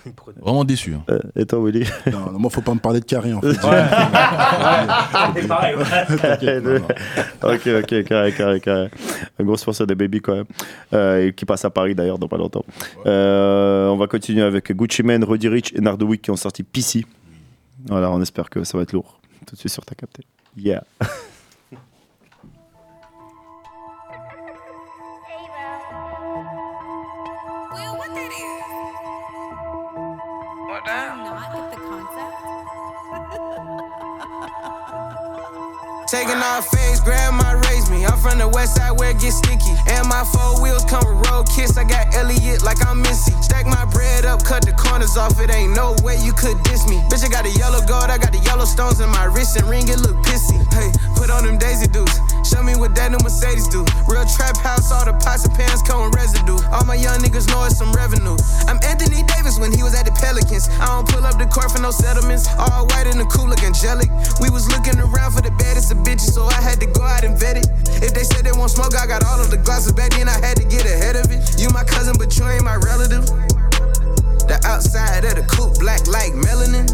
vraiment 0.41 0.65
déçu. 0.65 0.95
hein. 0.95 1.03
Euh, 1.11 1.19
Et 1.37 1.45
toi, 1.47 1.59
Willy 1.65 1.85
Non, 2.11 2.31
non, 2.33 2.39
moi, 2.39 2.51
faut 2.51 2.61
pas 2.61 2.75
me 2.75 2.79
parler 2.81 3.01
de 3.01 3.05
Carré, 3.05 3.33
en 3.33 3.41
fait. 3.41 3.55
C'est 3.55 5.47
pareil. 5.49 5.77
T'inquiète, 6.21 6.65
non, 6.65 6.75
non. 6.81 7.53
ok, 7.55 7.67
ok, 7.83 8.05
carré, 8.05 8.33
carré, 8.33 8.61
carré. 8.61 8.91
Un 9.39 9.45
gros 9.45 9.57
sponsor 9.57 9.87
des 9.87 9.95
Baby 9.95 10.21
quand 10.21 10.35
même. 10.35 10.45
Euh, 10.93 11.27
et 11.29 11.33
qui 11.33 11.45
passe 11.45 11.65
à 11.65 11.71
Paris 11.71 11.95
d'ailleurs 11.95 12.19
dans 12.19 12.29
pas 12.29 12.37
longtemps. 12.39 12.65
Euh, 13.07 13.89
on 13.89 13.97
va 13.97 14.07
continuer 14.07 14.43
avec 14.43 14.73
Gucci 14.73 15.03
Mane, 15.03 15.25
Roddy 15.25 15.49
Rich 15.49 15.73
et 15.75 15.81
Nardwick 15.81 16.23
qui 16.23 16.31
ont 16.31 16.37
sorti 16.37 16.63
PC. 16.63 17.05
Voilà, 17.87 18.11
on 18.11 18.21
espère 18.21 18.51
que 18.51 18.65
ça 18.65 18.77
va 18.77 18.83
être 18.83 18.93
lourd. 18.93 19.21
Tout 19.47 19.55
de 19.55 19.61
suite 19.61 19.73
sur 19.73 19.85
ta 19.85 19.95
capté. 19.95 20.23
Yeah. 20.57 20.85
Taking 36.11 36.43
off 36.43 36.67
face, 36.67 36.99
grab 36.99 37.35
my 37.35 37.53
raise 37.53 37.70
me. 38.01 38.07
I'm 38.07 38.19
from 38.19 38.39
the 38.39 38.49
west 38.49 38.77
side 38.77 38.97
where 38.99 39.11
it 39.11 39.21
gets 39.21 39.37
sticky. 39.37 39.77
And 39.87 40.09
my 40.09 40.25
four 40.25 40.61
wheels 40.63 40.85
come 40.85 41.05
with 41.05 41.29
road 41.29 41.47
kiss. 41.49 41.77
I 41.77 41.85
got 41.85 42.15
Elliot 42.15 42.65
like 42.65 42.81
I'm 42.85 43.03
Missy. 43.03 43.33
Stack 43.43 43.67
my 43.67 43.85
bread 43.93 44.25
up, 44.25 44.43
cut 44.45 44.65
the 44.65 44.73
corners 44.73 45.17
off. 45.17 45.39
It 45.41 45.53
ain't 45.53 45.77
no 45.77 45.95
way 46.03 46.17
you 46.25 46.33
could 46.33 46.57
diss 46.65 46.89
me. 46.89 46.97
Bitch, 47.13 47.25
I 47.25 47.29
got 47.29 47.45
a 47.45 47.53
yellow 47.53 47.85
gold, 47.85 48.09
I 48.09 48.17
got 48.19 48.33
the 48.33 48.43
yellow 48.49 48.65
stones 48.65 49.01
in 49.01 49.09
my 49.11 49.25
wrist 49.25 49.57
and 49.57 49.69
ring. 49.69 49.87
It 49.89 50.01
look 50.01 50.17
pissy. 50.25 50.57
Hey, 50.73 50.91
put 51.17 51.31
on 51.31 51.45
them 51.45 51.59
Daisy 51.59 51.87
Dukes. 51.87 52.17
Show 52.49 52.63
me 52.63 52.75
what 52.75 52.97
that 52.97 53.13
new 53.13 53.21
Mercedes 53.23 53.69
do. 53.69 53.85
Real 54.09 54.27
trap 54.27 54.57
house, 54.57 54.91
all 54.91 55.05
the 55.05 55.15
pots 55.21 55.45
and 55.45 55.55
pans 55.55 55.83
come 55.83 56.03
with 56.03 56.17
residue. 56.17 56.59
All 56.73 56.85
my 56.85 56.97
young 56.97 57.21
niggas 57.21 57.47
know 57.53 57.63
it's 57.69 57.77
some 57.77 57.93
revenue. 57.93 58.37
I'm 58.67 58.81
Anthony 58.83 59.23
Davis 59.23 59.61
when 59.61 59.71
he 59.71 59.85
was 59.85 59.95
at 59.95 60.09
the 60.09 60.15
Pelicans. 60.17 60.67
I 60.81 60.89
don't 60.89 61.07
pull 61.07 61.23
up 61.23 61.39
the 61.39 61.47
court 61.47 61.71
for 61.71 61.81
no 61.81 61.93
settlements. 61.93 62.49
All 62.59 62.89
white 62.91 63.07
in 63.07 63.19
the 63.19 63.29
cool 63.29 63.47
look 63.47 63.63
angelic. 63.63 64.11
We 64.41 64.51
was 64.51 64.67
looking 64.73 64.99
around 64.99 65.37
for 65.37 65.43
the 65.43 65.53
baddest 65.63 65.93
of 65.93 66.03
bitches, 66.03 66.35
so 66.35 66.49
I 66.49 66.59
had 66.59 66.81
to 66.81 66.89
go 66.91 67.03
out 67.05 67.23
and 67.23 67.39
vet 67.39 67.61
it. 67.61 67.69
If 67.99 68.15
they 68.15 68.25
said 68.25 68.45
they 68.45 68.53
won't 68.53 68.71
smoke, 68.71 68.95
I 68.95 69.07
got 69.07 69.25
all 69.25 69.41
of 69.41 69.51
the 69.51 69.59
glasses 69.59 69.93
back 69.93 70.13
then. 70.13 70.29
I 70.29 70.39
had 70.39 70.57
to 70.57 70.65
get 70.65 70.87
ahead 70.87 71.17
of 71.17 71.31
it. 71.31 71.61
You 71.61 71.69
my 71.71 71.85
cousin, 71.85 72.15
but 72.19 72.39
you 72.39 72.47
ain't 72.47 72.65
my 72.65 72.77
relative. 72.77 73.27
The 74.47 74.61
outside 74.65 75.25
of 75.25 75.35
the 75.35 75.47
coupe, 75.47 75.79
black 75.79 76.07
like 76.07 76.33
melanin. 76.33 76.89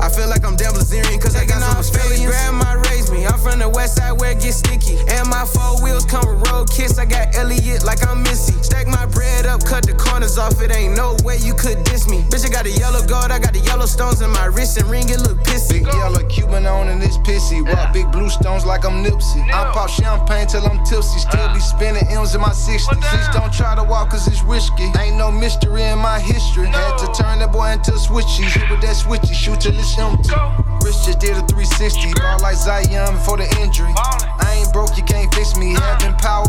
I 0.00 0.08
feel 0.08 0.28
like 0.28 0.44
I'm 0.44 0.56
Dan 0.56 0.72
Blazerian 0.72 1.20
cause 1.20 1.36
I 1.36 1.44
got 1.44 1.60
some 1.60 1.76
Australians. 1.76 2.24
Grab 2.24 2.54
my 2.54 2.74
raise 2.88 3.12
me. 3.12 3.26
I'm 3.26 3.38
from 3.38 3.58
the 3.58 3.68
west 3.68 3.96
side 3.96 4.18
where 4.18 4.32
it 4.32 4.40
gets 4.40 4.56
sticky. 4.56 4.96
And 5.12 5.28
my 5.28 5.44
four 5.44 5.76
wheels 5.84 6.06
come 6.06 6.24
with 6.24 6.48
road 6.48 6.70
kiss. 6.70 6.98
I 6.98 7.04
got 7.04 7.36
Elliot 7.36 7.84
like 7.84 8.00
I'm 8.08 8.22
Missy. 8.22 8.56
Stack 8.64 8.86
my 8.86 9.04
bread 9.04 9.44
up, 9.44 9.62
cut 9.64 9.84
the 9.84 9.92
corners 9.92 10.38
off. 10.38 10.56
It 10.62 10.72
ain't 10.72 10.96
no 10.96 11.16
way 11.22 11.36
you 11.36 11.52
could 11.52 11.84
diss 11.84 12.08
me. 12.08 12.24
Bitch, 12.32 12.46
I 12.46 12.48
got 12.48 12.64
the 12.64 12.72
yellow 12.72 13.04
gold, 13.04 13.30
I 13.30 13.38
got 13.38 13.52
the 13.52 13.60
yellow 13.60 13.84
stones 13.84 14.22
in 14.22 14.30
my 14.30 14.46
wrist 14.46 14.80
and 14.80 14.88
ring. 14.88 15.08
It 15.10 15.20
look 15.20 15.36
pissy. 15.44 15.84
Big 15.84 15.92
yellow 15.92 16.24
Cuban 16.28 16.64
on 16.64 16.88
and 16.88 17.02
it's 17.02 17.18
pissy. 17.18 17.60
Rock 17.60 17.92
big 17.92 18.10
blue 18.10 18.30
stones 18.30 18.64
like 18.64 18.86
I'm 18.86 19.04
Nipsey. 19.04 19.44
I 19.52 19.68
pop 19.76 19.90
champagne 19.90 20.46
till 20.46 20.64
I'm 20.64 20.82
tipsy. 20.84 21.20
Still 21.20 21.52
be 21.52 21.60
uh. 21.60 21.72
spinning 21.76 22.08
M's 22.08 22.34
in 22.34 22.40
my 22.40 22.56
60s. 22.56 22.88
Please 22.88 23.28
don't 23.36 23.52
try 23.52 23.76
to 23.76 23.84
walk 23.84 24.10
cause 24.10 24.26
it's 24.26 24.42
risky. 24.42 24.88
Ain't 24.96 25.16
no 25.16 25.30
mystery 25.30 25.82
in 25.84 25.98
my 25.98 26.18
history. 26.20 26.68
Had 26.68 26.96
to 27.04 27.06
turn 27.12 27.40
that 27.40 27.52
boy 27.52 27.68
into 27.76 27.92
switchy. 28.00 28.48
Hit 28.48 28.64
with 28.70 28.80
that 28.80 28.96
switchy, 28.96 29.34
shoot 29.34 29.60
till 29.60 29.76
it's 29.76 29.89
empty. 29.98 30.30
Rich 30.84 31.04
just 31.04 31.18
did 31.20 31.36
a 31.36 31.42
360. 31.46 32.14
Ball 32.20 32.38
like 32.40 32.56
Zion 32.56 33.14
before 33.14 33.36
the 33.36 33.48
injury. 33.60 33.92
I 33.96 34.62
ain't 34.62 34.72
broke, 34.72 34.96
you 34.96 35.02
can't 35.02 35.32
fix 35.34 35.56
me. 35.56 35.74
Having 35.74 36.14
power, 36.16 36.39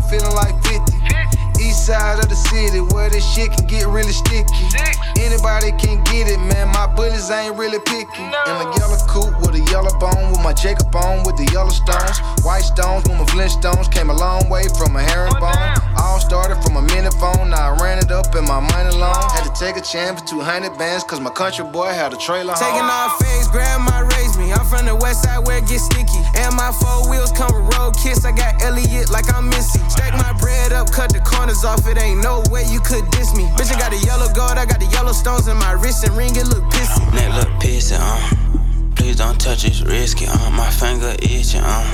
city 2.52 2.80
where 2.92 3.08
this 3.08 3.24
shit 3.24 3.50
can 3.50 3.66
get 3.66 3.86
really 3.88 4.12
sticky. 4.12 4.68
Anybody 5.16 5.72
can 5.80 6.04
get 6.04 6.28
it, 6.28 6.38
man. 6.52 6.68
My 6.68 6.86
bullets 6.86 7.30
ain't 7.30 7.56
really 7.56 7.80
picky. 7.80 8.24
In 8.24 8.54
a 8.60 8.68
yellow 8.76 9.00
coupe 9.08 9.32
with 9.40 9.56
a 9.56 9.64
yellow 9.72 9.92
bone, 9.96 10.28
with 10.30 10.44
my 10.44 10.52
Jacob 10.52 10.94
on, 10.94 11.24
with 11.24 11.36
the 11.40 11.48
yellow 11.52 11.72
stones. 11.72 12.18
White 12.44 12.64
stones 12.64 13.08
with 13.08 13.16
my 13.16 13.24
Flintstones. 13.32 13.90
Came 13.90 14.10
a 14.10 14.16
long 14.16 14.48
way 14.50 14.68
from 14.76 14.96
a 14.96 15.02
herringbone. 15.02 15.56
All 15.96 16.20
started 16.20 16.60
from 16.62 16.76
a 16.76 16.82
minute 16.92 17.14
phone, 17.14 17.50
now 17.50 17.72
I 17.72 17.82
ran 17.82 17.98
it 17.98 18.10
up 18.10 18.34
in 18.36 18.44
my 18.44 18.60
money 18.60 18.92
loan. 18.96 19.16
Had 19.32 19.48
to 19.48 19.54
take 19.56 19.76
a 19.76 19.84
chance 19.84 20.20
for 20.20 20.42
200 20.42 20.76
bands, 20.76 21.04
cause 21.04 21.20
my 21.20 21.30
country 21.30 21.64
boy 21.64 21.88
had 21.88 22.12
a 22.12 22.16
trailer 22.16 22.52
home. 22.52 22.60
Taking 22.60 22.88
off 22.88 23.16
face, 23.22 23.48
grab 23.48 23.80
my 23.80 24.00
raise 24.16 24.36
me. 24.36 24.52
I'm 24.52 24.66
from 24.66 24.84
the 24.86 24.96
west 24.96 25.22
side 25.22 25.46
where 25.46 25.58
it 25.58 25.68
gets 25.68 25.84
sticky. 25.84 26.20
And 26.36 26.54
my 26.56 26.72
four 26.72 27.08
wheels 27.08 27.32
come 27.32 27.52
with 27.54 27.72
road 27.76 27.96
kiss. 27.96 28.24
I 28.24 28.32
got 28.32 28.60
Elliot 28.62 29.10
like 29.10 29.32
I'm 29.32 29.48
Missy. 29.48 29.80
Stack 29.88 30.12
my 30.18 30.32
bread 30.40 30.72
up, 30.72 30.90
cut 30.90 31.12
the 31.12 31.20
corners 31.20 31.64
off. 31.64 31.86
It 31.86 31.96
ain't 31.96 32.22
no 32.22 32.41
way 32.50 32.64
you 32.64 32.80
could 32.80 33.08
diss 33.10 33.34
me. 33.36 33.44
Bitch, 33.56 33.74
I 33.74 33.78
got 33.78 33.90
the 33.90 33.98
yellow 34.06 34.32
gold, 34.32 34.58
I 34.58 34.66
got 34.66 34.80
the 34.80 34.86
yellow 34.86 35.12
stones 35.12 35.48
in 35.48 35.56
my 35.56 35.72
wrist 35.72 36.04
and 36.04 36.16
ring. 36.16 36.34
It 36.36 36.46
look 36.48 36.64
pissy. 36.72 37.02
Neck 37.14 37.34
look 37.34 37.48
pissy, 37.60 37.96
uh. 37.98 38.94
Please 38.96 39.16
don't 39.16 39.40
touch 39.40 39.64
it's 39.64 39.82
risky, 39.82 40.26
uh. 40.26 40.50
My 40.50 40.70
finger 40.70 41.14
itching, 41.20 41.62
uh. 41.62 41.84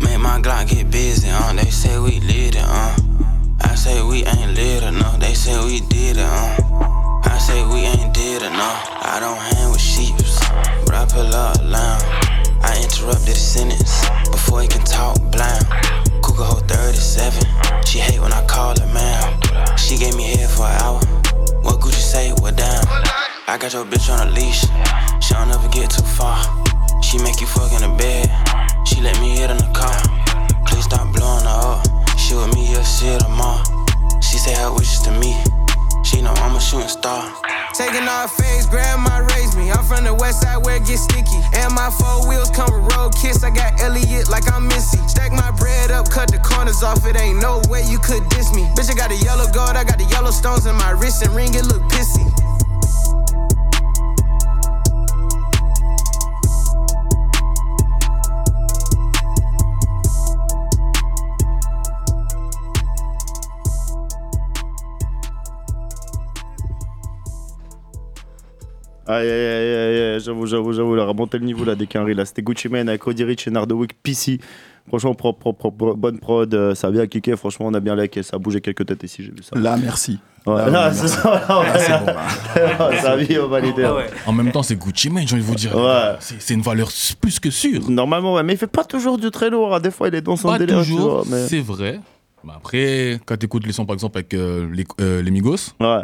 Make 0.00 0.20
my 0.20 0.40
Glock 0.40 0.68
get 0.68 0.90
busy, 0.90 1.28
uh. 1.30 1.52
They 1.52 1.70
say 1.70 1.98
we 1.98 2.20
lit 2.20 2.56
it, 2.56 2.62
uh. 2.62 2.96
I 3.62 3.74
say 3.74 4.02
we 4.02 4.24
ain't 4.24 4.54
lit 4.54 4.82
enough. 4.82 5.18
They 5.20 5.34
say 5.34 5.56
we 5.64 5.80
did 5.88 6.16
it, 6.16 6.22
uh. 6.22 7.22
I 7.24 7.38
say 7.38 7.64
we 7.66 7.80
ain't 7.80 8.14
did 8.14 8.42
enough. 8.42 8.88
I 9.02 9.18
don't 9.20 9.38
hang 9.38 9.70
with 9.70 9.80
sheeps, 9.80 10.38
but 10.84 10.94
I 10.94 11.04
pull 11.06 11.34
up 11.34 11.58
loud. 11.62 12.02
I 12.62 12.80
interrupted 12.82 13.26
the 13.26 13.34
sentence 13.34 14.08
before 14.30 14.62
he 14.62 14.68
can 14.68 14.84
talk 14.84 15.16
blind. 15.30 15.64
Cougar 16.22 16.44
hoe 16.44 16.60
37. 16.66 17.42
She 17.84 17.98
hate 17.98 18.20
when 18.20 18.32
I 18.32 18.44
call 18.46 18.78
her 18.78 18.92
man. 18.92 19.45
She 19.74 19.96
gave 19.96 20.14
me 20.16 20.24
head 20.24 20.48
for 20.50 20.64
an 20.64 20.80
hour. 20.82 21.00
What 21.62 21.80
Gucci 21.80 21.98
say? 21.98 22.30
What 22.38 22.56
down? 22.56 22.84
I 23.48 23.58
got 23.58 23.72
your 23.72 23.84
bitch 23.84 24.08
on 24.10 24.28
a 24.28 24.30
leash. 24.30 24.62
She 25.24 25.34
don't 25.34 25.50
ever 25.50 25.68
get 25.68 25.90
too 25.90 26.02
far. 26.02 26.38
She 27.02 27.18
make 27.18 27.40
you 27.40 27.46
fuck 27.46 27.72
in 27.72 27.82
the 27.82 27.94
bed. 27.98 28.30
She 28.86 29.00
let 29.00 29.18
me 29.20 29.36
hit 29.36 29.50
in 29.50 29.56
the 29.56 29.70
car. 29.74 29.96
Please 30.66 30.84
stop 30.84 31.12
blowing 31.14 31.44
her 31.44 31.80
up. 31.80 32.18
She 32.18 32.34
with 32.34 32.54
me, 32.54 32.70
you'll 32.70 32.84
see 32.84 33.06
her 33.06 33.18
tomorrow. 33.18 33.62
She 34.20 34.38
say 34.38 34.54
her 34.54 34.72
wishes 34.72 35.00
to 35.02 35.10
me. 35.12 35.34
She 36.02 36.22
know 36.22 36.32
I'm 36.32 36.56
a 36.56 36.60
shooting 36.60 36.88
star. 36.88 37.32
Taking 37.74 38.08
off 38.08 38.32
face, 38.36 38.66
grandma 38.66 39.06
my 39.08 39.18
raise 39.34 39.56
me. 39.56 39.70
I'm 39.70 39.84
from 39.84 40.04
the 40.04 40.14
west 40.14 40.42
side 40.42 40.64
where 40.64 40.76
it 40.76 40.86
gets 40.86 41.02
sticky. 41.02 41.40
And 41.54 41.74
my 41.74 41.90
four 41.90 42.26
wheels 42.28 42.50
come 42.50 42.72
with 42.72 42.92
road 42.94 43.14
kiss. 43.14 43.44
I 43.44 43.50
got 43.50 43.80
Elliot 43.80 44.28
like 44.28 44.50
I'm 44.50 44.66
Missy. 44.66 44.98
Stack 45.08 45.32
my 45.32 45.50
bread 45.50 45.90
up, 45.90 46.08
cut 46.08 46.30
the 46.30 46.38
corners 46.38 46.82
off. 46.82 47.04
It 47.06 47.16
ain't 47.20 47.40
no 47.40 47.60
way 47.68 47.82
you 47.84 47.98
could 47.98 48.28
diss 48.30 48.54
me. 48.54 48.64
Bitch, 48.74 48.90
I 48.90 48.94
got 48.94 49.10
the 49.10 49.16
yellow 49.16 49.46
gold, 49.52 49.76
I 49.76 49.84
got 49.84 49.98
the 49.98 50.04
yellow 50.04 50.30
stones 50.30 50.66
in 50.66 50.74
my 50.76 50.90
wrist 50.90 51.22
and 51.22 51.34
ring. 51.34 51.54
It 51.54 51.66
look 51.66 51.82
pissy. 51.92 52.24
Aïe, 69.08 69.28
aïe, 69.28 69.30
aïe, 69.30 69.74
aïe, 69.74 70.00
aïe, 70.14 70.20
j'avoue, 70.20 70.46
j'avoue, 70.46 70.72
j'avoue, 70.72 70.96
il 70.96 71.00
a 71.00 71.04
remonté 71.04 71.38
le 71.38 71.44
niveau 71.44 71.64
là 71.64 71.74
des 71.74 71.86
quinries 71.86 72.14
là. 72.14 72.24
C'était 72.24 72.42
Gucci 72.42 72.68
Mane 72.68 72.88
avec 72.88 73.02
Roddy 73.02 73.22
Rich 73.24 73.46
et 73.46 73.50
Nardwick 73.50 73.92
PC. 74.02 74.38
Franchement, 74.88 75.14
propre, 75.14 75.38
propre, 75.40 75.70
propre, 75.70 75.94
bonne 75.96 76.18
prod, 76.20 76.52
euh, 76.54 76.74
ça 76.76 76.86
a 76.86 76.90
bien 76.92 77.06
kické, 77.08 77.36
franchement, 77.36 77.66
on 77.66 77.74
a 77.74 77.80
bien 77.80 77.96
liké, 77.96 78.22
ça 78.22 78.36
a 78.36 78.38
bougé 78.38 78.60
quelques 78.60 78.86
têtes 78.86 79.02
ici, 79.02 79.24
j'ai 79.24 79.32
vu 79.32 79.42
ça. 79.42 79.58
Là, 79.58 79.76
merci. 79.76 80.20
Ouais, 80.46 80.54
Là, 80.58 80.70
là, 80.70 80.92
c'est 80.92 81.08
ça, 81.08 81.44
là, 81.48 81.58
ouais. 81.60 81.66
Là, 81.66 81.78
c'est 81.80 81.98
bon, 81.98 82.06
là. 82.06 83.00
ça 83.02 83.12
a 83.12 83.16
mis 83.16 83.36
au 83.36 83.48
validé. 83.48 83.82
Ah 83.82 83.96
ouais. 83.96 84.06
En 84.26 84.32
même 84.32 84.52
temps, 84.52 84.62
c'est 84.62 84.76
Gucci 84.76 85.10
Mane, 85.10 85.26
j'ai 85.26 85.34
envie 85.34 85.42
de 85.42 85.48
vous 85.48 85.56
dire. 85.56 85.74
Ouais. 85.76 86.14
C'est 86.20 86.40
c'est 86.40 86.54
une 86.54 86.60
valeur 86.62 86.88
plus 87.20 87.40
que 87.40 87.50
sûre. 87.50 87.90
Normalement, 87.90 88.34
ouais, 88.34 88.44
mais 88.44 88.52
il 88.52 88.56
fait 88.58 88.68
pas 88.68 88.84
toujours 88.84 89.18
du 89.18 89.28
très 89.32 89.50
lourd. 89.50 89.74
hein. 89.74 89.80
Des 89.80 89.90
fois, 89.90 90.06
il 90.06 90.14
est 90.14 90.20
dans 90.20 90.36
son 90.36 90.46
Pas 90.50 90.58
délire. 90.60 90.78
toujours, 90.78 91.24
vois, 91.24 91.24
mais... 91.28 91.48
c'est 91.48 91.58
vrai. 91.60 91.98
Mais 92.44 92.52
après, 92.54 93.18
quand 93.26 93.36
tu 93.36 93.46
écoutes 93.46 93.66
les 93.66 93.72
sons, 93.72 93.86
par 93.86 93.94
exemple, 93.94 94.18
avec 94.18 94.34
euh, 94.34 94.68
les, 94.72 94.84
euh, 95.00 95.20
les 95.20 95.32
Migos, 95.32 95.56
ouais. 95.80 96.02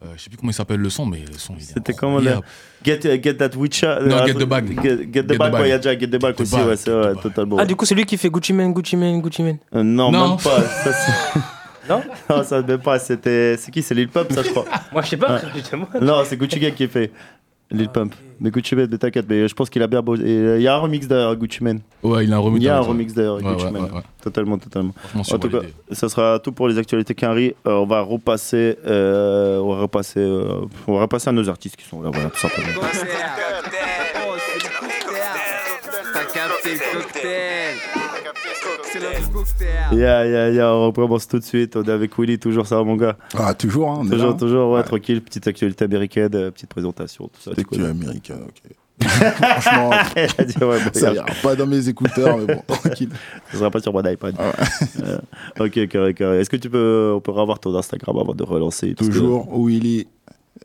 Euh, 0.00 0.06
je 0.16 0.22
sais 0.22 0.30
plus 0.30 0.36
comment 0.36 0.50
il 0.50 0.54
s'appelle 0.54 0.78
le 0.80 0.90
son, 0.90 1.06
mais 1.06 1.24
le 1.26 1.36
son 1.38 1.54
il 1.56 1.62
est 1.62 1.72
C'était 1.74 1.92
comment 1.92 2.20
là 2.20 2.36
incroyable. 2.84 3.02
get, 3.02 3.20
get 3.22 3.34
That 3.34 3.56
Witcher 3.56 3.96
Non, 4.02 4.24
Get 4.26 4.34
the 4.34 4.44
Bag. 4.44 4.68
Get, 4.68 4.82
get 4.82 5.12
Get 5.12 5.22
the 5.24 5.26
the 5.32 5.38
Bag, 5.38 5.52
ouais, 5.54 5.66
il 5.66 5.70
y 5.70 5.72
a 5.72 5.78
déjà 5.78 5.98
Get 5.98 6.06
the 6.06 6.20
Bag 6.20 6.36
Get 6.36 6.36
the 6.36 6.40
aussi, 6.42 6.54
Bag, 6.54 6.66
ouais, 6.68 6.76
c'est 6.76 6.90
vrai, 6.90 7.14
totalement. 7.20 7.56
Ah, 7.58 7.64
du 7.64 7.74
coup, 7.74 7.84
c'est 7.84 7.96
lui 7.96 8.04
qui 8.04 8.16
fait 8.16 8.30
Gucci 8.30 8.52
Mane, 8.52 8.72
Gucci 8.72 8.96
Mane, 8.96 9.20
Gucci 9.20 9.42
Mane. 9.42 9.58
Euh, 9.74 9.82
non, 9.82 10.12
Non. 10.12 10.28
même 10.28 10.38
pas. 10.38 10.62
Ça, 10.62 10.90
Non 11.88 12.02
Non, 12.30 12.44
ça 12.44 12.62
même 12.62 12.78
pas. 12.78 12.98
C'était. 13.00 13.56
C'est 13.58 13.72
qui 13.72 13.82
C'est 13.82 13.94
Lil 13.94 14.08
Pump, 14.08 14.30
ça, 14.30 14.42
je 14.44 14.50
crois. 14.50 14.66
Moi, 14.92 15.02
je 15.02 15.08
sais 15.08 15.16
pas, 15.16 15.40
justement. 15.54 15.88
Non, 16.00 16.22
c'est 16.24 16.36
Gucci 16.36 16.60
Gang 16.60 16.74
qui 16.74 16.86
fait. 16.86 17.10
Lil 17.70 17.88
Pump. 17.88 18.14
Mais 18.40 18.50
Gucci 18.50 18.76
Mane, 18.76 18.88
mais 18.90 18.98
t'inquiète, 18.98 19.26
mais 19.28 19.48
je 19.48 19.54
pense 19.54 19.68
qu'il 19.68 19.82
a 19.82 19.86
bien 19.88 20.00
beau. 20.00 20.14
et 20.16 20.20
Il 20.56 20.62
y 20.62 20.68
a 20.68 20.74
un 20.74 20.78
remix 20.78 21.08
d'ailleurs, 21.08 21.34
Gucci 21.36 21.62
Mane. 21.64 21.80
Ouais, 22.04 22.24
il 22.24 22.32
a 22.32 22.36
un 22.36 22.38
remix 22.38 22.60
Il 22.60 22.64
y 22.64 22.68
a 22.68 22.72
un 22.72 22.76
d'ailleurs, 22.76 22.88
remix 22.88 23.12
d'ailleurs, 23.12 23.36
ouais, 23.36 23.42
Gucci 23.42 23.64
ouais, 23.66 23.70
Mane. 23.72 23.82
ouais, 23.84 23.90
ouais. 23.90 24.02
Totalement, 24.22 24.58
totalement. 24.58 24.94
En 25.16 25.38
tout 25.38 25.50
cas, 25.50 25.58
ça 25.90 26.08
sera 26.08 26.38
tout 26.38 26.52
pour 26.52 26.68
les 26.68 26.78
actualités 26.78 27.14
Quinry. 27.14 27.54
Euh, 27.66 27.72
on 27.72 27.86
va 27.86 28.00
repasser. 28.00 28.78
euh, 28.86 29.58
on 29.58 29.74
va 29.74 29.80
repasser. 29.82 30.20
euh, 30.20 30.60
on 30.86 30.94
va 30.94 31.00
repasser 31.02 31.28
à 31.30 31.32
nos 31.32 31.48
artistes 31.48 31.76
qui 31.76 31.84
sont 31.84 32.00
là, 32.00 32.10
voilà, 32.12 32.30
tout 32.30 32.38
simplement. 32.38 32.68
T'as 36.12 36.24
capté 36.24 36.70
le 36.74 37.00
cocktail. 37.00 37.57
Yeah, 39.92 40.24
yeah, 40.26 40.48
yeah, 40.50 40.72
on 40.72 40.86
recommence 40.86 41.26
tout 41.28 41.38
de 41.38 41.44
suite. 41.44 41.76
On 41.76 41.82
est 41.82 41.90
avec 41.90 42.18
Willy, 42.18 42.38
toujours 42.38 42.66
ça, 42.66 42.82
mon 42.82 42.96
gars? 42.96 43.16
Ah, 43.36 43.54
toujours, 43.54 43.90
hein, 43.90 43.98
on 44.02 44.08
Toujours, 44.08 44.28
là. 44.30 44.34
toujours, 44.34 44.72
ouais, 44.72 44.82
tranquille. 44.82 45.22
Petite 45.22 45.46
actualité 45.46 45.84
américaine, 45.84 46.30
euh, 46.34 46.50
petite 46.50 46.68
présentation, 46.70 47.28
tout 47.28 47.40
ça. 47.40 47.50
Actualité 47.58 47.88
américaine, 47.90 48.40
ok. 48.46 48.72
Franchement, 49.00 49.90
ouais, 50.68 50.78
ça 50.92 51.12
ira 51.14 51.26
pas 51.42 51.54
dans 51.54 51.66
mes 51.66 51.88
écouteurs, 51.88 52.36
mais 52.38 52.46
bon, 52.46 52.62
tranquille. 52.66 53.10
Ça 53.52 53.58
sera 53.58 53.70
pas 53.70 53.80
sur 53.80 53.92
mon 53.92 54.02
iPad. 54.02 54.34
Euh, 55.02 55.18
ok, 55.60 55.86
carré, 55.88 56.14
carré. 56.14 56.40
Est-ce 56.40 56.50
que 56.50 56.56
tu 56.56 56.68
peux, 56.68 57.12
on 57.14 57.20
peut 57.20 57.32
avoir 57.38 57.60
ton 57.60 57.74
Instagram 57.76 58.16
avant 58.18 58.34
de 58.34 58.42
relancer 58.42 58.94
parce 58.94 59.08
que- 59.08 59.14
Toujours 59.14 59.48
Willy, 59.64 60.08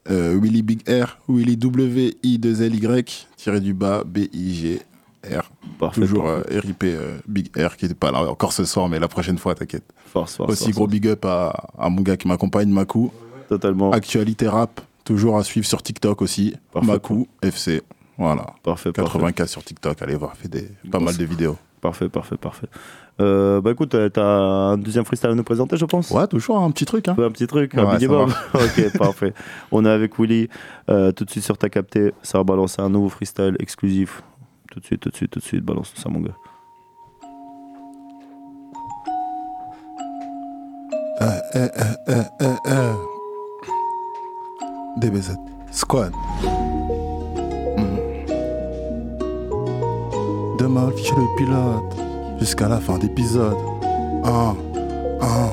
euh, 0.10 0.38
Willy 0.42 0.64
Big 0.64 0.82
R, 0.90 1.18
Willy 1.30 1.58
W 1.58 2.16
I 2.24 2.40
2 2.40 2.62
L 2.64 2.76
Y 2.76 3.28
tiré 3.38 3.60
du 3.62 3.74
bas 3.76 4.04
B 4.04 4.20
I 4.34 4.54
G 4.56 4.82
R. 5.24 5.50
Parfait, 5.80 6.02
Toujours 6.02 6.24
parfait. 6.24 6.54
euh, 6.56 6.60
RIP 6.60 6.84
euh, 6.84 7.18
Big 7.28 7.50
R 7.58 7.76
qui 7.78 7.86
n'était 7.86 7.96
pas 7.96 8.12
là 8.12 8.24
encore 8.30 8.54
ce 8.54 8.66
soir, 8.66 8.88
mais 8.90 9.00
la 9.00 9.08
prochaine 9.08 9.38
fois, 9.38 9.56
t'inquiète. 9.56 9.84
Force, 10.12 10.36
force, 10.36 10.52
Aussi 10.52 10.64
force, 10.66 10.76
gros 10.76 10.88
big 10.88 11.08
up 11.08 11.26
à, 11.26 11.70
à 11.78 11.90
mon 11.90 12.02
gars 12.02 12.18
qui 12.18 12.28
m'accompagne, 12.28 12.70
Makou. 12.70 13.12
Totalement. 13.50 13.92
Actualité 13.92 14.48
rap, 14.48 14.82
toujours 15.04 15.38
à 15.38 15.44
suivre 15.44 15.66
sur 15.66 15.82
TikTok 15.82 16.22
aussi. 16.22 16.56
Makou 16.82 17.28
FC. 17.42 17.82
Voilà. 18.18 18.46
Parfait, 18.64 18.92
84 18.94 19.50
sur 19.50 19.64
TikTok, 19.64 20.02
allez 20.02 20.16
voir, 20.16 20.36
fait 20.38 20.48
des, 20.48 20.70
pas 20.92 21.00
mal 21.00 21.18
de 21.18 21.26
vidéos. 21.26 21.58
Parfait, 21.82 22.08
parfait, 22.08 22.38
parfait. 22.38 22.68
Euh, 23.20 23.60
bah 23.60 23.72
écoute, 23.72 23.94
euh, 23.94 24.08
t'as 24.08 24.24
un 24.24 24.78
deuxième 24.78 25.04
freestyle 25.04 25.30
à 25.32 25.36
nous 25.36 25.44
présenter, 25.44 25.76
je 25.76 25.84
pense? 25.86 26.10
Ouais, 26.12 26.26
toujours 26.28 26.60
un 26.60 26.72
petit 26.72 26.86
truc. 26.86 27.08
Hein. 27.10 27.16
un 27.20 27.30
petit 27.30 27.46
truc, 27.46 27.76
un 27.76 27.84
Ouais, 27.84 27.92
ça 27.92 27.98
minimum. 27.98 28.34
ok, 28.54 28.98
parfait. 28.98 29.34
On 29.72 29.84
est 29.86 29.90
avec 29.90 30.18
Willy. 30.18 30.48
Euh, 30.90 31.12
tout 31.12 31.26
de 31.26 31.30
suite 31.30 31.44
sur 31.44 31.58
ta 31.58 31.70
capté, 31.70 32.14
ça 32.24 32.38
va 32.38 32.44
balancer 32.46 32.82
un 32.82 32.90
nouveau 32.90 33.10
freestyle 33.10 33.58
exclusif. 33.60 34.24
Tout 34.74 34.80
de 34.80 34.86
suite, 34.86 35.02
tout 35.02 35.10
de 35.12 35.16
suite, 35.16 35.30
tout 35.30 35.40
de 35.40 35.44
suite, 35.46 35.64
balance 35.64 35.94
ça, 35.96 36.10
mon 36.10 36.20
gars. 36.20 36.36
Euh, 41.22 41.40
euh, 41.56 42.24
euh. 42.66 42.94
DBZ 44.98 45.38
Squad. 45.70 46.12
Demain, 50.58 50.90
je 50.98 51.04
suis 51.04 51.16
le 51.16 51.36
pilote. 51.38 52.40
Jusqu'à 52.40 52.68
la 52.68 52.80
fin 52.80 52.98
d'épisode. 52.98 53.56
Un, 54.26 54.56
un. 55.22 55.50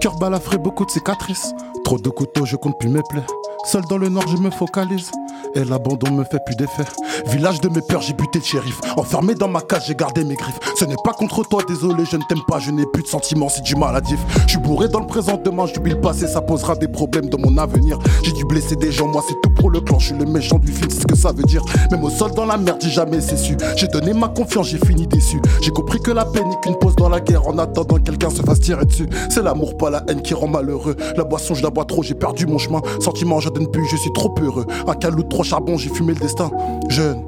Cœur 0.00 0.18
balafré, 0.18 0.56
beaucoup 0.56 0.86
de 0.86 0.90
cicatrices. 0.90 1.52
De 2.00 2.08
couteaux, 2.08 2.46
je 2.46 2.56
compte 2.56 2.78
plus 2.78 2.88
mes 2.88 3.02
plaies. 3.10 3.24
Seul 3.66 3.82
dans 3.82 3.98
le 3.98 4.08
nord, 4.08 4.26
je 4.26 4.36
me 4.38 4.50
focalise. 4.50 5.10
Et 5.54 5.62
l'abandon 5.64 6.10
me 6.10 6.24
fait 6.24 6.38
plus 6.46 6.56
d'effet. 6.56 6.84
Village 7.26 7.60
de 7.60 7.68
mes 7.68 7.82
peurs, 7.82 8.00
j'ai 8.00 8.14
buté 8.14 8.38
le 8.38 8.44
shérif. 8.44 8.80
Enfermé 8.96 9.34
dans 9.34 9.48
ma 9.48 9.60
cage, 9.60 9.86
j'ai 9.86 9.94
gardé 9.94 10.24
mes 10.24 10.34
griffes. 10.34 10.58
Ce 10.76 10.86
n'est 10.86 10.96
pas 11.04 11.12
contre 11.12 11.46
toi, 11.46 11.62
désolé, 11.68 12.04
je 12.10 12.16
ne 12.16 12.22
t'aime 12.28 12.40
pas, 12.48 12.58
je 12.58 12.70
n'ai 12.70 12.86
plus 12.86 13.02
de 13.02 13.08
sentiments, 13.08 13.50
c'est 13.50 13.62
du 13.62 13.76
maladif. 13.76 14.18
Je 14.46 14.52
suis 14.52 14.58
bourré 14.58 14.88
dans 14.88 15.00
le 15.00 15.06
présent, 15.06 15.38
demain 15.44 15.66
j'oublie 15.66 15.92
le 15.92 16.00
passé, 16.00 16.26
ça 16.26 16.40
posera 16.40 16.74
des 16.76 16.88
problèmes 16.88 17.28
dans 17.28 17.38
mon 17.38 17.58
avenir. 17.58 17.98
J'ai 18.22 18.32
dû 18.32 18.44
blesser 18.46 18.76
des 18.76 18.90
gens, 18.90 19.08
moi 19.08 19.22
c'est 19.28 19.40
tout 19.42 19.50
pour 19.62 19.70
le 19.70 19.80
clan, 19.80 20.00
je 20.00 20.06
suis 20.06 20.16
le 20.16 20.24
méchant 20.24 20.58
du 20.58 20.72
film, 20.72 20.90
c'est 20.90 21.02
ce 21.02 21.06
que 21.06 21.14
ça 21.14 21.30
veut 21.30 21.44
dire. 21.44 21.62
Même 21.92 22.02
au 22.02 22.10
sol 22.10 22.32
dans 22.32 22.46
la 22.46 22.56
merde, 22.56 22.78
j'ai 22.82 22.90
jamais 22.90 23.20
su. 23.20 23.56
J'ai 23.76 23.86
donné 23.86 24.12
ma 24.12 24.26
confiance, 24.26 24.66
j'ai 24.66 24.78
fini 24.84 25.06
déçu. 25.06 25.40
J'ai 25.60 25.70
compris 25.70 26.00
que 26.00 26.10
la 26.10 26.24
paix 26.24 26.42
n'est 26.44 26.58
qu'une 26.62 26.76
pause 26.76 26.96
dans 26.96 27.08
la 27.08 27.20
guerre 27.20 27.46
en 27.46 27.56
attendant 27.58 27.94
que 27.94 28.02
quelqu'un 28.02 28.30
se 28.30 28.42
fasse 28.42 28.58
tirer 28.58 28.84
dessus. 28.84 29.08
C'est 29.30 29.40
l'amour, 29.40 29.76
pas 29.76 29.88
la 29.88 30.02
haine 30.08 30.20
qui 30.20 30.34
rend 30.34 30.48
malheureux. 30.48 30.96
La 31.16 31.22
boisson, 31.22 31.54
je 31.54 31.62
la 31.62 31.70
bois 31.70 31.84
trop, 31.84 32.02
j'ai 32.02 32.14
perdu 32.14 32.44
mon 32.44 32.58
chemin. 32.58 32.80
Sentiment, 32.98 33.38
je 33.38 33.50
donne 33.50 33.70
plus, 33.70 33.86
je 33.86 33.94
suis 33.94 34.12
trop 34.12 34.34
heureux. 34.42 34.66
Un 34.88 34.94
calou 34.94 35.22
de 35.22 35.28
trop 35.28 35.44
charbon, 35.44 35.76
j'ai 35.76 35.90
fumé 35.90 36.12
le 36.14 36.18
destin. 36.18 36.50
Jeune, 36.88 37.22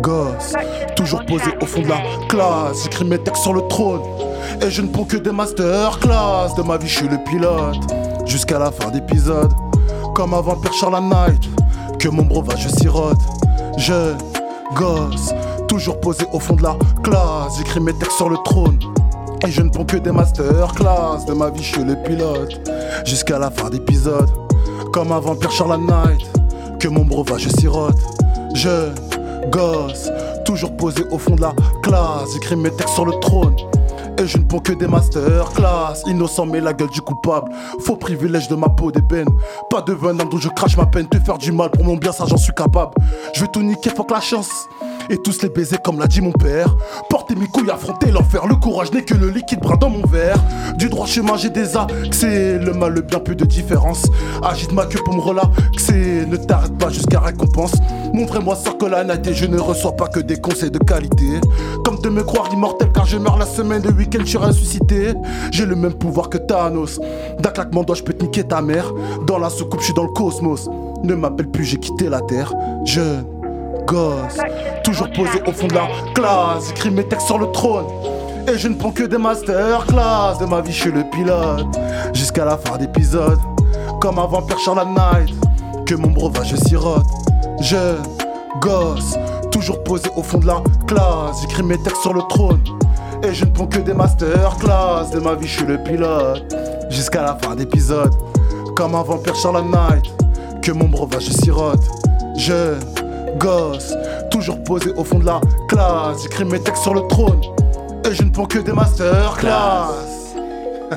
gosse, 0.00 0.54
toujours 0.96 1.26
posé 1.26 1.50
au 1.60 1.66
fond 1.66 1.82
de 1.82 1.88
la 1.88 2.00
classe. 2.30 2.84
J'écris 2.84 3.04
mes 3.04 3.18
textes 3.18 3.42
sur 3.42 3.52
le 3.52 3.60
trône. 3.68 4.00
Et 4.62 4.70
je 4.70 4.80
ne 4.80 4.88
prends 4.88 5.04
que 5.04 5.18
des 5.18 5.30
masterclass. 5.30 6.54
De 6.56 6.62
ma 6.62 6.78
vie, 6.78 6.88
je 6.88 6.96
suis 6.96 7.08
le 7.08 7.18
pilote. 7.22 7.76
Jusqu'à 8.24 8.58
la 8.58 8.70
fin 8.70 8.90
d'épisode. 8.90 9.52
Comme 10.14 10.32
un 10.32 10.40
vampire 10.40 10.72
Charles 10.72 11.04
Night. 11.04 11.50
Que 11.98 12.08
mon 12.08 12.22
breuvage 12.22 12.68
sirote. 12.68 13.18
Jeune, 13.76 14.18
gosse, 14.74 15.32
toujours 15.68 16.00
posé 16.00 16.24
au 16.32 16.38
fond 16.38 16.54
de 16.54 16.62
la 16.62 16.76
classe. 17.02 17.58
J'écris 17.58 17.80
mes 17.80 17.92
textes 17.94 18.16
sur 18.16 18.28
le 18.28 18.36
trône. 18.44 18.78
Et 19.46 19.50
je 19.50 19.62
ne 19.62 19.70
prends 19.70 19.84
que 19.84 19.96
des 19.96 20.12
masterclass. 20.12 21.24
De 21.26 21.32
ma 21.32 21.50
vie, 21.50 21.62
je 21.62 21.74
suis 21.74 21.84
le 21.84 21.96
pilote. 22.02 22.60
Jusqu'à 23.04 23.38
la 23.38 23.50
fin 23.50 23.70
d'épisode. 23.70 24.30
Comme 24.92 25.12
un 25.12 25.20
vampire 25.20 25.50
Charles 25.50 25.80
Night. 25.80 26.26
Que 26.78 26.88
mon 26.88 27.04
breuvage 27.04 27.48
sirote. 27.48 27.98
Jeune, 28.54 28.94
gosse, 29.50 30.10
toujours 30.44 30.76
posé 30.76 31.04
au 31.10 31.18
fond 31.18 31.34
de 31.34 31.42
la 31.42 31.54
classe. 31.82 32.32
J'écris 32.32 32.56
mes 32.56 32.70
textes 32.70 32.94
sur 32.94 33.04
le 33.04 33.12
trône. 33.20 33.56
Et 34.18 34.26
je 34.26 34.38
ne 34.38 34.44
prends 34.44 34.60
que 34.60 34.72
des 34.72 34.86
masterclass. 34.86 36.02
Innocent, 36.06 36.46
mais 36.46 36.60
la 36.60 36.72
gueule 36.72 36.90
du 36.90 37.00
coupable. 37.00 37.52
Faux 37.80 37.96
privilège 37.96 38.48
de 38.48 38.54
ma 38.54 38.68
peau 38.68 38.90
d'ébène. 38.90 39.28
Pas 39.68 39.82
de 39.82 39.92
venin 39.92 40.24
dont 40.24 40.38
je 40.38 40.48
crache 40.48 40.76
ma 40.76 40.86
peine. 40.86 41.06
Te 41.06 41.18
faire 41.18 41.38
du 41.38 41.52
mal 41.52 41.70
pour 41.70 41.84
mon 41.84 41.96
bien, 41.96 42.12
ça 42.12 42.24
j'en 42.26 42.36
suis 42.36 42.54
capable. 42.54 42.92
Je 43.34 43.42
vais 43.42 43.48
tout 43.48 43.62
niquer, 43.62 43.90
faut 43.90 44.04
que 44.04 44.14
la 44.14 44.20
chance. 44.20 44.68
Et 45.08 45.18
tous 45.18 45.42
les 45.42 45.48
baiser 45.48 45.76
comme 45.82 45.98
l'a 45.98 46.06
dit 46.06 46.20
mon 46.20 46.32
père. 46.32 46.76
Porter 47.08 47.34
mes 47.36 47.46
couilles, 47.46 47.70
affronter 47.70 48.10
l'enfer. 48.10 48.46
Le 48.46 48.56
courage 48.56 48.92
n'est 48.92 49.04
que 49.04 49.14
le 49.14 49.30
liquide 49.30 49.60
brun 49.60 49.76
dans 49.76 49.90
mon 49.90 50.04
verre. 50.06 50.38
Du 50.78 50.88
droit 50.88 51.06
chemin, 51.06 51.36
j'ai 51.36 51.50
des 51.50 51.76
accès. 51.76 52.58
Le 52.58 52.72
mal, 52.72 52.92
le 52.92 53.02
bien, 53.02 53.20
peu 53.20 53.34
de 53.34 53.44
différence. 53.44 54.04
Agite 54.42 54.72
ma 54.72 54.86
queue 54.86 55.00
pour 55.04 55.14
me 55.14 55.20
relaxer. 55.20 56.26
Ne 56.26 56.36
t'arrête 56.36 56.76
pas 56.78 56.90
jusqu'à 56.90 57.20
récompense. 57.20 57.72
Montrez-moi 58.12 58.56
ça 58.56 58.72
que 58.72 58.86
la 58.86 59.04
et 59.04 59.34
je 59.34 59.46
ne 59.46 59.58
reçois 59.58 59.92
pas 59.92 60.08
que 60.08 60.20
des 60.20 60.36
conseils 60.36 60.70
de 60.70 60.78
qualité. 60.78 61.40
Comme 61.84 62.00
de 62.00 62.08
me 62.08 62.22
croire 62.22 62.52
immortel 62.52 62.90
car 62.92 63.06
je 63.06 63.18
meurs 63.18 63.38
la 63.38 63.46
semaine, 63.46 63.82
le 63.82 63.92
week-end 63.92 64.20
je 64.20 64.26
suis 64.26 64.38
ressuscité. 64.38 65.14
J'ai 65.52 65.66
le 65.66 65.76
même 65.76 65.94
pouvoir 65.94 66.28
que 66.28 66.38
Thanos. 66.38 67.00
D'un 67.38 67.50
claquement 67.50 67.82
de 67.82 67.94
je 67.94 68.02
peux 68.02 68.12
te 68.12 68.24
niquer 68.24 68.44
ta 68.44 68.60
mère. 68.62 68.92
Dans 69.26 69.38
la 69.38 69.50
soucoupe, 69.50 69.80
je 69.80 69.86
suis 69.86 69.94
dans 69.94 70.04
le 70.04 70.12
cosmos. 70.12 70.68
Ne 71.04 71.14
m'appelle 71.14 71.48
plus, 71.48 71.64
j'ai 71.64 71.76
quitté 71.76 72.08
la 72.08 72.20
terre. 72.22 72.52
Jeune, 72.84 73.24
gosse, 73.86 74.38
toujours 74.84 75.10
posé 75.12 75.40
au 75.46 75.52
fond 75.52 75.68
de 75.68 75.74
la 75.74 75.88
classe. 76.14 76.68
J'écris 76.68 76.90
mes 76.90 77.04
textes 77.04 77.26
sur 77.26 77.38
le 77.38 77.50
trône. 77.52 77.86
Et 78.48 78.58
je 78.58 78.68
ne 78.68 78.74
prends 78.74 78.90
que 78.90 79.04
des 79.04 79.18
masterclass. 79.18 80.38
De 80.38 80.46
ma 80.46 80.60
vie, 80.60 80.72
je 80.72 80.82
suis 80.82 80.92
le 80.92 81.04
pilote. 81.10 81.66
Jusqu'à 82.12 82.44
la 82.44 82.56
fin 82.58 82.76
d'épisode. 82.76 83.38
Comme 84.00 84.18
un 84.18 84.26
vampire 84.26 84.58
Charles 84.58 84.86
Night. 84.88 85.34
Que 85.84 85.94
mon 85.94 86.10
breuvage 86.10 86.54
sirote. 86.66 87.06
Jeune, 87.60 88.02
gosse, 88.60 89.16
toujours 89.50 89.82
posé 89.82 90.08
au 90.16 90.22
fond 90.22 90.38
de 90.38 90.46
la 90.46 90.62
classe. 90.86 91.40
J'écris 91.42 91.62
mes 91.62 91.78
textes 91.78 92.02
sur 92.02 92.14
le 92.14 92.22
trône. 92.28 92.62
Et 93.22 93.32
je 93.32 93.44
ne 93.44 93.50
prends 93.50 93.66
que 93.66 93.78
des 93.78 93.94
masterclass. 93.94 95.10
De 95.12 95.20
ma 95.20 95.34
vie, 95.34 95.48
je 95.48 95.56
suis 95.58 95.66
le 95.66 95.82
pilote. 95.82 96.54
Jusqu'à 96.90 97.22
la 97.22 97.36
fin 97.36 97.54
d'épisode. 97.54 98.14
Comme 98.76 98.94
un 98.94 99.02
vampire 99.02 99.34
Charles 99.34 99.64
Night. 99.64 100.04
Que 100.62 100.72
mon 100.72 100.88
breuvage 100.88 101.28
sirote. 101.30 101.82
Jeune, 102.36 102.78
gosse, 103.38 103.94
toujours 104.30 104.62
posé 104.64 104.92
au 104.96 105.04
fond 105.04 105.18
de 105.18 105.26
la 105.26 105.40
classe. 105.68 106.22
J'écris 106.22 106.44
mes 106.44 106.60
textes 106.60 106.82
sur 106.82 106.94
le 106.94 107.02
trône. 107.08 107.40
Et 108.08 108.14
je 108.14 108.22
ne 108.22 108.30
prends 108.30 108.46
que 108.46 108.58
des 108.58 108.72
masterclass. 108.72 109.88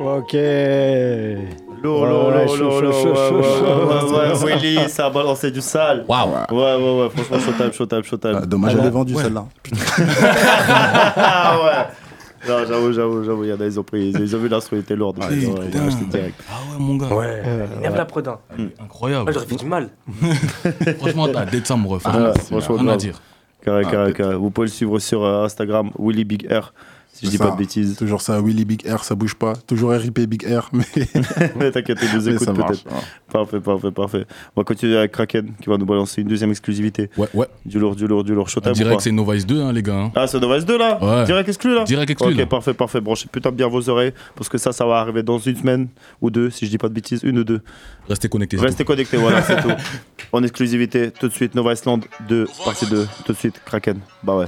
Ok. 0.00 0.34
Lourd, 1.82 2.06
lourd, 2.06 2.32
ouais, 2.32 2.46
Willy, 4.54 4.78
ça 4.88 5.06
a 5.06 5.10
balancé 5.10 5.50
du 5.50 5.60
sale. 5.60 6.04
Waouh. 6.08 6.30
Ouais, 6.50 6.56
ouais, 6.76 7.00
ouais, 7.02 7.08
franchement, 7.10 7.38
showtime, 7.38 7.72
showtime, 7.72 8.02
showtime. 8.04 8.38
Ah, 8.42 8.46
dommage, 8.46 8.76
Ah, 8.78 8.84
là. 8.84 8.90
vendue 8.90 9.14
Ouais. 9.14 9.22
celle-là. 9.22 9.44
Ah 11.16 11.56
ouais. 11.62 11.86
Non, 12.48 12.58
j'avoue, 12.68 12.92
j'avoue, 12.92 13.24
j'avoue, 13.24 13.44
il 13.44 13.50
y 13.50 13.52
en 13.52 13.60
a, 13.60 13.64
ils 13.64 13.80
ont 13.80 13.82
pris, 13.84 14.10
ils 14.10 14.36
ont 14.36 14.38
vu 14.38 14.48
l'instru, 14.48 14.76
il 14.76 14.80
était 14.80 14.96
lourd. 14.96 15.14
donc 15.14 15.24
ils 15.30 15.48
ont- 15.48 15.54
ils 15.72 15.80
ont 15.80 15.86
acheté 15.86 16.04
direct. 16.06 16.40
Ah 16.50 16.54
ouais, 16.72 16.78
mon 16.78 16.96
gars. 16.96 17.08
Ouais. 17.14 17.42
Lève 17.82 17.94
la 17.96 18.04
prod. 18.04 18.26
hein. 18.28 18.38
Incroyable. 18.82 19.24
Moi, 19.24 19.32
j'aurais 19.32 19.46
fait 19.46 19.56
du 19.56 19.64
mal. 19.66 19.90
Franchement, 20.98 21.28
t'as 21.28 21.44
dead 21.46 21.66
ça, 21.66 21.76
mon 21.76 21.88
ref. 21.88 22.02
Ah, 22.04 22.10
Franchement, 22.34 22.60
franchement, 22.60 22.76
rien 22.76 22.88
à 22.92 22.96
dire. 22.96 23.20
Carré, 23.64 23.84
Ah, 23.86 24.12
carré. 24.12 24.34
Vous 24.36 24.50
pouvez 24.50 24.66
le 24.66 24.72
suivre 24.72 24.98
sur 24.98 25.24
euh, 25.24 25.44
Instagram, 25.44 25.90
Willy 25.98 26.24
Big 26.24 26.46
R, 26.52 26.74
si 27.14 27.26
je 27.26 27.30
dis 27.30 27.36
Ça, 27.36 27.44
pas 27.46 27.52
de 27.52 27.56
bêtises. 27.56 27.96
Toujours 27.96 28.20
ça, 28.20 28.40
Willy 28.42 28.64
Big 28.64 28.82
R, 28.90 29.04
ça 29.04 29.14
bouge 29.14 29.34
pas. 29.36 29.54
Toujours 29.66 29.90
RIP 29.92 30.20
Big 30.28 30.44
R, 30.46 30.68
mais. 30.72 30.84
Mais 31.56 31.70
t'inquiète, 31.70 31.98
on 32.02 32.16
nous 32.16 32.22
Mais 32.24 32.32
écoute 32.34 32.44
ça 32.44 32.52
marche, 32.52 32.82
peut-être. 32.84 33.06
Parfait, 33.32 33.60
parfait, 33.60 33.90
parfait. 33.92 34.26
On 34.56 34.60
va 34.60 34.64
continuer 34.64 34.96
avec 34.96 35.12
Kraken 35.12 35.52
qui 35.62 35.68
va 35.70 35.76
nous 35.76 35.86
balancer 35.86 36.20
une 36.22 36.28
deuxième 36.28 36.50
exclusivité. 36.50 37.10
Ouais, 37.16 37.28
ouais. 37.34 37.46
Du 37.64 37.78
lourd, 37.78 37.94
du 37.96 38.06
lourd, 38.08 38.24
du 38.24 38.34
lourd. 38.34 38.48
Showtime 38.48 38.72
Direct, 38.72 39.00
c'est 39.00 39.12
Novice 39.12 39.46
2, 39.46 39.60
hein, 39.62 39.72
les 39.72 39.82
gars. 39.82 39.94
hein. 39.96 40.12
Ah, 40.14 40.26
c'est 40.26 40.40
Novice 40.40 40.64
2 40.66 40.76
là 40.76 40.98
Ouais. 41.02 41.24
Direct 41.24 41.48
exclu 41.48 41.74
là 41.74 41.84
Direct 41.84 42.10
exclu, 42.10 42.32
Ok, 42.32 42.38
là. 42.38 42.46
parfait, 42.46 42.74
parfait. 42.74 43.00
Branchez 43.00 43.28
putain 43.30 43.50
bien 43.52 43.68
vos 43.68 43.88
oreilles 43.88 44.12
parce 44.34 44.48
que 44.48 44.58
ça, 44.58 44.72
ça 44.72 44.84
va 44.84 44.96
arriver 44.96 45.22
dans 45.22 45.38
une 45.38 45.56
semaine 45.56 45.88
ou 46.20 46.30
deux, 46.30 46.50
si 46.50 46.66
je 46.66 46.70
dis 46.70 46.78
pas 46.78 46.88
de 46.88 46.94
bêtises, 46.94 47.20
une 47.22 47.38
ou 47.38 47.44
deux. 47.44 47.60
Restez 48.08 48.28
connectés. 48.28 48.56
Restez 48.56 48.84
connectés, 48.84 49.16
voilà, 49.16 49.42
c'est 49.42 49.56
tout. 49.62 49.70
En 50.32 50.42
exclusivité, 50.42 51.10
tout 51.12 51.28
de 51.28 51.32
suite, 51.32 51.54
Nova 51.54 51.72
Island 51.72 52.04
2, 52.28 52.46
partie 52.64 52.86
2, 52.86 53.06
tout 53.24 53.32
de 53.32 53.38
suite, 53.38 53.60
Kraken. 53.64 53.98
Bah 54.22 54.36
ouais. 54.36 54.46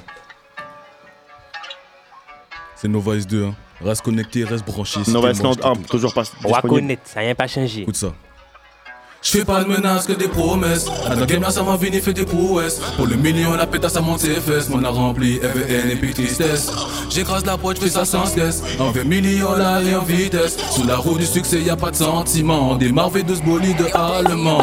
C'est 2.76 2.88
Novice 2.88 3.26
2. 3.26 3.44
hein. 3.46 3.54
Reste 3.84 4.02
connecté, 4.02 4.44
reste 4.44 4.64
branché. 4.64 5.00
si 5.04 5.10
Nova 5.10 5.30
Island 5.32 5.58
moche, 5.62 5.76
1, 5.78 5.82
toujours 5.90 6.14
pas 6.14 6.22
connaître, 6.62 7.02
ça 7.04 7.22
n'a 7.22 7.34
pas 7.34 7.46
changé. 7.46 7.82
Écoute 7.82 7.96
ça. 7.96 8.12
Je 9.22 9.30
fais 9.30 9.44
pas 9.44 9.64
de 9.64 9.68
menaces 9.68 10.06
que 10.06 10.12
des 10.12 10.28
promesses. 10.28 10.86
À 11.04 11.14
la 11.16 11.26
game 11.26 11.42
là, 11.42 11.50
ça 11.50 11.62
m'a 11.62 11.74
venu 11.76 12.00
fait 12.00 12.12
des 12.12 12.24
prouesses. 12.24 12.80
Pour 12.96 13.06
le 13.06 13.16
million, 13.16 13.54
la 13.54 13.66
pétasse, 13.66 13.94
ça 13.94 14.00
monte 14.00 14.20
ses 14.20 14.34
fesses. 14.36 14.68
Mon 14.68 14.84
a 14.84 14.88
rempli, 14.88 15.40
FVN 15.40 15.90
et 15.90 15.96
puis 15.96 16.12
tristesse. 16.14 16.70
J'écrase 17.10 17.44
la 17.44 17.56
poche, 17.58 17.76
je 17.76 17.82
fais 17.82 17.90
ça 17.90 18.04
sans 18.04 18.24
stress. 18.26 18.62
En 18.78 18.92
20 18.92 19.04
millions 19.04 19.52
là 19.56 19.82
et 19.82 19.96
en 19.96 20.02
vitesse. 20.04 20.56
Sous 20.70 20.86
la 20.86 20.96
roue 20.96 21.18
du 21.18 21.26
succès, 21.26 21.60
y 21.60 21.70
a 21.70 21.76
pas 21.76 21.90
de 21.90 21.96
sentiment. 21.96 22.70
On 22.70 22.76
démarre 22.76 23.10
V12 23.10 23.42
bolide 23.42 23.84
allemand. 23.94 24.62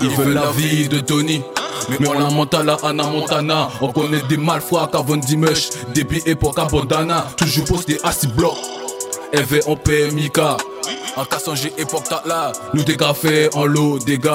Ils 0.00 0.10
veulent 0.10 0.34
la 0.34 0.50
vie 0.52 0.88
de 0.88 1.00
Tony. 1.00 1.42
Mais 1.88 2.08
on 2.08 2.12
la 2.12 2.30
monte 2.30 2.54
à 2.54 2.62
la 2.62 2.76
Anna 2.82 3.04
Montana. 3.04 3.68
On 3.80 3.92
connaît 3.92 4.22
des 4.28 4.36
malfroids 4.36 4.88
qu'avant 4.90 5.16
Dimesh. 5.16 5.70
Des 5.94 6.04
billets 6.04 6.34
pour 6.34 6.54
Cabondana. 6.54 7.26
Toujours 7.36 7.64
posté 7.64 7.98
à 8.02 8.12
6 8.12 8.28
blocs. 8.28 8.56
EV 9.32 9.60
on 9.66 9.76
paie 9.76 10.10
Mika. 10.10 10.56
En 11.16 11.24
cassant 11.24 11.54
j'ai 11.54 11.72
époque 11.78 12.04
là. 12.26 12.52
Nous 12.74 12.82
dégrafés 12.82 13.48
en 13.54 13.64
lot 13.64 13.98
dégâts. 13.98 14.28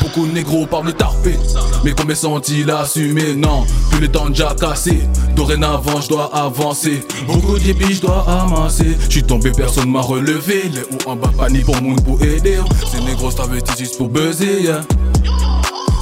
Beaucoup 0.00 0.26
de 0.26 0.32
négros 0.32 0.66
parlent 0.66 0.86
de 0.86 0.92
tarpé. 0.92 1.38
Mais 1.84 1.92
combien 1.92 2.14
sont-ils 2.14 2.70
assumés 2.70 3.34
Non, 3.34 3.66
plus 3.90 4.00
le 4.00 4.08
temps 4.08 4.28
déjà 4.28 4.54
cassé. 4.58 5.00
Dorénavant, 5.36 6.00
je 6.00 6.08
dois 6.08 6.30
avancer. 6.34 7.00
Beaucoup 7.26 7.58
de 7.58 7.72
billes, 7.72 7.94
je 7.94 8.00
dois 8.00 8.24
amasser. 8.26 8.96
Je 9.06 9.10
suis 9.10 9.22
tombé, 9.22 9.52
personne 9.52 9.90
m'a 9.90 10.00
relevé. 10.00 10.70
Les 10.72 10.80
ou 10.80 11.10
en 11.10 11.16
bas, 11.16 11.30
panique 11.36 11.66
pour 11.66 11.80
moun 11.82 12.00
pour 12.00 12.20
aider. 12.22 12.58
Ces 12.90 13.00
négros 13.02 13.30
t'avais 13.32 13.60
juste 13.78 13.98
pour 13.98 14.08
buzzer. 14.08 14.62
yeah. 14.62 14.80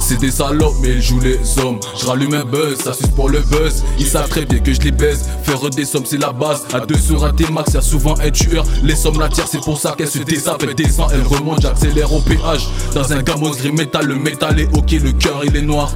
C'est 0.09 0.19
des 0.19 0.31
salopes, 0.31 0.73
mais 0.81 0.93
ils 0.93 1.01
jouent 1.03 1.19
les 1.19 1.37
hommes. 1.59 1.79
Je 1.95 2.07
rallume 2.07 2.33
un 2.33 2.43
buzz, 2.43 2.79
ça 2.83 2.93
suce 2.93 3.11
pour 3.15 3.29
le 3.29 3.41
buzz. 3.41 3.83
Ils 3.99 4.07
savent 4.07 4.27
très 4.27 4.43
bien 4.43 4.57
que 4.57 4.73
je 4.73 4.81
les 4.81 4.89
baise. 4.89 5.29
Faire 5.43 5.69
des 5.69 5.85
sommes, 5.85 6.03
c'est 6.03 6.17
la 6.17 6.31
base. 6.31 6.65
À 6.73 6.79
deux 6.79 6.97
sur 6.97 7.23
un 7.23 7.31
T-Max, 7.31 7.75
y'a 7.75 7.81
souvent 7.81 8.15
un 8.19 8.31
tueur. 8.31 8.65
Les 8.81 8.95
sommes 8.95 9.19
la 9.19 9.29
tirent, 9.29 9.47
c'est 9.47 9.61
pour 9.61 9.79
ça 9.79 9.93
qu'elle 9.95 10.07
se 10.07 10.17
désapent. 10.17 10.63
Elle 10.63 10.73
descend, 10.73 11.11
elle 11.13 11.21
remonte, 11.21 11.61
j'accélère 11.61 12.11
au 12.11 12.21
péage. 12.21 12.67
Dans 12.95 13.13
un 13.13 13.21
gamos 13.21 13.51
gris 13.51 13.71
métal, 13.71 14.07
le 14.07 14.15
métal 14.15 14.59
est 14.59 14.75
ok, 14.75 14.93
le 14.93 15.11
cœur 15.11 15.41
il 15.45 15.55
est 15.55 15.61
noir. 15.61 15.93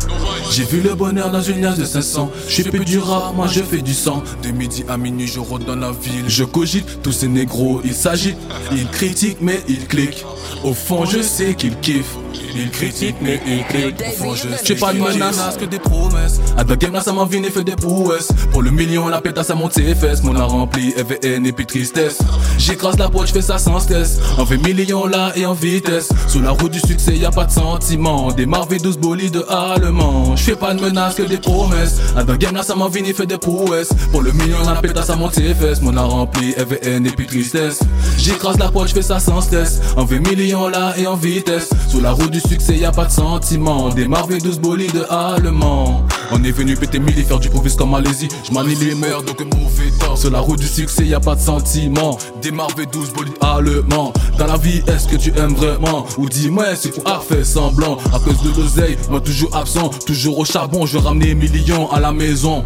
J'ai 0.51 0.65
vu 0.65 0.81
le 0.81 0.93
bonheur 0.93 1.31
dans 1.31 1.41
une 1.41 1.63
liasse 1.63 1.79
de 1.79 1.85
500. 1.85 2.29
Je 2.47 2.61
plus 2.69 2.85
du 2.85 2.99
rap, 2.99 3.33
moi 3.35 3.47
je 3.47 3.63
fais 3.63 3.81
du 3.81 3.95
sang. 3.95 4.21
De 4.43 4.51
midi 4.51 4.85
à 4.87 4.95
minuit, 4.95 5.25
je 5.25 5.39
rôde 5.39 5.65
dans 5.65 5.75
la 5.75 5.89
ville. 5.89 6.25
Je 6.27 6.43
cogite, 6.43 7.01
tous 7.01 7.13
ces 7.13 7.27
négros, 7.27 7.81
ils 7.83 7.95
s'agitent. 7.95 8.37
Ils 8.71 8.87
critiquent, 8.89 9.41
mais 9.41 9.59
ils 9.67 9.87
cliquent. 9.87 10.23
Au 10.63 10.75
fond, 10.75 11.03
je 11.03 11.23
sais 11.23 11.55
qu'ils 11.55 11.79
kiffent. 11.79 12.17
Ils 12.55 12.69
critiquent, 12.69 13.15
mais 13.21 13.41
ils 13.47 13.65
cliquent. 13.65 14.02
Au 14.07 14.11
fond, 14.11 14.35
je 14.35 14.47
J'ai 14.63 14.75
pas 14.75 14.93
de 14.93 14.99
menaces 14.99 15.57
que 15.59 15.65
des 15.65 15.79
promesses. 15.79 16.39
À 16.57 16.63
la 16.63 16.75
game 16.75 16.93
là, 16.93 17.01
ça 17.01 17.13
m'a 17.13 17.25
venu 17.25 17.49
fait 17.49 17.63
des 17.63 17.75
prouesses. 17.75 18.29
Pour 18.51 18.61
le 18.61 18.71
million, 18.71 19.07
la 19.07 19.21
pétasse, 19.21 19.47
ça 19.47 19.55
monte 19.55 19.73
ses 19.73 19.95
fesses. 19.95 20.23
Mon 20.23 20.35
a 20.35 20.43
rempli, 20.43 20.91
FVN 20.91 21.45
et 21.45 21.51
puis 21.51 21.65
tristesse. 21.65 22.19
J'écrase 22.57 22.97
la 22.97 23.09
poche, 23.09 23.29
je 23.29 23.33
fais 23.33 23.41
ça 23.41 23.57
sans 23.57 23.79
stress. 23.79 24.19
En 24.37 24.45
fait 24.45 24.57
millions 24.57 25.05
là 25.05 25.31
et 25.35 25.45
en 25.45 25.53
vitesse. 25.53 26.09
Sous 26.27 26.41
la 26.41 26.51
route 26.51 26.71
du 26.71 26.79
succès, 26.79 27.15
y 27.15 27.25
a 27.25 27.31
pas 27.31 27.45
de 27.45 27.51
sentiment. 27.51 28.31
Démarre 28.31 28.67
V12 28.67 28.97
bolide 28.97 29.43
allemand. 29.49 30.35
Je 30.35 30.43
fais 30.43 30.55
pas 30.55 30.73
de 30.73 30.81
menaces 30.81 31.15
que 31.15 31.23
des 31.23 31.37
promesses. 31.37 31.99
À 32.15 32.23
la 32.23 32.37
game 32.37 32.55
là, 32.55 32.63
ça 32.63 32.75
m'a 32.75 32.87
venu 32.87 33.13
fait 33.13 33.25
des 33.25 33.37
prouesses. 33.37 33.89
Pour 34.11 34.21
le 34.21 34.31
million, 34.31 34.57
la 34.65 34.75
pétasse, 34.75 35.07
ça 35.07 35.15
monte 35.15 35.35
ses 35.35 35.53
fesses. 35.53 35.81
Mon 35.81 35.95
a 35.97 36.03
rempli, 36.03 36.53
FVN 36.53 37.05
et 37.05 37.11
puis 37.11 37.27
tristesse. 37.27 37.79
J'écrase 38.17 38.57
la 38.57 38.69
poche, 38.69 38.89
je 38.89 38.95
fais 38.95 39.01
ça 39.01 39.19
sans 39.19 39.41
stress. 39.41 39.81
En 39.97 40.05
20 40.05 40.19
millions 40.29 40.67
là 40.67 40.93
et 40.97 41.07
en 41.07 41.15
vitesse. 41.15 41.69
Sous 41.89 41.99
la 42.01 42.11
route 42.11 42.31
du 42.31 42.39
succès, 42.39 42.75
y 42.77 42.85
a 42.85 42.91
pas 42.91 43.05
de 43.05 43.11
sentiment. 43.11 43.89
Démarre 43.95 44.27
V12 44.27 44.59
bolide 44.59 45.05
allemand. 45.09 46.03
On 46.31 46.43
est 46.43 46.51
venu 46.51 46.75
péter 46.75 46.99
mille 46.99 47.17
et 47.19 47.23
faire 47.23 47.39
du 47.39 47.49
profit 47.49 47.75
comme 47.75 47.91
Malaisie. 47.91 48.27
Je 48.43 48.51
manie 48.51 48.75
les 48.75 48.95
mères, 48.95 49.21
donc 49.21 49.39
mauvais 49.41 49.91
temps. 49.99 50.15
Sur 50.15 50.31
la 50.31 50.39
route 50.39 50.59
du 50.59 50.67
succès, 50.67 51.05
y 51.05 51.13
a 51.13 51.19
pas 51.19 51.35
de 51.35 51.41
sentiment. 51.41 52.17
Démarre 52.41 52.71
V12 52.71 53.13
bolide 53.13 53.33
allemand. 53.41 54.11
Dans 54.39 54.47
la 54.47 54.57
vie, 54.57 54.81
est-ce 54.87 55.07
que 55.07 55.15
tu 55.15 55.29
aimes 55.37 55.53
vraiment? 55.53 56.05
Ou 56.17 56.27
dis-moi, 56.27 56.75
c'est 56.75 56.89
pour 56.89 57.23
faire 57.23 57.45
semblant? 57.45 57.97
À 58.13 58.19
cause 58.19 58.41
de 58.41 58.49
l'oseille, 58.59 58.97
moi 59.09 59.21
toujours 59.21 59.55
absent. 59.55 59.89
Toujours 60.07 60.39
au 60.39 60.45
charbon, 60.45 60.85
je 60.85 60.97
ramener 60.97 61.35
millions 61.35 61.91
à 61.91 61.99
la 61.99 62.11
maison. 62.11 62.63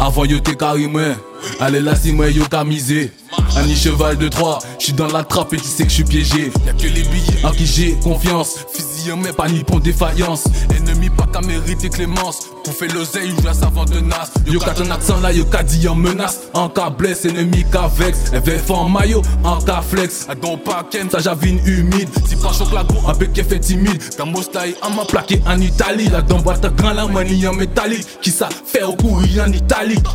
Avant, 0.00 0.24
yo 0.24 0.38
t'es 0.38 0.56
carrément. 0.56 1.14
Allez 1.60 1.80
là, 1.80 1.94
c'est 1.94 2.12
moi, 2.12 2.30
yo 2.30 2.44
camisé. 2.44 3.12
Annie 3.56 3.76
cheval 3.76 4.16
de 4.16 4.28
3, 4.28 4.60
je 4.78 4.84
suis 4.84 4.92
dans 4.94 5.08
la 5.08 5.24
trappe 5.24 5.52
et 5.52 5.58
tu 5.58 5.64
sais 5.64 5.82
que 5.82 5.90
je 5.90 5.96
suis 5.96 6.04
piégé. 6.04 6.50
Y'a 6.64 6.72
que 6.72 6.84
les 6.84 7.02
billets 7.02 7.44
en 7.44 7.50
qui 7.50 7.66
j'ai 7.66 7.92
confiance. 8.02 8.54
Fusil 8.72 9.12
mais 9.22 9.32
pas 9.32 9.48
ni 9.48 9.62
pour 9.62 9.80
défaillance. 9.80 10.44
Ennemi 10.76 11.10
pas 11.10 11.26
qu'à 11.32 11.40
mériter 11.40 11.88
clémence. 11.88 12.46
Pour 12.64 12.74
faire 12.74 12.94
l'oseille, 12.94 13.30
joue 13.30 13.48
à 13.48 13.54
savant 13.54 13.84
de 13.84 14.00
nas. 14.00 14.30
Yo 14.46 14.60
qu'à 14.60 14.72
ton 14.72 14.90
accent 14.90 15.20
là, 15.20 15.32
yo 15.32 15.44
qu'à 15.44 15.62
dit 15.62 15.86
en 15.88 15.94
menace. 15.94 16.40
En 16.54 16.68
cas 16.68 16.90
blesse, 16.90 17.24
ennemi 17.24 17.64
qu'à 17.70 17.88
vex. 17.88 18.30
FF 18.30 18.70
en 18.70 18.88
maillot, 18.88 19.22
en 19.44 19.58
cas 19.60 19.82
flex. 19.82 20.26
Don 20.40 20.56
pas 20.58 20.86
ken, 20.90 21.10
ça 21.10 21.18
javine 21.18 21.60
humide. 21.66 22.08
Si 22.28 22.36
pas 22.36 22.52
choc 22.52 22.72
la 22.72 22.84
go, 22.84 22.94
un 23.06 23.14
peu 23.14 23.26
qui 23.26 23.42
fait 23.42 23.60
timide. 23.60 24.02
Mon 24.24 24.40
style, 24.40 24.74
on 24.82 24.90
m'a 24.90 25.04
plaqué 25.04 25.42
en 25.46 25.60
Italie. 25.60 26.08
Là 26.08 26.22
dans 26.22 26.38
boîte 26.38 26.74
grand 26.76 26.92
la 26.92 27.06
manie 27.06 27.46
en 27.46 27.52
métallique. 27.52 28.06
Qui 28.20 28.30
ça 28.30 28.48
fait 28.64 28.82
au 28.82 28.94
courir 28.94 29.44
en 29.46 29.52
italique. 29.52 30.06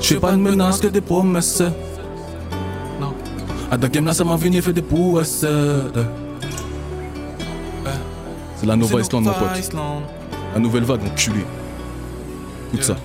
Je 0.00 0.08
fais 0.08 0.16
pas 0.16 0.32
de 0.32 0.36
menaces 0.36 0.80
que 0.80 0.88
des 0.88 1.00
promesses. 1.00 1.62
Non. 3.00 3.14
À 3.70 3.76
la 3.76 3.88
game 3.88 4.04
là, 4.04 4.12
ça 4.12 4.24
m'a 4.24 4.36
venu 4.36 4.60
fait 4.60 4.72
des 4.72 4.82
prouesses. 4.82 5.44
C'est 8.62 8.68
la 8.68 8.76
Nova 8.76 9.00
Island, 9.00 9.24
mon 9.24 9.32
pote. 9.32 9.74
La 10.54 10.60
nouvelle 10.60 10.84
vague, 10.84 11.00
enculé. 11.04 11.44
Écoute 12.72 12.84
ça. 12.84 12.96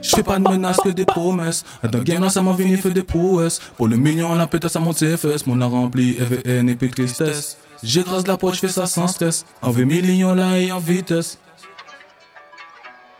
Je 0.00 0.08
fais 0.08 0.22
pas 0.22 0.38
de 0.38 0.48
menaces 0.48 0.78
que 0.78 0.88
des 0.88 1.04
promesses. 1.04 1.62
À 1.82 1.88
la 1.88 2.00
game 2.00 2.26
ça 2.30 2.40
m'a 2.40 2.52
venu 2.52 2.78
fait 2.78 2.90
des 2.90 3.02
prouesses. 3.02 3.60
Pour 3.76 3.86
le 3.86 3.98
million, 3.98 4.34
la 4.34 4.46
pétasse, 4.46 4.72
ça 4.72 4.80
monte 4.80 4.96
ses 4.96 5.18
fesses. 5.18 5.46
Mon 5.46 5.60
a 5.60 5.66
rempli, 5.66 6.14
FVN 6.14 6.70
et 6.70 6.74
puis 6.74 6.88
tristesse. 6.88 7.58
J'écrase 7.82 8.26
la 8.26 8.38
poche, 8.38 8.54
je 8.54 8.60
fais 8.60 8.68
ça 8.68 8.86
sans 8.86 9.08
stress. 9.08 9.44
En 9.60 9.72
20 9.72 9.84
millions 9.84 10.34
là 10.34 10.58
et 10.58 10.72
en 10.72 10.78
vitesse. 10.78 11.38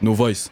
No 0.01 0.15
Voice. 0.15 0.49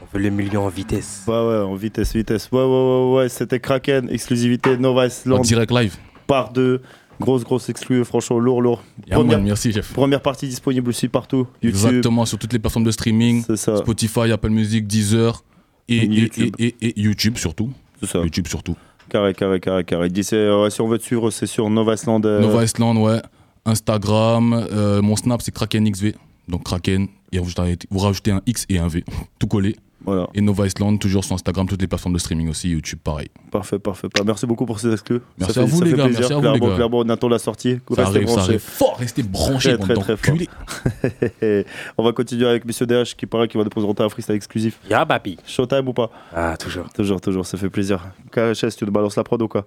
On 0.00 0.04
veut 0.16 0.22
le 0.22 0.30
million 0.30 0.66
en 0.66 0.68
vitesse. 0.68 1.22
Ouais, 1.26 1.34
ouais, 1.34 1.58
en 1.64 1.74
vitesse, 1.74 2.12
vitesse. 2.12 2.48
Ouais, 2.52 2.60
ouais, 2.60 2.64
ouais, 2.64 3.16
ouais. 3.16 3.28
C'était 3.28 3.58
Kraken, 3.58 4.08
exclusivité 4.08 4.76
Nova 4.76 5.08
Island. 5.08 5.40
En 5.40 5.42
direct 5.42 5.72
live. 5.72 5.96
Par 6.28 6.52
deux. 6.52 6.80
Grosse, 7.20 7.44
grosse 7.44 7.68
exclu, 7.68 8.04
franchement, 8.04 8.38
lourd, 8.38 8.60
lourd. 8.62 8.82
Yeah, 9.08 9.22
man, 9.22 9.42
merci. 9.42 9.72
Première 9.94 10.20
partie 10.20 10.48
disponible 10.48 10.88
aussi 10.88 11.08
partout. 11.08 11.46
YouTube. 11.62 11.68
Exactement, 11.70 12.24
sur 12.26 12.38
toutes 12.38 12.52
les 12.52 12.58
plateformes 12.58 12.84
de 12.84 12.90
streaming. 12.90 13.44
Spotify, 13.56 14.32
Apple 14.32 14.50
Music, 14.50 14.86
Deezer 14.86 15.42
et, 15.88 16.04
YouTube. 16.06 16.54
et- 16.58 16.74
et- 16.80 16.88
et 16.88 17.00
YouTube 17.00 17.36
surtout. 17.38 17.70
Ça. 18.02 18.20
YouTube 18.20 18.46
surtout. 18.48 18.76
Carré, 19.08 19.32
carré, 19.34 19.60
carré, 19.60 19.84
carré. 19.84 20.08
Euh, 20.32 20.70
si 20.70 20.80
on 20.80 20.88
veut 20.88 20.98
te 20.98 21.04
suivre, 21.04 21.30
c'est 21.30 21.46
sur 21.46 21.68
Nova 21.70 21.94
Island. 21.94 22.24
euh, 22.26 22.40
Nova 22.40 22.64
Island, 22.64 22.98
ouais. 22.98 23.20
Instagram, 23.64 24.66
euh, 24.72 25.02
mon 25.02 25.16
snap 25.16 25.42
c'est 25.42 25.52
KrakenXV. 25.54 26.14
Donc 26.48 26.64
Kraken, 26.64 27.06
et 27.32 27.38
vous 27.38 27.98
rajoutez 27.98 28.30
un 28.30 28.42
X 28.46 28.66
et 28.68 28.78
un 28.78 28.88
V, 28.88 29.02
tout 29.38 29.46
collé. 29.46 29.76
Voilà. 30.04 30.28
Et 30.34 30.40
Nova 30.40 30.66
Island, 30.66 30.98
toujours 30.98 31.24
sur 31.24 31.34
Instagram, 31.34 31.66
toutes 31.66 31.80
les 31.80 31.86
plateformes 31.86 32.12
de 32.14 32.18
streaming 32.18 32.48
aussi, 32.50 32.68
YouTube 32.68 32.98
pareil. 33.02 33.28
Parfait, 33.50 33.78
parfait. 33.78 34.08
Bah, 34.14 34.22
Merci 34.26 34.46
beaucoup 34.46 34.66
pour 34.66 34.78
ces 34.78 34.92
exclus. 34.92 35.20
Merci 35.38 35.58
à 35.58 35.64
vous, 35.64 35.78
ça 35.78 35.84
les 35.84 35.90
fait 35.92 35.96
gars, 35.96 36.04
plaisir. 36.04 36.20
merci 36.20 36.32
à 36.32 36.36
vous, 36.36 36.42
les 36.42 36.48
Clairement, 36.50 36.68
gars. 36.68 36.74
clairement, 36.76 36.98
on 36.98 37.08
attend 37.08 37.28
la 37.28 37.38
sortie. 37.38 37.78
Ça 37.94 38.02
Restez 38.02 38.16
arrive, 38.18 38.28
ça 38.28 38.34
branchés. 38.34 38.48
arrive 38.50 38.60
fort, 38.60 38.96
restez 38.98 39.22
branchés, 39.22 39.78
Très, 39.78 39.94
très, 39.94 40.16
très 40.16 41.66
on 41.98 42.04
va 42.04 42.12
continuer 42.12 42.46
avec 42.46 42.64
Monsieur 42.64 42.86
DH 42.86 43.14
qui 43.16 43.26
paraît 43.26 43.48
qu'il 43.48 43.58
va 43.58 43.64
nous 43.64 43.70
présenter 43.70 44.02
un 44.02 44.08
freestyle 44.08 44.34
exclusif. 44.36 44.78
Ya, 44.90 45.06
papi. 45.06 45.38
Showtime 45.46 45.88
ou 45.88 45.92
pas? 45.92 46.10
Ah, 46.34 46.56
toujours. 46.58 46.88
Toujours, 46.92 47.20
toujours, 47.20 47.46
ça 47.46 47.56
fait 47.56 47.70
plaisir. 47.70 48.00
KHS, 48.30 48.76
tu 48.76 48.84
nous 48.84 48.92
balances 48.92 49.16
la 49.16 49.24
prod 49.24 49.40
ou 49.40 49.48
quoi? 49.48 49.64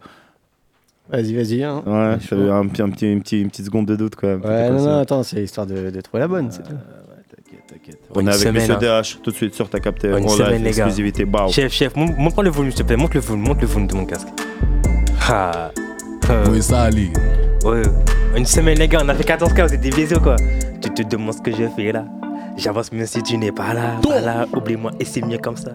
Vas-y, 1.10 1.34
vas-y. 1.36 1.64
Hein. 1.64 1.82
Ouais, 1.86 2.18
je 2.20 2.28
fais 2.28 2.36
un, 2.36 2.68
petit, 2.68 2.82
un 2.82 2.90
petit, 2.90 3.12
une, 3.12 3.22
petite, 3.22 3.42
une 3.42 3.50
petite 3.50 3.66
seconde 3.66 3.86
de 3.88 3.96
doute 3.96 4.16
quand 4.18 4.28
même. 4.28 4.42
Ouais, 4.44 4.70
non, 4.70 4.84
non, 4.84 4.98
attends, 5.00 5.24
c'est 5.24 5.42
histoire 5.42 5.66
de, 5.66 5.90
de 5.90 6.02
trouver 6.02 6.20
la 6.20 6.28
bonne. 6.28 6.52
c'est 6.52 6.64
tout. 6.64 6.76
On 8.16 8.22
Une 8.22 8.28
est 8.28 8.32
avec 8.32 8.42
semaine, 8.42 8.54
Monsieur 8.72 8.74
hein. 8.90 9.02
DH 9.02 9.22
tout 9.24 9.32
de 9.32 9.36
suite 9.36 9.54
sur 9.56 9.70
ta 9.70 9.80
capté. 9.80 10.08
Semaine, 10.28 10.58
live, 10.64 10.68
exclusivité. 10.68 11.26
Bah, 11.26 11.48
Chef, 11.50 11.72
chef, 11.72 11.96
mon- 11.96 12.06
montre-moi 12.18 12.44
le 12.44 12.50
volume, 12.50 12.72
s'il 12.72 12.82
te 12.82 12.88
plaît. 12.88 12.98
Montre 12.98 13.16
le 13.16 13.22
volume, 13.22 13.44
montre 13.44 13.62
le 13.62 13.68
volume 13.68 13.88
de 13.88 13.96
mon 13.96 14.06
casque. 14.06 14.28
Ah. 15.30 15.72
Oui, 16.52 16.62
ça, 16.62 16.84
Ali. 16.84 17.12
Ouais, 17.64 17.82
une 18.36 18.46
semaine, 18.46 18.78
les 18.78 18.88
gars, 18.88 19.00
on 19.04 19.10
a 19.10 19.14
fait 19.16 19.24
14 19.24 19.54
cas, 19.54 19.66
vous 19.68 19.74
êtes 19.74 19.82
des 19.82 19.90
bisous, 19.90 20.20
quoi. 20.20 20.36
Tu 20.82 20.90
te 20.90 21.02
demandes 21.04 21.34
ce 21.34 21.42
que 21.42 21.52
je 21.52 21.64
fais 21.76 21.92
là. 21.92 22.06
J'avance 22.58 22.92
même 22.92 23.06
si 23.06 23.22
tu 23.24 23.38
n'es 23.38 23.52
pas 23.52 23.74
là, 23.74 23.96
pas 24.02 24.20
là. 24.20 24.46
Oublie-moi 24.56 24.92
et 25.00 25.06
c'est 25.06 25.22
mieux 25.24 25.38
comme 25.38 25.58
ça. 25.58 25.72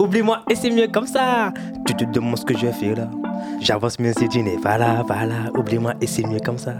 Oublie-moi 0.00 0.40
et 0.48 0.54
c'est 0.54 0.70
mieux 0.70 0.88
comme 0.88 1.06
ça. 1.06 1.52
Tu 1.86 1.94
te 1.94 2.04
demandes 2.04 2.38
ce 2.38 2.44
que 2.46 2.56
je 2.56 2.68
fais 2.68 2.94
là. 2.94 3.06
J'avance 3.60 3.98
même 3.98 4.14
si 4.18 4.26
tu 4.30 4.42
n'es 4.42 4.56
pas 4.56 4.78
là, 4.78 5.04
pas 5.06 5.26
là. 5.26 5.50
Oublie-moi 5.54 5.92
et 6.00 6.06
c'est 6.06 6.26
mieux 6.26 6.40
comme 6.42 6.56
ça. 6.56 6.72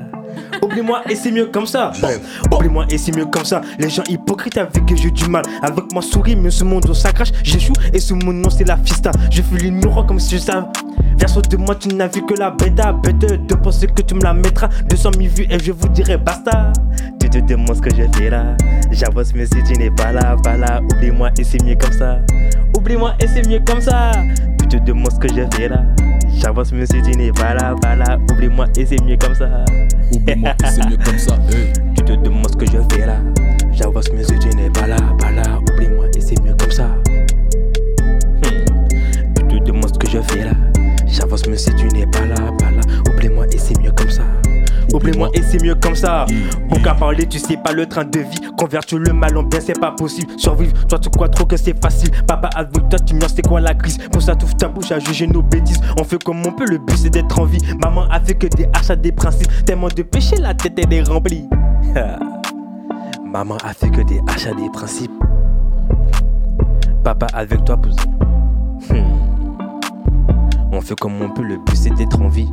Oublie-moi 0.62 1.02
et 1.06 1.14
c'est 1.14 1.30
mieux 1.30 1.44
comme 1.44 1.66
ça. 1.66 1.92
Oublie-moi 2.50 2.86
et 2.88 2.96
c'est 2.96 3.14
mieux 3.14 3.26
comme 3.26 3.44
ça. 3.44 3.60
Les 3.78 3.90
gens 3.90 4.04
hypocrites 4.08 4.56
avec 4.56 4.86
que 4.86 4.96
j'ai 4.96 5.10
du 5.10 5.26
mal. 5.26 5.44
Avec 5.60 5.92
ma 5.92 6.00
souris, 6.00 6.34
mais 6.34 6.50
ce 6.50 6.64
monde 6.64 6.90
ça 6.94 7.12
crache. 7.12 7.32
J'échoue 7.42 7.74
et 7.92 8.00
sous 8.00 8.16
mon 8.16 8.32
nom 8.32 8.48
c'est 8.48 8.64
la 8.64 8.78
fista. 8.78 9.10
Je 9.30 9.42
fais 9.42 9.56
l'ignorant 9.56 10.04
comme 10.04 10.18
si 10.18 10.36
je 10.36 10.40
savais. 10.40 10.66
Verso 11.18 11.42
de 11.42 11.56
moi, 11.58 11.74
tu 11.74 11.88
n'as 11.88 12.06
vu 12.06 12.24
que 12.24 12.32
la 12.32 12.50
bêta. 12.50 12.92
Bête 12.92 13.18
de 13.18 13.54
penser 13.54 13.86
que 13.86 14.00
tu 14.00 14.14
me 14.14 14.22
la 14.22 14.32
mettras. 14.32 14.68
200 14.88 15.10
000 15.18 15.34
vues 15.34 15.46
et 15.50 15.58
je 15.58 15.72
vous 15.72 15.88
dirai 15.88 16.16
basta. 16.16 16.72
Tu 17.20 17.28
te 17.28 17.38
demandes 17.38 17.76
ce 17.76 17.82
que 17.82 17.94
je 17.94 18.04
fais 18.16 18.30
là. 18.30 18.56
J'avance, 18.90 19.34
mais 19.34 19.44
si 19.44 19.62
tu 19.64 19.78
n'es 19.78 19.90
pas 19.90 20.10
là, 20.10 20.36
pas 20.42 20.56
là. 20.56 20.80
Oublie-moi 20.90 21.28
et 21.36 21.44
c'est 21.44 21.62
mieux 21.62 21.76
comme 21.76 21.92
ça. 21.92 22.16
Oublie-moi 22.76 23.09
et 23.18 23.26
c'est 23.26 23.46
mieux 23.48 23.60
comme 23.60 23.80
ça. 23.80 24.12
Tu 24.58 24.66
te 24.68 24.76
demandes 24.84 25.12
ce 25.12 25.18
que 25.18 25.28
je 25.28 25.42
fais 25.56 25.68
là. 25.68 25.84
J'avance, 26.38 26.72
mais 26.72 26.86
si 26.86 27.02
tu 27.02 27.10
n'es 27.12 27.32
pas 27.32 27.54
là, 27.54 27.74
pas 27.80 27.96
là. 27.96 28.18
Oublie-moi 28.30 28.66
et 28.76 28.86
c'est 28.86 29.02
mieux 29.02 29.16
comme 29.16 29.34
ça. 29.34 29.64
Oublie-moi 30.12 30.50
et 30.50 30.66
c'est 30.66 30.88
mieux 30.88 30.96
comme 30.96 31.18
ça. 31.18 31.34
hey. 31.50 31.72
Tu 31.96 32.04
te 32.04 32.12
demandes 32.12 32.50
ce 32.50 32.56
que 32.56 32.66
je 32.66 32.78
fais 32.94 33.06
là. 33.06 33.16
J'avance, 33.72 34.12
mais 34.14 34.24
si 34.24 34.38
tu 34.38 34.48
n'es 34.56 34.70
pas 34.70 34.86
là, 34.86 34.96
pas 35.18 35.30
là. 35.30 35.58
Oublie-moi 35.72 36.06
et 36.16 36.20
c'est 36.20 36.40
mieux 36.42 36.54
comme 36.54 36.70
ça. 36.70 36.86
Hmm. 38.44 39.48
Tu 39.48 39.60
te 39.60 39.64
demandes 39.64 39.92
ce 39.92 39.98
que 39.98 40.08
je 40.08 40.20
fais 40.20 40.44
là. 40.44 40.52
J'avance, 41.06 41.46
mais 41.48 41.56
si 41.56 41.74
tu 41.74 41.86
n'es 41.88 42.06
pas 42.06 42.26
là, 42.26 42.36
pas 42.58 42.70
là. 42.70 42.82
Oublie-moi 43.12 43.46
et 43.52 43.58
c'est 43.58 43.78
mieux 43.80 43.92
comme 43.92 44.10
ça. 44.10 44.22
Oublie-moi 44.92 45.30
et 45.34 45.42
c'est 45.42 45.62
mieux 45.62 45.74
comme 45.74 45.94
ça. 45.94 46.26
Qu'à 46.82 46.94
parler, 46.94 47.26
tu 47.26 47.38
sais 47.38 47.58
pas 47.58 47.72
le 47.72 47.84
train 47.84 48.04
de 48.04 48.20
vie. 48.20 48.40
Convertir 48.56 48.98
le 48.98 49.12
mal 49.12 49.36
en 49.36 49.42
bien, 49.42 49.60
c'est 49.60 49.78
pas 49.78 49.92
possible. 49.92 50.32
Survivre, 50.38 50.72
toi 50.86 50.98
tu 50.98 51.10
crois 51.10 51.28
trop 51.28 51.44
que 51.44 51.58
c'est 51.58 51.78
facile. 51.80 52.10
Papa 52.26 52.48
avec 52.54 52.88
toi, 52.88 52.98
tu 52.98 53.14
meurs, 53.14 53.28
c'est 53.28 53.46
quoi 53.46 53.60
la 53.60 53.74
crise? 53.74 53.98
Pour 54.10 54.22
ça, 54.22 54.34
t'ouvres 54.34 54.56
ta 54.56 54.68
bouche 54.68 54.90
à 54.90 54.98
juger 54.98 55.26
nos 55.26 55.42
bêtises. 55.42 55.80
On 55.98 56.04
fait 56.04 56.22
comme 56.22 56.44
on 56.46 56.52
peut, 56.52 56.64
le 56.64 56.78
but 56.78 56.96
c'est 56.96 57.10
d'être 57.10 57.38
en 57.38 57.44
vie. 57.44 57.60
Maman 57.82 58.06
a 58.10 58.18
fait 58.20 58.34
que 58.34 58.46
des 58.46 58.66
achats, 58.72 58.96
des 58.96 59.12
principes. 59.12 59.50
Tellement 59.66 59.88
de 59.88 60.02
péché, 60.02 60.36
la 60.36 60.54
tête 60.54 60.78
elle 60.78 60.92
est 60.92 61.02
remplie. 61.02 61.44
Maman 63.26 63.58
a 63.62 63.74
fait 63.74 63.90
que 63.90 64.00
des 64.00 64.20
achats, 64.26 64.54
des 64.54 64.70
principes. 64.70 65.12
Papa 67.04 67.26
avec 67.34 67.62
toi, 67.66 67.76
pousse. 67.76 67.96
Hmm. 68.88 69.04
On 70.72 70.80
fait 70.80 70.98
comme 70.98 71.20
on 71.20 71.28
peut, 71.28 71.42
le 71.42 71.56
but 71.58 71.76
c'est 71.76 71.94
d'être 71.94 72.20
en 72.22 72.28
vie. 72.28 72.48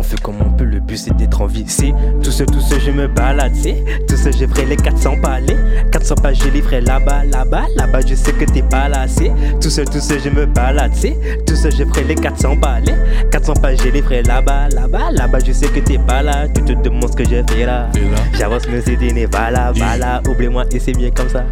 On 0.00 0.02
fait 0.02 0.18
comme 0.22 0.36
on 0.40 0.48
peut, 0.48 0.64
le 0.64 0.80
but 0.80 0.96
c'est 0.96 1.14
d'être 1.14 1.42
en 1.42 1.46
vie. 1.46 1.66
C'est 1.66 1.92
tout 2.22 2.30
ce, 2.30 2.42
tout 2.44 2.58
ce, 2.58 2.80
je 2.80 2.90
me 2.90 3.06
balade, 3.06 3.52
c'est 3.54 3.84
tout 4.08 4.16
ce, 4.16 4.30
je 4.30 4.46
ferai 4.46 4.64
les 4.64 4.76
400 4.76 5.20
pas, 5.20 5.40
les 5.40 5.54
400 5.92 6.14
pas, 6.14 6.32
je 6.32 6.48
les 6.48 6.62
ferai 6.62 6.80
là-bas, 6.80 7.26
là-bas, 7.26 7.66
là-bas, 7.76 8.00
je 8.06 8.14
sais 8.14 8.32
que 8.32 8.46
t'es 8.46 8.62
pas 8.62 8.88
là, 8.88 9.06
c'est 9.06 9.30
tout 9.60 9.68
ce, 9.68 9.82
tout 9.82 10.00
ce, 10.00 10.18
je 10.18 10.30
me 10.30 10.46
balade, 10.46 10.92
c'est 10.94 11.18
tout 11.46 11.54
ce, 11.54 11.68
je 11.68 11.84
ferai 11.84 12.04
les 12.04 12.14
400 12.14 12.56
pas, 12.56 12.80
les 12.80 12.94
400 13.30 13.52
pas, 13.60 13.74
je 13.74 13.88
les 13.90 14.00
ferai 14.00 14.22
là-bas, 14.22 14.70
là-bas, 14.70 15.10
là-bas, 15.12 15.40
je 15.46 15.52
sais 15.52 15.68
que 15.68 15.80
t'es 15.80 15.98
pas 15.98 16.22
là, 16.22 16.48
tu 16.48 16.62
te 16.62 16.72
demandes 16.72 17.10
ce 17.10 17.16
que 17.16 17.24
je 17.24 17.42
fais 17.52 17.66
là. 17.66 17.90
J'avance, 18.38 18.62
mais 18.72 18.80
si 18.80 18.96
tu 18.96 19.12
n'es 19.12 19.26
pas 19.26 19.50
là, 19.50 19.70
pas 19.78 19.98
là, 19.98 20.22
oublie-moi 20.26 20.64
et 20.72 20.78
c'est 20.78 20.96
mieux 20.96 21.10
comme 21.10 21.28
ça. 21.28 21.44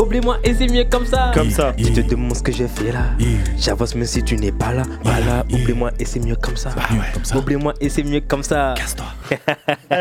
Oublie-moi 0.00 0.36
et 0.44 0.54
c'est 0.54 0.68
mieux 0.68 0.84
comme 0.88 1.06
ça. 1.06 1.32
Comme 1.34 1.50
ça. 1.50 1.72
Tu 1.76 1.92
te 1.92 2.00
demandes 2.02 2.36
ce 2.36 2.42
que 2.42 2.52
je 2.52 2.66
fais 2.68 2.92
là. 2.92 3.06
J'avance, 3.58 3.96
mais 3.96 4.06
si 4.06 4.22
tu 4.22 4.36
n'es 4.36 4.52
pas 4.52 4.72
là, 4.72 4.84
pas 5.02 5.18
là, 5.18 5.44
oublie-moi 5.52 5.90
et 5.98 6.04
c'est 6.04 6.20
mieux 6.20 6.36
comme 6.36 6.56
ça. 6.56 6.70
Oublie-moi 7.34 7.74
et 7.80 7.88
c'est 7.88 8.02
mieux 8.02 8.20
comme 8.20 8.42
ça. 8.42 8.74
Casse-toi. 8.76 9.06
Eh, 9.92 9.94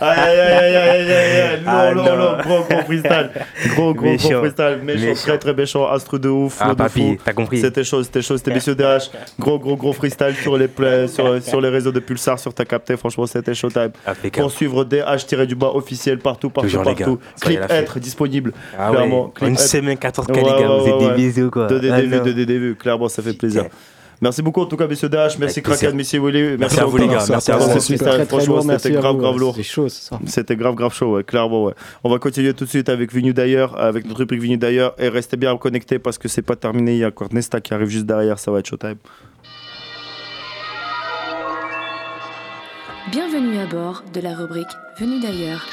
Aïe 0.00 0.18
aïe 0.18 0.40
aïe 0.40 0.76
aïe 0.76 1.12
aïe 1.12 1.40
aïe 1.40 1.60
Ah, 1.66 1.92
Non, 1.94 2.02
non, 2.04 2.16
non. 2.16 2.16
non, 2.16 2.42
gros 2.42 2.62
gros 2.68 2.80
freestyle. 2.86 3.30
Gros 3.74 3.94
gros 3.94 4.16
gros 4.16 4.38
freestyle. 4.40 4.78
Méchant, 4.82 5.00
Méchant. 5.06 5.22
très 5.22 5.38
très 5.38 5.54
méchant. 5.54 5.86
Astre 5.88 6.18
de 6.18 6.28
ouf. 6.28 6.58
Ah, 6.60 6.74
papy, 6.74 7.18
t'as 7.24 7.32
compris. 7.32 7.60
C'était 7.60 7.84
chaud, 7.84 8.02
c'était 8.02 8.22
chaud. 8.22 8.36
C'était 8.36 8.52
Messieurs 8.54 8.74
DH. 8.74 9.10
Gros 9.38 9.58
gros 9.58 9.76
gros 9.76 9.92
freestyle 9.92 10.34
sur 10.34 10.56
les, 10.56 10.68
sur, 11.08 11.42
sur 11.42 11.60
les 11.60 11.68
réseaux 11.68 11.92
de 11.92 12.00
Pulsar, 12.00 12.38
sur 12.38 12.52
ta 12.54 12.64
capté. 12.64 12.96
Franchement, 12.96 13.26
c'était 13.26 13.54
showtime. 13.54 13.90
Impeccable. 14.06 14.42
Pour 14.46 14.50
suivre 14.50 14.84
DH-du-bas 14.84 15.70
officiel 15.74 16.18
partout, 16.18 16.50
partout, 16.50 16.68
Toujours, 16.68 16.84
les 16.84 16.94
gars. 16.94 17.06
partout. 17.06 17.20
Soyez 17.36 17.58
Clip 17.58 17.70
être 17.70 17.98
disponible. 17.98 18.52
Ah 18.78 18.90
ouais. 18.90 18.96
clairement. 18.96 19.32
Une 19.42 19.52
être. 19.54 19.60
semaine, 19.60 19.98
14 19.98 20.26
cas, 20.28 20.32
les 20.34 20.42
gars, 20.42 20.68
vous 20.68 20.88
êtes 20.88 20.98
des 21.10 21.14
bisous, 21.16 21.50
quoi. 21.50 21.66
De 21.66 21.78
des 21.78 21.90
Ah, 21.90 22.00
vues, 22.00 22.08
non. 22.08 22.22
de 22.22 22.32
des 22.32 22.58
vues. 22.58 22.74
Clairement, 22.76 23.08
ça 23.08 23.22
fait 23.22 23.32
plaisir. 23.34 23.64
Merci 24.20 24.42
beaucoup 24.42 24.60
en 24.60 24.66
tout 24.66 24.76
cas, 24.76 24.86
messieurs 24.86 25.08
DH. 25.08 25.38
Merci. 25.38 25.62
Kraken, 25.62 25.94
merci 25.94 26.18
Willy. 26.18 26.56
Merci 26.58 26.80
à 26.80 26.84
vous, 26.84 26.96
les 26.96 27.08
gars. 27.08 27.24
Merci 27.28 27.52
à 27.52 27.56
vous. 27.56 27.64
ce 27.64 27.80
C'était 27.80 27.80
freestyle. 27.80 27.98
très, 27.98 28.26
très 28.26 28.26
Franchement, 28.26 28.78
c'était 28.78 28.90
grave, 28.92 29.16
grave 29.16 29.38
lourd. 29.38 29.56
C'était 30.26 30.56
grave, 30.56 30.74
grave 30.74 30.94
chaud, 30.94 31.16
ouais, 31.16 31.24
clairement, 31.24 31.64
ouais. 31.64 31.74
On 32.02 32.10
va 32.10 32.18
continuer 32.18 32.54
tout 32.54 32.64
de 32.64 32.70
suite 32.70 32.88
avec 32.88 33.12
Venu 33.12 33.32
d'ailleurs, 33.32 33.80
avec 33.80 34.06
notre 34.06 34.20
rubrique 34.20 34.40
Venu 34.40 34.56
d'ailleurs, 34.56 34.94
et 34.98 35.08
restez 35.08 35.36
bien 35.36 35.56
connectés 35.56 35.98
parce 35.98 36.18
que 36.18 36.28
c'est 36.28 36.42
pas 36.42 36.56
terminé. 36.56 36.92
Il 36.94 36.98
y 36.98 37.04
a 37.04 37.08
encore 37.08 37.32
Nesta 37.32 37.60
qui 37.60 37.74
arrive 37.74 37.88
juste 37.88 38.06
derrière, 38.06 38.38
ça 38.38 38.50
va 38.50 38.60
être 38.60 38.66
showtime. 38.66 38.96
Bienvenue 43.10 43.58
à 43.58 43.66
bord 43.66 44.02
de 44.12 44.20
la 44.20 44.34
rubrique 44.34 44.66
Venu 44.98 45.20
d'ailleurs. 45.20 45.66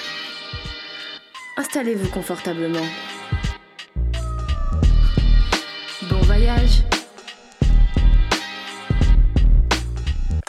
Installez-vous 1.57 2.09
confortablement. 2.09 2.85
Bon 6.09 6.22
voyage. 6.22 6.84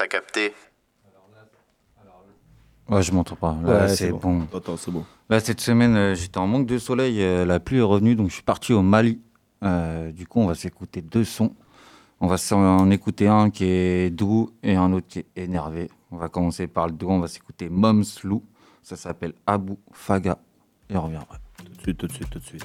T'as 0.03 0.09
capté 0.09 0.53
Ouais, 2.89 3.03
je 3.05 3.13
m'entends 3.13 3.37
pas. 3.37 3.57
Là, 3.63 3.83
Ouais, 3.83 3.89
c'est 3.95 4.11
bon. 4.11 4.39
bon. 4.51 4.59
Attends, 4.59 4.77
c'est 4.77 4.91
bon. 4.91 5.05
Là, 5.31 5.39
cette 5.39 5.61
semaine, 5.61 5.95
euh, 5.95 6.15
j'étais 6.17 6.39
en 6.39 6.49
manque 6.49 6.67
de 6.67 6.77
soleil. 6.79 7.23
euh, 7.23 7.45
la 7.45 7.61
pluie 7.61 7.79
est 7.79 7.83
revenue, 7.83 8.17
donc 8.17 8.29
je 8.31 8.35
suis 8.35 8.43
parti 8.43 8.73
au 8.73 8.83
Mali. 8.83 9.21
Euh, 9.63 10.11
du 10.11 10.27
coup, 10.27 10.41
on 10.41 10.47
va 10.49 10.57
s'écouter 10.57 11.03
deux 11.03 11.23
sons. 11.25 11.55
On 12.19 12.27
va 12.27 12.37
s'en 12.37 12.91
écouter 12.91 13.29
un 13.29 13.51
qui 13.51 13.65
est 13.67 14.11
doux 14.11 14.51
et 14.65 14.75
un 14.75 14.93
autre 14.93 15.07
qui 15.07 15.21
est 15.21 15.27
énervé. 15.37 15.89
On 16.11 16.17
va 16.17 16.29
commencer 16.29 16.67
par 16.67 16.87
le 16.89 16.93
doux. 16.95 17.09
On 17.11 17.21
va 17.21 17.29
s'écouter 17.29 17.69
Moms 17.71 18.03
Lou. 18.25 18.43
Ça 18.83 18.97
s'appelle 18.97 19.35
Abu 19.47 19.75
Faga. 19.93 20.37
Et 20.91 20.97
on 20.97 21.03
revient 21.03 21.19
après. 21.23 21.39
Tout 21.61 21.69
de 21.71 21.81
suite, 21.83 21.99
tout 21.99 22.07
de 22.09 22.13
suite, 22.13 22.31
tout 22.31 22.39
de 22.41 22.45
suite. 22.45 22.65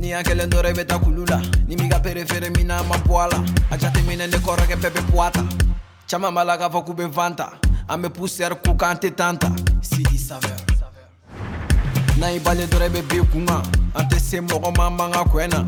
ni 0.00 0.08
y'an 0.08 0.22
kɛlen 0.24 0.48
dɔrɔn 0.48 0.70
i 0.70 0.72
bɛ 0.72 0.86
taa 0.86 0.98
kulu 0.98 1.26
la 1.28 1.38
ni 1.68 1.76
m'i 1.76 1.88
ka 1.88 1.98
perefere 2.00 2.48
min 2.56 2.66
na 2.68 2.82
ma 2.82 2.96
bɔ 2.96 3.14
a 3.24 3.28
la 3.28 3.38
a 3.70 3.76
jateminɛ 3.76 4.30
ne 4.30 4.38
kɔrɔkɛ 4.38 4.76
bɛɛ 4.80 4.90
bɛ 4.96 5.00
bɔ 5.12 5.26
a 5.26 5.30
ta 5.30 5.44
caman 6.08 6.34
b'a 6.34 6.44
la 6.44 6.56
k'a 6.56 6.70
fɔ 6.70 6.86
k'u 6.86 6.94
bɛ 6.94 7.10
vanta 7.12 7.50
an 7.86 8.02
bɛ 8.02 8.08
pusɛri 8.08 8.56
k'u 8.62 8.76
kan 8.78 8.96
tɛ 8.96 9.14
tan 9.14 9.36
ta 9.36 9.48
sidi 9.82 10.16
saveur 10.16 10.56
n'a 12.18 12.32
y'i 12.32 12.40
balen 12.40 12.66
dɔrɔn 12.68 12.86
i 12.86 12.88
bɛ 12.88 13.08
bin 13.10 13.26
kun 13.26 13.46
kan 13.46 13.62
an 13.94 14.08
tɛ 14.08 14.18
se 14.18 14.40
mɔgɔ 14.40 14.76
ma 14.78 14.88
man 14.88 15.12
ka 15.12 15.24
kɔɛ 15.24 15.50
na 15.52 15.64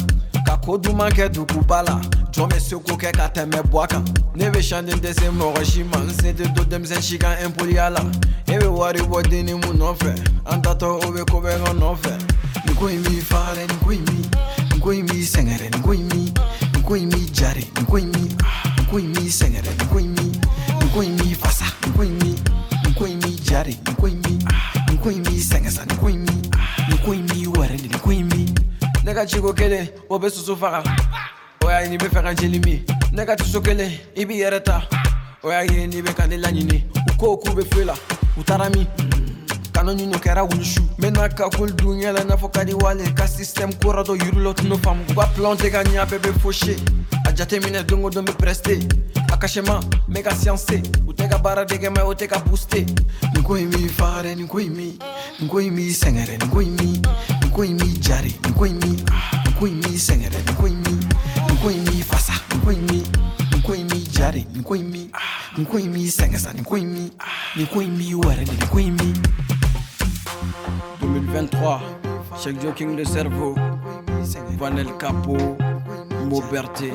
ka 0.46 0.56
ko 0.56 0.78
duman 0.78 1.12
kɛ 1.12 1.28
duguba 1.28 1.82
la 1.84 2.00
jɔn 2.32 2.48
bɛ 2.48 2.58
se 2.58 2.76
ko 2.76 2.96
kɛ 2.96 3.12
ka 3.12 3.28
tɛmɛ 3.28 3.60
bɔ 3.68 3.84
a 3.84 3.86
kan 3.86 4.04
ne 4.34 4.48
bɛ 4.48 4.62
sanden 4.62 4.98
tɛ 4.98 5.12
se 5.12 5.28
mɔgɔ 5.28 5.62
si 5.64 5.82
ma 5.82 5.98
n 5.98 6.08
sen 6.08 6.34
tɛ 6.34 6.54
to 6.54 6.64
denmisɛn 6.64 7.02
si 7.02 7.18
kan 7.18 7.36
impoliya 7.44 7.90
la 7.92 8.00
e 8.48 8.56
bɛ 8.56 8.68
wari 8.78 9.00
bɔ 9.00 9.28
denni 9.28 9.52
mun 9.52 9.76
nɔfɛ 9.76 10.10
an 10.46 10.62
tatɔ 10.62 11.04
o 11.04 11.12
bɛ 11.12 11.30
ko 11.30 11.38
bɛ 11.42 11.64
ka 11.64 11.72
nɔfɛ 11.74 12.41
Nkoimi 12.70 13.20
fare, 13.20 13.66
nkoimi 13.66 14.26
Nkoimi 14.76 15.24
sengere, 15.24 15.68
nkoimi 15.68 16.32
Nkoimi 16.78 17.30
jare, 17.32 17.64
nkoimi 17.80 18.36
Nkoimi 18.82 19.30
sengere, 19.30 19.70
nkoimi 19.84 20.32
Nkoimi 20.84 21.34
fasa, 21.34 21.64
nkoimi 21.88 22.38
Nkoimi 22.90 23.30
jare, 23.50 23.76
nkoimi 23.90 24.38
Nkoimi 24.92 25.40
sengesa, 25.40 25.84
nkoimi 25.84 26.30
Nkoimi 26.88 27.46
warende, 27.46 27.96
nkoimi 27.96 28.54
Nega 29.04 29.26
chiko 29.26 29.52
kele, 29.52 29.94
obe 30.10 30.30
susu 30.30 30.56
fara 30.56 30.82
Oya 31.64 31.84
ini 31.86 31.98
be 31.98 32.08
fera 32.08 32.34
jelimi 32.34 32.84
Nega 33.12 33.36
tuso 33.36 33.60
kele, 33.60 34.00
ibi 34.14 34.40
yereta 34.40 34.82
Oya 35.42 35.62
ye 35.62 35.86
ni 35.86 36.02
be 36.02 36.12
kanela 36.12 36.50
nini 36.50 36.84
Uko 37.14 37.32
oku 37.32 37.54
be 37.54 37.62
fuela, 37.64 37.94
utarami 38.36 38.86
Utarami. 38.86 39.21
kana 39.72 39.92
ɲino 39.94 40.18
kɛra 40.18 40.42
wulusu 40.44 40.80
n 40.80 40.88
bena 40.98 41.28
ka 41.28 41.48
koli 41.50 41.72
duɲɛ 41.72 42.12
la 42.12 42.20
i 42.20 42.24
n'a 42.24 42.36
fɔ 42.36 42.52
ka 42.52 42.64
di 42.64 42.74
wale. 42.74 43.04
Ka 43.14 43.24
sistɛmu 43.26 43.74
kora 43.82 44.02
dɔ 44.02 44.16
yirulɔ 44.16 44.54
tunu 44.54 44.76
faamu 44.78 45.02
u 45.10 45.14
ka 45.14 45.26
pilɔn 45.34 45.56
tɛ 45.56 45.70
ka 45.70 45.82
ɲa 45.82 46.06
bɛɛ 46.06 46.22
be 46.22 46.30
foshe. 46.40 46.76
A 47.26 47.32
jate 47.32 47.60
minɛ 47.62 47.84
dongo 47.86 48.10
don 48.10 48.24
be 48.24 48.32
prɛste 48.32 48.78
a 49.32 49.36
kasɛma 49.36 49.80
n 50.08 50.12
be 50.12 50.22
ka 50.22 50.30
siyanse 50.30 50.82
u 51.06 51.12
tɛ 51.12 51.28
ka 51.30 51.38
baara 51.38 51.64
dɛgɛma 51.64 52.04
o 52.04 52.12
tɛ 52.14 52.28
ka 52.28 52.38
buste 52.44 52.84
nin 53.34 53.42
ko 53.42 53.56
yi 53.56 53.64
m'i 53.66 53.88
fagarɛ 53.88 54.36
nin 54.36 54.46
ko 54.46 54.58
yi 54.58 54.68
mi 54.68 54.98
nin 55.40 55.48
ko 55.48 55.58
yi 55.58 55.70
m'i 55.70 55.90
sɛngɛrɛ 55.90 56.38
nin 56.38 56.50
ko 56.50 56.60
yi 56.60 56.68
mi 56.68 57.00
nin 57.40 57.50
ko 57.50 57.62
yi 57.64 57.72
m'i 57.72 57.98
jari 57.98 58.34
nin 58.44 58.52
ko 58.54 58.64
yi 58.66 58.72
mi 58.74 58.90
nin 58.92 59.54
ko 59.58 59.66
yi 59.66 59.72
m'i 59.74 59.96
sɛngɛrɛ 59.96 60.44
nin 60.46 60.54
ko 60.56 60.66
yi 60.66 60.74
mi 60.74 60.92
nin 61.48 61.56
ko 61.62 61.70
yi 61.70 61.80
m'i 61.80 62.02
fasa 62.02 62.34
nin 62.50 62.60
ko 62.60 62.70
yi 62.70 62.78
mi 62.78 63.02
nin 63.52 63.62
ko 63.62 63.72
yi 63.74 63.84
m'i 63.84 64.04
jari 64.12 64.46
nin 64.52 64.62
ko 64.62 64.74
yi 64.74 64.82
mi 64.82 65.08
ah, 65.14 65.56
nin 65.56 65.66
ko 65.66 65.78
yi 65.78 65.88
m'i 65.88 66.06
sɛngɛsa 66.10 66.52
nin 66.54 66.64
ko 66.64 66.76
yi 66.76 66.84
mi 66.84 67.10
ah, 67.20 67.56
nin 67.56 67.66
ko 67.66 67.80
yi 67.80 67.88
m'i 67.88 68.14
wɛrɛ 68.14 68.44
de 68.44 68.52
nin 68.52 68.68
ko 68.68 68.78
yi 68.78 68.90
mi 68.90 69.12
2023 71.02 71.80
Check 72.40 72.60
Joking 72.62 72.96
de 72.96 73.04
cerveau 73.04 73.54
Vanel 74.58 74.86
Capo 74.98 75.36
Moberté 76.28 76.92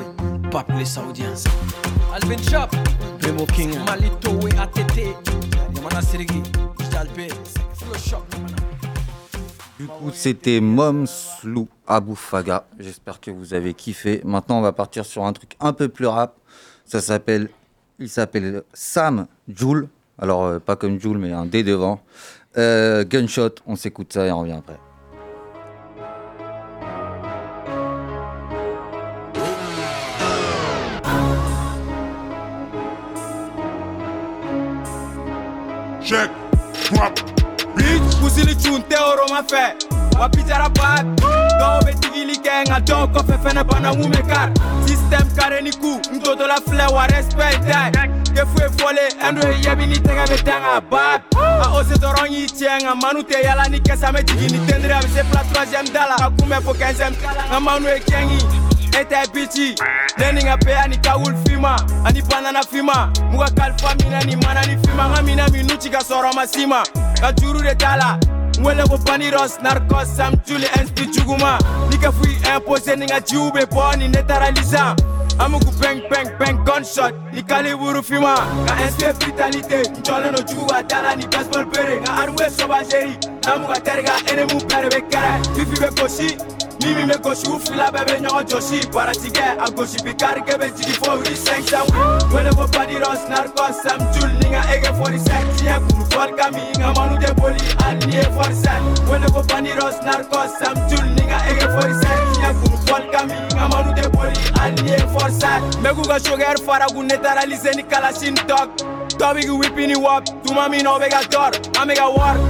Pape 0.50 0.72
les 0.78 0.84
Saoudiens 0.84 1.34
Alvin 2.14 2.42
Chop 2.50 2.74
Primo 3.20 3.44
King 3.46 3.78
Malito 3.86 4.48
et 4.48 4.58
ATT 4.58 5.14
Yamana 5.76 6.02
Sirigi 6.02 6.42
Jalbe 6.90 7.30
Flow 7.74 7.94
Shop 7.98 8.24
Du 9.78 9.86
coup, 9.86 10.10
c'était 10.12 10.60
Moms 10.60 11.06
Lou 11.44 11.68
Aboufaga. 11.86 12.64
J'espère 12.78 13.20
que 13.20 13.30
vous 13.30 13.54
avez 13.54 13.74
kiffé. 13.74 14.20
Maintenant, 14.24 14.58
on 14.58 14.62
va 14.62 14.72
partir 14.72 15.04
sur 15.04 15.24
un 15.24 15.32
truc 15.32 15.56
un 15.60 15.72
peu 15.72 15.88
plus 15.88 16.06
rap. 16.06 16.34
Ça 16.84 17.00
s'appelle, 17.00 17.48
il 17.98 18.08
s'appelle 18.08 18.62
Sam 18.72 19.26
Joule. 19.48 19.88
Alors, 20.20 20.44
euh, 20.44 20.58
pas 20.58 20.74
comme 20.74 20.98
Joule, 20.98 21.18
mais 21.18 21.32
un 21.32 21.46
D 21.46 21.62
devant. 21.62 22.00
Euh, 22.58 23.04
Gunshot. 23.04 23.54
On 23.66 23.76
s'écoute 23.76 24.12
ça 24.12 24.26
et 24.26 24.32
on 24.32 24.40
revient 24.40 24.58
après. 24.58 24.78
Check, 36.02 36.30
drop, 36.90 37.20
Bitch, 37.76 38.16
pusili 38.18 38.56
tune 38.56 38.82
tɛ 38.88 38.96
oro 38.96 39.26
ma 39.28 39.42
fɛ 39.42 39.76
wa 40.18 40.28
pitara 40.30 40.70
bad 40.70 41.04
dɔw 41.20 41.84
bɛ 41.84 41.92
tigili 42.00 42.38
kɛ 42.40 42.64
nka 42.64 42.80
dɔw 42.80 43.12
kɔfɛ 43.12 43.36
fɛnɛ 43.44 43.62
bana 43.68 43.92
mun 43.92 44.10
bɛ 44.10 44.22
kari 44.26 44.52
système 44.88 45.28
kare 45.36 45.60
ni 45.60 45.70
ku. 45.70 46.00
N 46.10 46.18
totola 46.24 46.56
filɛ 46.64 46.90
wa 46.94 47.04
respect 47.12 47.60
tɛ 48.38 48.44
foyi 48.46 48.68
fɔle 48.78 49.04
ɛndo 49.26 49.42
ye 49.50 49.58
yɛbi 49.64 49.86
ni 49.86 49.96
tɛgɛ 49.96 50.24
bɛ 50.30 50.42
danga 50.44 50.80
bad 50.90 51.22
a 51.36 51.68
ose 51.74 51.98
dɔrɔn 51.98 52.30
y'i 52.30 52.46
tiɲɛ 52.46 52.82
nka 52.82 52.94
manu 52.94 53.20
tɛ 53.22 53.42
yala 53.42 53.68
ni 53.68 53.80
kɛsa 53.80 54.12
bɛ 54.14 54.22
jigin 54.26 54.52
ni 54.52 54.58
tendere 54.66 54.92
a 54.94 55.00
bɛ 55.00 55.08
se 55.14 55.22
fila 55.24 55.42
troisième 55.52 55.88
da 55.92 56.06
la 56.06 56.16
ka 56.16 56.30
kunbɛn 56.30 56.62
fo 56.62 56.72
quinzième 56.74 57.14
nka 57.14 57.60
manu 57.60 57.86
ye 57.88 57.98
kɛngi 57.98 58.38
e 58.94 59.04
tɛ 59.04 59.32
bici 59.34 59.74
ne 60.18 60.32
ni 60.32 60.40
nka 60.42 60.56
peya 60.64 60.86
ni 60.88 60.96
kawul 60.98 61.34
fima 61.46 61.76
ani 62.06 62.22
banana 62.22 62.62
fima. 62.62 63.10
Muga 63.30 63.50
kalifa 63.50 63.94
minɛ 63.98 64.24
ni 64.26 64.36
mana 64.36 64.60
ni 64.66 64.76
fima 64.86 65.08
nka 65.08 65.22
minɛ 65.22 65.50
minu 65.50 65.80
ci 65.80 65.90
ka 65.90 65.98
sɔrɔ 65.98 66.34
ma 66.34 66.46
sima. 66.46 66.82
Ka 67.20 67.32
juru 67.32 67.60
de 67.62 67.74
t'a 67.74 67.96
la 67.96 68.18
n 68.58 68.62
wele 68.64 68.86
ko 68.88 68.98
baniros 68.98 69.58
narcos 69.62 70.06
sam 70.14 70.34
juli 70.46 70.66
insti 70.78 71.10
juguma. 71.12 71.58
Ni 71.90 71.98
ka 71.98 72.12
fui 72.12 72.38
impose 72.54 72.96
ni 72.96 73.06
nka 73.06 73.20
jiw 73.20 73.52
be 73.52 73.66
bɔ 73.66 73.98
ni 73.98 74.08
ne 74.08 74.22
taara 74.22 74.50
lisan 74.54 74.94
amugu 75.38 75.70
beng 75.80 76.00
beng 76.10 76.28
beng 76.38 76.58
gunshot. 76.64 77.14
Ni 77.32 77.42
kaliburu 77.42 78.02
fima. 78.02 78.34
Ka 78.66 78.74
inspire 78.84 79.12
brutalité 79.18 79.82
n 79.82 80.02
jɔlen 80.02 80.32
no 80.32 80.40
jugu 80.46 80.66
ka 80.66 80.82
dala 80.82 81.16
ni 81.16 81.26
baseball 81.26 81.64
bere 81.72 82.00
nka 82.00 82.12
arme 82.22 82.44
sauvageri 82.50 83.14
n'amu 83.44 83.66
ka 83.66 83.78
tɛri 83.80 84.02
ka 84.04 84.14
enemu 84.32 84.58
bɛɛ 84.68 84.82
de 84.82 84.88
be 84.88 85.00
kɛrɛ 85.10 85.32
fifi 85.54 85.76
be 85.80 85.88
gosi 85.96 86.57
ni 86.80 86.94
min 86.94 87.08
bɛ 87.08 87.18
gosi 87.22 87.48
u 87.48 87.58
fila 87.58 87.90
bɛɛ 87.90 88.04
bɛ 88.06 88.14
ɲɔgɔn 88.22 88.44
jɔsi 88.48 88.78
baaratigɛ 88.92 89.46
a 89.64 89.70
gosi 89.70 90.02
bi 90.04 90.12
karikɛ 90.14 90.54
bɛ 90.60 90.66
jigi 90.76 90.94
fo 91.02 91.16
wuli 91.16 91.34
sɛnsɛn 91.34 92.32
wele 92.32 92.50
ko 92.54 92.66
badiros 92.66 93.22
narcos 93.28 93.74
sam 93.82 94.00
jul 94.12 94.30
ni 94.38 94.46
nka 94.50 94.62
ege 94.74 94.90
fɔri 94.98 95.18
sɛn 95.18 95.44
tiɲɛ 95.56 95.76
kuru 95.88 96.04
fɔri 96.10 96.36
ka 96.36 96.50
mi 96.50 96.62
nka 96.78 96.92
manu 96.96 97.16
tɛ 97.18 97.34
boli 97.36 97.60
hali 97.80 98.06
ni 98.06 98.16
ye 98.16 98.22
fɔri 98.22 98.56
sɛn 98.62 98.82
wele 99.10 99.26
ko 99.32 99.42
badiros 99.42 99.98
narcos 100.06 100.50
sam 100.58 100.76
jul 100.88 101.06
ni 101.16 101.22
nka 101.26 101.38
ege 101.50 101.66
fɔri 101.74 101.94
sɛn 102.02 102.18
tiɲɛ 102.32 102.50
kuru 102.60 102.76
fɔri 102.86 103.10
ka 103.12 103.24
mi 103.26 103.34
nka 103.34 103.68
manu 103.72 103.90
tɛ 103.98 104.12
boli 104.12 104.40
hali 104.58 104.82
ni 104.82 104.90
ye 104.90 104.98
fɔri 105.14 105.32
sɛn 105.40 105.60
mɛ 105.82 105.90
k'u 105.94 106.04
ka 106.38 106.54
fara 106.66 106.86
k'u 106.86 107.02
neutraliser 107.02 107.74
ni 107.74 107.82
kalasin 107.82 108.34
tɔk 108.34 108.68
dɔ 109.18 109.34
bɛ 109.34 109.40
k'i 109.40 109.58
wipi 109.60 109.86
ni 109.86 109.96
wop 109.96 110.24
tuma 110.44 110.68
min 110.70 110.84
na 110.84 110.94
o 110.94 110.98
bɛ 111.00 111.10
ka 111.10 111.20
tɔr 111.22 111.80
an 111.80 111.88
bɛ 111.88 111.94
ka 111.96 112.06
wɔri 112.06 112.40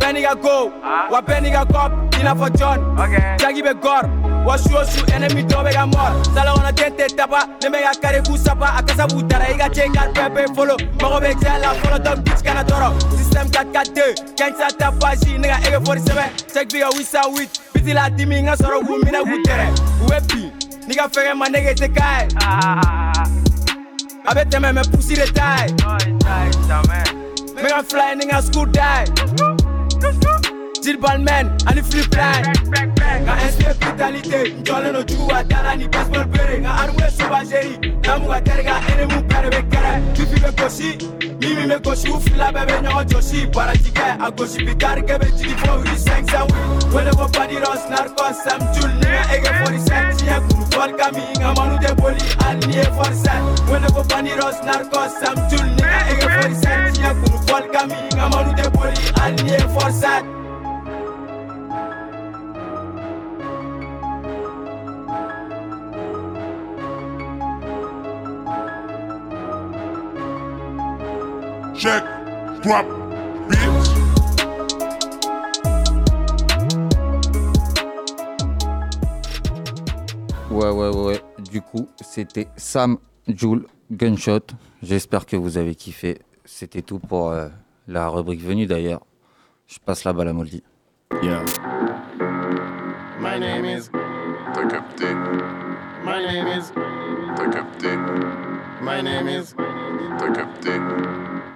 bɛɛ 0.00 0.12
n'i 0.14 0.22
ka 0.22 0.34
go 0.34 0.72
wa 1.10 1.20
bɛɛ 1.20 1.42
n'i 1.42 1.50
ka 1.52 1.64
kɔp 1.64 2.07
i 2.18 2.22
n'a 2.22 2.34
fɔ 2.34 2.48
john 2.58 2.80
jagi 3.38 3.62
bɛ 3.62 3.72
gɔr 3.80 4.44
wa 4.44 4.56
su 4.58 4.76
o 4.76 4.84
su 4.84 5.04
enemi 5.06 5.42
dɔ 5.46 5.62
bɛ 5.64 5.72
ka 5.72 5.86
mɔr 5.86 6.12
salakɔnɔ 6.34 6.74
den 6.74 6.92
tɛ 6.96 7.06
taba 7.16 7.46
ne 7.62 7.68
bɛ 7.68 7.82
ka 7.82 7.92
kari 8.02 8.20
k'u 8.22 8.36
saba 8.36 8.74
a 8.78 8.82
kasa 8.82 9.06
b'u 9.06 9.22
dara 9.28 9.44
i 9.44 9.56
ka 9.56 9.68
cɛ 9.68 9.92
kari 9.94 10.12
bɛɛ 10.12 10.34
bɛ 10.34 10.54
folo 10.54 10.76
mago 11.00 11.20
bɛ 11.20 11.32
cɛ 11.34 11.60
la 11.60 11.74
fɔlɔ 11.74 11.98
dɔ 12.04 12.24
bitch 12.24 12.42
kana 12.44 12.64
tɔrɔ 12.64 12.88
système 13.16 13.48
442 13.50 14.14
gangsta 14.36 14.68
ta 14.78 14.90
pasi 15.00 15.38
ne 15.38 15.48
ka 15.48 15.58
ege 15.68 15.78
fɔri 15.84 16.00
sɛbɛ 16.00 16.24
check 16.52 16.68
bi 16.72 16.80
ka 16.80 16.88
wisa 16.96 17.20
wit 17.30 17.60
biti 17.72 17.94
la 17.94 18.08
dimi 18.10 18.42
n 18.42 18.46
ka 18.46 18.54
sɔrɔ 18.56 18.82
k'u 18.82 18.98
minɛ 19.04 19.20
k'u 19.22 19.42
tɛrɛ 19.46 19.66
u 20.02 20.06
bɛ 20.10 20.18
bin 20.28 20.52
n'i 20.88 20.94
ka 20.96 21.06
fɛgɛ 21.06 21.36
ma 21.36 21.46
nege 21.46 21.74
tɛ 21.78 21.88
k'a 21.94 22.10
ye 22.22 22.28
a 24.26 24.34
bɛ 24.34 24.42
tɛmɛ 24.50 24.72
mɛ 24.74 24.82
pusi 24.90 25.14
de 25.14 25.26
t'a 25.30 25.66
ye 25.66 25.72
n 25.72 27.62
bɛ 27.62 27.68
ka 27.68 27.82
fila 27.82 28.10
ye 28.10 29.57
Till 30.82 30.96
ballman 30.96 31.46
and 31.68 31.76
the 31.78 31.82
flip 31.82 32.14
line 32.16 32.44
Nga 33.24 33.34
inspire 33.44 33.74
vitalité 33.74 34.54
Njole 34.60 34.92
no 34.92 35.02
juwa 35.02 35.42
dala 35.44 35.76
ni 35.76 35.88
baseball 35.88 36.24
bere 36.24 36.58
Nga 36.60 36.70
anwe 36.74 37.10
sobajeri 37.10 37.78
Namu 38.02 38.28
ga 38.28 38.40
tere 38.40 38.62
ga 38.62 38.80
ene 38.92 39.04
mu 39.14 39.22
pere 39.28 39.50
be 39.50 39.62
kere 39.70 40.00
Bifi 40.16 40.40
be 40.40 40.52
kosi 40.62 40.98
Mimi 41.40 41.66
me 41.66 41.78
kosi 41.78 42.08
ufila 42.10 42.52
bebe 42.52 42.72
nyongo 42.82 43.04
joshi. 43.04 43.46
Bara 43.46 43.76
jike 43.76 44.02
agosi 44.20 44.64
bitari 44.64 45.02
kebe 45.02 45.26
jidi 45.36 45.54
fo 45.56 45.78
Uri 45.80 45.96
seng 45.98 46.26
sanwi 46.30 46.94
Wele 46.94 47.10
bo 47.12 47.28
body 47.28 47.56
ross 47.56 47.84
narcos 47.90 48.36
Sam 48.44 48.60
jul 48.74 48.90
nega 49.00 49.22
ege 49.34 49.48
47 49.48 50.16
Chiye 50.18 50.40
kuru 50.48 50.64
kol 50.72 50.92
kami. 50.96 51.22
Nga 51.38 51.54
manu 51.54 51.78
de 51.78 51.94
boli 51.94 52.22
aliye 52.48 52.84
47 52.84 53.72
Wele 53.72 53.88
bo 53.92 54.02
body 54.04 54.32
ross 54.40 54.58
narcos 54.64 55.12
Sam 55.20 55.36
jul 55.50 55.66
nega 55.76 56.00
ege 56.10 56.26
47 56.26 56.92
Chiye 56.96 57.14
kuru 57.20 57.38
kol 57.46 57.64
kami. 57.72 57.94
Nga 58.14 58.28
manu 58.28 58.54
de 58.54 58.68
boli 58.70 58.96
aliye 59.22 59.58
47 59.58 60.47
check, 71.78 72.02
drop, 72.62 72.86
bitch. 73.48 73.58
Ouais, 80.50 80.70
ouais, 80.70 80.88
ouais, 80.88 81.04
ouais. 81.06 81.22
Du 81.50 81.60
coup, 81.60 81.88
c'était 82.00 82.48
Sam 82.56 82.98
Joule 83.28 83.66
Gunshot. 83.92 84.40
J'espère 84.82 85.24
que 85.24 85.36
vous 85.36 85.56
avez 85.56 85.76
kiffé. 85.76 86.18
C'était 86.44 86.82
tout 86.82 86.98
pour 86.98 87.30
euh, 87.30 87.48
la 87.86 88.08
rubrique 88.08 88.42
venue 88.42 88.66
d'ailleurs. 88.66 89.06
Je 89.68 89.78
passe 89.78 90.02
la 90.02 90.12
balle 90.12 90.28
à 90.28 90.32
Moldy. 90.32 90.64
Yeah. 91.22 91.44
My 93.20 93.38
name 93.38 93.64
is 93.64 93.90
T'as 94.52 94.66
capté. 94.66 95.14
My 96.04 96.22
name 96.26 96.48
is 96.48 96.72
T'as 97.36 97.48
capté. 97.50 97.96
My 98.82 99.02
name 99.02 99.28
is 99.28 99.54
T'as 100.18 100.32
capté. 100.32 100.70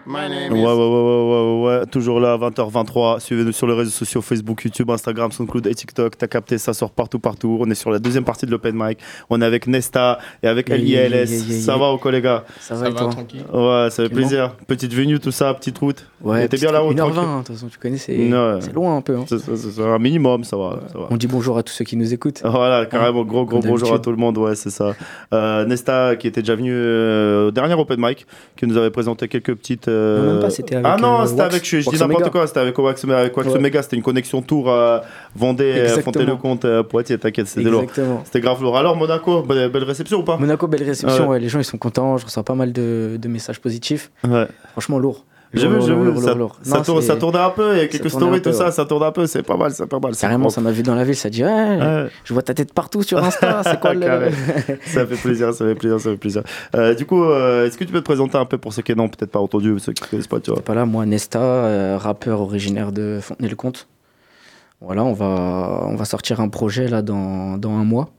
My 0.04 0.28
name 0.28 0.52
Ouais, 0.52 0.58
is 0.58 0.62
ouais, 0.62 0.72
ouais, 0.72 0.74
ouais, 0.74 0.82
ouais, 0.82 1.62
ouais, 1.72 1.78
ouais. 1.80 1.86
Toujours 1.86 2.18
là, 2.18 2.36
20h23. 2.36 3.20
Suivez-nous 3.20 3.52
sur 3.52 3.66
les 3.68 3.74
réseaux 3.74 3.90
sociaux 3.90 4.20
Facebook, 4.20 4.64
YouTube, 4.64 4.90
Instagram, 4.90 5.30
SoundCloud 5.30 5.66
et 5.68 5.74
TikTok. 5.74 6.18
T'as 6.18 6.26
capté, 6.26 6.58
ça 6.58 6.72
sort 6.74 6.90
partout, 6.90 7.20
partout. 7.20 7.58
On 7.60 7.70
est 7.70 7.74
sur 7.76 7.90
la 7.90 7.98
deuxième 8.00 8.24
partie 8.24 8.44
de 8.44 8.50
l'Open 8.50 8.74
Mic. 8.76 8.98
On 9.30 9.40
est 9.40 9.44
avec 9.44 9.68
Nesta 9.68 10.18
et 10.42 10.48
avec 10.48 10.68
LILS. 10.68 10.88
yeah, 10.88 11.08
yeah, 11.08 11.24
yeah, 11.24 11.60
Ça 11.60 11.76
va 11.76 11.92
ou 11.92 11.98
quoi, 11.98 12.10
les 12.10 12.20
gars? 12.20 12.44
Ça 12.58 12.74
va 12.74 12.80
Ça 12.80 12.88
et 12.88 12.92
va, 12.92 12.98
toi? 12.98 13.08
tranquille. 13.10 13.44
Ouais, 13.52 13.88
ça 13.90 14.02
fait 14.02 14.08
plaisir. 14.08 14.56
Petite 14.66 14.92
venue, 14.92 15.20
tout 15.20 15.30
ça, 15.30 15.54
petite 15.54 15.78
route. 15.78 16.04
Ouais, 16.20 16.48
T'es 16.48 16.56
bien 16.56 16.72
la 16.72 16.80
route 16.80 16.96
1h20, 16.96 16.98
tranquille 16.98 17.18
hein, 17.24 17.38
de 17.40 17.44
toute 17.46 17.54
façon, 17.56 17.68
tu 17.68 17.78
connais, 17.78 17.96
c'est 17.96 18.16
loin 18.74 18.96
un 18.96 19.00
peu. 19.02 19.16
hein. 19.16 19.24
C'est. 19.28 19.80
Un 19.82 19.98
minimum, 19.98 20.42
ça 20.44 20.56
va. 20.56 20.80
ça 20.92 20.98
va. 20.98 21.06
On 21.10 21.16
dit 21.16 21.26
bonjour 21.28 21.58
à 21.58 21.62
tous 21.62 21.72
ceux 21.72 21.84
qui 21.84 21.96
nous 21.96 22.12
écoutent. 22.12 22.42
Voilà, 22.44 22.86
carrément, 22.86 23.24
gros, 23.24 23.44
gros 23.44 23.60
bonjour 23.60 23.92
à 23.94 23.98
tout 24.00 24.10
le 24.10 24.16
monde, 24.16 24.36
ouais, 24.38 24.54
c'est 24.56 24.70
ça. 24.70 24.94
Euh, 25.32 25.64
Nesta, 25.64 26.16
qui 26.16 26.26
était 26.26 26.42
déjà 26.42 26.54
venu 26.56 26.72
euh, 26.74 27.48
au 27.48 27.50
dernier 27.52 27.74
Open 27.74 28.00
Mic, 28.00 28.26
qui 28.56 28.66
nous 28.66 28.76
avait 28.76 28.90
présenté 28.90 29.28
quelques 29.28 29.54
petites. 29.54 29.88
Euh, 29.92 30.18
Non, 30.18 30.32
même 30.32 30.42
pas, 30.42 30.50
c'était 30.50 30.76
avec, 30.76 30.86
Ah 30.88 30.96
non, 31.00 31.20
euh, 31.20 31.26
c'était 31.26 31.42
avec, 31.42 31.64
je, 31.64 31.78
dis 31.78 31.98
n'importe 31.98 32.30
quoi, 32.30 32.46
c'était 32.46 32.60
avec 32.60 32.78
Wax, 32.78 33.04
avec 33.04 33.36
Wax 33.36 33.48
Ouais. 33.48 33.56
Omega, 33.56 33.82
c'était 33.82 33.96
une 33.96 34.02
connexion 34.02 34.42
tour 34.42 34.64
Vendée, 35.36 35.64
euh, 35.64 35.82
Exactement. 35.84 36.04
Fontaine-le-Comte, 36.04 36.82
Poitiers, 36.88 37.18
t'inquiète, 37.18 37.46
c'était 37.46 37.68
lourd. 37.68 37.84
C'était 38.24 38.40
grave 38.40 38.62
lourd. 38.62 38.76
Alors, 38.76 38.96
Monaco, 38.96 39.42
belle, 39.42 39.70
belle 39.70 39.84
réception 39.84 40.18
ou 40.18 40.24
pas? 40.24 40.36
Monaco, 40.36 40.66
belle 40.66 40.82
réception, 40.82 41.24
Ouais. 41.24 41.30
ouais, 41.30 41.40
les 41.40 41.48
gens 41.48 41.58
ils 41.58 41.64
sont 41.64 41.78
contents, 41.78 42.16
je 42.18 42.24
reçois 42.24 42.42
pas 42.42 42.54
mal 42.54 42.72
de, 42.72 43.16
de 43.20 43.28
messages 43.28 43.60
positifs. 43.60 44.10
Ouais. 44.28 44.46
Franchement, 44.72 44.98
lourd. 44.98 45.24
J'ai 45.54 45.68
vu, 45.68 45.82
j'ai 45.82 45.94
vu. 45.94 46.16
Ça, 46.16 46.36
ça 46.62 46.80
tourne, 46.80 47.02
ça 47.02 47.16
tournait 47.16 47.38
un 47.38 47.50
peu, 47.50 47.74
il 47.74 47.76
y 47.76 47.80
a 47.80 47.82
ça 47.82 47.88
quelques 47.88 48.10
stories, 48.10 48.40
tout 48.40 48.50
peu, 48.50 48.52
ça, 48.52 48.66
ouais. 48.66 48.72
ça 48.72 48.84
tourne 48.86 49.02
un 49.02 49.12
peu, 49.12 49.26
c'est 49.26 49.42
pas 49.42 49.56
mal, 49.56 49.72
c'est 49.72 49.86
pas 49.86 49.98
mal. 49.98 50.16
Carrément, 50.16 50.48
ça 50.48 50.60
m'a 50.62 50.70
vu 50.70 50.82
dans 50.82 50.94
la 50.94 51.04
ville, 51.04 51.16
ça 51.16 51.28
dit 51.28 51.44
ouais, 51.44 52.08
je 52.24 52.32
vois 52.32 52.42
ta 52.42 52.54
tête 52.54 52.72
partout 52.72 53.02
sur 53.02 53.22
Insta, 53.22 53.62
c'est 53.64 53.78
quoi 53.78 53.92
le. 53.92 54.30
Ça 54.86 55.06
fait 55.06 55.16
plaisir, 55.16 55.52
ça 55.52 55.64
fait 55.66 55.74
plaisir, 55.74 56.00
ça 56.00 56.10
fait 56.10 56.16
plaisir. 56.16 56.42
Euh, 56.74 56.94
du 56.94 57.04
coup, 57.04 57.22
euh, 57.22 57.66
est-ce 57.66 57.76
que 57.76 57.84
tu 57.84 57.92
peux 57.92 58.00
te 58.00 58.04
présenter 58.04 58.38
un 58.38 58.46
peu 58.46 58.56
pour 58.56 58.72
ceux 58.72 58.82
qui 58.82 58.94
n'ont 58.94 59.08
peut-être 59.08 59.30
pas 59.30 59.40
entendu, 59.40 59.78
ceux 59.78 59.92
qui 59.92 60.02
ne 60.02 60.08
connaissent 60.08 60.26
pas, 60.26 60.40
tu 60.40 60.50
vois? 60.50 60.62
Pas 60.62 60.74
là, 60.74 60.86
moi, 60.86 61.04
Nesta, 61.04 61.40
euh, 61.40 61.98
rappeur 61.98 62.40
originaire 62.40 62.92
de 62.92 63.18
Fontenay-le-Comte. 63.20 63.88
Voilà, 64.80 65.04
on 65.04 65.12
va, 65.12 65.84
on 65.86 65.96
va 65.96 66.04
sortir 66.04 66.40
un 66.40 66.48
projet 66.48 66.88
là 66.88 67.02
dans, 67.02 67.58
dans 67.58 67.72
un 67.72 67.84
mois. 67.84 68.10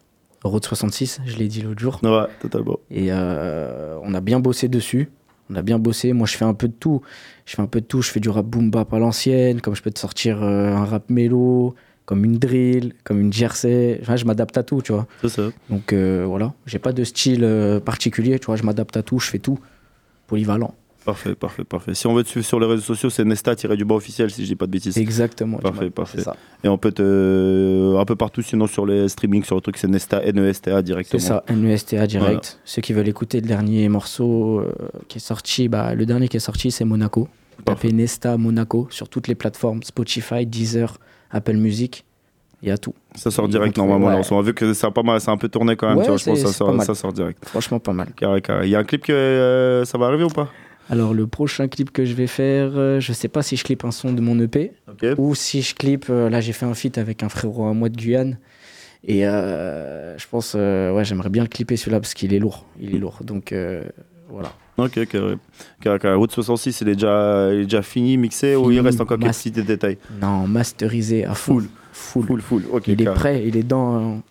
Road 0.43 0.63
66, 0.63 1.21
je 1.25 1.37
l'ai 1.37 1.47
dit 1.47 1.61
l'autre 1.61 1.79
jour. 1.79 1.99
Ouais, 2.03 2.27
totalement. 2.41 2.79
Et 2.91 3.11
on 3.11 4.13
a 4.13 4.21
bien 4.21 4.39
bossé 4.39 4.67
dessus. 4.67 5.09
On 5.53 5.55
a 5.55 5.61
bien 5.61 5.77
bossé. 5.77 6.13
Moi, 6.13 6.25
je 6.25 6.35
fais 6.35 6.45
un 6.45 6.53
peu 6.53 6.67
de 6.67 6.73
tout. 6.73 7.01
Je 7.45 7.55
fais 7.55 7.61
un 7.61 7.67
peu 7.67 7.81
de 7.81 7.85
tout. 7.85 8.01
Je 8.01 8.09
fais 8.09 8.19
du 8.19 8.29
rap 8.29 8.45
boom 8.45 8.71
bap 8.71 8.91
à 8.93 8.99
l'ancienne, 8.99 9.61
comme 9.61 9.75
je 9.75 9.81
peux 9.81 9.91
te 9.91 9.99
sortir 9.99 10.41
euh, 10.41 10.73
un 10.73 10.85
rap 10.85 11.09
mélo, 11.09 11.75
comme 12.05 12.25
une 12.25 12.37
drill, 12.37 12.93
comme 13.03 13.21
une 13.21 13.31
jersey. 13.31 13.99
Enfin, 14.01 14.15
je 14.15 14.25
m'adapte 14.25 14.57
à 14.57 14.63
tout, 14.63 14.81
tu 14.81 14.93
vois. 14.93 15.07
C'est 15.21 15.29
ça. 15.29 15.43
Donc 15.69 15.93
euh, 15.93 16.25
voilà, 16.27 16.53
j'ai 16.65 16.79
pas 16.79 16.91
de 16.91 17.03
style 17.03 17.43
euh, 17.43 17.79
particulier, 17.79 18.39
tu 18.39 18.47
vois. 18.47 18.55
Je 18.55 18.63
m'adapte 18.63 18.97
à 18.97 19.03
tout, 19.03 19.19
je 19.19 19.29
fais 19.29 19.39
tout. 19.39 19.59
Polyvalent. 20.27 20.73
Parfait, 21.05 21.35
parfait, 21.35 21.63
parfait. 21.65 21.93
Si 21.95 22.07
on 22.07 22.13
veut 22.13 22.23
te 22.23 22.29
suivre 22.29 22.45
sur 22.45 22.59
les 22.59 22.65
réseaux 22.65 22.81
sociaux, 22.81 23.09
c'est 23.09 23.25
Nesta-du-bas 23.25 23.95
officiel, 23.95 24.31
si 24.31 24.43
je 24.43 24.47
dis 24.47 24.55
pas 24.55 24.65
de 24.67 24.71
bêtises. 24.71 24.97
Exactement. 24.97 25.57
Parfait, 25.57 25.89
parfait. 25.89 26.21
ça. 26.21 26.35
Et 26.63 26.69
on 26.69 26.77
peut 26.77 26.91
te. 26.91 27.97
Un 27.99 28.05
peu 28.05 28.15
partout, 28.15 28.41
sinon 28.41 28.67
sur 28.67 28.85
les 28.85 29.09
streamings, 29.09 29.43
sur 29.43 29.55
le 29.55 29.61
truc, 29.61 29.77
c'est 29.77 29.87
Nesta, 29.87 30.23
N-E-S-T-A 30.23 30.77
C'est 30.77 30.83
directement. 30.83 31.19
ça, 31.21 31.43
NESTA 31.49 32.07
direct. 32.07 32.25
Voilà. 32.29 32.41
Ceux 32.63 32.81
qui 32.81 32.93
veulent 32.93 33.07
écouter 33.09 33.41
le 33.41 33.47
dernier 33.47 33.89
morceau 33.89 34.59
euh, 34.59 34.71
qui 35.09 35.17
est 35.17 35.21
sorti, 35.21 35.67
bah, 35.67 35.93
le 35.93 36.05
dernier 36.05 36.27
qui 36.29 36.37
est 36.37 36.41
sorti, 36.41 36.71
c'est 36.71 36.85
Monaco. 36.85 37.27
Vous 37.57 37.63
tapez 37.63 37.91
Nesta 37.91 38.37
Monaco 38.37 38.87
sur 38.89 39.09
toutes 39.09 39.27
les 39.27 39.35
plateformes 39.35 39.83
Spotify, 39.83 40.45
Deezer, 40.45 40.97
Apple 41.31 41.53
Music. 41.57 42.05
Il 42.61 42.69
y 42.69 42.71
a 42.71 42.77
tout. 42.77 42.93
Ça 43.15 43.29
sort 43.29 43.49
direct 43.49 43.75
normalement. 43.77 44.07
en 44.07 44.23
ce 44.23 44.33
moment. 44.33 44.41
Vu 44.45 44.53
que 44.53 44.73
ça 44.73 44.87
a 44.87 44.91
pas 44.91 45.03
mal, 45.03 45.19
c'est 45.19 45.29
un 45.29 45.35
peu 45.37 45.49
tourné 45.49 45.75
quand 45.75 45.89
même. 45.89 45.97
Ouais, 45.97 46.03
tu 46.05 46.09
vois, 46.11 46.17
je 46.17 46.23
pense 46.23 46.33
que 46.35 46.39
c'est- 46.39 46.45
ça 46.45 46.51
c'est 46.53 46.57
sort, 46.59 46.67
pas 46.67 46.73
mal. 46.77 46.85
ça 46.85 46.95
sort 46.95 47.11
direct. 47.11 47.43
Franchement, 47.45 47.77
pas 47.79 47.91
mal. 47.91 48.07
Carré, 48.15 48.41
carré. 48.41 48.67
Il 48.67 48.69
y 48.71 48.75
a 48.75 48.79
un 48.79 48.85
clip 48.85 49.03
que 49.03 49.11
euh, 49.11 49.83
ça 49.83 49.97
va 49.97 50.05
arriver 50.07 50.23
ou 50.23 50.29
pas? 50.29 50.49
Alors, 50.89 51.13
le 51.13 51.27
prochain 51.27 51.67
clip 51.67 51.91
que 51.91 52.05
je 52.05 52.13
vais 52.13 52.27
faire, 52.27 52.71
euh, 52.75 52.99
je 52.99 53.13
sais 53.13 53.27
pas 53.29 53.41
si 53.41 53.55
je 53.55 53.63
clip 53.63 53.85
un 53.85 53.91
son 53.91 54.11
de 54.13 54.21
mon 54.21 54.39
EP 54.39 54.73
ou 55.17 55.33
si 55.35 55.61
je 55.61 55.75
clip. 55.75 56.05
euh, 56.09 56.29
là, 56.29 56.41
j'ai 56.41 56.53
fait 56.53 56.65
un 56.65 56.73
feat 56.73 56.97
avec 56.97 57.23
un 57.23 57.29
frérot 57.29 57.65
à 57.67 57.73
moi 57.73 57.89
de 57.89 57.95
Guyane. 57.95 58.37
Et 59.05 59.25
euh, 59.27 60.17
je 60.17 60.25
pense, 60.29 60.53
euh, 60.55 60.91
ouais, 60.93 61.03
j'aimerais 61.05 61.29
bien 61.29 61.43
le 61.43 61.49
clipper 61.49 61.75
celui-là 61.77 61.99
parce 61.99 62.13
qu'il 62.13 62.33
est 62.33 62.39
lourd. 62.39 62.65
Il 62.79 62.95
est 62.95 62.99
lourd. 62.99 63.19
Donc, 63.23 63.51
euh, 63.51 63.83
voilà. 64.29 64.53
Ok, 64.77 65.05
carré. 65.07 65.35
Carré, 65.81 65.99
carré. 65.99 66.15
Route 66.15 66.31
66, 66.31 66.81
il 66.81 66.89
est 66.89 66.93
déjà, 66.95 67.49
il 67.53 67.59
est 67.61 67.63
déjà 67.63 67.81
fini, 67.81 68.17
mixé 68.17 68.55
ou 68.55 68.71
il 68.71 68.77
Fini, 68.77 68.85
reste 68.87 69.01
encore 69.01 69.19
quelques 69.19 69.33
petits 69.33 69.51
détails? 69.51 69.97
Non, 70.21 70.47
masterisé 70.47 71.25
à 71.25 71.33
full. 71.35 71.65
Full. 71.91 72.25
Full, 72.25 72.41
full. 72.41 72.63
Ok, 72.71 72.87
il 72.87 73.01
est 73.01 73.03
carré. 73.05 73.15
prêt, 73.15 73.43
il 73.45 73.55
est 73.57 73.63
dans. 73.63 74.21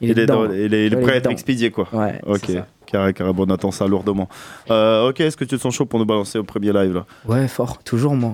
Il, 0.00 0.10
est, 0.10 0.14
dedans. 0.14 0.46
dans- 0.46 0.52
il 0.52 0.72
est, 0.74 0.86
il 0.86 0.94
est 0.94 1.00
prêt 1.00 1.12
à 1.12 1.16
être 1.16 1.30
expédié, 1.30 1.70
quoi. 1.70 1.86
Ouais, 1.92 2.20
Ok, 2.26 2.40
c'est 2.46 2.54
ça. 2.54 2.66
Carré, 2.90 3.12
carré. 3.14 3.32
Bon, 3.32 3.46
on 3.48 3.52
attend 3.52 3.70
ça 3.70 3.86
lourdement. 3.86 4.28
Euh, 4.70 5.08
ok, 5.08 5.20
est-ce 5.20 5.36
que 5.36 5.44
tu 5.44 5.56
te 5.56 5.60
sens 5.60 5.74
chaud 5.74 5.86
pour 5.86 5.98
nous 5.98 6.06
balancer 6.06 6.38
au 6.38 6.44
premier 6.44 6.72
live 6.72 6.94
là 6.94 7.06
Ouais, 7.26 7.48
fort, 7.48 7.78
toujours 7.82 8.14
moi. 8.14 8.32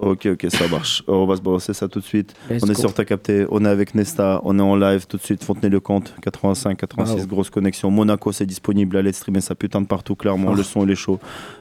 Ok, 0.00 0.26
ok, 0.32 0.46
ça 0.48 0.66
marche. 0.68 1.02
On 1.06 1.26
va 1.26 1.36
se 1.36 1.42
balancer 1.42 1.74
ça 1.74 1.86
tout 1.86 2.00
de 2.00 2.04
suite. 2.04 2.34
Let's 2.48 2.62
on 2.62 2.66
est 2.68 2.74
go. 2.74 2.80
sur 2.80 2.94
Ta 2.94 3.04
Capté, 3.04 3.44
on 3.50 3.64
est 3.66 3.68
avec 3.68 3.94
Nesta, 3.94 4.40
on 4.44 4.58
est 4.58 4.62
en 4.62 4.74
live 4.74 5.06
tout 5.06 5.18
de 5.18 5.22
suite. 5.22 5.44
Fontenay-le-Comte, 5.44 6.14
85, 6.22 6.78
86, 6.78 7.20
Wow. 7.20 7.26
grosse 7.26 7.50
connexion. 7.50 7.90
Monaco, 7.90 8.32
c'est 8.32 8.46
disponible. 8.46 8.96
Allez 8.96 9.12
streamer 9.12 9.42
ça 9.42 9.54
putain 9.54 9.82
de 9.82 9.86
partout, 9.86 10.14
clairement. 10.16 10.46
Fort. 10.48 10.56
Le 10.56 10.62
son, 10.62 10.84
il 10.84 10.90
est 10.90 10.94
chaud. 10.94 11.18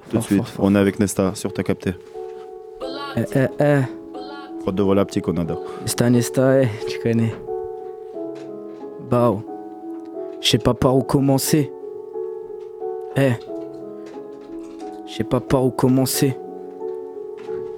Tout 0.09 0.17
de 0.17 0.21
suite, 0.23 0.45
fort, 0.45 0.65
on 0.65 0.73
est 0.75 0.79
avec 0.79 0.99
Nesta 1.01 1.35
sur 1.35 1.51
Ta 1.53 1.63
Capté. 1.63 1.93
Eh, 3.17 3.21
eh, 3.35 3.47
eh. 3.59 4.71
De 4.71 4.83
voilà, 4.83 5.03
petit 5.03 5.19
Conada. 5.19 5.57
Nesta, 5.81 6.09
Nesta, 6.11 6.61
eh, 6.61 6.69
tu 6.87 6.99
connais. 6.99 7.33
Bao. 9.09 9.43
Je 10.41 10.47
sais 10.49 10.57
pas 10.59 10.73
par 10.75 10.95
où 10.95 11.01
commencer. 11.01 11.71
Eh. 13.15 13.33
Je 15.07 15.13
sais 15.13 15.23
pas 15.23 15.39
par 15.39 15.65
où 15.65 15.71
commencer. 15.71 16.35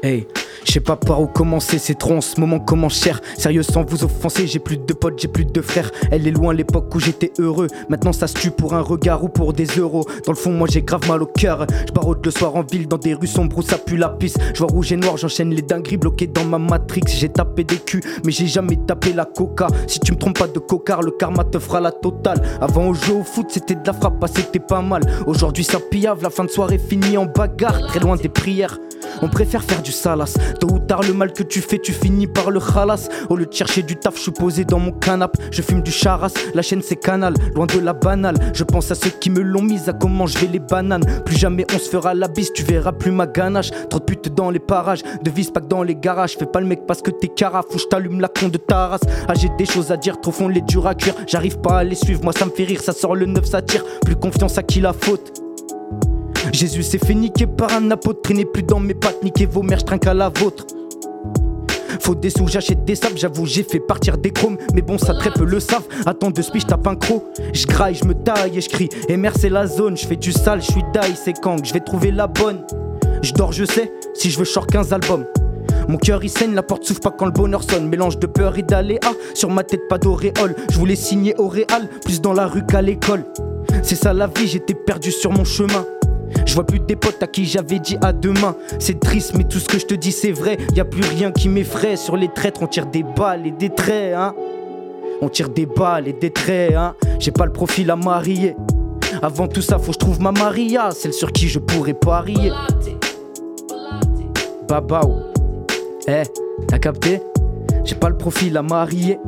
Hey. 0.03 0.27
Je 0.65 0.73
sais 0.73 0.79
pas 0.79 0.95
par 0.95 1.21
où 1.21 1.27
commencer, 1.27 1.79
c'est 1.79 1.95
trop 1.95 2.15
en 2.15 2.21
ce 2.21 2.39
moment 2.39 2.59
comment 2.59 2.89
cher. 2.89 3.19
Sérieux 3.37 3.63
sans 3.63 3.83
vous 3.83 4.03
offenser, 4.03 4.47
j'ai 4.47 4.59
plus 4.59 4.77
de 4.77 4.93
potes, 4.93 5.19
j'ai 5.19 5.27
plus 5.27 5.45
de 5.45 5.61
frères. 5.61 5.91
Elle 6.11 6.27
est 6.27 6.31
loin 6.31 6.53
l'époque 6.53 6.93
où 6.93 6.99
j'étais 6.99 7.31
heureux. 7.39 7.67
Maintenant 7.89 8.13
ça 8.13 8.27
se 8.27 8.35
tue 8.35 8.51
pour 8.51 8.73
un 8.73 8.81
regard 8.81 9.23
ou 9.23 9.29
pour 9.29 9.53
des 9.53 9.65
euros. 9.65 10.05
Dans 10.25 10.31
le 10.31 10.37
fond, 10.37 10.51
moi 10.51 10.67
j'ai 10.69 10.81
grave 10.81 11.07
mal 11.07 11.23
au 11.23 11.25
cœur. 11.25 11.65
Je 11.69 12.11
le 12.23 12.31
soir 12.31 12.55
en 12.55 12.63
ville 12.63 12.87
dans 12.87 12.97
des 12.97 13.13
rues 13.13 13.27
sombres 13.27 13.57
où 13.57 13.61
ça 13.61 13.77
pue 13.77 13.97
la 13.97 14.09
pisse. 14.09 14.35
Je 14.53 14.59
vois 14.59 14.67
rouge 14.67 14.91
et 14.91 14.97
noir, 14.97 15.17
j'enchaîne 15.17 15.51
les 15.51 15.61
dingueries 15.61 15.97
bloquées 15.97 16.27
dans 16.27 16.45
ma 16.45 16.59
matrix. 16.59 17.01
J'ai 17.07 17.29
tapé 17.29 17.63
des 17.63 17.77
culs, 17.77 18.03
mais 18.25 18.31
j'ai 18.31 18.47
jamais 18.47 18.77
tapé 18.87 19.13
la 19.13 19.25
coca. 19.25 19.67
Si 19.87 19.99
tu 19.99 20.11
me 20.11 20.17
trompes 20.17 20.37
pas 20.37 20.47
de 20.47 20.59
cocard, 20.59 21.01
le 21.01 21.11
karma 21.11 21.43
te 21.43 21.57
fera 21.59 21.81
la 21.81 21.91
totale. 21.91 22.41
Avant 22.59 22.87
au 22.87 22.93
jeu 22.93 23.13
au 23.13 23.23
foot, 23.23 23.47
c'était 23.49 23.75
de 23.75 23.85
la 23.85 23.93
frappe, 23.93 24.15
ah, 24.21 24.27
c'était 24.27 24.59
pas 24.59 24.81
mal. 24.81 25.01
Aujourd'hui 25.25 25.63
ça 25.63 25.79
pillave, 25.79 26.21
la 26.21 26.29
fin 26.29 26.43
de 26.43 26.49
soirée 26.49 26.77
finie 26.77 27.17
en 27.17 27.25
bagarre, 27.25 27.79
très 27.87 27.99
loin 27.99 28.15
des 28.15 28.29
prières. 28.29 28.77
On 29.21 29.29
préfère 29.29 29.63
faire 29.63 29.81
du 29.81 29.91
salas. 29.91 30.37
Tôt 30.59 30.67
ou 30.71 30.79
tard, 30.79 31.01
le 31.01 31.13
mal 31.13 31.33
que 31.33 31.43
tu 31.43 31.61
fais, 31.61 31.79
tu 31.79 31.93
finis 31.93 32.27
par 32.27 32.51
le 32.51 32.59
khalas. 32.59 33.09
Au 33.29 33.35
lieu 33.35 33.45
de 33.45 33.53
chercher 33.53 33.83
du 33.83 33.95
taf, 33.95 34.15
je 34.15 34.21
suis 34.21 34.31
posé 34.31 34.65
dans 34.65 34.79
mon 34.79 34.91
canapé. 34.91 35.39
Je 35.51 35.61
fume 35.61 35.81
du 35.81 35.91
charas, 35.91 36.33
la 36.53 36.61
chaîne 36.61 36.81
c'est 36.81 36.95
canal, 36.95 37.33
loin 37.55 37.65
de 37.65 37.79
la 37.79 37.93
banale. 37.93 38.35
Je 38.53 38.63
pense 38.63 38.91
à 38.91 38.95
ceux 38.95 39.09
qui 39.09 39.29
me 39.29 39.41
l'ont 39.41 39.61
mise, 39.61 39.89
à 39.89 39.93
comment 39.93 40.27
je 40.27 40.37
vais 40.37 40.47
les 40.47 40.59
bananes. 40.59 41.03
Plus 41.25 41.37
jamais 41.37 41.65
on 41.73 41.79
se 41.79 41.89
fera 41.89 42.13
la 42.13 42.27
bise, 42.27 42.51
tu 42.53 42.63
verras 42.63 42.91
plus 42.91 43.11
ma 43.11 43.27
ganache. 43.27 43.71
Trop 43.89 43.99
de 43.99 44.05
putes 44.05 44.33
dans 44.33 44.49
les 44.49 44.59
parages, 44.59 45.03
de 45.23 45.29
vis 45.31 45.51
pas 45.51 45.59
dans 45.59 45.83
les 45.83 45.95
garages. 45.95 46.37
Fais 46.37 46.45
pas 46.45 46.59
le 46.59 46.67
mec 46.67 46.85
parce 46.87 47.01
que 47.01 47.11
t'es 47.11 47.27
caraf 47.27 47.65
ou 47.73 47.77
je 47.77 47.85
t'allume 47.85 48.19
la 48.19 48.27
con 48.27 48.49
de 48.49 48.57
ta 48.57 48.87
race. 48.87 49.01
Ah, 49.27 49.33
j'ai 49.33 49.49
des 49.57 49.65
choses 49.65 49.91
à 49.91 49.97
dire, 49.97 50.19
trop 50.19 50.31
fond 50.31 50.47
les 50.47 50.61
durs 50.61 50.87
à 50.87 50.95
cuire. 50.95 51.15
J'arrive 51.27 51.59
pas 51.59 51.79
à 51.79 51.83
les 51.83 51.95
suivre, 51.95 52.23
moi 52.23 52.33
ça 52.33 52.45
me 52.45 52.51
fait 52.51 52.63
rire, 52.63 52.81
ça 52.81 52.93
sort 52.93 53.15
le 53.15 53.25
neuf, 53.25 53.45
ça 53.45 53.61
tire. 53.61 53.83
Plus 54.05 54.15
confiance 54.15 54.57
à 54.57 54.63
qui 54.63 54.81
la 54.81 54.93
faute. 54.93 55.50
Jésus 56.51 56.83
s'est 56.83 56.97
fait 56.97 57.13
niquer 57.13 57.47
par 57.47 57.71
un 57.73 57.91
apôtre, 57.91 58.21
traînez 58.23 58.45
plus 58.45 58.63
dans 58.63 58.79
mes 58.79 58.93
pattes, 58.93 59.23
niquez 59.23 59.45
vos 59.45 59.61
mères, 59.61 59.79
je 59.79 59.85
trinque 59.85 60.07
à 60.07 60.13
la 60.13 60.29
vôtre. 60.29 60.65
Faut 61.99 62.15
des 62.15 62.31
sous, 62.31 62.47
j'achète 62.47 62.83
des 62.83 62.95
sables, 62.95 63.17
j'avoue, 63.17 63.45
j'ai 63.45 63.63
fait 63.63 63.79
partir 63.79 64.17
des 64.17 64.31
chromes. 64.31 64.57
Mais 64.73 64.81
bon, 64.81 64.97
ça 64.97 65.13
très 65.13 65.29
peu 65.29 65.45
le 65.45 65.59
savent. 65.59 65.87
Attends 66.05 66.31
de 66.31 66.41
speech, 66.41 66.65
tape 66.65 66.87
un 66.87 66.95
croc. 66.95 67.23
Je 67.53 67.67
graille, 67.67 67.95
je 67.95 68.05
me 68.05 68.15
taille 68.15 68.57
et 68.57 68.61
je 68.61 68.69
crie. 68.69 68.89
MR, 69.07 69.31
c'est 69.39 69.49
la 69.49 69.67
zone, 69.67 69.95
je 69.95 70.07
fais 70.07 70.15
du 70.15 70.31
sale, 70.31 70.61
je 70.61 70.71
suis 70.71 70.83
die, 70.93 71.15
c'est 71.15 71.33
quand 71.33 71.63
je 71.63 71.71
vais 71.73 71.79
trouver 71.79 72.11
la 72.11 72.25
bonne. 72.25 72.65
Je 73.21 73.33
dors, 73.33 73.51
je 73.51 73.65
sais, 73.65 73.91
si 74.15 74.31
je 74.31 74.39
veux, 74.39 74.45
short 74.45 74.69
15 74.71 74.93
albums. 74.93 75.25
Mon 75.87 75.97
cœur 75.97 76.23
il 76.23 76.29
saigne, 76.29 76.55
la 76.55 76.63
porte 76.63 76.85
s'ouvre 76.85 77.01
pas 77.01 77.11
quand 77.11 77.25
le 77.25 77.31
bonheur 77.31 77.63
sonne. 77.63 77.87
Mélange 77.87 78.17
de 78.17 78.25
peur 78.25 78.57
et 78.57 78.63
d'aléa, 78.63 79.11
sur 79.35 79.49
ma 79.51 79.63
tête 79.63 79.87
pas 79.87 79.99
d'auréole. 79.99 80.55
Je 80.71 80.79
voulais 80.79 80.95
signer 80.95 81.35
au 81.37 81.47
réal, 81.47 81.87
plus 82.03 82.19
dans 82.19 82.33
la 82.33 82.47
rue 82.47 82.65
qu'à 82.65 82.81
l'école. 82.81 83.25
C'est 83.83 83.95
ça 83.95 84.13
la 84.13 84.25
vie, 84.25 84.47
j'étais 84.47 84.73
perdu 84.73 85.11
sur 85.11 85.31
mon 85.31 85.43
chemin. 85.43 85.85
Je 86.45 86.53
vois 86.53 86.65
plus 86.65 86.79
des 86.79 86.95
potes 86.95 87.21
à 87.21 87.27
qui 87.27 87.45
j'avais 87.45 87.79
dit 87.79 87.97
à 88.01 88.13
demain. 88.13 88.55
C'est 88.79 88.99
triste, 88.99 89.33
mais 89.37 89.43
tout 89.43 89.59
ce 89.59 89.67
que 89.67 89.79
je 89.79 89.85
te 89.85 89.93
dis 89.93 90.11
c'est 90.11 90.31
vrai. 90.31 90.57
Y 90.75 90.79
a 90.79 90.85
plus 90.85 91.03
rien 91.03 91.31
qui 91.31 91.49
m'effraie. 91.49 91.95
Sur 91.95 92.17
les 92.17 92.29
traîtres, 92.29 92.61
on 92.61 92.67
tire 92.67 92.87
des 92.87 93.03
balles 93.03 93.47
et 93.47 93.51
des 93.51 93.69
traits, 93.69 94.13
hein. 94.15 94.33
On 95.21 95.29
tire 95.29 95.49
des 95.49 95.65
balles 95.65 96.07
et 96.07 96.13
des 96.13 96.31
traits, 96.31 96.73
hein. 96.75 96.95
J'ai 97.19 97.31
pas 97.31 97.45
le 97.45 97.51
profil 97.51 97.91
à 97.91 97.95
marier. 97.95 98.55
Avant 99.21 99.47
tout 99.47 99.61
ça, 99.61 99.77
faut 99.77 99.87
que 99.87 99.93
je 99.93 99.99
trouve 99.99 100.21
ma 100.21 100.31
Maria, 100.31 100.91
celle 100.91 101.13
sur 101.13 101.31
qui 101.31 101.47
je 101.47 101.59
pourrais 101.59 101.93
parier. 101.93 102.51
Babao, 104.67 105.15
eh, 106.07 106.23
t'as 106.67 106.79
capté? 106.79 107.21
J'ai 107.83 107.95
pas 107.95 108.09
le 108.09 108.17
profil 108.17 108.55
à 108.57 108.61
marier. 108.61 109.19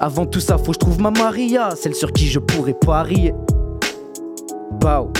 Avant 0.00 0.26
tout 0.26 0.40
ça, 0.40 0.58
faut 0.58 0.66
que 0.66 0.74
je 0.74 0.78
trouve 0.78 1.00
ma 1.00 1.10
Maria, 1.10 1.70
celle 1.74 1.94
sur 1.94 2.12
qui 2.12 2.26
je 2.26 2.38
pourrais 2.38 2.74
parier. 2.74 3.34
Bao, 4.80 5.10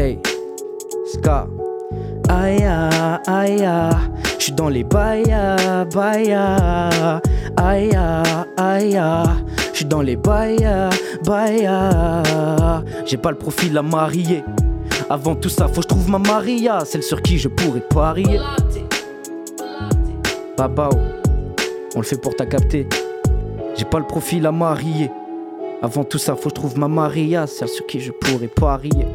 hey, 0.00 0.18
Ska. 1.06 1.46
Aïe, 2.28 2.64
aïe, 3.26 3.68
je 4.38 4.44
suis 4.44 4.52
dans 4.52 4.68
les 4.68 4.84
baïa, 4.84 5.84
baïa. 5.92 7.20
Aïe, 7.56 7.90
aïe, 8.56 9.00
je 9.72 9.76
suis 9.76 9.84
dans 9.84 10.00
les 10.00 10.16
baïa, 10.16 10.88
baïa. 11.24 12.22
J'ai 13.04 13.16
pas 13.16 13.30
le 13.30 13.36
profil 13.36 13.76
à 13.76 13.82
marier. 13.82 14.44
Avant 15.10 15.34
tout 15.34 15.48
ça, 15.48 15.66
faut 15.66 15.80
que 15.80 15.88
trouve 15.88 16.08
ma 16.08 16.18
Maria, 16.18 16.84
celle 16.84 17.02
sur 17.02 17.20
qui 17.20 17.36
je 17.36 17.48
pourrais 17.48 17.80
parier. 17.80 18.38
Babao, 20.56 20.90
on 21.96 21.98
le 21.98 22.04
fait 22.04 22.20
pour 22.20 22.36
ta 22.36 22.46
capter. 22.46 22.88
J'ai 23.74 23.84
pas 23.84 23.98
le 23.98 24.06
profil 24.06 24.46
à 24.46 24.52
marier. 24.52 25.10
Avant 25.82 26.04
tout 26.04 26.18
ça, 26.18 26.36
faut 26.36 26.44
que 26.44 26.50
je 26.50 26.54
trouve 26.54 26.78
ma 26.78 26.86
Maria, 26.86 27.48
celle 27.48 27.68
sur 27.68 27.86
qui 27.86 27.98
je 27.98 28.12
pourrais 28.12 28.46
parier. 28.46 29.06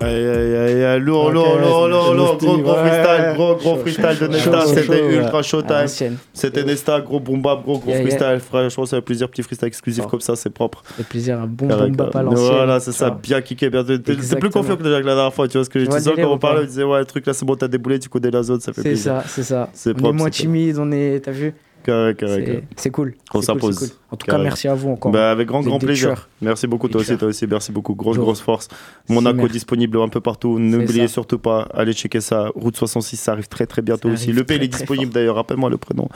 Aïe 0.00 0.14
aïe 0.14 0.54
aïe 0.56 0.84
aïe, 0.84 1.00
lourd, 1.00 1.30
lourd, 1.30 1.58
lourd, 1.58 1.88
lourd, 1.88 2.06
c'est 2.10 2.16
lourd, 2.16 2.36
gros, 2.38 2.58
gros 2.58 2.74
freestyle, 2.74 3.32
gros, 3.34 3.54
gros 3.56 3.76
freestyle 3.76 4.18
de 4.20 4.26
Nesta, 4.26 4.66
c'était 4.66 5.14
ultra 5.16 5.42
showtime. 5.42 6.16
C'était 6.34 6.64
Nesta, 6.64 7.00
gros 7.00 7.20
boom 7.20 7.40
bap, 7.40 7.62
gros, 7.62 7.78
gros 7.78 7.92
freestyle. 7.92 8.40
Franchement, 8.46 8.84
ça 8.86 8.96
fait 8.98 9.02
plaisir, 9.02 9.28
petit 9.28 9.42
freestyle 9.42 9.68
exclusif 9.68 10.06
comme 10.06 10.20
ça, 10.20 10.36
c'est 10.36 10.50
propre. 10.50 10.82
Ça 10.88 10.94
fait 10.96 11.04
plaisir, 11.04 11.40
un 11.40 11.46
bon 11.46 11.66
bon 11.66 11.90
bap 11.92 12.14
à 12.14 12.22
l'ancienne. 12.22 12.46
Voilà, 12.52 12.80
c'est 12.80 12.92
ça, 12.92 13.10
bien 13.10 13.40
kické, 13.40 13.70
bien. 13.70 13.84
T'es 13.84 14.16
plus 14.38 14.50
confiant 14.50 14.76
que 14.76 14.82
déjà 14.82 15.00
que 15.00 15.06
la 15.06 15.14
dernière 15.14 15.34
fois, 15.34 15.48
tu 15.48 15.56
vois 15.56 15.64
ce 15.64 15.70
que 15.70 15.80
je 15.80 15.86
disais 15.86 16.12
quand 16.14 16.30
on 16.32 16.38
parlait, 16.38 16.62
on 16.62 16.66
disait, 16.66 16.84
ouais, 16.84 16.98
le 16.98 17.04
truc 17.06 17.26
là, 17.26 17.32
c'est 17.32 17.44
bon, 17.46 17.56
t'as 17.56 17.68
déboulé, 17.68 17.98
tu 17.98 18.08
connais 18.08 18.30
la 18.30 18.42
zone, 18.42 18.60
ça 18.60 18.72
fait 18.72 18.82
C'est 18.82 18.88
plaisir. 18.90 19.12
ça, 19.22 19.24
c'est 19.26 19.42
ça. 19.44 19.68
C'est 19.72 19.90
On 19.90 19.94
propre, 19.94 20.08
est 20.14 20.18
moins 20.18 20.26
c'est 20.32 20.42
timide, 20.42 20.76
on 20.78 20.92
est. 20.92 21.20
T'as 21.24 21.30
vu 21.32 21.54
Carré, 21.86 22.14
carré, 22.16 22.34
C'est- 22.34 22.44
carré. 22.44 22.64
C'est 22.76 22.90
cool. 22.90 23.14
On 23.14 23.40
C'est 23.40 23.52
cool, 23.52 23.60
s'impose. 23.60 23.78
c'est 23.78 23.86
cool. 23.90 23.96
En 24.10 24.16
tout 24.16 24.26
cas, 24.26 24.38
merci 24.38 24.66
à 24.66 24.74
vous 24.74 24.90
encore. 24.90 25.12
Bah, 25.12 25.30
avec 25.30 25.46
grand, 25.46 25.60
grand 25.60 25.78
plaisir. 25.78 26.28
Merci 26.42 26.66
beaucoup, 26.66 26.88
toi 26.88 27.00
aussi, 27.00 27.08
tueurs. 27.08 27.18
toi 27.20 27.28
aussi, 27.28 27.46
merci 27.46 27.70
beaucoup. 27.70 27.94
Grosse, 27.94 28.18
grosse 28.18 28.40
force. 28.40 28.66
Monaco 29.08 29.46
disponible 29.48 30.00
un 30.00 30.08
peu 30.08 30.20
partout. 30.20 30.58
N'oubliez 30.58 31.06
surtout 31.08 31.38
pas, 31.38 31.68
allez 31.72 31.92
checker 31.92 32.20
ça. 32.20 32.48
Route 32.56 32.76
66, 32.76 33.16
ça 33.16 33.32
arrive 33.32 33.46
très 33.48 33.66
très 33.66 33.82
bientôt 33.82 34.08
aussi. 34.08 34.32
Le 34.32 34.42
P, 34.44 34.56
il 34.56 34.64
est 34.64 34.68
disponible 34.68 35.12
d'ailleurs, 35.12 35.36
rappelle-moi 35.36 35.70
le 35.70 35.76
prénom. 35.76 36.08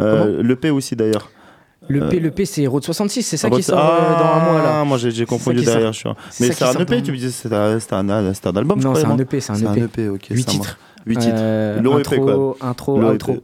Euh, 0.00 0.42
le 0.42 0.56
P 0.56 0.70
aussi 0.70 0.94
d'ailleurs. 0.96 1.30
Le 1.88 2.08
P, 2.08 2.16
Euh, 2.16 2.20
le 2.20 2.30
P, 2.32 2.44
c'est 2.46 2.66
Road 2.66 2.82
66, 2.84 3.22
c'est 3.22 3.36
ça 3.36 3.48
Ah, 3.50 3.54
qui 3.56 3.62
sort 3.62 3.78
euh, 3.78 4.18
dans 4.18 4.24
un 4.24 4.44
mois 4.52 4.62
là. 4.62 4.80
Ah, 4.80 4.84
moi 4.84 4.98
j'ai 4.98 5.12
C'est 5.12 5.24
confondu 5.26 5.62
derrière. 5.64 5.92
Je 5.92 5.98
suis 5.98 6.08
un- 6.08 6.16
C'est 6.30 6.48
Mais 6.48 6.52
c'est 6.52 6.64
un 6.64 6.72
EP, 6.72 6.96
dans- 6.96 7.02
tu 7.02 7.12
me 7.12 7.16
disais 7.16 7.30
c'était 7.30 7.54
un, 7.54 7.78
un, 8.08 8.26
un 8.26 8.56
album 8.56 8.80
Non, 8.80 8.94
c'est 8.96 9.04
un 9.04 9.16
EP, 9.18 9.38
c'est 9.40 9.52
un 9.52 9.72
EP. 9.74 9.82
EP, 9.82 10.08
ok. 10.08 10.26
Huit 10.30 10.42
ça 10.42 10.50
titres. 10.50 10.64
marche. 10.64 10.76
8 11.06 11.16
titres. 11.18 11.34
Euh, 11.38 11.80
Long 11.80 11.96
intro, 11.98 12.14
EP 12.16 12.22
quoi. 12.22 12.56
intro, 12.68 13.00
Long 13.00 13.12
outro. 13.12 13.36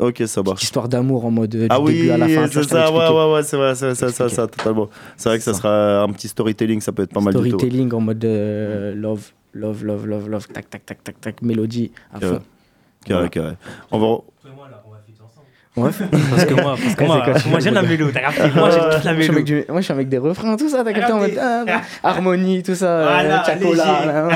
Ok, 0.00 0.22
ça 0.26 0.42
marche. 0.42 0.62
Histoire 0.62 0.88
d'amour 0.88 1.24
en 1.26 1.30
mode 1.30 1.54
euh, 1.54 1.60
du 1.62 1.66
Ah 1.68 1.80
oui, 1.80 1.92
début 1.94 2.10
à 2.10 2.16
la 2.16 2.28
fin. 2.28 2.46
c'est 2.50 2.62
ça, 2.64 2.90
ouais, 2.90 2.98
ouais, 3.08 3.32
ouais, 3.34 3.42
c'est 3.42 3.56
vrai, 3.56 3.74
c'est 3.74 3.94
ça, 3.94 4.08
ça, 4.10 4.28
ça, 4.28 4.46
totalement. 4.46 4.88
C'est 5.16 5.28
vrai 5.28 5.38
que 5.38 5.44
ça 5.44 5.52
sera 5.54 6.02
un 6.02 6.08
petit 6.08 6.28
storytelling, 6.28 6.80
ça 6.80 6.90
peut 6.92 7.02
être 7.02 7.12
pas 7.12 7.20
mal 7.20 7.34
du 7.34 7.40
tout. 7.50 7.58
Storytelling 7.58 7.92
en 7.92 8.00
mode 8.00 8.24
euh, 8.24 8.94
love, 8.94 9.30
love, 9.52 9.84
love, 9.84 10.06
love, 10.06 10.28
love, 10.28 10.48
tac, 10.48 10.70
tac, 10.70 10.86
tac, 10.86 11.04
tac, 11.04 11.20
tac, 11.20 11.42
mélodie 11.42 11.92
à 12.12 12.20
fond. 12.20 12.40
carré, 13.04 13.28
carré. 13.28 13.52
On 13.92 13.98
va. 13.98 14.18
Ouais. 15.76 15.90
Parce 16.30 16.44
que 16.46 16.54
moi, 16.54 16.74
parce 16.82 16.94
que 16.96 17.04
moi, 17.04 17.24
moi 17.46 17.60
j'aime 17.60 17.74
la 17.74 17.82
mélo, 17.82 18.10
t'as 18.12 18.20
capté 18.32 18.50
Moi 18.58 18.70
j'ai 18.70 18.80
toute 18.96 19.04
la 19.04 19.12
Moi, 19.12 19.20
je 19.20 19.22
suis 19.22 19.30
mélo. 19.30 19.32
avec 19.34 19.44
du- 19.44 19.64
Moi 19.68 19.80
je 19.80 19.84
suis 19.84 19.92
avec 19.92 20.08
des 20.08 20.18
refrains, 20.18 20.56
tout 20.56 20.68
ça, 20.68 20.82
t'as 20.84 20.92
capté 20.92 21.12
en 21.12 21.18
mode 21.20 21.38
ah, 21.40 21.64
harmonie, 22.02 22.62
tout 22.64 22.74
ça, 22.74 23.02
Voilà, 23.04 23.42
euh, 23.42 23.44
Chacola. 23.46 23.84
léger. 23.84 24.06
là. 24.06 24.28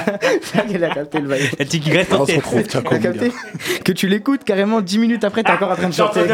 Il 0.71 0.85
a 0.85 0.91
capté 0.95 1.19
le 1.21 1.27
bail. 1.29 1.43
La 1.59 1.65
petite 1.65 1.85
graisse 1.89 2.13
en 2.13 2.25
tête. 2.25 2.41
T'as 2.89 2.99
capté 3.01 3.33
Que 3.85 3.91
tu 3.91 4.07
l'écoutes 4.07 4.45
carrément 4.45 4.81
10 4.81 4.99
minutes 4.99 5.25
après, 5.25 5.43
t'es 5.43 5.51
encore 5.51 5.73
en 5.73 5.77
train 5.77 5.89
de 5.89 5.95
chanter. 5.95 6.21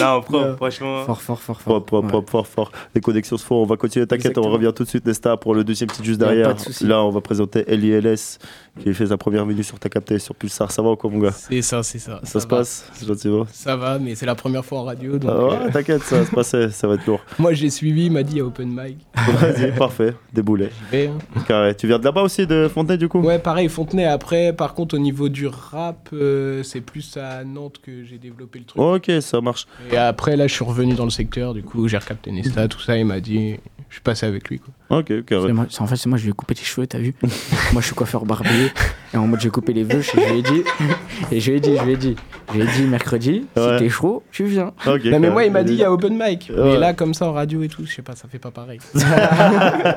Non, 0.00 0.20
pro, 0.22 0.56
franchement. 0.56 1.04
Fort, 1.04 1.22
fort, 1.22 1.40
fort, 1.40 1.60
Fort, 1.60 1.84
fort, 1.88 2.04
fort, 2.10 2.24
fort, 2.28 2.46
fort. 2.46 2.72
Les 2.94 3.00
connexions 3.00 3.36
se 3.36 3.44
font. 3.44 3.56
On 3.56 3.66
va 3.66 3.76
continuer. 3.76 4.06
T'inquiète, 4.06 4.36
on 4.38 4.42
revient 4.50 4.72
tout 4.74 4.84
de 4.84 4.88
suite, 4.88 5.06
Nesta, 5.06 5.36
pour 5.36 5.54
le 5.54 5.64
deuxième 5.64 5.88
petit 5.90 6.04
juste 6.04 6.18
derrière. 6.20 6.48
pas 6.48 6.54
de 6.54 6.60
souci. 6.60 6.84
Là, 6.86 7.02
on 7.02 7.10
va 7.10 7.20
présenter 7.20 7.64
LILS 7.68 8.38
qui 8.80 8.94
fait 8.94 9.06
sa 9.06 9.16
première 9.16 9.44
venue 9.44 9.62
sur 9.62 9.78
ta 9.78 9.88
capté 9.88 10.18
sur 10.18 10.34
Pulsar. 10.34 10.70
Ça 10.72 10.82
va 10.82 10.90
ou 10.90 10.96
quoi, 10.96 11.10
mon 11.10 11.18
gars? 11.18 11.30
C'est 11.32 11.60
ça, 11.62 11.82
c'est 11.82 11.98
ça. 11.98 12.20
Ça, 12.22 12.40
se 12.40 12.46
va. 12.46 12.56
passe 12.58 12.88
C'est 12.94 13.06
gentiment? 13.06 13.46
Ça 13.52 13.76
va, 13.76 13.98
mais 13.98 14.14
c'est 14.14 14.26
la 14.26 14.34
première 14.34 14.64
fois 14.64 14.80
en 14.80 14.84
radio. 14.84 15.18
Donc, 15.18 15.30
Ah 15.32 15.44
ouais, 15.44 15.66
euh, 15.66 15.70
T'inquiète, 15.70 16.02
ça 16.02 16.18
va 16.20 16.24
se 16.24 16.30
passer, 16.30 16.70
ça 16.70 16.88
va 16.88 16.94
être 16.94 17.06
lourd. 17.06 17.20
Moi, 17.38 17.52
j'ai 17.52 17.68
suivi, 17.70 18.06
il 18.06 18.12
m'a 18.12 18.22
dit 18.22 18.34
il 18.34 18.38
y 18.38 18.40
a 18.40 18.44
open 18.44 18.68
mic. 18.68 18.98
Vas-y, 19.14 19.72
parfait, 19.72 20.14
déboulé. 20.32 20.70
vais, 20.90 21.08
hein. 21.08 21.40
Carré. 21.46 21.74
Tu 21.76 21.86
viens 21.86 21.98
de 21.98 22.04
là-bas 22.04 22.22
aussi, 22.22 22.46
de 22.46 22.68
Fontenay, 22.72 22.96
du 22.96 23.08
coup? 23.08 23.20
Ouais, 23.20 23.38
pareil, 23.38 23.68
Fontenay. 23.68 24.06
Après, 24.06 24.52
par 24.52 24.74
contre, 24.74 24.94
au 24.96 24.98
niveau 24.98 25.28
du 25.28 25.46
rap, 25.46 26.08
euh, 26.12 26.62
c'est 26.62 26.80
plus 26.80 27.16
à 27.16 27.44
Nantes 27.44 27.78
que 27.82 28.04
j'ai 28.04 28.18
développé 28.18 28.58
le 28.58 28.64
truc. 28.64 28.80
Ok, 28.80 29.10
ça 29.20 29.40
marche. 29.40 29.66
Et 29.90 29.96
après, 29.96 30.36
là, 30.36 30.46
je 30.46 30.54
suis 30.54 30.64
revenu 30.64 30.94
dans 30.94 31.04
le 31.04 31.10
secteur. 31.10 31.52
Du 31.54 31.62
coup, 31.62 31.88
j'ai 31.88 31.98
recapté 31.98 32.32
Nesta, 32.32 32.68
tout 32.68 32.80
ça. 32.80 32.96
Il 32.96 33.04
m'a 33.04 33.20
dit, 33.20 33.56
je 33.88 33.94
suis 33.96 34.02
passé 34.02 34.26
avec 34.26 34.48
lui. 34.48 34.58
Quoi. 34.58 34.72
Ok, 34.92 35.24
carré. 35.24 35.52
Moi- 35.52 35.66
En 35.80 35.86
fait, 35.86 35.96
c'est 35.96 36.08
moi, 36.08 36.18
je 36.18 36.24
lui 36.24 36.30
ai 36.30 36.34
coupé 36.34 36.54
les 36.54 36.62
cheveux, 36.62 36.86
t'as 36.86 36.98
vu 36.98 37.14
Moi, 37.72 37.80
je 37.80 37.86
suis 37.86 37.94
coiffeur 37.94 38.24
barbier. 38.24 38.70
Et 39.14 39.16
en 39.16 39.26
mode, 39.26 39.40
j'ai 39.40 39.50
coupé 39.50 39.72
les 39.72 39.84
vœux, 39.84 40.00
je 40.00 40.16
lui 40.16 40.38
ai 40.38 40.42
dit. 40.42 40.62
Et 41.32 41.40
je 41.40 41.50
lui 41.50 41.56
ai 41.58 41.60
dit, 41.60 41.76
je 41.78 41.82
lui 41.84 41.92
ai 41.92 41.96
dit. 41.96 42.16
Je 42.52 42.58
lui 42.58 42.62
ai 42.62 42.66
dit, 42.72 42.82
mercredi, 42.84 43.46
Ouais. 43.56 43.78
si 43.78 43.84
t'es 43.84 43.88
chaud, 43.90 44.22
tu 44.30 44.44
viens. 44.44 44.72
Non, 44.86 45.18
mais 45.18 45.30
moi, 45.30 45.44
il 45.44 45.52
m'a 45.52 45.62
dit, 45.62 45.72
il 45.74 45.78
y 45.78 45.84
a 45.84 45.90
open 45.92 46.12
mic. 46.18 46.50
Ouais. 46.54 46.72
Mais 46.72 46.78
là, 46.78 46.92
comme 46.94 47.12
ça, 47.14 47.26
en 47.26 47.32
radio 47.32 47.62
et 47.62 47.68
tout, 47.68 47.84
je 47.86 47.92
sais 47.94 48.02
pas, 48.02 48.14
ça 48.14 48.26
fait 48.30 48.38
pas 48.38 48.50
pareil. 48.50 48.78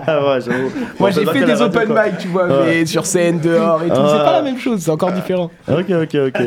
Ah 0.08 0.26
ouais, 0.28 0.42
j'avoue. 0.42 0.72
Moi, 1.00 1.12
j'ai 1.12 1.26
fait 1.26 1.46
des 1.46 1.62
open 1.62 1.88
quoi. 1.88 2.06
mic, 2.06 2.18
tu 2.20 2.28
vois, 2.28 2.48
Ouais. 2.48 2.66
mais 2.66 2.86
sur 2.86 3.06
scène, 3.06 3.40
dehors 3.40 3.82
et 3.84 3.88
tout. 3.88 3.94
Ah. 3.98 4.10
C'est 4.18 4.24
pas 4.24 4.32
la 4.34 4.42
même 4.42 4.58
chose, 4.60 4.80
c'est 4.82 4.92
encore 4.92 5.12
différent. 5.12 5.52
Ok, 5.68 5.90
ok, 5.90 6.16
ok. 6.28 6.42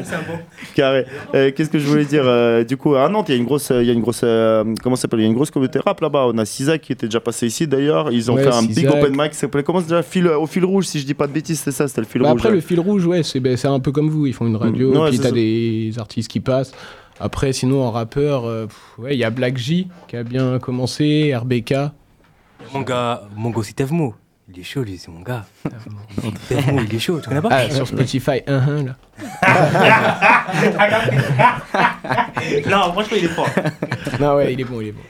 Carré. 0.75 1.07
Euh, 1.35 1.51
Qu'est-ce 1.55 1.71
que 1.71 1.79
je 1.79 1.87
voulais 1.87 2.05
dire 2.05 2.23
euh, 2.25 2.65
Du 2.65 2.77
coup, 2.77 2.95
à 2.95 3.09
Nantes, 3.09 3.29
il 3.29 3.33
y 3.33 3.35
a 3.35 3.39
une 3.39 3.47
grosse, 3.47 3.71
il 3.71 3.85
y 3.85 3.91
a 3.91 3.93
une 3.93 4.01
grosse, 4.01 4.21
euh, 4.25 4.65
comment 4.83 4.97
ça 4.97 5.03
s'appelle 5.03 5.21
Il 5.21 5.23
y 5.23 5.27
a 5.27 5.29
une 5.29 5.35
grosse 5.35 5.51
communauté 5.51 5.79
rap 5.85 6.01
là-bas. 6.01 6.27
On 6.33 6.39
a 6.39 6.45
Cisac 6.45 6.81
qui 6.81 6.93
était 6.93 7.07
déjà 7.07 7.21
passé 7.21 7.47
ici 7.47 7.67
d'ailleurs. 7.67 8.11
Ils 8.13 8.31
ont 8.31 8.37
Ouais, 8.39 8.45
fait 8.45 8.55
un 8.55 8.63
big 8.63 8.87
open 8.89 9.11
mic. 9.13 9.35
Ça 9.35 9.41
s'appelait 9.41 9.63
comment 9.63 9.81
déjà 9.81 10.03
fil, 10.03 10.27
au 10.29 10.47
fil 10.47 10.65
rouge, 10.65 10.87
si 10.87 10.99
je 11.01 11.07
dis 11.07 11.15
pas 11.15 11.27
de 11.27 11.33
bêtises, 11.33 11.61
c'est 11.61 11.73
ça, 11.73 11.87
c'était 11.89 12.01
le 12.01 12.07
fil 12.07 12.23
Bah 12.23 12.31
rouge. 12.33 12.41
après, 12.41 12.51
le 12.55 12.61
fil 12.61 12.81
rouge, 12.81 13.07
ouais, 13.07 13.23
c'est 13.23 13.41
ben, 13.41 13.57
c'est 13.57 13.69
un 13.69 13.81
peu 13.81 13.93
comme 13.93 14.09
vous. 14.09 14.27
Ils 14.27 14.33
font 14.35 14.47
une 14.47 14.57
radio, 14.57 14.93
Mm. 14.93 14.97
Ouais, 14.99 15.09
puis 15.09 15.17
c'est 15.19 15.23
t'as 15.25 15.31
des 15.33 15.93
artistes 15.99 16.31
qui 16.31 16.41
passent. 16.41 16.73
Après, 17.21 17.53
sinon, 17.53 17.83
en 17.83 17.91
rappeur, 17.91 18.45
euh, 18.47 18.67
ouais, 18.99 19.15
il 19.15 19.19
y 19.19 19.25
a 19.25 19.31
Black 19.31 19.59
J 19.59 19.89
qui 20.07 20.17
a 20.17 20.23
bien 20.23 20.59
commencé, 20.61 21.35
RBK. 21.35 21.75
Mon 22.73 22.83
gars, 22.83 23.23
mon 23.37 23.51
gars, 23.51 23.61
c'est 23.63 23.75
Tevmo. 23.75 24.15
Il 24.51 24.61
est 24.61 24.65
chaud, 24.65 24.83
lui, 24.83 24.97
c'est 24.97 25.11
mon 25.11 25.21
gars. 25.21 25.45
Il 26.23 26.95
est 26.95 26.99
chaud, 26.99 27.21
tu 27.21 27.29
connais 27.29 27.43
pas 27.43 27.49
Ah, 27.51 27.69
sur 27.71 27.87
Spotify, 27.87 28.41
un, 28.47 28.57
un, 28.57 28.83
là. 28.85 28.97
Non, 32.69 32.93
franchement, 32.93 33.17
il 33.19 33.25
est 33.27 33.29
fort. 33.29 33.49
non, 34.21 34.37
ouais, 34.37 34.53
il 34.55 34.61
est 34.61 34.65
bon, 34.65 34.81
il 34.81 34.89
est 34.89 34.93
bon. 34.93 35.01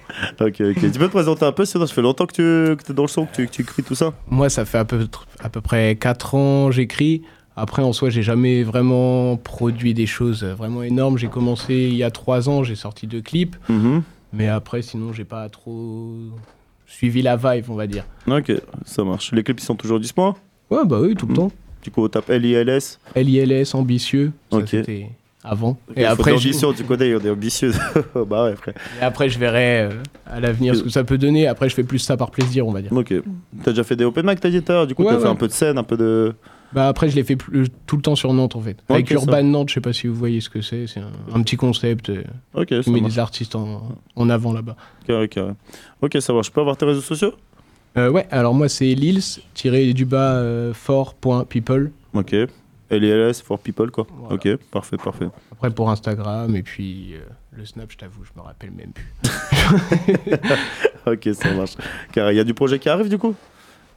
Ok, 0.40 0.60
ok. 0.60 0.74
Tu 0.80 0.90
peux 0.98 1.06
te 1.06 1.12
présenter 1.12 1.44
un 1.44 1.52
peu 1.52 1.64
Sinon, 1.64 1.86
ça 1.86 1.94
fait 1.94 2.02
longtemps 2.02 2.26
que 2.26 2.32
tu 2.32 2.76
que 2.76 2.92
es 2.92 2.94
dans 2.94 3.02
le 3.04 3.08
son, 3.08 3.26
que 3.26 3.36
tu, 3.36 3.46
que 3.46 3.52
tu 3.52 3.62
écris 3.62 3.82
tout 3.84 3.94
ça 3.94 4.12
Moi, 4.28 4.50
ça 4.50 4.64
fait 4.64 4.78
à 4.78 4.84
peu, 4.84 5.06
à 5.40 5.48
peu 5.48 5.60
près 5.60 5.96
4 5.96 6.34
ans 6.34 6.70
j'écris. 6.70 7.22
Après, 7.56 7.82
en 7.82 7.92
soi, 7.92 8.10
j'ai 8.10 8.22
jamais 8.22 8.62
vraiment 8.62 9.36
produit 9.36 9.94
des 9.94 10.06
choses 10.06 10.44
vraiment 10.44 10.82
énormes. 10.82 11.18
J'ai 11.18 11.28
commencé 11.28 11.74
il 11.74 11.94
y 11.96 12.04
a 12.04 12.10
3 12.10 12.48
ans, 12.48 12.62
j'ai 12.64 12.76
sorti 12.76 13.06
deux 13.06 13.22
clips. 13.22 13.56
Mhm. 13.68 14.02
Mais 14.32 14.48
après, 14.48 14.82
sinon, 14.82 15.12
j'ai 15.12 15.24
pas 15.24 15.48
trop 15.48 16.12
suivi 16.88 17.22
la 17.22 17.36
vibe, 17.36 17.66
on 17.68 17.74
va 17.76 17.86
dire. 17.86 18.04
Ok, 18.26 18.50
ça 18.84 19.04
marche. 19.04 19.30
Les 19.32 19.44
clips 19.44 19.60
ils 19.60 19.64
sont 19.64 19.76
toujours 19.76 20.00
disponibles 20.00 20.36
Ouais, 20.70 20.84
bah 20.84 20.98
oui, 21.00 21.14
tout 21.14 21.26
le 21.26 21.34
temps. 21.34 21.52
Du 21.82 21.90
coup, 21.92 22.04
on 22.04 22.08
tape 22.08 22.28
LILS. 22.28 22.98
LILS, 23.14 23.74
ambitieux. 23.74 24.32
Ça, 24.50 24.58
Ok. 24.58 24.64
c'était 24.68 25.08
avant. 25.44 25.78
Et 25.96 26.04
après, 26.04 26.32
l'ambition, 26.32 26.72
tu 26.72 26.82
connais, 26.84 27.14
on 27.14 27.20
est 27.20 27.30
ambitieux. 27.30 27.72
bah 28.26 28.44
ouais, 28.44 28.56
frère. 28.56 28.74
et 29.00 29.04
après, 29.04 29.28
je 29.28 29.38
verrai 29.38 29.82
euh, 29.82 29.90
à 30.26 30.40
l'avenir 30.40 30.74
ce 30.76 30.82
que 30.82 30.90
ça 30.90 31.04
peut 31.04 31.16
donner. 31.16 31.46
Après, 31.46 31.68
je 31.68 31.74
fais 31.74 31.84
plus 31.84 32.00
ça 32.00 32.16
par 32.16 32.30
plaisir, 32.30 32.66
on 32.66 32.72
va 32.72 32.82
dire. 32.82 32.92
Ok. 32.92 33.14
T'as 33.62 33.70
déjà 33.70 33.84
fait 33.84 33.96
des 33.96 34.04
open 34.04 34.26
mic, 34.26 34.40
t'as 34.40 34.50
dit 34.50 34.60
tout 34.62 34.86
Du 34.86 34.94
coup, 34.94 35.04
Ouais, 35.04 35.12
t'as 35.14 35.20
fait 35.20 35.28
un 35.28 35.36
peu 35.36 35.46
de 35.46 35.52
scène, 35.52 35.78
un 35.78 35.84
peu 35.84 35.96
de. 35.96 36.34
Bah 36.72 36.88
après, 36.88 37.08
je 37.08 37.16
l'ai 37.16 37.24
fait 37.24 37.36
plus- 37.36 37.68
tout 37.86 37.96
le 37.96 38.02
temps 38.02 38.14
sur 38.16 38.32
Nantes, 38.34 38.54
en 38.56 38.60
fait. 38.60 38.76
Avec 38.88 39.08
ça. 39.08 39.14
Urban 39.14 39.42
Nantes, 39.42 39.68
je 39.70 39.74
sais 39.74 39.80
pas 39.80 39.92
si 39.92 40.06
vous 40.06 40.14
voyez 40.14 40.40
ce 40.40 40.50
que 40.50 40.60
c'est. 40.60 40.86
C'est 40.86 41.00
un, 41.00 41.10
un 41.34 41.42
petit 41.42 41.56
concept 41.56 42.10
euh, 42.10 42.22
qui 42.66 42.90
met 42.90 43.00
marche. 43.00 43.14
des 43.14 43.18
artistes 43.18 43.54
en, 43.56 43.96
en 44.16 44.30
avant 44.30 44.52
là-bas. 44.52 44.76
Carré. 45.06 45.28
Ok, 46.02 46.16
ça 46.20 46.32
va. 46.32 46.42
Je 46.42 46.50
peux 46.50 46.60
avoir 46.60 46.76
tes 46.76 46.84
réseaux 46.84 47.00
sociaux? 47.00 47.32
Euh, 47.96 48.10
ouais, 48.10 48.26
alors 48.30 48.52
moi, 48.54 48.68
c'est 48.68 48.94
lils-du-bas 48.94 50.34
euh, 50.36 50.74
for.people. 50.74 51.90
Ok. 52.14 52.34
LILS 52.90 53.42
for 53.44 53.58
people, 53.58 53.90
quoi. 53.90 54.06
Ok, 54.30 54.48
parfait, 54.70 54.96
parfait. 54.96 55.28
Après, 55.52 55.70
pour 55.70 55.90
Instagram, 55.90 56.54
et 56.56 56.62
puis 56.62 57.14
euh, 57.14 57.18
le 57.52 57.66
Snap, 57.66 57.90
je 57.92 57.98
t'avoue, 57.98 58.24
je 58.24 58.30
me 58.34 58.42
rappelle 58.42 58.70
même 58.70 58.92
plus. 58.92 59.12
ok, 61.06 61.28
ça 61.34 61.52
marche. 61.52 61.76
Carré. 62.12 62.32
Il 62.34 62.36
y 62.36 62.40
a 62.40 62.44
du 62.44 62.54
projet 62.54 62.78
qui 62.78 62.88
arrive, 62.88 63.08
du 63.08 63.18
coup? 63.18 63.34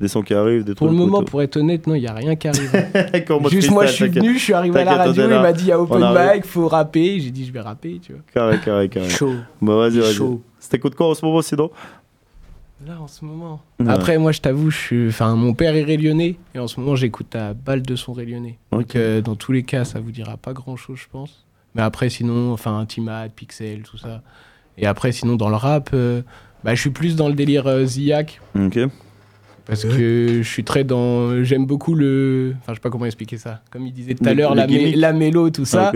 Des 0.01 0.07
sons 0.07 0.23
qui 0.23 0.33
arrivent, 0.33 0.63
des 0.65 0.73
Pour 0.73 0.87
trucs. 0.87 0.97
le 0.99 1.05
moment, 1.05 1.19
ou- 1.19 1.23
pour 1.25 1.41
être 1.43 1.57
honnête, 1.57 1.85
non, 1.87 1.93
il 1.95 2.01
n'y 2.01 2.07
a 2.07 2.13
rien 2.13 2.35
qui 2.35 2.47
arrive. 2.47 2.71
Juste 3.51 3.69
moi, 3.71 3.85
je 3.85 3.91
suis 3.93 4.07
venu, 4.07 4.33
je 4.37 4.43
suis 4.43 4.53
arrivé 4.53 4.79
à 4.79 4.83
la 4.83 4.95
radio, 4.95 5.23
il 5.23 5.29
m'a 5.29 5.53
dit 5.53 5.65
il 5.65 5.67
y 5.67 5.71
a 5.71 5.79
open 5.79 5.99
mic, 5.99 6.45
faut 6.45 6.67
rapper. 6.67 7.19
J'ai 7.19 7.31
dit 7.31 7.45
je 7.45 7.51
vais 7.53 7.61
rapper, 7.61 7.99
tu 8.01 8.13
vois. 8.13 8.21
Carré, 8.33 8.59
carré, 8.59 8.89
carré. 8.89 9.09
Chaud. 9.09 9.35
Bah, 9.61 9.75
vas-y, 9.75 9.99
vas-y. 9.99 10.17
de 10.17 10.95
quoi 10.95 11.09
en 11.09 11.13
ce 11.13 11.23
moment, 11.25 11.41
sinon? 11.41 11.69
Là, 12.87 12.99
en 12.99 13.07
ce 13.07 13.23
moment. 13.23 13.61
Ouais. 13.79 13.85
Après, 13.89 14.17
moi, 14.17 14.31
je 14.31 14.41
t'avoue, 14.41 14.71
je 14.71 14.77
suis... 14.77 15.07
enfin, 15.09 15.35
mon 15.35 15.53
père 15.53 15.75
est 15.75 15.83
rélyonnais 15.83 16.37
et 16.55 16.59
en 16.59 16.67
ce 16.67 16.79
moment, 16.79 16.95
j'écoute 16.95 17.35
à 17.35 17.53
balle 17.53 17.83
de 17.83 17.95
son 17.95 18.11
rélyonnais. 18.11 18.57
Donc, 18.71 18.95
euh, 18.95 19.21
dans 19.21 19.35
tous 19.35 19.51
les 19.51 19.61
cas, 19.61 19.85
ça 19.85 19.99
vous 19.99 20.09
dira 20.11 20.35
pas 20.37 20.53
grand-chose, 20.53 20.97
je 20.97 21.07
pense. 21.11 21.45
Mais 21.75 21.83
après, 21.83 22.09
sinon, 22.09 22.51
enfin, 22.53 22.83
Timad, 22.87 23.31
Pixel, 23.33 23.83
tout 23.83 23.97
ça. 23.97 24.23
Et 24.79 24.87
après, 24.87 25.11
sinon, 25.11 25.35
dans 25.35 25.49
le 25.49 25.57
rap, 25.57 25.91
euh, 25.93 26.23
bah, 26.63 26.73
je 26.73 26.81
suis 26.81 26.89
plus 26.89 27.15
dans 27.15 27.27
le 27.27 27.35
délire 27.35 27.67
euh, 27.67 27.85
Ziak. 27.85 28.41
Ok. 28.55 28.79
Parce 29.65 29.83
que 29.83 30.41
je 30.41 30.47
suis 30.49 30.63
très 30.63 30.83
dans. 30.83 31.43
J'aime 31.43 31.65
beaucoup 31.65 31.93
le. 31.95 32.53
Enfin, 32.59 32.73
je 32.73 32.75
sais 32.75 32.79
pas 32.81 32.89
comment 32.89 33.05
expliquer 33.05 33.37
ça. 33.37 33.61
Comme 33.71 33.85
il 33.85 33.93
disait 33.93 34.15
tout 34.15 34.23
à 34.27 34.33
l'heure, 34.33 34.55
la, 34.55 34.67
mé- 34.67 34.95
la 34.95 35.13
mélo, 35.13 35.49
tout 35.49 35.65
ça, 35.65 35.91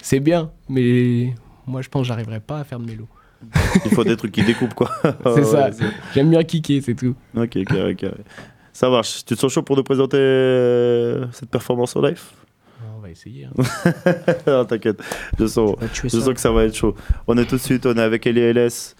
c'est 0.00 0.20
bien. 0.20 0.50
Mais 0.68 1.34
moi, 1.66 1.82
je 1.82 1.88
pense 1.88 2.02
que 2.02 2.08
j'arriverai 2.08 2.40
pas 2.40 2.60
à 2.60 2.64
faire 2.64 2.78
de 2.78 2.86
mélo. 2.86 3.06
Il 3.84 3.90
faut 3.92 4.02
des 4.04 4.16
trucs 4.16 4.32
qui 4.32 4.42
découpent, 4.42 4.74
quoi. 4.74 4.90
C'est 5.36 5.44
ça. 5.44 5.70
J'aime 6.14 6.30
bien 6.30 6.42
kicker, 6.42 6.80
c'est 6.82 6.94
tout. 6.96 7.14
Ok, 7.36 7.62
carré, 7.64 7.94
carré. 7.94 8.16
Ça 8.72 8.90
marche. 8.90 9.24
Tu 9.24 9.34
te 9.36 9.40
sens 9.40 9.52
chaud 9.52 9.62
pour 9.62 9.76
nous 9.76 9.84
présenter 9.84 10.16
euh, 10.18 11.24
cette 11.30 11.48
performance 11.48 11.94
en 11.94 12.02
live? 12.02 12.20
On 12.96 13.00
va 13.00 13.10
essayer. 13.10 13.44
hein. 13.46 13.92
non, 14.46 14.64
t'inquiète. 14.64 15.00
Je 15.38 15.46
sens, 15.46 15.76
je 15.94 16.30
que 16.32 16.40
ça 16.40 16.50
va 16.50 16.64
être 16.64 16.74
chaud. 16.74 16.96
On 17.28 17.36
est 17.38 17.44
tout 17.44 17.56
de 17.56 17.60
suite, 17.60 17.86
on 17.86 17.94
est 17.94 18.00
avec 18.00 18.24
LILS. 18.24 18.94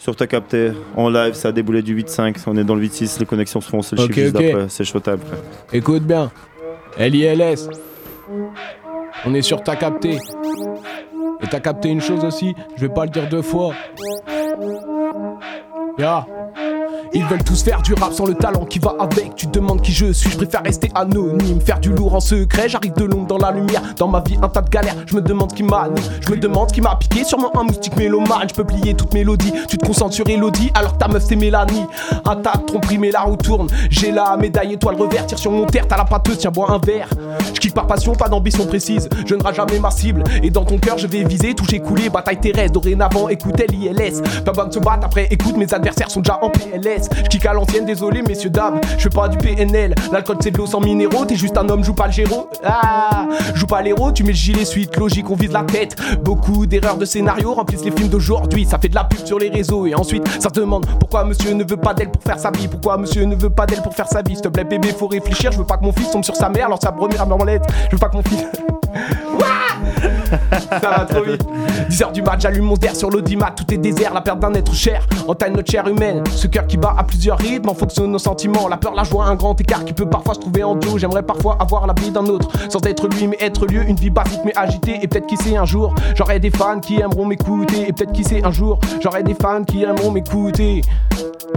Sur 0.00 0.16
ta 0.16 0.26
capté, 0.26 0.72
en 0.96 1.10
live, 1.10 1.34
ça 1.34 1.48
a 1.48 1.52
déboulé 1.52 1.82
du 1.82 1.94
8-5. 1.94 2.34
On 2.46 2.56
est 2.56 2.64
dans 2.64 2.74
le 2.74 2.86
8-6, 2.86 3.20
les 3.20 3.26
connexions 3.26 3.60
se 3.60 3.68
font, 3.68 3.82
c'est 3.82 3.96
le 3.96 4.02
Ok, 4.04 4.14
chiffre 4.14 4.20
juste 4.20 4.36
ok. 4.36 4.42
d'après. 4.42 4.66
C'est 4.70 4.84
frère. 4.86 5.18
Écoute 5.74 6.04
bien. 6.04 6.30
LILS. 6.98 7.68
On 9.26 9.34
est 9.34 9.42
sur 9.42 9.62
ta 9.62 9.76
capté. 9.76 10.16
Et 11.42 11.46
t'as 11.50 11.60
capté 11.60 11.90
une 11.90 12.00
chose 12.00 12.24
aussi, 12.24 12.54
je 12.76 12.80
vais 12.86 12.92
pas 12.94 13.04
le 13.04 13.10
dire 13.10 13.28
deux 13.28 13.42
fois. 13.42 13.74
Ya. 15.98 16.26
Ils 17.12 17.24
veulent 17.24 17.42
tous 17.42 17.62
faire 17.64 17.82
du 17.82 17.94
rap 17.94 18.12
sans 18.12 18.24
le 18.24 18.34
talent 18.34 18.64
qui 18.64 18.78
va 18.78 18.94
avec. 18.98 19.34
Tu 19.34 19.46
demandes 19.48 19.82
qui 19.82 19.92
je 19.92 20.12
suis, 20.12 20.30
je 20.30 20.36
préfère 20.36 20.62
rester 20.62 20.90
anonyme. 20.94 21.60
Faire 21.60 21.80
du 21.80 21.90
lourd 21.90 22.14
en 22.14 22.20
secret, 22.20 22.68
j'arrive 22.68 22.92
de 22.94 23.04
l'ombre 23.04 23.26
dans 23.26 23.38
la 23.38 23.50
lumière. 23.50 23.82
Dans 23.96 24.06
ma 24.06 24.20
vie, 24.20 24.38
un 24.40 24.48
tas 24.48 24.62
de 24.62 24.70
galères, 24.70 24.94
je 25.06 25.16
me 25.16 25.20
demande 25.20 25.52
qui 25.52 25.62
m'a 25.62 25.88
Je 26.20 26.30
me 26.30 26.36
demande 26.36 26.70
qui 26.70 26.80
m'a 26.80 26.94
piqué, 26.96 27.24
sûrement 27.24 27.50
un 27.58 27.64
moustique 27.64 27.96
mélomane. 27.96 28.48
Je 28.48 28.54
peux 28.54 28.64
plier 28.64 28.94
toute 28.94 29.12
mélodie, 29.12 29.52
tu 29.68 29.76
te 29.76 29.84
concentres 29.84 30.14
sur 30.14 30.28
Elodie, 30.28 30.70
alors 30.74 30.96
ta 30.98 31.08
meuf 31.08 31.24
c'est 31.26 31.36
Mélanie. 31.36 31.84
Un 32.24 32.36
tas 32.36 32.56
de 32.56 32.64
tromperies, 32.64 32.98
mais 32.98 33.10
la 33.10 33.22
roue 33.22 33.36
tourne. 33.36 33.66
J'ai 33.90 34.12
la 34.12 34.36
médaille 34.36 34.74
étoile 34.74 34.94
revers, 34.94 35.26
tire 35.26 35.38
sur 35.38 35.50
mon 35.50 35.66
terre, 35.66 35.88
t'as 35.88 35.96
la 35.96 36.04
pâteuse, 36.04 36.38
tiens, 36.38 36.50
bois 36.50 36.70
un 36.70 36.78
verre. 36.78 37.08
Je 37.52 37.58
kiffe 37.58 37.74
par 37.74 37.86
passion, 37.86 38.14
pas 38.14 38.28
d'ambition 38.28 38.66
précise. 38.66 39.08
Je 39.26 39.34
ne 39.34 39.42
rate 39.42 39.56
jamais 39.56 39.80
ma 39.80 39.90
cible. 39.90 40.22
Et 40.42 40.50
dans 40.50 40.64
ton 40.64 40.78
cœur, 40.78 40.96
je 40.96 41.06
vais 41.06 41.24
viser, 41.24 41.54
toucher, 41.54 41.80
couler, 41.80 42.08
bataille 42.08 42.38
terrestre. 42.38 42.72
Dorénavant, 42.72 43.28
écoute 43.28 43.60
l'ILS. 43.68 44.22
Pas 44.44 44.52
besoin 44.52 44.66
de 44.66 44.74
se 44.74 44.78
battre 44.78 45.06
après, 45.06 45.26
écoute, 45.30 45.56
mes 45.56 45.72
adversaires 45.74 46.10
sont 46.10 46.20
déjà 46.20 46.38
en 46.42 46.50
PLS. 46.50 46.99
Je 47.24 47.28
kick 47.28 47.46
à 47.46 47.52
l'ancienne, 47.52 47.84
désolé, 47.84 48.22
messieurs, 48.22 48.50
dames. 48.50 48.80
Je 48.96 49.02
fais 49.04 49.08
pas 49.08 49.28
du 49.28 49.38
PNL. 49.38 49.94
L'alcool, 50.12 50.36
c'est 50.40 50.50
de 50.50 50.58
l'eau 50.58 50.66
sans 50.66 50.80
minéraux. 50.80 51.24
T'es 51.24 51.36
juste 51.36 51.56
un 51.56 51.68
homme, 51.68 51.84
joue 51.84 51.94
pas 51.94 52.06
le 52.06 52.12
géro. 52.12 52.48
Ah, 52.64 53.26
joue 53.54 53.66
pas 53.66 53.82
l'héros, 53.82 54.12
tu 54.12 54.22
mets 54.22 54.30
le 54.30 54.36
gilet 54.36 54.64
suite. 54.64 54.96
Logique, 54.96 55.30
on 55.30 55.34
vise 55.34 55.52
la 55.52 55.62
tête. 55.62 55.96
Beaucoup 56.22 56.66
d'erreurs 56.66 56.96
de 56.96 57.04
scénario 57.04 57.54
remplissent 57.54 57.84
les 57.84 57.90
films 57.90 58.08
d'aujourd'hui. 58.08 58.66
Ça 58.66 58.78
fait 58.78 58.88
de 58.88 58.94
la 58.94 59.04
pub 59.04 59.24
sur 59.24 59.38
les 59.38 59.48
réseaux. 59.48 59.86
Et 59.86 59.94
ensuite, 59.94 60.26
ça 60.40 60.48
demande 60.50 60.86
pourquoi 60.98 61.24
monsieur 61.24 61.54
ne 61.54 61.64
veut 61.64 61.76
pas 61.76 61.94
d'elle 61.94 62.10
pour 62.10 62.22
faire 62.22 62.38
sa 62.38 62.50
vie? 62.50 62.68
Pourquoi 62.68 62.96
monsieur 62.96 63.24
ne 63.24 63.34
veut 63.34 63.50
pas 63.50 63.66
d'elle 63.66 63.82
pour 63.82 63.94
faire 63.94 64.08
sa 64.08 64.22
vie? 64.22 64.34
S'il 64.34 64.42
te 64.42 64.48
plaît, 64.48 64.64
bébé, 64.64 64.88
faut 64.96 65.06
réfléchir. 65.06 65.52
Je 65.52 65.58
veux 65.58 65.66
pas 65.66 65.76
que 65.76 65.84
mon 65.84 65.92
fils 65.92 66.10
tombe 66.10 66.24
sur 66.24 66.36
sa 66.36 66.48
mère 66.48 66.68
lors 66.68 66.80
sa 66.80 66.92
première 66.92 67.26
branlette. 67.26 67.64
Je 67.86 67.96
veux 67.96 68.00
pas 68.00 68.08
que 68.08 68.16
mon 68.16 68.22
fils. 68.22 68.44
Ça 70.70 70.90
va 70.90 71.04
trop 71.04 71.22
vite. 71.22 71.44
10h 71.90 72.12
du 72.12 72.22
mat, 72.22 72.40
j'allume 72.40 72.64
mon 72.64 72.74
verre 72.74 72.96
sur 72.96 73.10
l'audimat. 73.10 73.50
Tout 73.50 73.72
est 73.72 73.78
désert, 73.78 74.14
la 74.14 74.20
perte 74.20 74.40
d'un 74.40 74.54
être 74.54 74.74
cher. 74.74 75.06
Entaille 75.26 75.52
notre 75.52 75.70
chair 75.70 75.86
humaine. 75.86 76.22
Ce 76.34 76.46
cœur 76.46 76.66
qui 76.66 76.76
bat 76.76 76.94
à 76.96 77.04
plusieurs 77.04 77.38
rythmes 77.38 77.68
en 77.68 77.74
fonction 77.74 78.04
de 78.04 78.08
nos 78.08 78.18
sentiments. 78.18 78.68
La 78.68 78.76
peur, 78.76 78.94
la 78.94 79.04
joie, 79.04 79.24
un 79.24 79.34
grand 79.34 79.58
écart 79.60 79.84
qui 79.84 79.92
peut 79.92 80.08
parfois 80.08 80.34
se 80.34 80.40
trouver 80.40 80.62
en 80.64 80.74
duo. 80.74 80.98
J'aimerais 80.98 81.22
parfois 81.22 81.56
avoir 81.60 81.86
la 81.86 81.94
vie 81.94 82.10
d'un 82.10 82.26
autre. 82.26 82.48
Sans 82.68 82.80
être 82.86 83.08
lui, 83.08 83.26
mais 83.26 83.36
être 83.40 83.66
lieu. 83.66 83.82
Une 83.88 83.96
vie 83.96 84.10
basique 84.10 84.40
mais 84.44 84.56
agitée. 84.56 84.98
Et 85.02 85.08
peut-être 85.08 85.26
qui 85.26 85.36
sait 85.36 85.56
un 85.56 85.64
jour, 85.64 85.94
j'aurai 86.14 86.38
des 86.38 86.50
fans 86.50 86.80
qui 86.80 87.00
aimeront 87.00 87.26
m'écouter. 87.26 87.88
Et 87.88 87.92
peut-être 87.92 88.12
qui 88.12 88.24
sait 88.24 88.44
un 88.44 88.52
jour, 88.52 88.78
j'aurai 89.00 89.22
des 89.22 89.34
fans 89.34 89.64
qui 89.64 89.82
aimeront 89.82 90.10
m'écouter. 90.10 90.82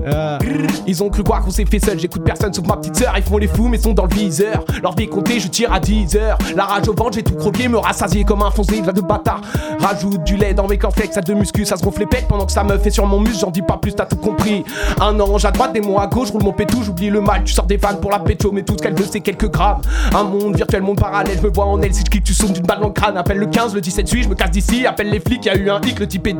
Ah. 0.05 0.39
Ils 0.85 1.03
ont 1.03 1.09
cru 1.09 1.23
quoi 1.23 1.39
qu'on 1.39 1.51
s'est 1.51 1.65
fait 1.65 1.79
seul, 1.79 1.99
j'écoute 1.99 2.23
personne 2.23 2.53
sauf 2.53 2.65
ma 2.67 2.77
petite 2.77 2.95
sœur, 2.95 3.13
ils 3.17 3.23
font 3.23 3.37
les 3.37 3.47
fous 3.47 3.67
mais 3.67 3.77
sont 3.77 3.93
dans 3.93 4.05
le 4.05 4.13
viseur. 4.13 4.63
Leur 4.81 4.95
vie 4.95 5.03
est 5.03 5.07
comptée, 5.07 5.39
je 5.39 5.47
tire 5.47 5.71
à 5.71 5.79
10 5.79 6.15
heures. 6.15 6.37
La 6.55 6.65
rage 6.65 6.87
au 6.87 6.93
ventre, 6.93 7.13
j'ai 7.13 7.23
tout 7.23 7.35
croqué, 7.35 7.67
me 7.67 7.77
rassasier 7.77 8.23
comme 8.23 8.41
un 8.41 8.51
foncé, 8.51 8.81
de 8.81 9.01
bâtard. 9.01 9.41
Rajoute 9.79 10.23
du 10.23 10.35
lait 10.35 10.53
dans 10.53 10.67
mes 10.67 10.77
cornflakes, 10.77 11.13
ça 11.13 11.21
de 11.21 11.33
muscu, 11.33 11.65
ça 11.65 11.77
se 11.77 11.83
gonfle 11.83 12.01
les 12.01 12.05
pecs 12.05 12.27
pendant 12.27 12.45
que 12.45 12.51
ça 12.51 12.63
me 12.63 12.77
fait 12.77 12.89
sur 12.89 13.05
mon 13.05 13.19
muscle, 13.19 13.39
j'en 13.39 13.51
dis 13.51 13.61
pas 13.61 13.77
plus, 13.77 13.93
t'as 13.93 14.05
tout 14.05 14.17
compris. 14.17 14.63
Un 15.01 15.19
ange 15.19 15.45
à 15.45 15.51
droite, 15.51 15.73
des 15.73 15.81
mots 15.81 15.99
à 15.99 16.07
gauche, 16.07 16.31
roule 16.31 16.43
mon 16.43 16.53
pétou, 16.53 16.83
j'oublie 16.83 17.09
le 17.09 17.21
mal, 17.21 17.43
tu 17.43 17.53
sors 17.53 17.65
des 17.65 17.77
fans 17.77 17.95
pour 17.95 18.11
la 18.11 18.19
pécho, 18.19 18.51
mais 18.51 18.63
tout 18.63 18.75
ce 18.77 18.83
qu'elle 18.83 18.95
veut 18.95 19.05
c'est 19.09 19.21
quelques 19.21 19.49
grammes. 19.49 19.81
Un 20.13 20.23
monde 20.23 20.55
virtuel, 20.55 20.81
monde 20.81 20.99
parallèle, 20.99 21.37
je 21.37 21.43
me 21.43 21.51
vois 21.51 21.65
en 21.65 21.81
elle, 21.81 21.93
si 21.93 22.01
je 22.01 22.09
clique, 22.09 22.23
tu 22.23 22.33
sonnes 22.33 22.53
d'une 22.53 22.65
balle 22.65 22.79
dans 22.79 22.87
le 22.87 22.93
crâne. 22.93 23.17
Appelle 23.17 23.37
le 23.37 23.47
15, 23.47 23.73
le 23.73 23.81
17 23.81 24.07
suis, 24.07 24.23
je 24.23 24.29
me 24.29 24.35
casse 24.35 24.51
d'ici, 24.51 24.85
appelle 24.85 25.09
les 25.09 25.19
flics, 25.19 25.45
y 25.45 25.49
a 25.49 25.55
eu 25.55 25.69
un 25.69 25.81
hic, 25.81 25.99
le 25.99 26.07
type 26.07 26.27
est. 26.27 26.33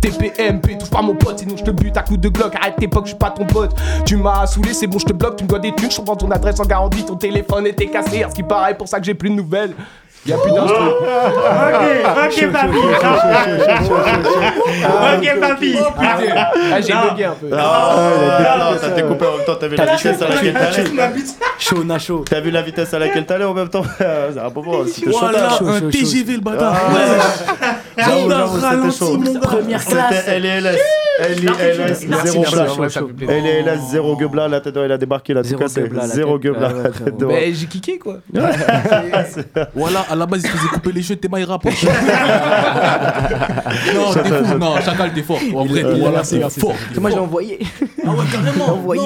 TPMP, 0.00 0.78
touche 0.78 0.90
pas 0.90 1.02
mon 1.02 1.14
pote, 1.14 1.40
sinon 1.40 1.56
je 1.56 1.64
te 1.64 1.70
bute 1.70 1.96
à 1.96 2.02
coup 2.02 2.16
de 2.16 2.28
Glock, 2.28 2.54
arrête 2.54 2.81
tes 2.88 3.00
je 3.02 3.08
suis 3.08 3.16
pas 3.16 3.30
ton 3.30 3.46
pote. 3.46 3.74
Tu 4.04 4.16
m'as 4.16 4.46
saoulé, 4.46 4.74
c'est 4.74 4.86
bon, 4.86 4.98
je 4.98 5.06
te 5.06 5.12
bloque, 5.12 5.36
tu 5.36 5.44
me 5.44 5.48
dois 5.48 5.58
des 5.58 5.74
thunes, 5.74 5.90
je 5.90 6.00
prends 6.00 6.16
ton 6.16 6.30
adresse 6.30 6.58
en 6.60 6.64
garantie, 6.64 7.04
ton 7.04 7.16
téléphone 7.16 7.66
était 7.66 7.86
cassé, 7.86 8.22
à 8.22 8.30
ce 8.30 8.34
qui 8.34 8.42
paraît 8.42 8.76
pour 8.76 8.88
ça 8.88 8.98
que 8.98 9.04
j'ai 9.04 9.14
plus 9.14 9.30
de 9.30 9.34
nouvelles. 9.34 9.74
Y'a 10.24 10.36
plus 10.38 10.52
d'instru. 10.52 10.76
ok, 10.84 12.52
papi. 12.52 12.78
Ok, 15.16 15.40
papi. 15.40 15.76
Ah, 15.98 16.80
j'ai 16.80 16.92
Non. 16.94 17.00
bugué 17.10 17.24
un 17.24 17.32
peu. 17.32 17.48
Ah, 17.52 18.56
non, 18.58 18.78
ça 18.78 18.90
t'est 18.90 19.02
coupé 19.02 19.26
en 19.26 19.36
même 19.36 19.44
temps, 19.46 19.56
t'as 19.58 19.66
vu 19.68 19.76
la 19.76 19.96
vitesse 19.96 20.22
à 20.22 20.28
laquelle 20.28 20.54
t'allais 20.54 20.84
Chaud, 21.58 21.84
na 21.84 21.98
chaud. 21.98 22.24
T'as 22.28 22.40
vu 22.40 22.50
la 22.50 22.62
vitesse 22.62 22.94
à 22.94 22.98
laquelle 23.00 23.26
t'allais 23.26 23.44
en 23.44 23.54
même 23.54 23.68
temps 23.68 23.82
C'est 23.98 24.38
un 24.38 24.50
chaud. 24.50 25.10
Voilà, 25.18 25.46
un 25.54 25.58
chaud, 25.58 25.90
TGV 25.90 26.34
le 26.34 26.40
bâtard. 26.40 26.74
Ah. 26.76 27.74
J'avoue, 27.98 28.30
a 28.30 28.38
j'avoue, 28.38 28.54
c'était 28.56 28.66
ralenti, 28.66 28.98
chaud. 28.98 29.40
Première 29.42 29.84
classe. 29.84 30.14
C'était 30.24 30.38
LLS. 30.38 30.78
LLS, 31.20 32.06
zéro. 32.24 32.44
LLS, 33.28 33.80
zéro 33.90 34.16
gueubla, 34.16 34.48
tête 34.60 34.74
il 34.86 34.90
a 34.92 34.96
débarqué 34.96 35.34
là, 35.34 35.42
tout 35.42 35.48
Zéro 35.50 35.60
cas, 35.62 35.68
c'est 35.68 35.82
gueubla, 35.82 36.00
la 36.02 36.06
zéro 36.08 36.38
tête. 36.38 36.52
gueubla, 36.52 36.68
Ah 37.30 37.52
j'ai 37.52 37.66
kické 37.66 37.98
quoi. 37.98 38.16
Voilà, 39.74 40.04
à 40.12 40.16
la 40.16 40.26
base, 40.26 40.42
il 40.44 40.50
faisait 40.50 40.68
couper 40.68 40.92
les 40.92 41.02
cheveux 41.02 41.16
de 41.16 41.20
tes 41.20 41.28
mailles 41.28 41.44
rap. 41.52 41.64
non, 41.64 41.70
t'es 44.12 44.24
fou. 44.44 44.58
Non, 44.58 44.76
Chacal, 44.80 45.12
t'es 45.14 45.22
fort. 45.22 45.38
En 45.54 45.64
vrai, 45.64 45.80
il 45.80 46.00
voilà, 46.00 46.24
c'est 46.24 46.40
fort. 46.60 46.74
Moi, 47.00 47.10
je 47.10 47.14
l'ai 47.16 47.20
envoyé. 47.20 47.58
Ah 48.04 48.10
ouais, 48.10 48.16
carrément. 48.30 48.72
Envoyé. 48.74 49.02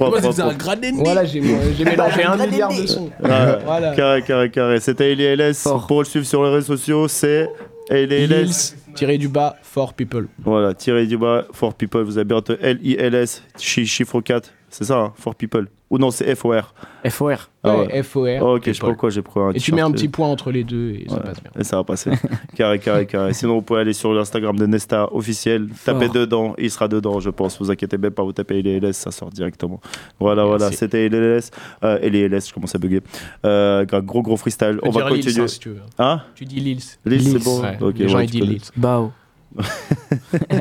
Moi, 0.00 0.20
c'est 0.32 0.40
un 0.42 0.52
gradé. 0.54 0.92
Voilà, 0.92 1.24
j'ai 1.24 1.42
j'ai 1.76 1.84
mélangé 1.90 2.24
un 2.24 2.36
milliard 2.36 2.72
de 2.72 2.86
sons. 2.86 3.10
Carré, 3.96 4.22
carré, 4.22 4.50
carré. 4.50 4.80
C'était 4.80 5.14
LLS. 5.14 5.66
Pour 5.88 6.00
le 6.00 6.04
suivre 6.04 6.26
sur 6.26 6.44
les 6.44 6.50
réseaux 6.50 6.76
sociaux, 6.76 7.08
c'est 7.08 7.48
LLS. 7.90 8.26
Lils, 8.44 8.74
tiré 8.94 9.18
du 9.18 9.28
bas, 9.28 9.56
for 9.62 9.92
people. 9.94 10.26
Voilà, 10.44 10.74
tiré 10.74 11.06
du 11.06 11.18
bas, 11.18 11.44
for 11.52 11.74
people. 11.74 12.02
Vous 12.02 12.16
avez 12.18 12.24
bien 12.24 12.40
L-I-L-S, 12.60 13.42
chi- 13.58 13.86
chiffre 13.86 14.20
4. 14.20 14.50
C'est 14.70 14.84
ça, 14.84 14.96
hein, 14.96 15.12
for 15.16 15.34
people. 15.34 15.66
Ou 15.94 15.98
non, 15.98 16.10
c'est 16.10 16.34
F-O-R. 16.34 16.74
FOR. 17.08 17.36
Ah 17.62 17.76
Ouais, 17.78 18.02
FOR. 18.02 18.26
Oh, 18.42 18.56
ok, 18.56 18.62
je 18.66 18.72
sais 18.72 18.80
pas 18.80 18.88
pourquoi 18.88 19.10
j'ai 19.10 19.22
pris 19.22 19.38
un 19.38 19.52
Et 19.52 19.60
tu 19.60 19.72
mets 19.72 19.80
un 19.80 19.92
petit 19.92 20.08
point 20.08 20.26
entre 20.26 20.50
les 20.50 20.64
deux 20.64 20.90
et 20.90 21.04
ça 21.08 21.14
Ouais, 21.14 21.22
passe 21.22 21.40
bien. 21.40 21.52
Et 21.56 21.62
ça 21.62 21.76
va 21.76 21.84
passer. 21.84 22.10
carré, 22.56 22.80
carré, 22.80 23.06
carré. 23.06 23.32
Sinon, 23.32 23.54
vous 23.54 23.62
pouvez 23.62 23.78
aller 23.82 23.92
sur 23.92 24.12
l'Instagram 24.12 24.58
de 24.58 24.66
Nesta 24.66 25.14
officiel. 25.14 25.68
Tapez 25.84 26.06
Fort. 26.06 26.14
dedans, 26.14 26.54
il 26.58 26.68
sera 26.68 26.88
dedans, 26.88 27.20
je 27.20 27.30
pense. 27.30 27.60
Vous 27.60 27.70
inquiétez 27.70 27.96
même 27.96 28.10
pas, 28.10 28.24
vous 28.24 28.32
tapez 28.32 28.60
LLS, 28.60 28.94
ça 28.94 29.12
sort 29.12 29.30
directement. 29.30 29.80
Voilà, 30.18 30.42
Merci. 30.44 30.58
voilà. 30.58 30.72
C'était 30.76 31.08
LLS. 31.08 31.52
Euh, 31.84 31.98
LLS, 32.00 32.48
je 32.48 32.54
commence 32.54 32.74
à 32.74 32.78
bugger. 32.78 33.02
Euh, 33.46 33.84
gros, 34.02 34.22
gros 34.22 34.36
freestyle. 34.36 34.80
On 34.82 34.90
va 34.90 35.02
continuer. 35.08 35.42
hein, 35.42 35.46
si 35.46 35.60
tu 35.60 35.68
veux. 35.68 35.82
Hein? 36.00 36.22
Tu 36.34 36.46
dis 36.46 36.56
Lils. 36.58 36.82
Lils, 37.04 37.20
Lils. 37.20 37.30
c'est 37.38 37.44
bon. 37.44 37.62
Ouais, 37.62 37.78
Ok, 37.80 37.98
les 37.98 38.08
gens 38.08 38.16
ouais, 38.18 38.24
ils 38.24 38.30
disent. 38.30 38.42
Lils. 38.42 38.62
Bao. 38.76 39.12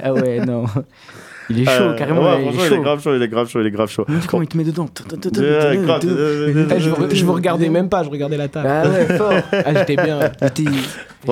ah 0.03 0.13
ouais, 0.13 0.45
non. 0.45 0.65
Il 1.49 1.61
est 1.61 1.65
chaud, 1.65 1.71
Euh, 1.83 1.93
carrément. 1.95 2.21
ouais, 2.23 2.35
il 2.37 2.41
franchement, 2.43 2.61
est 2.63 2.65
il 2.67 2.71
est 2.73 2.75
chaud. 2.77 2.81
grave 2.83 3.01
chaud, 3.03 3.15
il 3.15 3.21
est 3.21 3.27
grave 3.27 3.49
chaud, 3.49 3.61
il 3.61 3.67
est 3.67 3.71
grave 3.71 3.89
chaud. 3.89 4.05
Mais 4.07 4.15
Comment 4.27 4.43
il 4.43 4.47
te 4.47 4.57
met 4.57 4.63
dedans 4.63 4.87
je, 6.77 7.23
vous, 7.25 7.33
regardais 7.33 7.69
même 7.69 7.89
pas, 7.89 8.03
je 8.03 8.09
regardais 8.09 8.37
la 8.37 8.47
table. 8.47 8.67
Ah 8.69 8.87
ouais, 8.87 9.17
fort. 9.17 9.33
Ah, 9.51 9.73
j'étais 9.75 9.95
bien. 9.95 10.19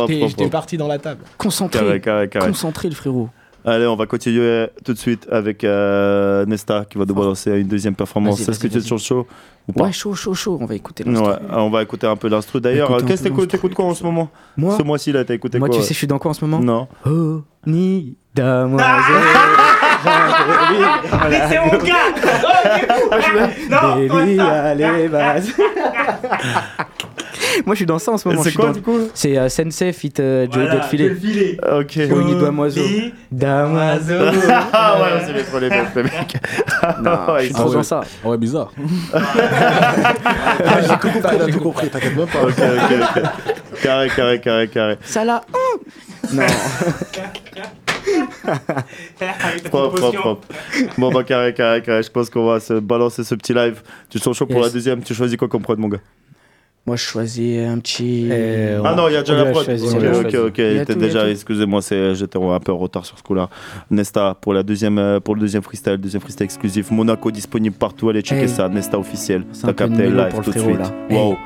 J'étais 0.07 0.49
parti 0.49 0.77
dans 0.77 0.87
la 0.87 0.97
table. 0.99 1.21
Concentré. 1.37 1.99
carré, 2.01 2.27
carré. 2.29 2.47
Concentré, 2.47 2.89
le 2.89 2.95
frérot. 2.95 3.29
Allez, 3.63 3.85
on 3.85 3.95
va 3.95 4.07
continuer 4.07 4.67
tout 4.83 4.91
de 4.93 4.97
suite 4.97 5.27
avec 5.31 5.63
euh, 5.63 6.47
Nesta 6.47 6.83
qui 6.89 6.97
va 6.97 7.05
nous 7.05 7.13
balancer 7.13 7.51
une 7.59 7.67
deuxième 7.67 7.93
performance. 7.93 8.39
Est-ce 8.47 8.57
que 8.59 8.67
tu 8.67 8.79
es 8.79 8.81
sur 8.81 8.95
le 8.95 9.01
show 9.01 9.27
ou 9.67 9.71
pas? 9.73 9.83
Ouais, 9.83 9.91
chaud, 9.91 10.15
chaud, 10.15 10.33
chaud. 10.33 10.57
On 10.59 10.65
va 10.65 10.73
écouter 10.73 11.03
Ouais, 11.03 11.11
l'instru. 11.13 11.45
on 11.51 11.69
va 11.69 11.83
écouter 11.83 12.07
un 12.07 12.15
peu 12.15 12.27
l'instru. 12.27 12.59
D'ailleurs, 12.59 13.05
qu'est-ce 13.05 13.21
que 13.23 13.45
t'écoutes 13.45 13.75
quoi 13.75 13.85
en 13.85 13.93
ce 13.93 14.03
moment? 14.03 14.31
Moi 14.57 14.75
Ce 14.77 14.83
mois-ci, 14.83 15.11
là, 15.11 15.23
t'as 15.23 15.35
écouté 15.35 15.59
Moi, 15.59 15.67
quoi? 15.69 15.77
tu 15.77 15.83
sais, 15.83 15.93
je 15.93 15.97
suis 15.99 16.07
dans 16.07 16.17
quoi 16.17 16.31
en 16.31 16.33
ce 16.33 16.43
moment? 16.43 16.59
Non. 16.59 16.87
Oh, 17.05 17.43
ni 17.67 18.17
damoiselle. 18.33 18.87
Mais 21.29 21.41
c'est 21.49 21.59
mon 21.59 21.77
gars 21.83 22.11
Baby, 24.09 24.39
allez, 24.39 25.07
vas-y. 25.07 25.53
Moi, 27.65 27.75
je 27.75 27.79
suis 27.79 27.85
dans 27.85 27.99
ça 27.99 28.11
en 28.13 28.17
ce 28.17 28.27
moment. 28.27 28.41
C'est 28.43 28.53
quoi, 28.53 28.67
dans- 28.67 28.71
du 28.71 28.81
coup? 28.81 28.97
C'est 29.13 29.37
euh, 29.37 29.49
Sensei 29.49 29.91
fit 29.91 30.13
euh, 30.19 30.47
Joey 30.49 30.63
Voilà, 30.65 30.79
Delfilé. 30.79 31.09
Delfilé. 31.09 31.57
Ok. 31.79 31.97
Damoiseau. 32.39 32.81
Damoiseau. 33.31 34.13
Ah 34.71 34.95
ouais, 35.01 35.21
c'est 35.25 35.33
les 35.33 35.43
trop 35.43 35.59
les 35.59 35.69
mecs, 35.69 35.93
les 35.95 36.03
mecs. 36.03 36.37
Non, 37.01 37.33
Ouais, 37.33 37.39
je 37.41 37.45
suis 37.45 37.53
trop 37.53 37.67
sont- 37.67 37.73
dans 37.73 37.83
ça. 37.83 38.01
Ah 38.23 38.29
ouais, 38.29 38.37
bizarre. 38.37 38.71
J'ai 40.81 40.87
tout 40.87 40.97
compris, 40.97 41.21
t'as 41.21 41.47
tout 41.51 41.59
compris, 41.59 41.89
t'inquiète 41.89 42.15
même 42.15 42.27
pas. 42.27 42.41
Ok, 42.43 42.53
ok, 42.57 42.91
ok. 43.17 43.81
Carré, 43.83 44.09
carré, 44.15 44.39
carré, 44.39 44.67
carré. 44.69 44.97
Ça 45.03 45.25
là. 45.25 45.41
Non. 46.31 46.43
Avec 49.19 49.63
Propre, 49.69 49.95
propre, 49.97 50.19
propre. 50.19 50.47
Bon, 50.97 51.11
bah, 51.11 51.23
carré, 51.23 51.53
carré, 51.53 51.81
carré. 51.81 52.03
Je 52.03 52.09
pense 52.09 52.29
qu'on 52.29 52.45
va 52.47 52.59
se 52.59 52.73
balancer 52.73 53.23
ce 53.23 53.35
petit 53.35 53.53
live. 53.53 53.81
Tu 54.09 54.19
te 54.19 54.23
sens 54.23 54.35
chaud 54.37 54.45
pour 54.45 54.61
la 54.61 54.69
deuxième? 54.69 55.01
Tu 55.03 55.13
choisis 55.13 55.37
quoi 55.37 55.47
comme 55.47 55.61
prod, 55.61 55.77
mon 55.79 55.87
gars? 55.87 55.99
Moi, 56.87 56.95
je 56.95 57.03
choisis 57.03 57.59
un 57.67 57.77
petit. 57.77 58.27
Ah 58.83 58.95
non, 58.95 59.07
il 59.07 59.13
y 59.13 59.15
a 59.15 59.21
déjà 59.21 59.33
on 59.39 59.45
la 59.45 59.51
prod. 59.51 59.63
choisi, 59.65 59.85
Ok, 59.87 60.33
ok, 60.47 60.53
T'es 60.55 60.95
déjà, 60.95 61.29
excusez-moi, 61.29 61.81
c'est- 61.83 62.15
j'étais 62.15 62.39
un 62.39 62.59
peu 62.59 62.71
en 62.71 62.77
retard 62.77 63.05
sur 63.05 63.17
ce 63.17 63.23
coup-là. 63.23 63.49
Nesta 63.91 64.35
pour 64.41 64.53
la 64.55 64.63
deuxième, 64.63 64.97
euh, 64.97 65.19
pour 65.19 65.35
le 65.35 65.41
deuxième 65.41 65.61
freestyle, 65.61 65.97
deuxième 65.97 66.21
freestyle 66.21 66.45
exclusif. 66.45 66.89
Monaco 66.89 67.29
disponible 67.29 67.75
partout. 67.75 68.09
Allez 68.09 68.21
checker 68.21 68.41
Hey. 68.43 68.49
ça. 68.49 68.67
Nesta 68.67 68.97
officiel. 68.97 69.43
T'as 69.61 69.73
capté 69.73 70.07
live 70.09 70.33
tout 70.43 70.51
de 70.51 70.57
suite. 70.59 70.79
là. 70.79 70.91
Wow. 71.11 71.37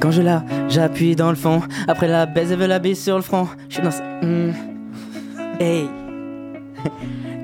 Quand 0.00 0.10
je 0.10 0.20
la, 0.20 0.44
j'appuie 0.68 1.16
dans 1.16 1.30
le 1.30 1.36
fond. 1.36 1.62
Après 1.88 2.06
la 2.08 2.26
baisse, 2.26 2.48
elle 2.50 2.58
veut 2.58 2.66
la 2.66 2.78
bise 2.78 3.02
sur 3.02 3.16
le 3.16 3.22
front. 3.22 3.48
Je 3.70 3.74
suis 3.76 3.82
dans 3.82 3.90
ça. 3.90 4.02
Hmm. 5.54 5.62
Hey. 5.62 5.90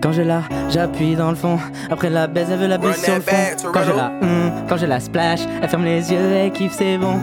Quand 0.02 0.12
je 0.12 0.22
la, 0.22 0.42
j'appuie 0.70 1.14
dans 1.14 1.30
le 1.30 1.36
fond. 1.36 1.58
Après 1.90 2.08
la 2.08 2.26
baise, 2.26 2.48
elle 2.50 2.58
veut 2.58 2.66
la 2.66 2.78
baisse 2.78 3.04
sur 3.04 3.14
le 3.14 3.20
fond. 3.20 3.70
Quand 3.72 3.82
je 3.84 3.92
la, 3.92 4.06
hum, 4.22 4.50
quand 4.68 4.76
je 4.76 4.86
la 4.86 4.98
splash, 4.98 5.40
elle 5.62 5.68
ferme 5.68 5.84
les 5.84 6.10
yeux, 6.10 6.18
elle 6.18 6.52
kiffe, 6.52 6.72
c'est 6.72 6.96
bon. 6.96 7.18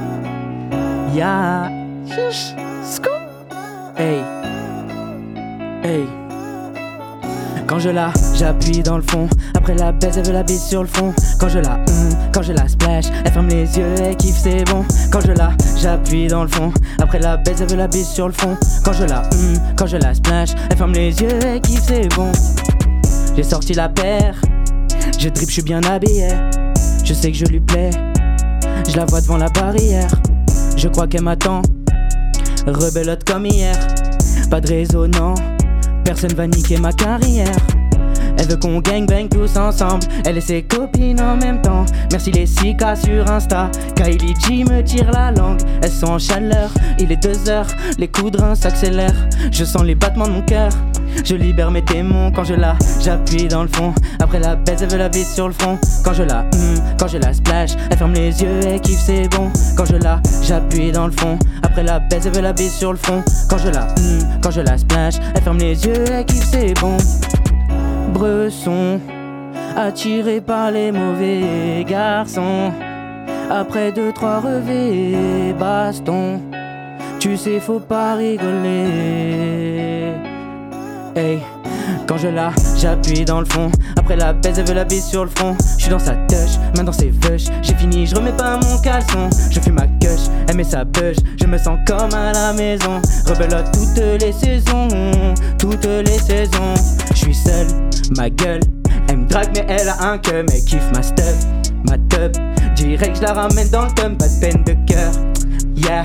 Scoop. 2.84 3.12
Hey, 3.98 4.22
hey. 5.84 6.27
Quand 7.68 7.80
je 7.80 7.90
la, 7.90 8.14
j'appuie 8.34 8.82
dans 8.82 8.96
le 8.96 9.04
fond. 9.04 9.28
Après 9.54 9.76
la 9.76 9.92
baise, 9.92 10.18
elle 10.18 10.26
veut 10.26 10.32
la 10.32 10.44
baisse 10.44 10.66
sur 10.66 10.82
le 10.82 10.88
fond. 10.88 11.14
Quand 11.38 11.50
je 11.50 11.60
la, 11.60 11.74
hum, 11.74 12.10
quand 12.34 12.42
je 12.42 12.54
la 12.54 12.66
splash, 12.68 13.06
elle 13.26 13.32
ferme 13.32 13.50
les 13.50 13.78
yeux, 13.78 13.94
elle 14.00 14.16
kiffe, 14.16 14.38
c'est 14.42 14.64
bon. 14.72 14.86
Quand 15.12 15.20
je 15.20 15.34
la, 15.34 15.52
j'appuie 15.76 16.28
dans 16.28 16.44
le 16.44 16.48
fond. 16.48 16.72
Après 17.02 17.20
la 17.20 17.36
baise, 17.36 17.62
elle 17.62 17.70
veut 17.70 17.76
la 17.76 17.88
baisse 17.88 18.10
sur 18.10 18.28
le 18.28 18.34
fond. 18.34 18.56
Quand 18.86 18.94
je 18.94 19.04
la, 19.04 19.22
hum, 19.22 19.58
quand 19.76 19.86
je 19.86 19.98
la 19.98 20.14
splash, 20.14 20.52
elle 20.70 20.78
ferme 20.78 20.94
les 20.94 21.20
yeux, 21.20 21.28
elle 21.44 21.60
kiffe, 21.60 21.84
c'est 21.88 22.08
bon. 22.16 22.32
J'ai 23.36 23.44
sorti 23.44 23.74
la 23.74 23.90
paire, 23.90 24.36
je 25.20 25.28
drip, 25.28 25.50
je 25.50 25.54
suis 25.54 25.62
bien 25.62 25.84
habillé. 25.84 26.30
Je 27.04 27.14
sais 27.14 27.32
que 27.32 27.38
je 27.38 27.46
lui 27.46 27.60
plais, 27.60 27.90
je 28.90 28.96
la 28.96 29.06
vois 29.06 29.20
devant 29.20 29.38
la 29.38 29.50
barrière. 29.50 30.10
Je 30.78 30.88
crois 30.88 31.08
qu'elle 31.08 31.24
m'attend, 31.24 31.62
rebelote 32.66 33.26
comme 33.26 33.46
hier. 33.46 33.76
Pas 34.50 34.62
de 34.62 34.68
résonant, 34.70 35.34
personne 36.08 36.36
va 36.36 36.48
niquer 36.48 36.78
ma 36.78 36.94
carrière. 36.94 37.77
Elle 38.38 38.48
veut 38.48 38.58
qu'on 38.58 38.80
gangbang 38.80 39.28
tous 39.30 39.58
ensemble, 39.58 40.06
elle 40.26 40.38
et 40.38 40.42
ses 40.42 40.64
copines 40.64 41.22
en 41.22 41.38
même 41.38 41.62
temps. 41.62 41.86
Merci 42.12 42.32
les 42.32 42.46
6K 42.46 42.96
sur 43.06 43.30
Insta, 43.32 43.70
Kylie 43.96 44.34
G 44.48 44.64
me 44.64 44.82
tire 44.82 45.12
la 45.12 45.32
langue. 45.32 45.60
Elles 45.82 45.92
sont 45.92 46.08
en 46.08 46.20
chaleur, 46.20 46.70
il 47.00 47.12
est 47.12 47.22
2 47.22 47.50
heures, 47.50 47.68
les 47.98 48.08
coups 48.08 48.32
de 48.32 48.38
s'accélèrent. 48.56 49.28
Je 49.52 49.64
sens 49.64 49.84
les 49.84 49.96
battements 49.96 50.28
de 50.28 50.34
mon 50.34 50.42
cœur. 50.42 50.72
Je 51.24 51.36
libère 51.36 51.72
mes 51.72 51.82
démons 51.82 52.32
quand 52.32 52.44
je 52.44 52.54
la, 52.54 52.76
j'appuie 53.02 53.48
dans 53.48 53.64
le 53.64 53.70
fond. 53.70 53.94
Après 54.20 54.40
la 54.40 54.56
baisse, 54.56 54.82
elle 54.82 54.90
veut 54.90 54.98
la 54.98 55.10
bise 55.10 55.34
sur 55.34 55.48
le 55.48 55.54
front. 55.54 55.78
Quand 56.04 56.14
je 56.14 56.24
la, 56.24 56.42
hum, 56.42 56.76
quand 57.00 57.08
je 57.08 57.18
la 57.18 57.34
splash, 57.34 57.72
elle 57.90 57.98
ferme 57.98 58.14
les 58.14 58.42
yeux, 58.42 58.60
elle 58.66 58.80
kiffe, 58.82 59.02
c'est 59.06 59.28
bon. 59.30 59.52
Quand 59.76 59.86
je 59.86 59.96
la, 59.96 60.22
j'appuie 60.44 60.92
dans 60.92 61.08
le 61.08 61.12
fond. 61.12 61.40
Après 61.64 61.84
la 61.84 62.00
baisse, 62.00 62.26
elle 62.26 62.34
veut 62.34 62.42
la 62.42 62.54
bise 62.54 62.74
sur 62.74 62.92
le 62.92 62.98
front. 62.98 63.24
Quand 63.50 63.58
je 63.58 63.70
la, 63.70 63.88
hum, 63.88 64.20
quand 64.42 64.52
je 64.52 64.62
la 64.62 64.78
splash, 64.78 65.16
elle 65.36 65.42
ferme 65.42 65.58
les 65.58 65.86
yeux, 65.86 66.06
elle 66.12 66.26
kiffe, 66.26 66.48
c'est 66.52 66.74
bon. 66.80 66.98
Bresson, 68.08 69.00
attiré 69.76 70.42
par 70.42 70.72
les 70.72 70.92
mauvais 70.92 71.84
garçons. 71.88 72.72
Après 73.50 73.92
deux, 73.92 74.12
trois 74.12 74.40
revers, 74.40 75.56
baston. 75.58 76.42
Tu 77.20 77.38
sais, 77.38 77.60
faut 77.60 77.80
pas 77.80 78.16
rigoler. 78.16 78.86
Hey, 81.16 81.40
quand 82.08 82.18
je 82.18 82.28
la, 82.30 82.52
j'appuie 82.78 83.26
dans 83.26 83.40
le 83.40 83.46
fond. 83.46 83.70
Après 83.98 84.16
la 84.16 84.34
baise, 84.34 84.58
elle 84.58 84.66
veut 84.66 84.74
la 84.74 84.86
bise 84.86 85.06
sur 85.06 85.24
le 85.26 85.30
front. 85.30 85.56
Je 85.78 85.84
suis 85.84 85.92
dans 85.92 86.00
sa 86.00 86.16
touche, 86.16 86.58
main 86.76 86.84
dans 86.84 86.94
ses 86.94 87.10
vush. 87.10 87.46
J'ai 87.62 87.76
fini, 87.76 88.08
je 88.08 88.16
remets 88.16 88.32
pas 88.32 88.58
mon 88.58 88.78
caleçon. 88.80 89.30
Je 89.52 89.60
fume 89.60 89.76
ma 89.76 89.88
gush, 89.88 90.30
elle 90.48 90.56
met 90.56 90.64
sa 90.64 90.86
bush. 90.86 91.18
Je 91.40 91.46
me 91.46 91.58
sens 91.58 91.78
comme 91.86 92.14
à 92.14 92.32
la 92.32 92.54
maison. 92.54 93.02
Rebelote 93.26 93.72
toutes 93.74 94.22
les 94.22 94.32
saisons, 94.32 94.88
toutes 95.60 95.86
les 95.86 96.20
saisons. 96.20 96.74
Je 97.12 97.18
suis 97.18 97.36
seul, 97.36 97.68
ma 98.16 98.30
gueule. 98.30 98.62
Elle 99.10 99.18
me 99.18 99.28
drague, 99.28 99.50
mais 99.56 99.66
elle 99.68 99.90
a 99.90 100.12
un 100.12 100.18
que, 100.18 100.44
mais 100.50 100.62
kiffe 100.62 100.90
ma 100.94 101.04
stuff, 101.04 101.46
ma 101.88 101.98
tub. 102.10 102.32
Direct, 102.76 103.18
je 103.18 103.22
la 103.22 103.34
ramène 103.34 103.70
dans 103.70 103.86
le 103.86 103.92
thumb, 103.92 104.18
pas 104.18 104.28
de 104.28 104.40
peine 104.40 104.64
de 104.64 104.74
cœur. 104.92 105.12
Yeah. 105.76 106.04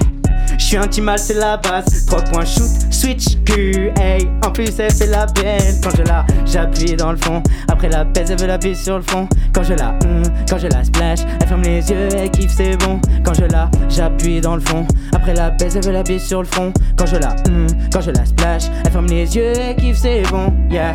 Suis 0.72 0.78
un 0.78 0.86
petit 0.86 1.02
mal, 1.02 1.18
c'est 1.18 1.34
la 1.34 1.58
base. 1.58 2.06
3 2.06 2.22
points 2.22 2.46
shoot, 2.46 2.70
switch 2.90 3.36
Q. 3.44 3.92
Hey, 4.00 4.26
en 4.42 4.50
plus, 4.50 4.70
elle 4.78 4.90
fait 4.90 5.06
la 5.06 5.26
belle. 5.26 5.60
Quand 5.82 5.94
je 5.94 6.02
la, 6.02 6.24
j'appuie 6.46 6.96
dans 6.96 7.10
le 7.10 7.18
fond. 7.18 7.42
Après 7.68 7.90
la 7.90 8.04
baise, 8.04 8.30
elle 8.30 8.40
veut 8.40 8.46
la 8.46 8.56
bise 8.56 8.82
sur 8.82 8.96
le 8.96 9.02
fond. 9.02 9.28
Quand 9.52 9.64
je 9.64 9.74
la, 9.74 9.90
hum, 9.90 10.22
quand 10.48 10.56
je 10.56 10.68
la 10.68 10.82
splash, 10.82 11.18
elle 11.42 11.46
ferme 11.46 11.60
les 11.60 11.90
yeux, 11.90 12.08
elle 12.16 12.30
kiffe, 12.30 12.54
c'est 12.56 12.78
bon. 12.78 12.98
Quand 13.22 13.34
je 13.34 13.44
la, 13.44 13.70
j'appuie 13.90 14.40
dans 14.40 14.54
le 14.54 14.62
fond. 14.62 14.86
Après 15.14 15.34
la 15.34 15.50
baise, 15.50 15.76
elle 15.76 15.84
veut 15.84 15.92
la 15.92 16.04
bise 16.04 16.24
sur 16.24 16.40
le 16.40 16.48
fond. 16.48 16.72
Quand 16.96 17.04
je 17.04 17.16
la, 17.16 17.36
hum, 17.48 17.66
quand 17.92 18.00
je 18.00 18.10
la 18.10 18.24
splash, 18.24 18.62
elle 18.86 18.92
ferme 18.92 19.08
les 19.08 19.36
yeux, 19.36 19.52
elle 19.54 19.76
kiffe, 19.76 19.98
c'est 19.98 20.22
bon. 20.30 20.54
Yeah. 20.70 20.94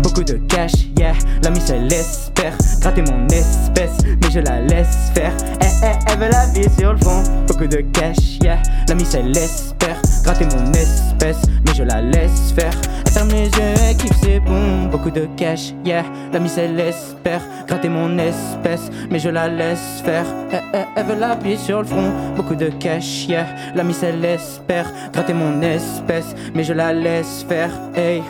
Beaucoup 0.00 0.24
de 0.24 0.34
cash, 0.48 0.72
yeah. 0.98 1.14
La 1.42 1.50
mise, 1.50 1.70
elle 1.70 1.92
espère 1.92 2.54
gratter 2.80 3.02
mon 3.02 3.26
espèce, 3.28 3.98
mais 4.04 4.30
je 4.30 4.40
la 4.40 4.60
laisse 4.60 5.10
faire. 5.14 5.32
Eh, 5.60 5.66
eh, 5.84 5.92
elle 6.06 6.18
veut 6.18 6.30
la 6.30 6.46
vie 6.46 6.68
sur 6.78 6.92
le 6.92 6.98
fond. 6.98 7.22
Beaucoup 7.46 7.66
de 7.66 7.78
cash, 7.92 8.38
yeah. 8.42 8.58
La 8.88 8.94
mise, 8.94 9.14
elle 9.14 9.36
espère 9.36 10.00
gratter 10.22 10.46
mon 10.46 10.72
espèce, 10.72 11.42
mais 11.66 11.74
je 11.74 11.82
la 11.82 12.00
laisse 12.00 12.52
faire. 12.54 12.72
Elle 13.04 13.12
ferme 13.12 13.28
les 13.30 13.44
yeux, 13.44 13.74
elle 13.90 13.96
c'est 14.22 14.40
bon. 14.40 14.86
Beaucoup 14.90 15.10
de 15.10 15.26
cash, 15.36 15.74
yeah. 15.84 16.04
La 16.32 16.38
mise, 16.38 16.58
elle 16.58 16.78
espère 16.80 17.42
gratter 17.66 17.88
mon 17.88 18.18
espèce, 18.18 18.90
mais 19.10 19.18
je 19.18 19.28
la 19.28 19.48
laisse 19.48 20.02
faire. 20.04 20.26
Eh, 20.52 20.56
eh, 20.74 20.84
elle 20.96 21.06
veut 21.06 21.18
la 21.18 21.34
vie 21.36 21.58
sur 21.58 21.80
le 21.80 21.86
front. 21.86 22.12
Beaucoup 22.36 22.54
de 22.54 22.68
cash, 22.68 23.26
yeah. 23.28 23.46
La 23.74 23.84
mise, 23.84 24.02
elle 24.02 24.24
espère 24.24 24.86
gratter 25.12 25.34
mon 25.34 25.60
espèce, 25.62 26.34
mais 26.54 26.64
je 26.64 26.72
la 26.72 26.92
laisse 26.92 27.44
faire. 27.48 27.70
Hey. 27.94 28.22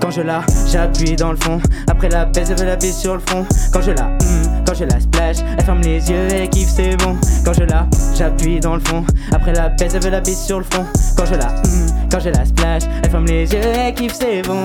Quand 0.00 0.10
je 0.10 0.20
la, 0.22 0.42
j'appuie 0.70 1.16
dans 1.16 1.30
le 1.30 1.36
fond. 1.36 1.60
Après 1.88 2.08
la 2.08 2.24
baise, 2.24 2.50
elle 2.50 2.58
veut 2.58 2.66
la 2.66 2.76
bise 2.76 2.96
sur 2.96 3.14
le 3.14 3.20
front. 3.20 3.44
Quand 3.72 3.82
je 3.82 3.92
la, 3.92 4.06
hum, 4.06 4.64
quand 4.66 4.74
je 4.74 4.84
la 4.84 5.00
splash, 5.00 5.36
elle 5.58 5.64
ferme 5.64 5.80
les 5.82 6.10
yeux, 6.10 6.28
elle 6.30 6.48
kiffe, 6.48 6.70
c'est 6.74 6.96
bon. 6.96 7.16
Quand 7.44 7.52
je 7.52 7.64
la, 7.64 7.86
j'appuie 8.16 8.60
dans 8.60 8.74
le 8.74 8.80
fond. 8.80 9.04
Après 9.32 9.52
la 9.52 9.68
baise, 9.68 9.94
elle 9.94 10.02
veut 10.02 10.10
la 10.10 10.20
bise 10.20 10.38
sur 10.38 10.58
le 10.58 10.64
front. 10.64 10.84
Quand 11.16 11.26
je 11.26 11.34
la, 11.34 11.48
hum, 11.48 11.86
quand 12.10 12.20
je 12.20 12.30
la 12.30 12.44
splash, 12.44 12.82
elle 13.02 13.10
ferme 13.10 13.26
les 13.26 13.52
yeux, 13.52 13.60
elle 13.60 13.94
kiffe, 13.94 14.14
c'est 14.14 14.42
bon. 14.42 14.64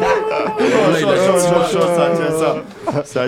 chaud, 0.00 1.62
chaud, 1.72 1.80
ça 1.96 2.10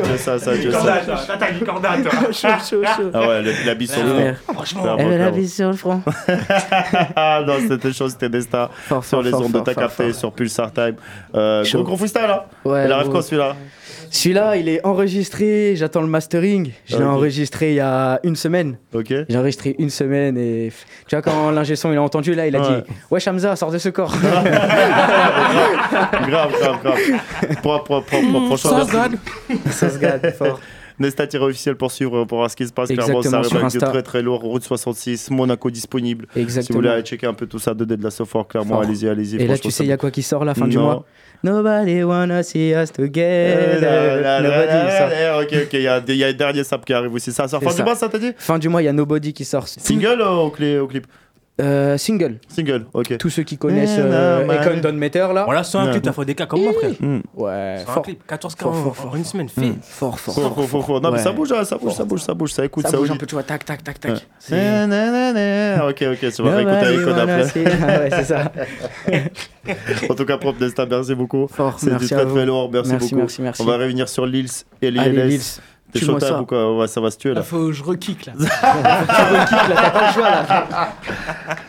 tue 0.00 0.18
ça. 0.18 0.38
Ça 0.38 0.52
tue 0.56 0.72
ça. 0.72 1.36
T'as 1.38 1.50
du 1.52 1.64
cordate, 1.64 2.02
toi. 2.02 2.12
Chaud, 2.32 2.48
chaud, 2.68 2.82
chaud. 2.84 3.10
Ah 3.14 3.20
ouais, 3.28 3.42
le- 3.42 3.52
la 3.66 3.74
bise 3.74 3.92
sur 3.92 4.02
le 4.04 4.34
front. 4.34 4.52
Franchement. 4.54 4.96
Elle 4.98 5.18
la 5.18 5.30
bise 5.30 5.54
sur 5.54 5.68
le 5.68 5.76
front. 5.76 6.02
Ah 7.16 7.40
non, 7.46 7.54
c'était 7.68 7.92
chaud, 7.92 8.08
c'était 8.08 8.28
des 8.28 8.40
stars 8.42 8.70
sur 8.88 9.04
fort, 9.04 9.22
les 9.22 9.34
ondes 9.34 9.52
de 9.52 9.60
ta 9.60 9.74
café, 9.74 10.12
sur 10.12 10.32
Pulsar 10.32 10.72
Time. 10.72 10.94
Euh, 11.34 11.64
Chaud. 11.64 11.78
gros 11.78 11.84
gros 11.88 11.96
freestyle 11.96 12.22
là 12.22 12.46
Ouais, 12.64 12.84
Il 12.86 12.92
arrive 12.92 13.06
gros. 13.08 13.16
quand 13.16 13.22
celui-là? 13.22 13.56
Celui-là, 14.10 14.56
il 14.56 14.68
est 14.68 14.84
enregistré, 14.84 15.74
j'attends 15.74 16.02
le 16.02 16.06
mastering. 16.06 16.70
Je 16.84 16.96
l'ai 16.98 17.04
Ok. 17.04 17.10
enregistré 17.10 17.70
il 17.70 17.74
y 17.76 17.80
a 17.80 18.20
une 18.24 18.36
semaine. 18.36 18.76
Ok. 18.94 19.06
J'ai 19.28 19.38
enregistré 19.38 19.74
une 19.78 19.88
semaine 19.88 20.36
et 20.36 20.70
tu 21.08 21.16
vois 21.16 21.22
quand 21.22 21.50
l'ingé 21.50 21.76
son 21.76 21.90
il 21.92 21.96
a 21.96 22.02
entendu 22.02 22.34
là, 22.34 22.46
il 22.46 22.54
a 22.56 22.60
Ouais. 22.60 22.82
dit 22.82 22.92
"Ouais 23.10 23.26
Hamza, 23.26 23.56
sors 23.56 23.70
de 23.70 23.78
ce 23.78 23.88
corps." 23.88 24.12
grave, 24.22 24.44
grave, 26.28 26.52
grave. 26.82 26.98
Propre, 27.62 27.84
propre, 27.84 28.04
propre. 28.06 28.46
Franchement, 28.56 28.56
Ça 28.56 28.76
merci. 28.76 28.90
se 28.90 28.92
garde. 28.96 29.16
Ça 29.70 29.90
se 29.90 29.98
garde, 29.98 30.30
fort. 30.38 30.60
Nestat-officiel 30.98 31.74
pour 31.74 31.90
suivre, 31.90 32.24
pour 32.26 32.38
voir 32.38 32.50
ce 32.50 32.54
qui 32.54 32.66
se 32.66 32.72
passe. 32.72 32.88
Clairement, 32.90 33.22
ça 33.22 33.28
Exactement, 33.28 33.38
arrive 33.40 33.56
avec 33.66 33.72
du 33.72 33.78
très 33.78 34.02
très 34.02 34.22
lourd. 34.22 34.40
Route 34.42 34.62
66, 34.62 35.30
Monaco 35.30 35.70
disponible. 35.70 36.26
Si 36.32 36.38
vous 36.38 36.44
Exactement. 36.44 36.78
voulez 36.78 36.88
aller 36.90 37.02
checker 37.02 37.26
un 37.26 37.32
peu 37.34 37.46
tout 37.46 37.58
ça, 37.58 37.72
2D 37.72 37.96
de 37.96 38.04
la 38.04 38.10
Sophore, 38.10 38.46
clairement, 38.46 38.74
Fort. 38.74 38.82
allez-y, 38.82 39.08
allez-y. 39.08 39.36
Et 39.42 39.46
là, 39.46 39.56
tu 39.58 39.70
sais, 39.70 39.84
il 39.84 39.88
y 39.88 39.92
a 39.92 39.96
quoi 39.96 40.10
qui 40.10 40.22
sort 40.22 40.44
la 40.44 40.54
fin 40.54 40.68
du 40.68 40.76
Non. 40.76 40.82
mois? 40.82 41.04
Nobody 41.42 42.04
wanna 42.04 42.42
see 42.44 42.72
us 42.72 42.90
Euh, 42.90 43.06
together. 43.06 44.42
Nobody, 44.42 44.90
ça. 44.90 45.08
là, 45.08 45.40
Ok, 45.40 45.48
ok, 45.64 45.72
il 45.72 45.82
y 45.82 45.88
a 45.88 46.02
il 46.06 46.16
y 46.16 46.24
a 46.24 46.28
un 46.28 46.32
dernier 46.32 46.62
sap 46.62 46.84
qui 46.84 46.92
arrive 46.92 47.12
aussi. 47.12 47.32
Ça 47.32 47.48
sort 47.48 47.60
fin 47.62 47.70
du 47.70 47.76
ça. 47.76 47.84
mois, 47.84 47.96
ça 47.96 48.08
t'a 48.08 48.18
dit? 48.18 48.32
Fin 48.36 48.58
du 48.58 48.68
mois, 48.68 48.82
il 48.82 48.84
y 48.84 48.88
a 48.88 48.92
Nobody 48.92 49.32
qui 49.32 49.44
sort. 49.44 49.66
Single 49.66 50.20
ou 50.20 50.24
au 50.24 50.50
clé- 50.50 50.78
au 50.78 50.86
clip 50.86 51.06
Euh, 51.60 51.98
single. 51.98 52.38
Single, 52.48 52.86
ok. 52.94 53.18
Tous 53.18 53.28
ceux 53.28 53.42
qui 53.42 53.58
connaissent 53.58 53.96
Eh, 53.98 54.02
euh. 54.02 54.46
Econ 54.48 54.80
Don 54.82 54.94
Meter 54.94 55.28
là. 55.34 55.44
Voilà, 55.44 55.62
sur 55.62 55.80
un 55.80 55.90
clip, 55.90 56.02
t'as 56.02 56.12
fait 56.12 56.24
des 56.24 56.34
cas 56.34 56.46
comme 56.46 56.62
moi, 56.62 56.72
frère. 56.72 56.90
Ouais, 57.36 57.76
Sur 57.80 57.90
un 57.90 57.94
fort. 57.94 58.02
clip, 58.02 58.26
14 58.26 58.54
cas 58.54 58.62
Fort, 58.64 58.72
en, 58.72 58.82
fort, 58.82 58.96
fort. 58.96 59.12
en 59.12 59.16
une 59.16 59.24
semaine, 59.24 59.48
fait. 59.50 59.74
Fort, 59.82 60.18
fort. 60.18 60.34
Faut, 60.66 60.80
faut. 60.82 61.00
Non, 61.00 61.10
mais 61.10 61.18
Ouais. 61.18 61.22
ça 61.22 61.30
bouge, 61.30 61.52
hein, 61.52 61.62
ça 61.64 61.76
bouge, 61.76 61.92
ça 61.92 62.04
bouge, 62.04 62.20
ça 62.22 62.32
bouge, 62.34 62.52
ça 62.52 62.64
écoute, 62.64 62.84
Ça 62.86 62.92
ça 62.92 62.96
bouge 62.96 63.08
un 63.10 63.12
bouge. 63.12 63.20
peu, 63.20 63.26
tu 63.26 63.34
vois, 63.34 63.42
tac, 63.44 63.64
tac, 63.66 63.84
tac, 63.84 64.00
tac. 64.00 64.12
Ouais. 64.12 64.18
C'est- 64.38 64.86
Nanana, 64.86 65.86
Ok, 65.88 66.02
ok, 66.10 66.32
tu 66.34 66.42
vas 66.42 66.56
réécouter 66.56 67.04
wanna 67.04 67.22
après. 67.22 67.64
Ah 67.66 67.86
ouais, 68.00 68.10
c'est 68.10 68.24
ça. 68.24 68.52
En 70.10 70.14
tout 70.14 70.24
cas, 70.24 70.38
Destin, 70.58 70.86
merci 70.90 71.14
beaucoup. 71.14 71.46
C'est 71.76 71.86
du 71.86 71.90
merci 71.92 72.08
très 72.08 72.22
à 72.22 72.26
très 72.26 72.46
lourd, 72.46 72.70
merci, 72.72 72.90
Merci, 72.92 73.08
beaucoup. 73.10 73.20
merci, 73.20 73.42
merci. 73.42 73.62
On 73.62 73.64
va 73.66 73.76
revenir 73.76 74.08
sur 74.08 74.26
Lils 74.26 74.64
et. 74.80 74.90
Lils, 74.90 75.60
T'es 75.92 75.98
tue-moi 76.00 76.20
chaud 76.20 76.26
ça. 76.26 76.40
ou 76.40 76.46
quoi 76.46 76.76
Ouais, 76.78 76.86
Ça 76.88 77.00
va 77.00 77.10
se 77.10 77.18
tuer 77.18 77.30
là. 77.30 77.36
Là, 77.36 77.42
faut 77.42 77.66
que 77.66 77.72
je 77.72 77.82
rekick 77.84 78.26
là. 78.26 78.32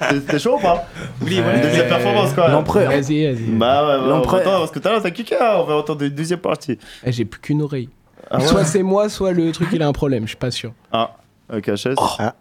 T'es- 0.09 0.19
T'es 0.21 0.39
chaud 0.39 0.55
ou 0.57 0.61
pas? 0.61 0.85
Oui, 1.21 1.39
voilà. 1.41 1.59
Deuxième 1.59 1.87
performance 1.87 2.33
quoi. 2.33 2.47
L'empereur. 2.49 2.89
Vas-y, 2.89 3.25
vas-y. 3.25 3.43
Bah 3.51 3.85
ouais, 3.97 4.03
ouais, 4.03 4.09
L'empereur. 4.09 4.41
Attends, 4.41 4.59
parce 4.59 4.71
que 4.71 4.79
tout 4.79 4.87
à 4.87 4.91
l'heure 4.91 5.01
t'as 5.03 5.11
kické, 5.11 5.35
hein, 5.35 5.55
on 5.59 5.63
va 5.63 5.75
entendre 5.75 6.03
une 6.03 6.09
deuxième 6.13 6.39
partie. 6.39 6.77
Eh, 7.05 7.11
J'ai 7.11 7.25
plus 7.25 7.39
qu'une 7.41 7.61
oreille. 7.61 7.89
Ah 8.31 8.37
ouais? 8.39 8.47
Soit 8.47 8.65
c'est 8.65 8.83
moi, 8.83 9.09
soit 9.09 9.31
le 9.31 9.51
truc 9.51 9.69
il 9.73 9.81
a 9.81 9.87
un 9.87 9.91
problème, 9.93 10.23
je 10.23 10.29
suis 10.29 10.37
pas 10.37 10.51
sûr. 10.51 10.71
Ah, 10.91 11.15
ok, 11.53 11.67
HS. 11.69 11.95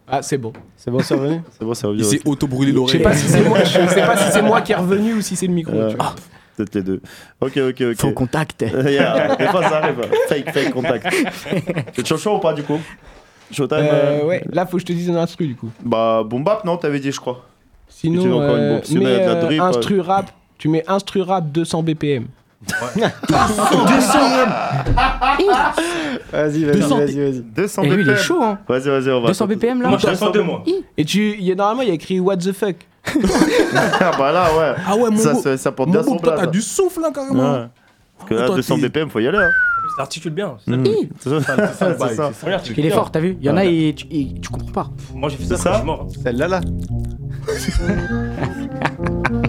Ah, 0.07 0.21
c'est 0.21 0.37
bon. 0.37 0.53
C'est 0.77 0.91
bon, 0.91 0.99
c'est 0.99 1.15
revenu? 1.15 1.41
C'est 1.57 1.65
bon, 1.65 1.73
c'est 1.73 1.87
revenu. 1.87 2.01
Il 2.01 2.05
s'est 2.05 2.21
auto-brûlé 2.25 2.71
Je 2.71 2.77
sais 2.91 2.97
l'oreille. 2.99 3.01
pas 3.03 3.13
si 3.13 3.27
c'est 3.27 3.41
moi, 3.41 3.59
je 3.63 3.69
sais 3.87 4.01
pas 4.05 4.17
si 4.17 4.31
c'est 4.31 4.41
moi 4.41 4.61
qui 4.61 4.71
est 4.71 4.75
revenu 4.75 5.13
ou 5.15 5.21
si 5.21 5.35
c'est 5.35 5.47
le 5.47 5.53
micro. 5.53 5.73
Euh, 5.75 5.89
tu 5.89 5.95
vois. 5.97 6.15
Peut-être 6.55 6.75
les 6.75 6.83
deux. 6.83 7.01
Ok, 7.41 7.57
ok, 7.57 7.81
ok. 7.81 7.95
Faux 7.95 8.11
contact. 8.11 8.63
Yeah, 8.85 9.35
des 9.35 9.47
fois, 9.47 9.63
ça 9.63 9.77
arrive. 9.77 10.01
Fake, 10.27 10.51
fake 10.51 10.71
contact. 10.71 11.07
C'est 11.93 12.05
chaud 12.05 12.17
chaud 12.17 12.35
ou 12.35 12.39
pas, 12.39 12.53
du 12.53 12.63
coup? 12.63 12.79
Showtime 13.51 13.79
Euh, 13.79 14.21
euh, 14.21 14.25
ouais, 14.25 14.43
là 14.51 14.65
faut 14.65 14.77
que 14.77 14.81
je 14.81 14.85
te 14.87 14.93
dise 14.93 15.09
un 15.09 15.15
instru 15.15 15.47
du 15.47 15.55
coup. 15.55 15.69
Bah, 15.83 16.23
boom 16.25 16.43
bap, 16.43 16.65
non, 16.65 16.77
t'avais 16.77 16.99
dit, 16.99 17.11
je 17.11 17.19
crois. 17.19 17.45
Tu 17.87 18.07
Sinon, 18.07 18.41
encore 18.41 18.55
une 18.55 18.63
euh, 18.63 18.81
mets, 18.91 19.15
a 19.15 19.19
de 19.19 19.25
la 19.25 19.35
euh, 19.35 19.41
drip, 19.41 19.61
euh. 19.61 19.63
instru 19.63 19.99
rap, 19.99 20.31
tu 20.57 20.67
mets 20.67 20.83
instru 20.87 21.21
rap 21.21 21.51
200 21.51 21.83
BPM. 21.83 22.27
Vas-y, 26.31 26.63
vas-y, 26.65 26.79
200 26.79 26.97
vas-y, 26.97 27.15
vas-y. 27.19 27.41
200 27.55 27.81
Eh, 27.83 27.89
lui, 27.89 27.93
il 27.95 27.99
est 28.01 28.03
BPM. 28.13 28.17
chaud, 28.17 28.41
hein. 28.43 28.59
Vas-y, 28.67 28.89
vas-y, 28.89 29.09
on 29.11 29.21
va. 29.21 29.27
200 29.27 29.47
BPM 29.47 29.81
là 29.81 29.89
Moi, 29.89 29.97
je 29.97 30.03
suis 30.05 30.13
à 30.13 30.17
102, 30.17 30.41
moi. 30.43 30.63
Et 30.97 31.05
tu, 31.05 31.35
il 31.37 31.43
y 31.45 31.51
a, 31.51 31.55
normalement, 31.55 31.81
il 31.83 31.87
y 31.89 31.91
a 31.91 31.95
écrit 31.95 32.19
What 32.19 32.37
the 32.37 32.51
fuck. 32.51 32.75
Ah, 33.05 34.11
bah 34.17 34.31
là, 34.31 34.45
ouais. 34.57 34.75
Ah 34.87 34.95
ouais, 34.95 35.09
mon 35.09 35.17
ça, 35.17 35.33
beau- 35.33 35.41
ça, 35.41 35.57
ça 35.57 35.71
porte 35.71 35.87
mon 35.89 35.93
bien 35.93 36.01
beau, 36.03 36.09
son 36.11 36.17
plat. 36.17 36.33
t'as 36.35 36.41
ça. 36.41 36.47
du 36.47 36.61
souffle, 36.61 37.01
là, 37.01 37.11
carrément. 37.13 37.53
Ouais. 37.53 37.65
Parce 38.17 38.29
que 38.29 38.35
là, 38.35 38.45
Toi, 38.47 38.55
200 38.55 38.75
t'es- 38.75 38.81
BPM, 38.89 39.09
faut 39.09 39.19
y 39.19 39.27
aller. 39.27 39.37
Hein. 39.39 39.49
Ça 39.97 40.03
articule 40.03 40.31
bien. 40.31 40.55
c'est 40.65 40.71
Mm. 40.71 40.85
ça. 40.85 40.91
C'est 41.19 41.29
ça, 41.29 41.39
C'est 41.41 41.73
ça, 41.77 41.89
le 41.89 41.95
bail, 41.95 42.09
c'est 42.09 42.15
ça. 42.15 42.29
c'est 42.33 42.39
ça. 42.39 42.45
Regarde, 42.45 42.63
tu 42.63 42.73
Il 42.77 42.85
est 42.85 42.89
fort, 42.89 43.11
t'as 43.11 43.19
vu 43.19 43.37
Il 43.41 43.45
y 43.45 43.49
en 43.49 43.57
a, 43.57 43.65
et 43.65 43.93
tu, 43.93 44.07
comprends 44.49 44.71
pas. 44.71 44.89
Moi, 45.13 45.27
j'ai 45.29 45.35
fait 45.37 45.43
C'est 45.43 45.57
ça 45.57 45.63
ça 45.63 45.71
je 45.73 45.77
suis 45.77 45.85
mort. 45.85 46.07
Celle-là, 46.23 46.47
là. 46.47 46.61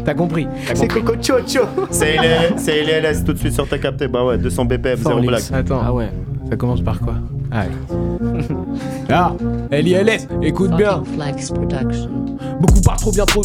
T'as 0.04 0.14
compris. 0.14 0.46
C'est. 0.74 0.88
Coco 0.88 1.14
Chocho. 1.20 1.66
C'est 1.90 2.16
LS, 2.16 3.24
tout 3.24 3.32
de 3.32 3.38
suite 3.38 3.54
sur 3.54 3.68
ta 3.68 3.78
capté. 3.78 4.08
Bah 4.08 4.24
ouais, 4.24 4.38
200 4.38 4.64
BPM, 4.64 4.96
zéro 4.96 5.20
blague. 5.20 5.42
Attends. 5.52 5.80
Ah 5.84 5.92
ouais. 5.92 6.10
Ça 6.48 6.56
commence 6.56 6.82
par 6.82 7.00
quoi 7.00 7.14
Allez. 7.50 7.70
Ah, 9.08 9.32
LILS, 9.70 10.28
écoute 10.42 10.72
bien. 10.76 11.02
Beaucoup 12.60 12.80
parlent 12.80 12.98
trop 12.98 13.12
bien 13.12 13.24
trop. 13.24 13.42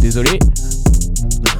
Désolé. 0.00 0.38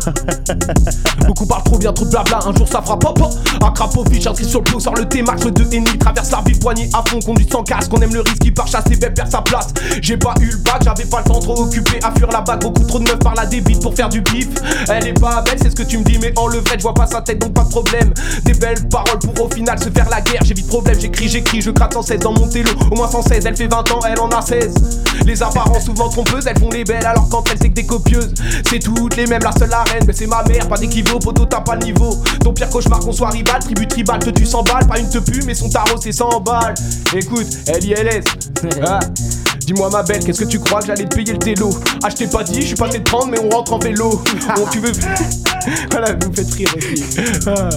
Beaucoup 1.26 1.46
parlent 1.46 1.62
trop 1.64 1.78
bien 1.78 1.92
trop 1.92 2.04
de 2.04 2.10
blabla, 2.10 2.40
un 2.46 2.54
jour 2.54 2.68
ça 2.68 2.82
fera 2.82 2.98
pop. 2.98 3.18
Pop 3.18 3.32
Un 3.62 3.70
crapaud 3.70 4.04
fiche 4.10 4.26
inscrit 4.26 4.48
sur 4.48 4.60
le 4.60 4.70
dos, 4.70 4.80
sort 4.80 4.94
le 4.94 5.08
T-Max, 5.08 5.44
le 5.44 5.50
2 5.50 5.74
ennemi 5.74 5.98
Traverse 5.98 6.30
la 6.30 6.40
ville, 6.42 6.58
poignée 6.58 6.88
à 6.92 7.02
fond, 7.08 7.20
conduit 7.20 7.46
sans 7.50 7.62
casque. 7.62 7.92
On 7.92 8.00
aime 8.00 8.14
le 8.14 8.20
risque, 8.20 8.44
il 8.44 8.54
part 8.54 8.66
chasser, 8.66 8.96
belle 8.96 9.14
perd 9.14 9.30
sa 9.30 9.42
place. 9.42 9.68
J'ai 10.00 10.16
pas 10.16 10.34
eu 10.40 10.46
le 10.46 10.56
bac, 10.58 10.82
j'avais 10.84 11.04
pas 11.04 11.18
le 11.18 11.24
temps 11.24 11.40
trop 11.40 11.62
occupé 11.62 11.98
À 12.02 12.12
fuir 12.12 12.28
la 12.30 12.40
bague, 12.40 12.62
beaucoup 12.62 12.84
trop 12.84 12.98
de 12.98 13.04
meufs 13.04 13.18
par 13.18 13.34
la 13.34 13.46
débite 13.46 13.80
pour 13.80 13.94
faire 13.94 14.08
du 14.08 14.20
bif. 14.20 14.48
Elle 14.88 15.06
est 15.06 15.20
pas 15.20 15.42
belle, 15.42 15.58
c'est 15.60 15.70
ce 15.70 15.76
que 15.76 15.82
tu 15.82 15.98
me 15.98 16.04
dis, 16.04 16.18
mais 16.20 16.32
en 16.36 16.46
le 16.46 16.58
vrai, 16.58 16.76
je 16.76 16.82
vois 16.82 16.94
pas 16.94 17.06
sa 17.06 17.20
tête 17.20 17.38
donc 17.38 17.54
pas 17.54 17.64
de 17.64 17.70
problème. 17.70 18.12
Des 18.44 18.54
belles 18.54 18.88
paroles 18.88 19.18
pour 19.18 19.46
au 19.46 19.50
final 19.50 19.78
se 19.78 19.90
faire 19.90 20.08
la 20.10 20.20
guerre. 20.20 20.42
J'ai 20.44 20.54
vite 20.54 20.68
problème, 20.68 20.98
j'écris, 20.98 21.28
j'écris, 21.28 21.60
je 21.60 21.70
gratte 21.70 21.94
sans 21.94 22.02
cesse 22.02 22.20
dans 22.20 22.32
mon 22.32 22.48
télo. 22.48 22.70
Au 22.90 22.96
moins 22.96 23.10
116, 23.10 23.46
elle 23.46 23.56
fait 23.56 23.68
20 23.68 23.90
ans, 23.92 24.00
elle 24.08 24.20
en 24.20 24.28
a 24.28 24.42
16 24.42 24.74
Les 25.26 25.42
apparences 25.42 25.84
souvent 25.84 26.08
trompeuses, 26.08 26.46
elles 26.46 26.58
font 26.58 26.70
les 26.70 26.84
belles 26.84 27.06
alors 27.06 27.28
quand 27.28 27.44
elles 27.50 27.58
c'est 27.60 27.68
que 27.68 27.74
des 27.74 27.86
copieuses. 27.86 28.34
C'est 28.68 28.78
toutes 28.78 29.16
les 29.16 29.26
mêmes, 29.26 29.42
la 29.42 29.52
seule 29.52 29.72
mais 30.06 30.12
c'est 30.12 30.27
ma 30.27 30.43
mère, 30.44 30.69
pas 30.69 30.78
d'équivaut, 30.78 31.19
poteau 31.19 31.44
t'as 31.44 31.60
pas 31.60 31.77
le 31.77 31.85
niveau. 31.85 32.16
Ton 32.43 32.52
pire 32.52 32.69
cauchemar 32.69 33.01
qu'on 33.01 33.12
soit 33.12 33.31
rival, 33.31 33.60
tribu 33.60 33.86
tribal, 33.86 34.19
te 34.19 34.31
tue 34.31 34.47
100 34.47 34.62
balles 34.62 34.86
Pas 34.86 34.98
une 34.98 35.09
te 35.09 35.19
pue, 35.19 35.43
mais 35.44 35.55
son 35.55 35.69
tarot 35.69 36.01
c'est 36.01 36.12
100 36.12 36.40
balles. 36.40 36.74
Écoute, 37.14 37.48
LILS 37.81 38.24
ah. 38.86 38.98
Dis-moi 39.66 39.90
ma 39.90 40.02
belle, 40.02 40.24
qu'est-ce 40.24 40.40
que 40.40 40.48
tu 40.48 40.59
crois 40.59 40.81
que 40.81 40.86
j'allais 40.89 41.06
te 41.06 41.14
payer 41.14 41.32
le 41.32 41.39
télo? 41.39 41.70
Ah 42.02 42.09
je 42.10 42.16
t'ai 42.16 42.27
pas 42.27 42.43
dit, 42.43 42.62
je 42.62 42.66
suis 42.69 42.77
passé 42.77 42.98
de 42.98 43.05
30 43.05 43.31
mais 43.31 43.39
on 43.39 43.48
rentre 43.48 43.73
en 43.73 43.78
vélo. 43.78 44.20
Bon 44.56 44.66
tu 44.70 44.81
veux... 44.81 44.93
voilà, 45.90 46.14
vous 46.20 46.31
me 46.31 46.35
faites 46.35 46.52
rire 46.55 46.69
aussi 46.77 47.05
Ah. 47.47 47.69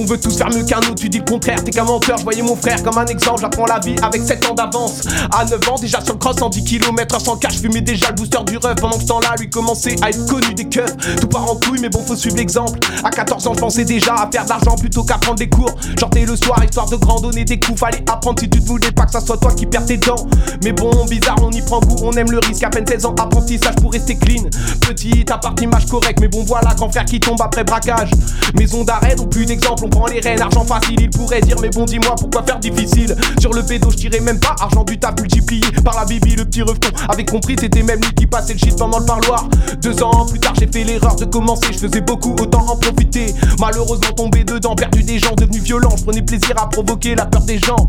On 0.00 0.04
veut 0.04 0.20
tous 0.20 0.36
faire 0.38 0.48
mieux 0.50 0.62
qu'un 0.62 0.78
autre, 0.78 0.94
tu 0.94 1.08
dis 1.08 1.18
le 1.18 1.24
contraire, 1.24 1.64
t'es 1.64 1.72
qu'un 1.72 1.82
menteur, 1.82 2.18
je 2.18 2.42
mon 2.42 2.54
frère 2.54 2.80
comme 2.84 2.96
un 2.98 3.06
exemple, 3.06 3.40
j'apprends 3.40 3.66
la 3.66 3.80
vie 3.80 3.96
avec 4.00 4.22
7 4.22 4.48
ans 4.48 4.54
d'avance. 4.54 5.00
À 5.36 5.44
9 5.44 5.68
ans, 5.70 5.74
déjà 5.74 6.00
sur 6.00 6.12
le 6.12 6.20
cross, 6.20 6.36
110 6.36 6.62
km 6.62 7.20
sans 7.20 7.36
cash, 7.36 7.58
fumais 7.58 7.80
déjà 7.80 8.10
le 8.10 8.14
booster 8.14 8.38
du 8.46 8.58
ref. 8.58 8.76
Pendant 8.76 9.00
ce 9.00 9.06
temps-là, 9.06 9.34
lui 9.40 9.50
commençait 9.50 9.96
à 10.00 10.10
être 10.10 10.24
connu 10.26 10.54
des 10.54 10.68
keufs. 10.68 10.96
Tout 11.20 11.26
part 11.26 11.50
en 11.50 11.56
couille, 11.56 11.80
mais 11.80 11.88
bon, 11.88 12.00
faut 12.06 12.14
suivre 12.14 12.36
l'exemple. 12.36 12.78
À 13.02 13.10
14 13.10 13.48
ans, 13.48 13.54
je 13.54 13.58
pensais 13.58 13.84
déjà 13.84 14.14
à 14.14 14.30
faire 14.30 14.44
de 14.44 14.50
l'argent 14.50 14.76
plutôt 14.76 15.02
qu'à 15.02 15.18
prendre 15.18 15.38
des 15.40 15.48
cours. 15.48 15.74
Sortais 15.98 16.24
le 16.24 16.36
soir, 16.36 16.62
histoire 16.62 16.88
de 16.88 16.94
grandonner 16.94 17.44
des 17.44 17.58
coups, 17.58 17.80
fallait 17.80 18.04
apprendre 18.08 18.38
si 18.38 18.48
tu 18.48 18.60
te 18.60 18.66
voulais 18.68 18.92
pas 18.92 19.04
que 19.04 19.10
ça 19.10 19.20
soit 19.20 19.38
toi 19.38 19.52
qui 19.52 19.66
perds 19.66 19.86
tes 19.86 19.96
dents. 19.96 20.28
Mais 20.62 20.70
bon, 20.70 20.92
bizarre, 21.06 21.38
on 21.42 21.50
y 21.50 21.60
prend 21.60 21.80
goût, 21.80 21.96
on 22.04 22.12
aime 22.12 22.30
le 22.30 22.38
risque, 22.38 22.62
à 22.62 22.70
peine 22.70 22.86
16 22.86 23.04
ans, 23.04 23.14
apprentissage 23.18 23.74
pour 23.82 23.90
rester 23.90 24.16
clean. 24.16 24.44
Petit, 24.80 25.24
à 25.28 25.38
part 25.38 25.56
image 25.60 25.86
correcte, 25.86 26.20
mais 26.20 26.28
bon, 26.28 26.44
voilà, 26.46 26.72
grand 26.76 26.88
frère 26.88 27.04
qui 27.04 27.18
tombe 27.18 27.42
après 27.42 27.64
braquage. 27.64 28.10
Maison 28.56 28.84
d'arrêt, 28.84 29.16
donc 29.16 29.30
plus 29.30 29.44
d'exemple, 29.44 29.87
on 29.88 29.90
prend 29.90 30.06
les 30.06 30.20
rênes, 30.20 30.40
argent 30.40 30.64
facile, 30.64 30.96
il 31.00 31.10
pourrait 31.10 31.40
dire, 31.40 31.56
mais 31.60 31.70
bon, 31.70 31.84
dis-moi 31.84 32.14
pourquoi 32.18 32.42
faire 32.42 32.58
difficile. 32.58 33.16
Sur 33.40 33.52
le 33.52 33.62
pédo, 33.62 33.90
je 33.90 33.96
tirais 33.96 34.20
même 34.20 34.38
pas, 34.40 34.54
argent 34.60 34.84
du 34.84 34.98
taf 34.98 35.18
multiplié 35.20 35.64
par 35.84 35.96
la 35.96 36.04
bibi, 36.04 36.36
le 36.36 36.44
petit 36.44 36.62
refton. 36.62 36.88
Avait 37.08 37.24
compris, 37.24 37.56
c'était 37.58 37.82
même 37.82 38.00
lui 38.00 38.12
qui 38.14 38.26
passait 38.26 38.52
le 38.52 38.58
shit 38.58 38.76
pendant 38.76 38.98
le 38.98 39.06
parloir. 39.06 39.48
Deux 39.82 40.02
ans 40.02 40.26
plus 40.26 40.40
tard, 40.40 40.54
j'ai 40.58 40.66
fait 40.66 40.84
l'erreur 40.84 41.16
de 41.16 41.24
commencer, 41.24 41.68
je 41.72 41.78
faisais 41.78 42.00
beaucoup, 42.00 42.34
autant 42.40 42.66
en 42.68 42.76
profiter. 42.76 43.34
Malheureusement, 43.58 44.12
tombé 44.16 44.44
dedans, 44.44 44.74
perdu 44.74 45.02
des 45.02 45.18
gens, 45.18 45.34
devenu 45.36 45.58
violent, 45.58 45.94
je 45.96 46.04
prenais 46.04 46.22
plaisir 46.22 46.54
à 46.60 46.68
provoquer 46.68 47.14
la 47.14 47.26
peur 47.26 47.42
des 47.42 47.58
gens. 47.58 47.86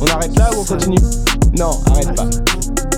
On 0.00 0.06
arrête 0.06 0.36
là 0.36 0.50
ou 0.56 0.60
on 0.60 0.64
continue? 0.64 0.98
Non, 1.58 1.78
arrête 1.86 2.14
pas. 2.14 2.26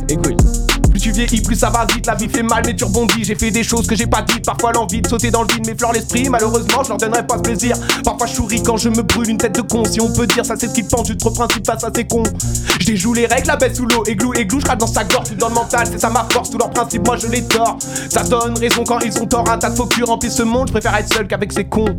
Écoute. 0.09 0.74
Tu 1.05 1.13
vieillis, 1.13 1.43
plus 1.43 1.57
ça 1.57 1.69
va 1.69 1.85
vite, 1.85 2.07
la 2.07 2.15
vie 2.15 2.31
fait 2.31 2.43
mal, 2.43 2.63
mais 2.65 2.75
tu 2.75 2.85
rebondis. 2.85 3.25
J'ai 3.25 3.35
fait 3.35 3.51
des 3.51 3.63
choses 3.63 3.87
que 3.87 3.95
j'ai 3.95 4.07
pas 4.07 4.23
dites, 4.23 4.47
parfois 4.47 4.73
l'envie 4.73 5.03
de 5.03 5.07
sauter 5.07 5.31
dans 5.31 5.43
le 5.43 5.49
vide 5.49 5.67
m'effleure 5.67 5.93
l'esprit. 5.93 6.31
Malheureusement, 6.31 6.83
je 6.83 6.89
leur 6.89 6.97
donnerai 6.97 7.27
pas 7.27 7.37
plaisir. 7.37 7.77
Parfois 8.03 8.27
je 8.27 8.33
souris 8.33 8.63
quand 8.63 8.79
je 8.79 8.89
me 8.89 9.03
brûle 9.03 9.29
une 9.29 9.37
tête 9.37 9.55
de 9.55 9.61
con. 9.61 9.85
Si 9.85 10.01
on 10.01 10.11
peut 10.11 10.27
dire, 10.27 10.47
ça 10.47 10.55
c'est 10.59 10.67
ce 10.67 10.73
qui 10.73 10.83
pense, 10.83 11.07
juste 11.07 11.21
trop 11.21 11.31
principe 11.31 11.67
face 11.67 11.85
à 11.85 11.91
ces 11.95 12.05
cons. 12.05 12.23
Je 12.81 13.13
les 13.15 13.27
règles, 13.27 13.49
la 13.49 13.57
bête 13.57 13.77
sous 13.77 13.85
l'eau, 13.85 14.03
églou, 14.07 14.33
églou, 14.33 14.61
je 14.61 14.75
dans 14.77 14.87
sa 14.87 15.05
gorge, 15.05 15.27
suis 15.27 15.37
dans 15.37 15.49
le 15.49 15.55
mental, 15.55 15.87
c'est 15.91 16.01
ça 16.01 16.09
ma 16.09 16.27
force, 16.31 16.49
tous 16.49 16.57
leurs 16.57 16.71
principes, 16.71 17.07
moi 17.07 17.19
je 17.19 17.27
les 17.27 17.43
tords. 17.43 17.79
Ça 18.09 18.23
donne 18.23 18.59
raison 18.59 18.83
quand 18.85 19.01
ils 19.01 19.21
ont 19.21 19.27
tort, 19.27 19.51
un 19.51 19.59
tas 19.59 19.69
de 19.69 19.77
faux 19.77 19.85
culs 19.85 20.05
remplissent 20.05 20.37
ce 20.37 20.43
monde, 20.43 20.69
je 20.69 20.73
préfère 20.73 20.95
être 20.97 21.13
seul 21.13 21.27
qu'avec 21.27 21.53
ces 21.53 21.65
cons. 21.65 21.99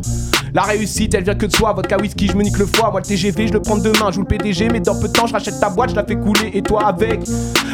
La 0.52 0.62
réussite, 0.62 1.14
elle 1.14 1.24
vient 1.24 1.34
que 1.34 1.46
de 1.46 1.54
soi, 1.54 1.72
vodka 1.74 1.98
whisky, 1.98 2.28
je 2.28 2.34
me 2.34 2.42
nique 2.42 2.58
le 2.58 2.66
foie. 2.66 2.90
Moi 2.90 3.00
le 3.00 3.06
TGV, 3.06 3.48
je 3.48 3.52
le 3.52 3.60
prends 3.60 3.76
demain, 3.76 4.06
je 4.08 4.12
joue 4.12 4.20
le 4.22 4.26
PDG, 4.26 4.68
mais 4.70 4.80
dans 4.80 4.98
peu 4.98 5.08
de 5.08 5.12
temps, 5.12 5.26
je 5.26 5.34
rachète 5.34 5.60
ta 5.60 5.68
boîte, 5.68 5.90
je 5.90 5.96
la 5.96 6.04
fais 6.04 6.16
couler 6.16 6.50
et 6.54 6.62
toi 6.62 6.86
avec? 6.86 7.20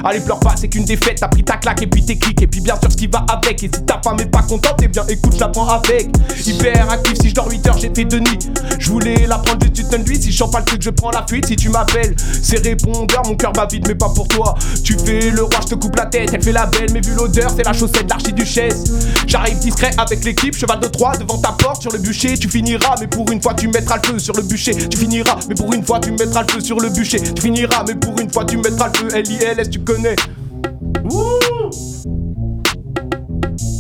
Allez, 0.02 0.20
pleure 0.20 0.40
pas, 0.40 0.54
c'est 0.56 0.68
qu'une 0.68 0.84
défaite, 0.84 1.21
t'as 1.22 1.28
pris 1.28 1.44
ta 1.44 1.56
claque 1.56 1.80
et 1.80 1.86
puis 1.86 2.04
tes 2.04 2.18
clics, 2.18 2.42
et 2.42 2.48
puis 2.48 2.60
bien 2.60 2.74
sûr 2.80 2.90
ce 2.90 2.96
qui 2.96 3.06
va 3.06 3.24
avec. 3.28 3.62
Et 3.62 3.70
si 3.72 3.82
ta 3.84 4.00
femme 4.02 4.18
est 4.18 4.26
pas 4.26 4.42
contente, 4.42 4.80
eh 4.82 4.88
bien 4.88 5.04
écoute, 5.08 5.34
je 5.34 5.38
la 5.38 5.48
prends 5.48 5.68
avec. 5.68 6.08
Hyper 6.44 6.90
actif, 6.90 7.14
si 7.20 7.28
je 7.28 7.34
dors 7.34 7.48
8 7.48 7.66
heures, 7.68 7.78
j'ai 7.78 7.92
fait 7.94 8.04
de 8.04 8.18
nuit. 8.18 8.38
Je 8.80 8.90
voulais 8.90 9.26
la 9.28 9.38
prendre 9.38 9.64
juste 9.64 9.94
une 9.96 10.04
nuit, 10.04 10.20
si 10.20 10.32
je 10.32 10.42
pas 10.42 10.58
le 10.58 10.64
truc, 10.64 10.82
je 10.82 10.90
prends 10.90 11.12
la 11.12 11.24
fuite. 11.24 11.46
Si 11.46 11.54
tu 11.54 11.68
m'appelles, 11.68 12.16
c'est 12.42 12.58
répondeur, 12.58 13.22
mon 13.24 13.36
cœur 13.36 13.52
bat 13.52 13.68
vite, 13.70 13.86
mais 13.86 13.94
pas 13.94 14.08
pour 14.08 14.26
toi. 14.26 14.56
Tu 14.82 14.98
fais 14.98 15.30
le 15.30 15.44
roi, 15.44 15.60
je 15.62 15.68
te 15.68 15.74
coupe 15.76 15.94
la 15.94 16.06
tête, 16.06 16.30
elle 16.32 16.42
fait 16.42 16.50
la 16.50 16.66
belle, 16.66 16.90
mais 16.92 17.00
vu 17.00 17.14
l'odeur, 17.14 17.52
c'est 17.56 17.64
la 17.64 17.72
chaussette 17.72 18.08
d'archiduchesse. 18.08 18.82
J'arrive 19.28 19.60
discret 19.60 19.92
avec 19.98 20.24
l'équipe, 20.24 20.56
cheval 20.56 20.80
de 20.80 20.88
Troie 20.88 21.16
devant 21.16 21.38
ta 21.38 21.52
porte 21.52 21.82
sur 21.82 21.92
le 21.92 21.98
bûcher, 21.98 22.36
tu 22.36 22.48
finiras, 22.48 22.96
mais 22.98 23.06
pour 23.06 23.30
une 23.30 23.40
fois 23.40 23.54
tu 23.54 23.68
mettras 23.68 23.98
le 24.02 24.08
feu 24.08 24.18
sur 24.18 24.34
le 24.34 24.42
bûcher. 24.42 24.74
Tu 24.88 24.98
finiras, 24.98 25.36
mais 25.48 25.54
pour 25.54 25.72
une 25.72 25.84
fois 25.86 26.00
tu 26.00 26.10
mettras 26.10 26.42
le 26.42 26.48
feu 26.48 26.60
sur 26.60 26.80
le 26.80 26.88
bûcher. 26.88 27.20
Tu 27.20 27.42
finiras, 27.42 27.84
mais 27.86 27.94
pour 27.94 28.18
une 28.18 28.28
fois 28.28 28.44
tu 28.44 28.56
mettras 28.56 28.88
le 28.88 28.98
feu. 28.98 29.16
L-I-L-S, 29.16 29.70
tu 29.70 29.78
connais. 29.78 30.16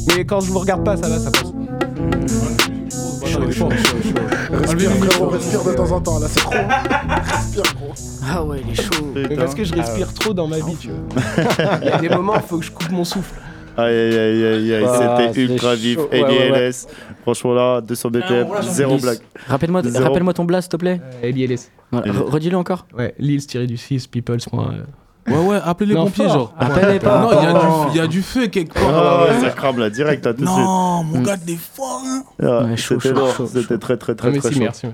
Mais 0.08 0.24
quand 0.24 0.40
je 0.40 0.50
vous 0.50 0.58
regarde 0.58 0.84
pas, 0.84 0.96
ça 0.96 1.08
va, 1.08 1.18
ça 1.18 1.30
passe. 1.30 1.52
Chaud, 3.30 3.50
chaud, 3.50 3.70
chaud, 3.70 3.96
chaud. 4.02 4.56
Respire, 4.58 4.90
frérot, 4.90 5.28
respire 5.30 5.64
de 5.64 5.72
temps 5.72 5.90
en 5.92 6.00
temps, 6.00 6.18
là, 6.18 6.26
c'est 6.28 6.40
trop. 6.40 6.52
Respire, 6.52 7.62
gros. 7.76 7.92
Ah 8.28 8.44
ouais, 8.44 8.60
il 8.64 8.72
est 8.72 8.82
chaud. 8.82 9.12
Mais 9.14 9.36
parce 9.36 9.54
que 9.54 9.64
je 9.64 9.74
respire 9.74 10.12
trop 10.12 10.34
dans 10.34 10.46
ma 10.46 10.58
vie, 10.58 10.76
tu 10.78 10.88
vois. 10.88 10.98
Il 11.82 11.88
y 11.88 11.90
a 11.90 11.98
des 11.98 12.08
moments, 12.10 12.34
il 12.36 12.42
faut 12.42 12.58
que 12.58 12.64
je 12.64 12.70
coupe 12.70 12.90
mon 12.90 13.04
souffle. 13.04 13.34
Aïe 13.74 13.86
aïe 13.94 14.18
aïe 14.18 14.44
aïe 14.44 14.74
aïe, 14.74 14.84
Ah, 14.86 15.16
c'était 15.28 15.44
ultra 15.44 15.74
vif. 15.74 15.96
Ouais, 15.96 16.22
ouais, 16.22 16.50
ouais. 16.50 16.66
LILS, 16.68 16.86
franchement 17.22 17.54
là, 17.54 17.80
200 17.80 18.10
BPM, 18.10 18.46
zéro 18.64 18.98
blague. 18.98 19.20
Rappelle-moi 19.48 19.80
rappelle 19.98 20.34
ton 20.34 20.44
blast, 20.44 20.66
s'il 20.70 20.72
te 20.72 20.76
plaît. 20.76 21.00
LILS. 21.22 21.70
Voilà, 21.90 22.12
re- 22.12 22.30
Redis-le 22.30 22.58
encore. 22.58 22.86
Ouais, 22.96 23.14
Lils-du-6 23.18 24.08
peoples. 24.10 24.40
Ouais, 25.28 25.36
ouais, 25.36 25.58
appelez 25.64 25.90
les 25.90 25.94
Non, 25.94 26.04
pompiers, 26.06 26.24
fort. 26.24 26.32
genre. 26.34 26.54
Appelez 26.58 26.98
pas. 26.98 27.20
Non, 27.20 27.30
il 27.32 27.44
y 27.44 27.46
a 27.46 27.52
du- 27.52 27.90
il 27.90 27.96
y, 27.96 28.00
a 28.00 28.06
du 28.08 28.22
feu 28.22 28.46
quelque 28.48 28.74
part. 28.74 28.82
Ah 28.92 29.24
ouais, 29.32 29.40
ça 29.40 29.50
crame 29.50 29.78
là, 29.78 29.88
direct 29.90 30.24
là, 30.26 30.34
tout 30.34 30.42
de 30.42 30.46
suite. 30.48 30.58
Non, 30.58 31.04
mon 31.04 31.20
gars, 31.22 31.36
t'es 31.36 31.56
fort, 31.56 32.02
hein. 32.04 32.22
Ah, 32.42 32.64
Ouais, 32.64 32.76
chaud, 32.76 32.98
C'était 33.00 33.78
très 33.78 33.96
très 33.96 34.14
très 34.16 34.28
Ah, 34.28 34.38
très 34.38 34.48
si, 34.48 34.54
chaud. 34.54 34.60
merci. 34.60 34.86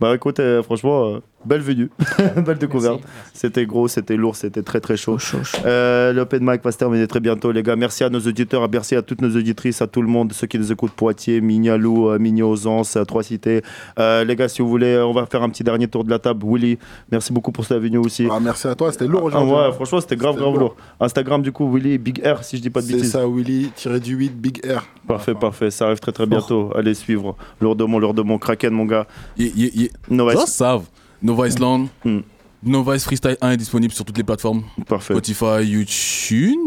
Bah 0.00 0.14
écoute, 0.14 0.38
euh, 0.40 0.62
franchement, 0.62 1.04
euh, 1.06 1.22
belle 1.44 1.60
venue, 1.60 1.90
belle 2.36 2.58
découverte. 2.58 3.00
C'était 3.32 3.66
gros, 3.66 3.88
c'était 3.88 4.16
lourd, 4.16 4.36
c'était 4.36 4.62
très 4.62 4.80
très 4.80 4.96
chaud. 4.96 5.18
Euh, 5.64 6.12
L'open 6.12 6.40
mic 6.42 6.62
va 6.62 6.72
se 6.72 6.78
terminer 6.78 7.06
très 7.06 7.20
bientôt, 7.20 7.52
les 7.52 7.62
gars. 7.62 7.76
Merci 7.76 8.04
à 8.04 8.10
nos 8.10 8.20
auditeurs, 8.20 8.68
merci 8.70 8.94
à 8.96 9.02
toutes 9.02 9.20
nos 9.22 9.34
auditrices, 9.36 9.80
à 9.82 9.86
tout 9.86 10.02
le 10.02 10.08
monde, 10.08 10.32
ceux 10.32 10.46
qui 10.46 10.58
nous 10.58 10.70
écoutent, 10.72 10.92
Poitiers, 10.92 11.40
Mignalou, 11.40 12.08
euh, 12.10 12.18
Mignon-Ozance, 12.18 12.96
euh, 12.96 13.04
Trois 13.04 13.22
Cités. 13.22 13.62
Euh, 13.98 14.24
les 14.24 14.36
gars, 14.36 14.48
si 14.48 14.62
vous 14.62 14.68
voulez, 14.68 14.98
on 14.98 15.12
va 15.12 15.26
faire 15.26 15.42
un 15.42 15.48
petit 15.50 15.64
dernier 15.64 15.88
tour 15.88 16.04
de 16.04 16.10
la 16.10 16.18
table. 16.18 16.44
Willy, 16.46 16.78
merci 17.10 17.32
beaucoup 17.32 17.52
pour 17.52 17.66
ta 17.66 17.78
venue 17.78 17.98
aussi. 17.98 18.26
Ah, 18.30 18.38
merci 18.40 18.66
à 18.66 18.74
toi, 18.74 18.92
c'était 18.92 19.06
lourd 19.06 19.22
Ah 19.24 19.26
aujourd'hui. 19.26 19.52
ouais, 19.54 19.72
franchement, 19.72 20.00
c'était 20.00 20.16
grave, 20.16 20.36
grave 20.36 20.50
lourd. 20.52 20.58
lourd. 20.60 20.76
Instagram, 21.00 21.42
du 21.42 21.52
coup, 21.52 21.70
Willy, 21.72 21.98
Big 21.98 22.20
R, 22.24 22.44
si 22.44 22.56
je 22.56 22.62
dis 22.62 22.70
pas 22.70 22.80
de 22.80 22.86
C'est 22.86 22.92
bêtises. 22.94 23.12
ça, 23.12 23.26
Willy, 23.26 23.70
tiré 23.74 24.00
du 24.00 24.14
8, 24.14 24.36
Big 24.40 24.60
R. 24.66 24.82
Parfait, 25.06 25.34
parfait, 25.34 25.70
ça 25.70 25.86
arrive 25.86 25.98
très 26.00 26.12
très 26.12 26.26
bientôt. 26.26 26.70
Allez 26.76 26.94
suivre. 26.94 27.36
Lourdement, 27.60 27.98
lourdement, 27.98 28.38
Kraken, 28.38 28.72
mon 28.72 28.84
gars. 28.84 29.06
Just 29.38 30.48
savent. 30.48 30.84
Nova 31.22 31.46
Island. 31.48 31.88
Hmm. 32.04 32.20
No 32.62 32.82
Vice 32.82 33.04
Freestyle 33.04 33.38
1 33.40 33.52
est 33.52 33.56
disponible 33.56 33.90
sur 33.94 34.04
toutes 34.04 34.18
les 34.18 34.22
plateformes. 34.22 34.62
Parfait. 34.86 35.14
Spotify, 35.14 35.62
YouTube, 35.64 36.58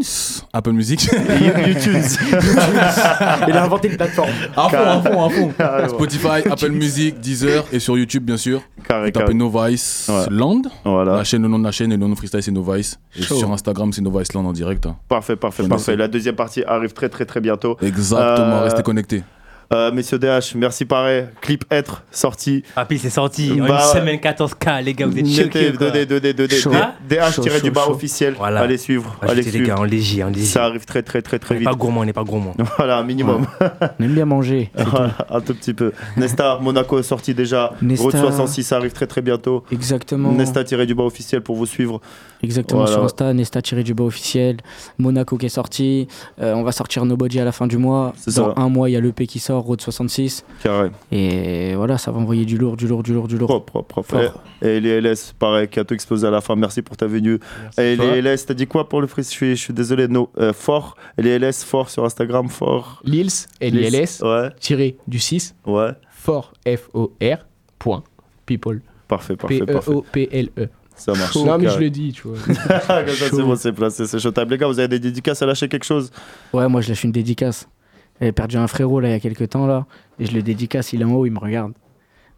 Apple 0.52 0.72
Music. 0.72 1.02
YouTube. 1.66 1.94
Il 3.46 3.52
a 3.56 3.62
inventé 3.62 3.88
une 3.88 3.96
plateforme. 3.96 4.30
À 4.56 4.68
fond, 4.68 4.76
à 4.76 5.02
fond, 5.02 5.24
à 5.24 5.30
fond. 5.30 5.52
Carrément. 5.56 5.88
Spotify, 5.90 6.48
Apple 6.50 6.70
Music, 6.72 7.20
Deezer 7.20 7.64
et 7.72 7.78
sur 7.78 7.96
YouTube, 7.96 8.24
bien 8.24 8.36
sûr. 8.36 8.60
Carré, 8.88 9.06
Vous 9.06 9.10
tapez 9.12 9.26
carré. 9.26 9.34
No 9.34 9.48
Vice 9.50 10.10
Ouais. 10.10 10.26
Land. 10.30 10.62
Voilà. 10.84 11.16
La 11.18 11.22
chaîne, 11.24 11.42
le 11.42 11.48
nom 11.48 11.60
de 11.60 11.64
la 11.64 11.70
chaîne 11.70 11.92
et 11.92 11.96
le 11.96 12.00
nom 12.00 12.08
de 12.10 12.16
Freestyle, 12.16 12.42
c'est 12.42 12.50
No 12.50 12.64
Vice. 12.64 12.98
Et 13.16 13.22
sur 13.22 13.52
Instagram, 13.52 13.92
c'est 13.92 14.02
No 14.02 14.10
Vice 14.10 14.32
Land 14.32 14.46
en 14.46 14.52
direct. 14.52 14.88
Parfait, 15.08 15.36
parfait, 15.36 15.68
parfait. 15.68 15.94
La 15.94 16.08
deuxième 16.08 16.34
partie 16.34 16.64
arrive 16.64 16.92
très, 16.92 17.08
très, 17.08 17.24
très 17.24 17.40
bientôt. 17.40 17.76
Exactement, 17.80 18.56
Euh, 18.56 18.64
restez 18.64 18.82
connectés. 18.82 19.22
Euh, 19.74 19.90
messieurs 19.90 20.18
DH, 20.20 20.54
merci 20.54 20.84
pareil. 20.84 21.24
Clip 21.40 21.64
être 21.70 22.04
sorti. 22.12 22.62
Ah, 22.76 22.84
puis 22.84 22.98
c'est 22.98 23.10
sorti. 23.10 23.60
En 23.60 23.66
Bah, 23.66 23.82
une 23.92 23.98
semaine 23.98 24.16
14K, 24.20 24.82
les 24.84 24.94
gars, 24.94 25.06
vous 25.06 25.18
êtes 25.18 25.26
choqués. 25.26 25.72
quoi. 25.72 25.90
donnez, 25.90 26.06
donnez, 26.06 26.32
donnez. 26.32 26.54
Chaud. 26.54 26.70
D- 26.70 26.76
Hein 26.76 26.92
DH 27.08 27.40
tiré 27.40 27.58
Chaud, 27.58 27.68
du 27.68 27.74
chaud. 27.74 27.90
officiel. 27.90 28.34
Voilà. 28.38 28.60
Allez 28.60 28.78
suivre. 28.78 29.16
Allez 29.20 29.30
Rajoutez, 29.30 29.44
les 29.46 29.50
suivre. 29.50 29.66
gars, 29.66 29.78
en 29.80 29.84
léger, 29.84 30.22
en 30.22 30.28
léger. 30.28 30.44
Ça 30.46 30.64
arrive 30.64 30.84
très, 30.84 31.02
très, 31.02 31.22
très, 31.22 31.38
très 31.40 31.54
On 31.54 31.58
n'est 31.58 31.60
vite. 31.60 31.68
pas 31.70 31.74
gourmand, 31.74 32.00
on 32.02 32.04
n'est 32.04 32.12
pas 32.12 32.22
gourmand. 32.24 32.54
Voilà, 32.78 32.98
un 32.98 33.02
minimum. 33.04 33.46
On 34.00 34.04
aime 34.04 34.14
bien 34.14 34.24
manger. 34.24 34.70
un 35.30 35.40
tout 35.40 35.54
petit 35.54 35.74
peu. 35.74 35.92
Nesta, 36.16 36.58
Monaco 36.62 36.98
est 36.98 37.02
sorti 37.02 37.34
déjà. 37.34 37.72
Nesta. 37.82 38.04
Route 38.04 38.16
66 38.16 38.62
ça 38.62 38.76
arrive 38.76 38.92
très 38.92 39.06
très 39.08 39.22
bientôt. 39.22 39.64
Exactement. 39.72 40.30
Nesta 40.32 40.62
tiré 40.64 40.86
du 40.86 40.94
bas 40.94 41.04
officiel 41.04 41.40
pour 41.42 41.56
vous 41.56 41.66
suivre. 41.66 42.00
Exactement, 42.42 42.80
Voilà. 42.82 42.92
sur 42.96 43.04
Insta, 43.04 43.32
Nesta 43.32 43.62
tiré 43.62 43.82
du 43.82 43.94
bas 43.94 44.04
officiel, 44.04 44.58
Monaco 44.98 45.38
qui 45.38 45.46
est 45.46 45.48
sorti, 45.48 46.06
euh, 46.42 46.52
on 46.54 46.62
va 46.62 46.72
sortir 46.72 47.04
Nobody 47.06 47.40
à 47.40 47.44
la 47.44 47.52
fin 47.52 47.66
du 47.66 47.78
mois. 47.78 48.12
C'est 48.18 48.36
Dans 48.36 48.54
ça. 48.54 48.60
un 48.60 48.68
mois, 48.68 48.90
il 48.90 48.92
y 48.92 48.96
a 48.96 49.00
l'EP 49.00 49.26
qui 49.26 49.38
sort, 49.38 49.63
Road 49.64 49.80
66. 49.80 50.44
Carré. 50.62 50.90
Et 51.10 51.74
voilà, 51.74 51.98
ça 51.98 52.10
va 52.10 52.18
envoyer 52.18 52.44
du 52.44 52.56
lourd, 52.58 52.76
du 52.76 52.86
lourd, 52.86 53.02
du 53.02 53.12
lourd, 53.12 53.28
du 53.28 53.36
lourd. 53.38 53.48
Propre, 53.64 53.82
propre. 53.82 54.34
Et, 54.62 54.76
et 54.76 54.80
les 54.80 55.00
LS, 55.00 55.34
pareil, 55.38 55.68
qui 55.68 55.80
a 55.80 55.84
tout 55.84 55.94
explosé 55.94 56.26
à 56.26 56.30
la 56.30 56.40
fin. 56.40 56.54
Merci 56.56 56.82
pour 56.82 56.96
ta 56.96 57.06
venue. 57.06 57.38
Et 57.78 57.96
les 57.96 58.22
LS, 58.22 58.46
t'as 58.46 58.54
dit 58.54 58.66
quoi 58.66 58.88
pour 58.88 59.00
le 59.00 59.06
free 59.06 59.22
je 59.22 59.28
suis, 59.28 59.56
je 59.56 59.60
suis 59.60 59.74
désolé, 59.74 60.06
no. 60.08 60.30
Euh, 60.38 60.52
fort. 60.52 60.96
Et 61.18 61.22
les 61.22 61.38
LS, 61.38 61.64
fort 61.64 61.90
sur 61.90 62.04
Instagram, 62.04 62.48
fort. 62.48 63.00
Lils, 63.04 63.46
L-I-L-S, 63.60 64.20
Ouais. 64.22 64.50
tiré 64.60 64.96
du 65.08 65.18
6, 65.18 65.54
Ouais. 65.66 65.90
fort, 66.10 66.52
F-O-R, 66.66 67.38
point, 67.78 68.02
people. 68.46 68.80
Parfait, 69.08 69.36
parfait, 69.36 69.60
parfait. 69.66 69.90
P-E-O-P-L-E. 69.90 70.68
Ça 70.96 71.12
marche. 71.12 71.34
Non, 71.36 71.58
mais 71.58 71.68
je 71.68 71.78
le 71.80 71.90
dis, 71.90 72.12
tu 72.12 72.28
vois. 72.28 72.36
Comme 72.46 72.54
ça, 72.54 73.04
c'est 73.08 73.28
Chaud. 73.30 73.44
bon, 73.44 73.56
c'est 73.56 73.72
placé, 73.72 74.06
c'est 74.06 74.18
showtime. 74.20 74.48
Les 74.48 74.56
gars, 74.58 74.68
vous 74.68 74.78
avez 74.78 74.86
des 74.86 75.00
dédicaces 75.00 75.42
à 75.42 75.46
lâcher 75.46 75.68
quelque 75.68 75.84
chose? 75.84 76.12
Ouais, 76.52 76.68
moi 76.68 76.80
je 76.82 76.88
lâche 76.90 77.02
une 77.02 77.10
dédicace. 77.10 77.66
J'ai 78.24 78.32
perdu 78.32 78.56
un 78.56 78.66
frérot 78.66 79.00
là 79.00 79.08
il 79.08 79.12
y 79.12 79.14
a 79.14 79.20
quelques 79.20 79.50
temps 79.50 79.66
là, 79.66 79.84
et 80.18 80.24
je 80.24 80.32
le 80.32 80.40
dédicace, 80.40 80.94
il 80.94 81.02
est 81.02 81.04
en 81.04 81.12
haut, 81.12 81.26
il 81.26 81.30
me 81.30 81.38
regarde. 81.38 81.74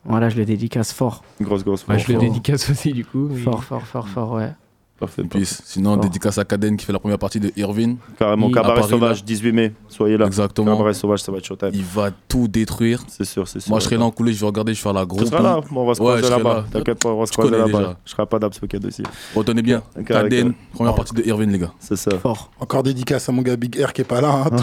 Voilà, 0.04 0.28
je 0.28 0.36
le 0.36 0.44
dédicace 0.44 0.92
fort. 0.92 1.22
Grosse, 1.40 1.62
grosse, 1.64 1.86
Ouais, 1.86 1.96
fort, 1.96 2.06
je 2.08 2.12
le 2.12 2.18
dédicace 2.18 2.68
aussi, 2.70 2.92
du 2.92 3.04
coup. 3.04 3.28
Fort, 3.36 3.62
fort, 3.62 3.86
fort, 3.86 4.08
fort, 4.08 4.32
ouais. 4.32 4.50
Parfait. 4.98 5.24
Puis, 5.28 5.44
sinon, 5.44 5.98
dédicace 5.98 6.39
à 6.39 6.44
Kaden 6.47 6.74
qui 6.77 6.86
fait 6.86 6.93
la 6.93 6.98
première 6.98 7.18
partie 7.18 7.39
de 7.39 7.52
Irvine. 7.56 7.98
Carrément, 8.18 8.48
À 8.48 8.52
Cabaret 8.52 8.81
Paris, 8.81 8.90
Sauvage, 8.90 9.18
là. 9.18 9.23
18 9.27 9.52
mai. 9.52 9.73
Soyez 9.89 10.16
là. 10.16 10.24
Exactement. 10.27 10.74
Cabaret 10.74 10.94
Sauvage, 10.94 11.18
ça 11.20 11.31
va 11.31 11.36
être 11.39 11.44
showtime. 11.44 11.70
Il 11.74 11.85
va 11.85 12.10
tout 12.28 12.48
détruire. 12.48 13.02
C'est 13.09 13.27
sûr, 13.27 13.47
c'est 13.47 13.60
sûr. 13.60 13.68
Moi, 13.70 13.78
je 13.81 13.85
serai 13.85 13.98
là 13.98 14.05
en 14.06 14.10
coulée, 14.10 14.32
je 14.32 14.40
vais 14.40 14.47
regarder, 14.47 14.73
je 14.73 14.78
vais 14.78 14.82
faire 14.85 14.93
la 14.94 15.05
grosse. 15.05 15.24
Tu 15.24 15.28
seras 15.28 15.43
là, 15.43 15.60
Bon, 15.70 15.82
on 15.82 15.86
va 15.86 15.94
se 15.94 16.01
Ouais, 16.01 16.06
croiser 16.06 16.23
je 16.23 16.28
serai 16.28 16.43
là-bas. 16.43 16.55
là. 16.55 16.64
T'inquiète 16.73 16.98
pas, 17.02 17.09
on 17.10 17.20
va 17.20 17.27
se 17.27 17.32
croiser 17.32 17.51
là-bas. 17.59 17.97
Je 18.06 18.10
serai 18.10 18.24
pas 18.27 18.39
d'Abs 18.39 18.55
Weekend 18.62 18.85
aussi. 18.86 19.02
Retenez 19.35 19.60
bien. 19.62 19.82
Kaden, 20.06 20.55
première 20.73 20.94
partie 20.94 21.14
de 21.14 21.23
Irvine, 21.27 21.52
les 21.52 21.59
gars. 21.59 21.73
C'est 21.78 21.97
ça. 21.97 22.12
Fort. 22.18 22.51
Encore 22.59 22.82
dédicace 22.82 23.28
à 23.28 23.32
mon 23.32 23.43
gars 23.43 23.56
Big 23.56 23.78
R 23.78 23.93
qui 23.93 24.01
est 24.01 24.05
pas 24.05 24.23
là, 24.23 24.44
hein, 24.47 24.51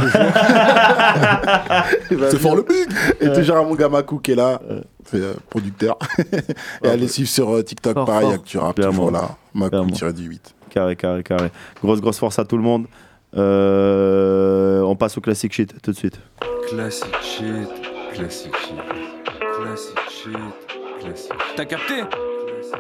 toujours. 2.10 2.30
C'est 2.31 2.39
fort 2.39 2.55
le 2.55 2.64
Big 2.64 2.88
Et 3.22 3.31
toujours 3.34 3.57
à 3.57 3.64
mon 3.64 3.76
gars 3.76 3.89
Makou 3.89 4.18
qui 4.19 4.31
est 4.31 4.35
là, 4.35 4.60
producteur. 5.49 5.97
Et 6.84 6.88
allez 6.88 7.07
suivre 7.07 7.30
sur 7.30 7.49
euh, 7.53 7.61
TikTok, 7.63 7.93
Fort, 7.93 8.05
pareil, 8.05 8.25
fort. 8.25 8.34
Actu 8.34 8.57
Rap, 8.57 8.75
Clairement. 8.75 8.91
toujours 9.07 9.11
là. 9.11 9.38
Makou 9.53 9.69
Clairement. 9.69 9.91
tiré 9.91 10.13
du 10.13 10.23
8. 10.23 10.55
Carré, 10.69 10.95
carré, 10.95 11.23
carré. 11.23 11.51
Grosse, 11.84 12.01
grosse 12.01 12.17
force 12.19 12.39
à 12.39 12.45
tout 12.45 12.57
le 12.57 12.63
monde. 12.63 12.88
Euh, 13.35 14.81
on 14.81 14.95
passe 14.95 15.17
au 15.17 15.21
classic 15.21 15.51
shit 15.53 15.73
tout 15.81 15.91
de 15.91 15.95
suite. 15.97 16.19
Classic 16.69 17.07
shit, 17.21 17.45
classic 18.13 18.55
shit, 18.55 18.75
classic 19.57 19.99
shit, 20.09 20.38
classic 21.01 21.34
shit. 21.34 21.55
T'as 21.55 21.65
capté? 21.65 22.01
T'as 22.71 22.77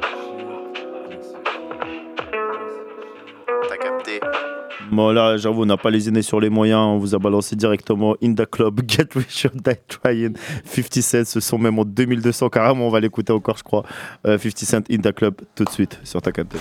Bon, 4.93 5.11
là, 5.11 5.37
j'avoue, 5.37 5.63
on 5.63 5.65
n'a 5.65 5.77
pas 5.77 5.89
lésiné 5.89 6.21
sur 6.21 6.39
les 6.39 6.49
moyens. 6.49 6.79
On 6.79 6.97
vous 6.97 7.15
a 7.15 7.19
balancé 7.19 7.55
directement 7.55 8.15
In 8.23 8.33
the 8.35 8.45
Club, 8.45 8.81
Get 8.87 9.07
Rich 9.15 9.45
or 9.45 9.51
Die 9.55 9.79
Trying, 9.87 10.35
50 10.65 11.01
Cent. 11.01 11.25
Ce 11.25 11.39
sont 11.39 11.57
même 11.57 11.79
en 11.79 11.85
2200 11.85 12.49
carrément. 12.49 12.87
On 12.87 12.89
va 12.89 12.99
l'écouter 12.99 13.33
encore, 13.33 13.57
je 13.57 13.63
crois. 13.63 13.83
Euh, 14.27 14.37
50 14.37 14.57
Cent 14.59 14.91
In 14.91 14.97
the 14.97 15.11
Club 15.11 15.35
tout 15.55 15.63
de 15.63 15.69
suite 15.69 15.99
sur 16.03 16.21
ta 16.21 16.31
capté. 16.31 16.59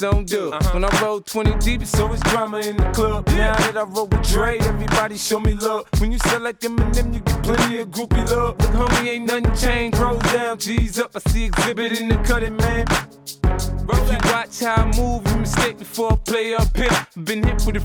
The 0.00 0.10
Benz 0.10 0.14
on 0.14 0.24
dub. 0.24 0.74
When 0.74 0.84
I 0.84 1.02
roll 1.02 1.20
20 1.20 1.58
deep, 1.58 1.82
it's 1.82 1.98
always 1.98 2.20
drama 2.20 2.58
in 2.58 2.76
the 2.76 2.90
club. 2.92 3.26
Now 3.28 3.54
that 3.56 3.76
I 3.76 3.82
roll 3.82 4.06
with 4.06 4.28
Dre, 4.28 4.58
everybody 4.58 5.16
show 5.16 5.40
me 5.40 5.54
love. 5.54 5.86
When 5.98 6.12
you 6.12 6.18
sell 6.18 6.40
like 6.40 6.60
Eminem, 6.60 7.14
you 7.14 7.20
get 7.20 7.42
plenty 7.42 7.78
of 7.80 7.88
groupie 7.88 8.28
love. 8.30 8.58
Look, 8.60 8.70
homie, 8.70 9.08
ain't 9.08 9.26
nothing 9.26 9.54
changed. 9.56 9.98
Rolls 9.98 10.22
down, 10.32 10.58
G's 10.58 10.98
up. 10.98 11.12
I 11.14 11.30
see 11.30 11.44
exhibit 11.46 12.00
in 12.00 12.08
the 12.08 12.16
cutting, 12.16 12.56
man. 12.56 12.86
If 13.90 14.12
you 14.12 14.18
watch 14.30 14.60
how 14.60 14.82
I 14.82 14.96
move, 14.96 15.26
you 15.28 15.36
mistake 15.38 15.78
before 15.78 16.12
I 16.12 16.16
play 16.16 16.54
up 16.54 16.76
here. 16.76 17.06
Been 17.24 17.42
hit 17.42 17.64
with 17.66 17.76
a 17.76 17.80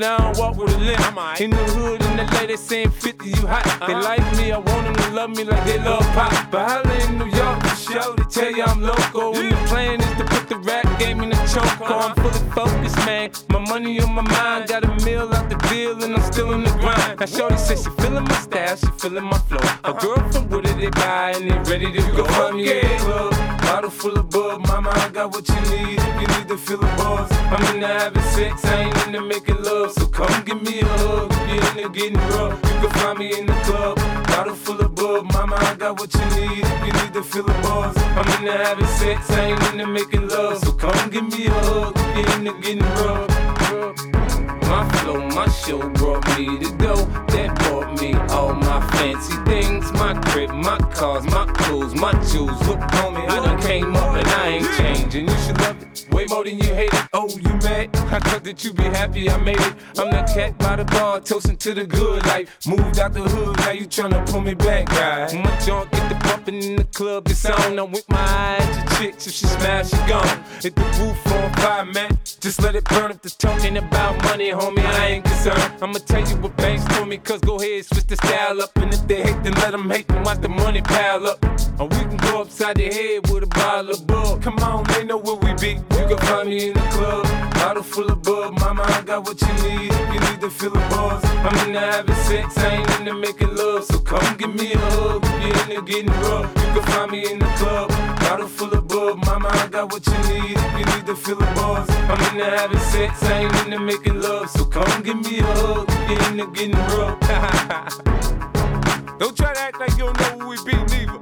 don't 0.00 0.38
walk 0.38 0.56
with 0.56 0.74
a 0.74 0.78
limp. 0.78 1.40
In 1.40 1.50
the 1.50 1.56
hood, 1.56 2.02
in 2.02 2.16
the 2.16 2.24
LA, 2.24 2.46
they 2.46 2.56
saying 2.56 2.90
50, 2.90 3.28
you 3.28 3.46
hot. 3.46 3.64
They 3.86 3.94
like 3.94 4.24
me, 4.36 4.52
I 4.52 4.58
want 4.58 4.84
them 4.84 4.94
to 4.94 5.10
love 5.10 5.30
me 5.30 5.44
like 5.44 5.64
they 5.64 5.78
love 5.78 6.02
pop. 6.14 6.32
But 6.50 6.68
holla 6.68 6.94
in 7.06 7.18
New 7.18 7.30
York, 7.36 7.64
show, 7.76 8.14
they 8.14 8.24
tell 8.24 8.50
you 8.50 8.64
I'm 8.64 8.82
local. 8.82 9.36
And 9.36 9.52
the 9.52 9.56
plan 9.68 10.00
is 10.00 10.16
to 10.18 10.24
put 10.24 10.48
the 10.48 10.56
rap 10.56 10.98
game 10.98 11.20
in 11.20 11.30
the 11.30 11.36
choke. 11.52 11.80
I'm 11.80 12.14
fully 12.16 12.50
focused, 12.50 12.96
man. 13.06 13.30
My 13.50 13.58
money 13.58 14.00
on 14.00 14.14
my 14.14 14.22
mind, 14.22 14.68
got 14.68 14.84
a 14.84 15.04
meal 15.04 15.32
out 15.34 15.48
the 15.50 15.56
deal, 15.68 16.02
and 16.02 16.14
I'm 16.14 16.32
still 16.32 16.52
in 16.52 16.64
the 16.64 16.70
grind. 16.70 17.20
Now, 17.20 17.26
Shorty 17.26 17.56
says 17.56 17.84
she 17.84 17.90
feeling 18.02 18.24
my 18.24 18.38
style, 18.40 18.76
she 18.76 18.86
feeling 18.98 19.24
my 19.24 19.38
flow. 19.38 19.60
A 19.84 19.92
girl 19.92 20.32
from 20.32 20.48
Wooded, 20.48 20.78
they 20.78 20.90
buy, 20.90 21.32
and 21.36 21.50
they 21.50 21.70
ready 21.70 21.92
to 21.92 22.02
go. 22.16 22.24
Find 22.24 22.56
me 22.56 22.70
in 22.70 22.88
the 22.88 22.96
club, 23.04 23.49
bottle 23.70 23.90
full 23.90 24.18
of 24.18 24.28
bub. 24.30 24.66
Mama, 24.66 24.90
I 24.92 25.08
got 25.10 25.30
what 25.32 25.48
you 25.48 25.60
need 25.70 25.98
if 25.98 26.14
you 26.20 26.28
need 26.34 26.48
to 26.48 26.58
feel 26.58 26.78
the 26.78 26.90
buzz. 26.98 27.30
I'm 27.52 27.62
into 27.74 27.86
having 27.86 28.22
sex, 28.34 28.64
I 28.64 28.82
ain't 28.84 29.06
into 29.06 29.20
making 29.20 29.62
love. 29.62 29.92
So 29.92 30.06
come 30.06 30.42
give 30.44 30.60
me 30.60 30.80
a 30.80 30.86
hug 30.86 31.30
if 31.32 31.76
you're 31.76 31.84
into 31.84 31.88
getting 31.98 32.20
rough. 32.32 32.54
You 32.68 32.76
can 32.82 32.90
find 32.98 33.18
me 33.18 33.38
in 33.38 33.46
the 33.46 33.58
club, 33.66 33.96
bottle 34.26 34.56
full 34.56 34.80
of 34.80 34.94
bub. 34.94 35.32
Mama, 35.32 35.56
I 35.56 35.74
got 35.76 36.00
what 36.00 36.12
you 36.12 36.26
need 36.36 36.64
if 36.74 36.86
you 36.86 36.92
need 37.00 37.12
to 37.14 37.22
feel 37.22 37.44
the 37.44 37.54
buzz. 37.64 37.96
I'm 38.18 38.28
into 38.38 38.52
having 38.52 38.92
sex, 39.00 39.30
I 39.30 39.40
ain't 39.50 39.62
into 39.72 39.86
making 39.86 40.26
love. 40.28 40.58
So 40.58 40.72
come 40.72 41.10
give 41.10 41.26
me 41.32 41.46
a 41.46 41.50
hug 41.50 41.92
if 41.96 42.16
you're 42.16 42.38
into 42.38 42.52
getting 42.60 42.82
rough. 42.98 44.29
My 44.70 44.88
flow, 44.98 45.20
my 45.30 45.48
show 45.48 45.80
brought 45.90 46.24
me 46.38 46.46
to 46.60 46.70
go. 46.76 46.94
That 47.34 47.54
brought 47.58 48.00
me 48.00 48.14
all 48.34 48.54
my 48.54 48.80
fancy 48.92 49.36
things, 49.44 49.92
my 49.92 50.14
crib, 50.30 50.50
my 50.50 50.78
cars, 50.94 51.24
my 51.24 51.44
clothes, 51.46 51.94
my 51.94 52.12
jewels. 52.30 52.58
Look, 52.68 52.80
on 53.02 53.14
me, 53.14 53.22
I 53.26 53.44
done 53.44 53.60
came 53.60 53.96
up 53.96 54.14
and 54.14 54.28
I 54.28 54.48
ain't 54.48 54.70
changing. 54.78 55.28
You 55.28 55.38
should 55.38 55.60
love 55.60 55.82
it 55.82 55.90
way 56.12 56.26
more 56.26 56.44
than 56.44 56.58
you 56.58 56.74
hate 56.74 56.92
it. 56.92 57.08
Oh, 57.12 57.28
you 57.28 57.52
mad? 57.68 57.96
I 58.14 58.18
thought 58.18 58.44
that 58.44 58.64
you'd 58.64 58.76
be 58.76 58.84
happy 58.84 59.28
I 59.30 59.36
made 59.38 59.60
it. 59.60 59.74
I'm 59.98 60.10
that 60.10 60.28
cat 60.28 60.56
by 60.58 60.76
the 60.76 60.84
bar, 60.84 61.20
toasting 61.20 61.56
to 61.56 61.74
the 61.74 61.86
good 61.86 62.24
life. 62.26 62.66
Moved 62.66 62.98
out 62.98 63.12
the 63.12 63.22
hood, 63.22 63.58
now 63.58 63.70
you 63.72 63.86
tryna 63.86 64.24
pull 64.30 64.40
me 64.40 64.54
back, 64.54 64.86
guy. 64.86 65.32
My 65.42 65.56
junk 65.58 65.90
get 65.90 66.08
the 66.08 66.14
bumping 66.26 66.62
in 66.62 66.76
the 66.76 66.84
club, 66.84 67.28
it's 67.28 67.44
on. 67.46 67.78
I'm 67.78 67.90
with 67.90 68.08
my 68.08 68.18
eyes 68.18 68.76
to 68.76 68.96
chicks, 68.96 69.26
if 69.26 69.32
she 69.32 69.46
smash, 69.46 69.90
she 69.90 69.96
gone. 70.08 70.44
Hit 70.62 70.74
the 70.74 70.82
roof 70.98 71.32
on 71.32 71.52
fire, 71.54 71.84
man. 71.86 72.18
Just 72.40 72.62
let 72.62 72.74
it 72.74 72.84
burn 72.84 73.10
up 73.10 73.22
the 73.22 73.30
talking 73.30 73.76
about 73.76 74.22
money, 74.24 74.50
homie. 74.60 74.84
I 74.84 75.06
ain't 75.06 75.24
concerned. 75.24 75.82
I'ma 75.82 75.98
tell 75.98 76.20
you 76.28 76.36
what 76.36 76.56
banks 76.56 76.84
told 76.94 77.08
me, 77.08 77.16
cause 77.18 77.40
go 77.40 77.56
ahead, 77.58 77.84
switch 77.84 78.06
the 78.06 78.16
style 78.16 78.60
up. 78.62 78.76
And 78.76 78.92
if 78.92 79.06
they 79.06 79.22
hate, 79.22 79.42
then 79.42 79.54
let 79.54 79.72
them 79.72 79.88
hate, 79.90 80.08
then 80.08 80.22
watch 80.22 80.40
the 80.40 80.48
money 80.48 80.82
pile 80.82 81.26
up. 81.26 81.42
Or 81.80 81.88
we 81.88 82.00
can 82.10 82.16
go 82.18 82.42
upside 82.42 82.76
the 82.76 82.86
head 82.86 83.28
with 83.30 83.44
a 83.44 83.46
bottle 83.46 83.90
of 83.90 84.06
bug. 84.06 84.42
Come 84.42 84.58
on, 84.58 84.84
they 84.92 85.04
know 85.04 85.18
where 85.18 85.36
we 85.36 85.52
be. 85.54 85.72
You 85.96 86.06
can 86.08 86.18
find 86.18 86.48
me 86.48 86.68
in 86.68 86.74
the 86.74 86.80
club. 86.90 87.49
Bottle 87.60 87.82
full 87.82 88.10
of 88.10 88.22
bub, 88.22 88.58
mama, 88.58 88.82
I 88.86 89.02
got 89.02 89.26
what 89.26 89.38
you 89.38 89.52
need. 89.68 89.92
If 89.92 90.14
you 90.14 90.20
need 90.20 90.40
to 90.40 90.48
feel 90.48 90.70
the 90.70 90.78
buzz, 90.88 91.22
I'm 91.22 91.68
into 91.68 91.78
having 91.78 92.14
sex, 92.14 92.56
I 92.56 92.76
ain't 92.76 92.90
into 92.98 93.12
making 93.12 93.54
love. 93.54 93.84
So 93.84 93.98
come 93.98 94.34
give 94.38 94.54
me 94.54 94.72
a 94.72 94.78
hug. 94.78 95.22
If 95.26 95.68
you're 95.68 95.76
into 95.76 95.82
getting 95.82 96.10
rough, 96.24 96.48
you 96.56 96.72
can 96.72 96.82
find 96.90 97.12
me 97.12 97.30
in 97.30 97.38
the 97.38 97.44
club. 97.60 97.90
Bottle 98.20 98.48
full 98.48 98.72
of 98.72 98.88
bub, 98.88 99.22
mama, 99.26 99.50
I 99.52 99.68
got 99.68 99.92
what 99.92 100.06
you 100.06 100.18
need. 100.32 100.56
If 100.56 100.78
you 100.78 100.86
need 100.96 101.06
to 101.06 101.14
feel 101.14 101.36
the 101.36 101.44
buzz, 101.54 101.86
I'm 101.90 102.20
into 102.32 102.46
having 102.48 102.78
sex, 102.78 103.22
I 103.24 103.40
ain't 103.40 103.54
into 103.66 103.78
making 103.78 104.22
love. 104.22 104.48
So 104.48 104.64
come 104.64 105.02
give 105.02 105.20
me 105.20 105.40
a 105.40 105.44
hug. 105.44 105.84
If 105.90 106.08
you're 106.08 106.30
into 106.30 106.46
getting 106.56 106.80
rough. 106.96 107.20
don't 109.18 109.36
try 109.36 109.52
to 109.52 109.60
act 109.60 109.78
like 109.78 109.92
you 109.98 110.10
don't 110.10 110.18
know 110.18 110.38
who 110.38 110.48
we 110.48 110.56
be, 110.64 110.72
neither. 110.72 111.18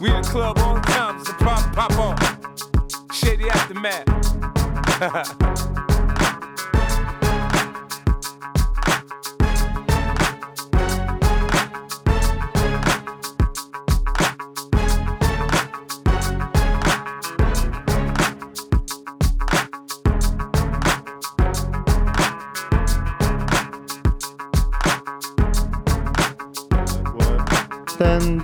We 0.00 0.10
in 0.10 0.22
the 0.22 0.28
club 0.28 0.56
the 0.56 0.80
time, 0.90 1.20
a 1.20 1.32
pop, 1.44 1.72
pop 1.72 1.92
on. 1.98 2.16
Shady 3.12 3.48
aftermath. 3.48 4.61
Tan, 5.02 5.10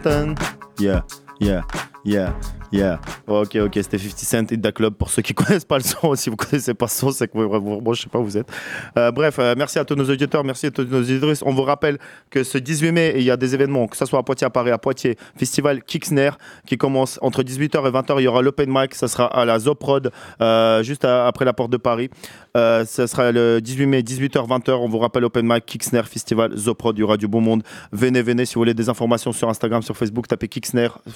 tan. 0.02 0.34
Yeah, 0.78 1.02
yeah, 1.38 1.62
yeah, 2.02 2.34
yeah. 2.72 3.00
Ok, 3.26 3.56
ok, 3.56 3.72
c'était 3.74 3.98
50 3.98 4.18
Cent 4.18 4.52
Hit 4.52 4.60
Da 4.60 4.72
Club. 4.72 4.94
Pour 4.94 5.10
ceux 5.10 5.22
qui 5.22 5.34
connaissent 5.34 5.64
pas 5.64 5.78
le 5.78 5.84
son, 5.84 6.14
si 6.14 6.30
vous 6.30 6.36
connaissez 6.36 6.74
pas 6.74 6.86
le 6.86 6.90
son, 6.90 7.10
c'est 7.10 7.28
que 7.28 7.38
vous, 7.38 7.80
moi, 7.80 7.94
je 7.94 8.02
sais 8.02 8.08
pas 8.08 8.18
où 8.18 8.24
vous 8.24 8.36
êtes. 8.36 8.48
Euh, 8.96 9.10
bref, 9.10 9.36
euh, 9.38 9.54
merci 9.56 9.78
à 9.78 9.84
tous 9.84 9.94
nos 9.94 10.08
auditeurs, 10.08 10.44
merci 10.44 10.66
à 10.66 10.70
tous 10.70 10.84
nos 10.84 11.00
auditrices. 11.00 11.42
On 11.44 11.52
vous 11.52 11.62
rappelle 11.62 11.98
que 12.30 12.44
ce 12.44 12.58
18 12.58 12.92
mai, 12.92 13.14
il 13.16 13.22
y 13.22 13.30
a 13.30 13.36
des 13.36 13.54
événements, 13.54 13.86
que 13.86 13.96
ce 13.96 14.06
soit 14.06 14.18
à 14.18 14.22
Poitiers, 14.22 14.46
à 14.46 14.50
Paris, 14.50 14.70
à 14.70 14.78
Poitiers, 14.78 15.16
festival 15.36 15.82
Kicksner 15.82 16.30
qui 16.66 16.76
commence 16.76 17.18
entre 17.22 17.42
18h 17.42 17.86
et 17.86 17.90
20h. 17.90 18.14
Il 18.18 18.24
y 18.24 18.28
aura 18.28 18.42
l'open 18.42 18.68
mic, 18.70 18.94
ça 18.94 19.08
sera 19.08 19.26
à 19.26 19.44
la 19.44 19.58
Zoprod, 19.58 20.10
euh, 20.40 20.82
juste 20.82 21.04
après 21.04 21.44
la 21.44 21.52
porte 21.52 21.70
de 21.70 21.76
Paris. 21.76 22.10
Ça 22.54 23.06
sera 23.06 23.30
le 23.30 23.60
18 23.60 23.86
mai, 23.86 24.02
18h, 24.02 24.48
20h. 24.48 24.72
On 24.72 24.88
vous 24.88 24.98
rappelle 24.98 25.24
Open 25.24 25.46
Mic, 25.46 25.64
Kicksner, 25.64 26.02
Festival, 26.02 26.56
Zoprod, 26.56 26.96
il 26.98 27.02
y 27.02 27.04
aura 27.04 27.16
du 27.16 27.28
beau 27.28 27.38
monde. 27.38 27.62
Venez, 27.92 28.20
venez. 28.20 28.46
Si 28.46 28.54
vous 28.54 28.62
voulez 28.62 28.74
des 28.74 28.88
informations 28.88 29.30
sur 29.30 29.48
Instagram, 29.48 29.80
sur 29.80 29.96
Facebook, 29.96 30.26
tapez 30.26 30.48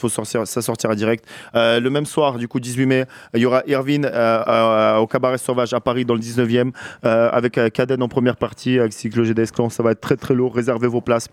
sortir, 0.09 0.47
ça 0.47 0.63
sortira 0.63 0.95
direct. 0.95 1.25
Euh, 1.55 1.81
le 1.81 1.91
même 1.91 2.07
soir, 2.07 2.39
du 2.39 2.49
coup, 2.49 2.61
18 2.61 2.87
mai, 2.87 3.05
il 3.35 3.41
y 3.41 3.47
aura 3.47 3.63
Irvine 3.67 4.05
euh, 4.05 4.43
euh, 4.47 4.97
au 4.99 5.07
Cabaret 5.07 5.39
Sauvage 5.39 5.73
à 5.75 5.81
Paris, 5.81 6.05
dans 6.05 6.15
le 6.15 6.21
19e, 6.21 6.73
euh, 7.05 7.31
avec 7.31 7.59
Caden 7.73 8.03
en 8.03 8.09
première 8.09 8.37
partie, 8.37 8.79
avec 8.79 8.93
Cyclo 8.93 9.25
GDS 9.25 9.53
Clan. 9.55 9.71
Ça 9.71 9.83
va 9.83 9.93
être 9.93 10.01
très, 10.01 10.17
très 10.17 10.35
lourd. 10.35 10.55
Réservez 10.55 10.89
vos 10.89 11.01
places. 11.01 11.29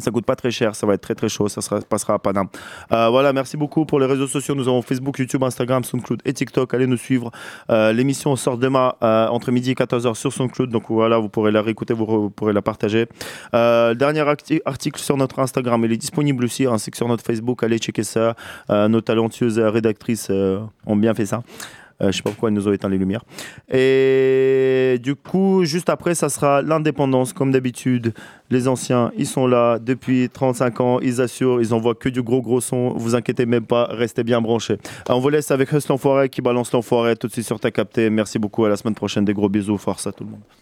Ça 0.00 0.10
coûte 0.10 0.26
pas 0.26 0.36
très 0.36 0.50
cher, 0.50 0.74
ça 0.74 0.86
va 0.86 0.94
être 0.94 1.00
très 1.00 1.14
très 1.14 1.28
chaud, 1.28 1.48
ça 1.48 1.60
sera, 1.60 1.80
passera 1.80 2.14
à 2.14 2.18
Paname. 2.18 2.48
Euh, 2.92 3.08
voilà, 3.08 3.32
merci 3.32 3.56
beaucoup 3.56 3.84
pour 3.84 4.00
les 4.00 4.06
réseaux 4.06 4.26
sociaux. 4.26 4.54
Nous 4.54 4.68
avons 4.68 4.82
Facebook, 4.82 5.18
YouTube, 5.18 5.42
Instagram, 5.42 5.84
SoundCloud 5.84 6.22
et 6.24 6.32
TikTok. 6.32 6.74
Allez 6.74 6.86
nous 6.86 6.96
suivre. 6.96 7.30
Euh, 7.70 7.92
L'émission 7.92 8.34
sort 8.36 8.58
demain 8.58 8.94
euh, 9.02 9.28
entre 9.28 9.50
midi 9.50 9.70
et 9.70 9.74
14h 9.74 10.14
sur 10.14 10.32
SoundCloud. 10.32 10.70
Donc 10.70 10.84
voilà, 10.88 11.18
vous 11.18 11.28
pourrez 11.28 11.52
la 11.52 11.62
réécouter, 11.62 11.94
vous, 11.94 12.06
vous 12.06 12.30
pourrez 12.30 12.52
la 12.52 12.62
partager. 12.62 13.06
Euh, 13.54 13.94
dernier 13.94 14.24
article 14.64 15.00
sur 15.00 15.16
notre 15.16 15.38
Instagram, 15.38 15.84
il 15.84 15.92
est 15.92 15.96
disponible 15.96 16.44
aussi, 16.44 16.66
ainsi 16.66 16.90
que 16.90 16.96
sur 16.96 17.08
notre 17.08 17.24
Facebook. 17.24 17.62
Allez 17.62 17.78
checker 17.78 18.04
ça. 18.04 18.34
Nos 18.68 19.00
talentueuses 19.00 19.58
rédactrices 19.58 20.30
ont 20.30 20.96
bien 20.96 21.14
fait 21.14 21.26
ça. 21.26 21.42
Euh, 22.02 22.10
je 22.10 22.16
sais 22.16 22.22
pas 22.22 22.30
pourquoi 22.30 22.50
ils 22.50 22.54
nous 22.54 22.68
ont 22.68 22.72
éteint 22.72 22.88
les 22.88 22.98
lumières. 22.98 23.24
Et 23.72 24.98
du 25.02 25.14
coup, 25.14 25.64
juste 25.64 25.88
après, 25.88 26.14
ça 26.14 26.28
sera 26.28 26.62
l'indépendance, 26.62 27.32
comme 27.32 27.52
d'habitude. 27.52 28.14
Les 28.50 28.66
anciens, 28.68 29.12
ils 29.16 29.26
sont 29.26 29.46
là 29.46 29.78
depuis 29.78 30.28
35 30.28 30.80
ans, 30.80 31.00
ils 31.00 31.20
assurent, 31.20 31.60
ils 31.60 31.72
envoient 31.72 31.94
que 31.94 32.08
du 32.08 32.22
gros 32.22 32.42
gros 32.42 32.60
son. 32.60 32.90
Vous 32.90 33.14
inquiétez 33.14 33.46
même 33.46 33.66
pas, 33.66 33.84
restez 33.90 34.24
bien 34.24 34.40
branchés. 34.40 34.78
Euh, 35.08 35.14
on 35.14 35.20
vous 35.20 35.28
laisse 35.28 35.50
avec 35.50 35.72
Hustle 35.72 35.92
l'enfoiré 35.92 36.28
qui 36.28 36.42
balance 36.42 36.72
l'enfoiré 36.72 37.16
tout 37.16 37.26
de 37.26 37.32
suite 37.32 37.46
sur 37.46 37.60
ta 37.60 37.70
capté. 37.70 38.10
Merci 38.10 38.38
beaucoup, 38.38 38.64
à 38.64 38.68
la 38.68 38.76
semaine 38.76 38.94
prochaine. 38.94 39.24
Des 39.24 39.34
gros 39.34 39.48
bisous, 39.48 39.78
force 39.78 40.06
à 40.06 40.12
tout 40.12 40.24
le 40.24 40.30
monde. 40.30 40.40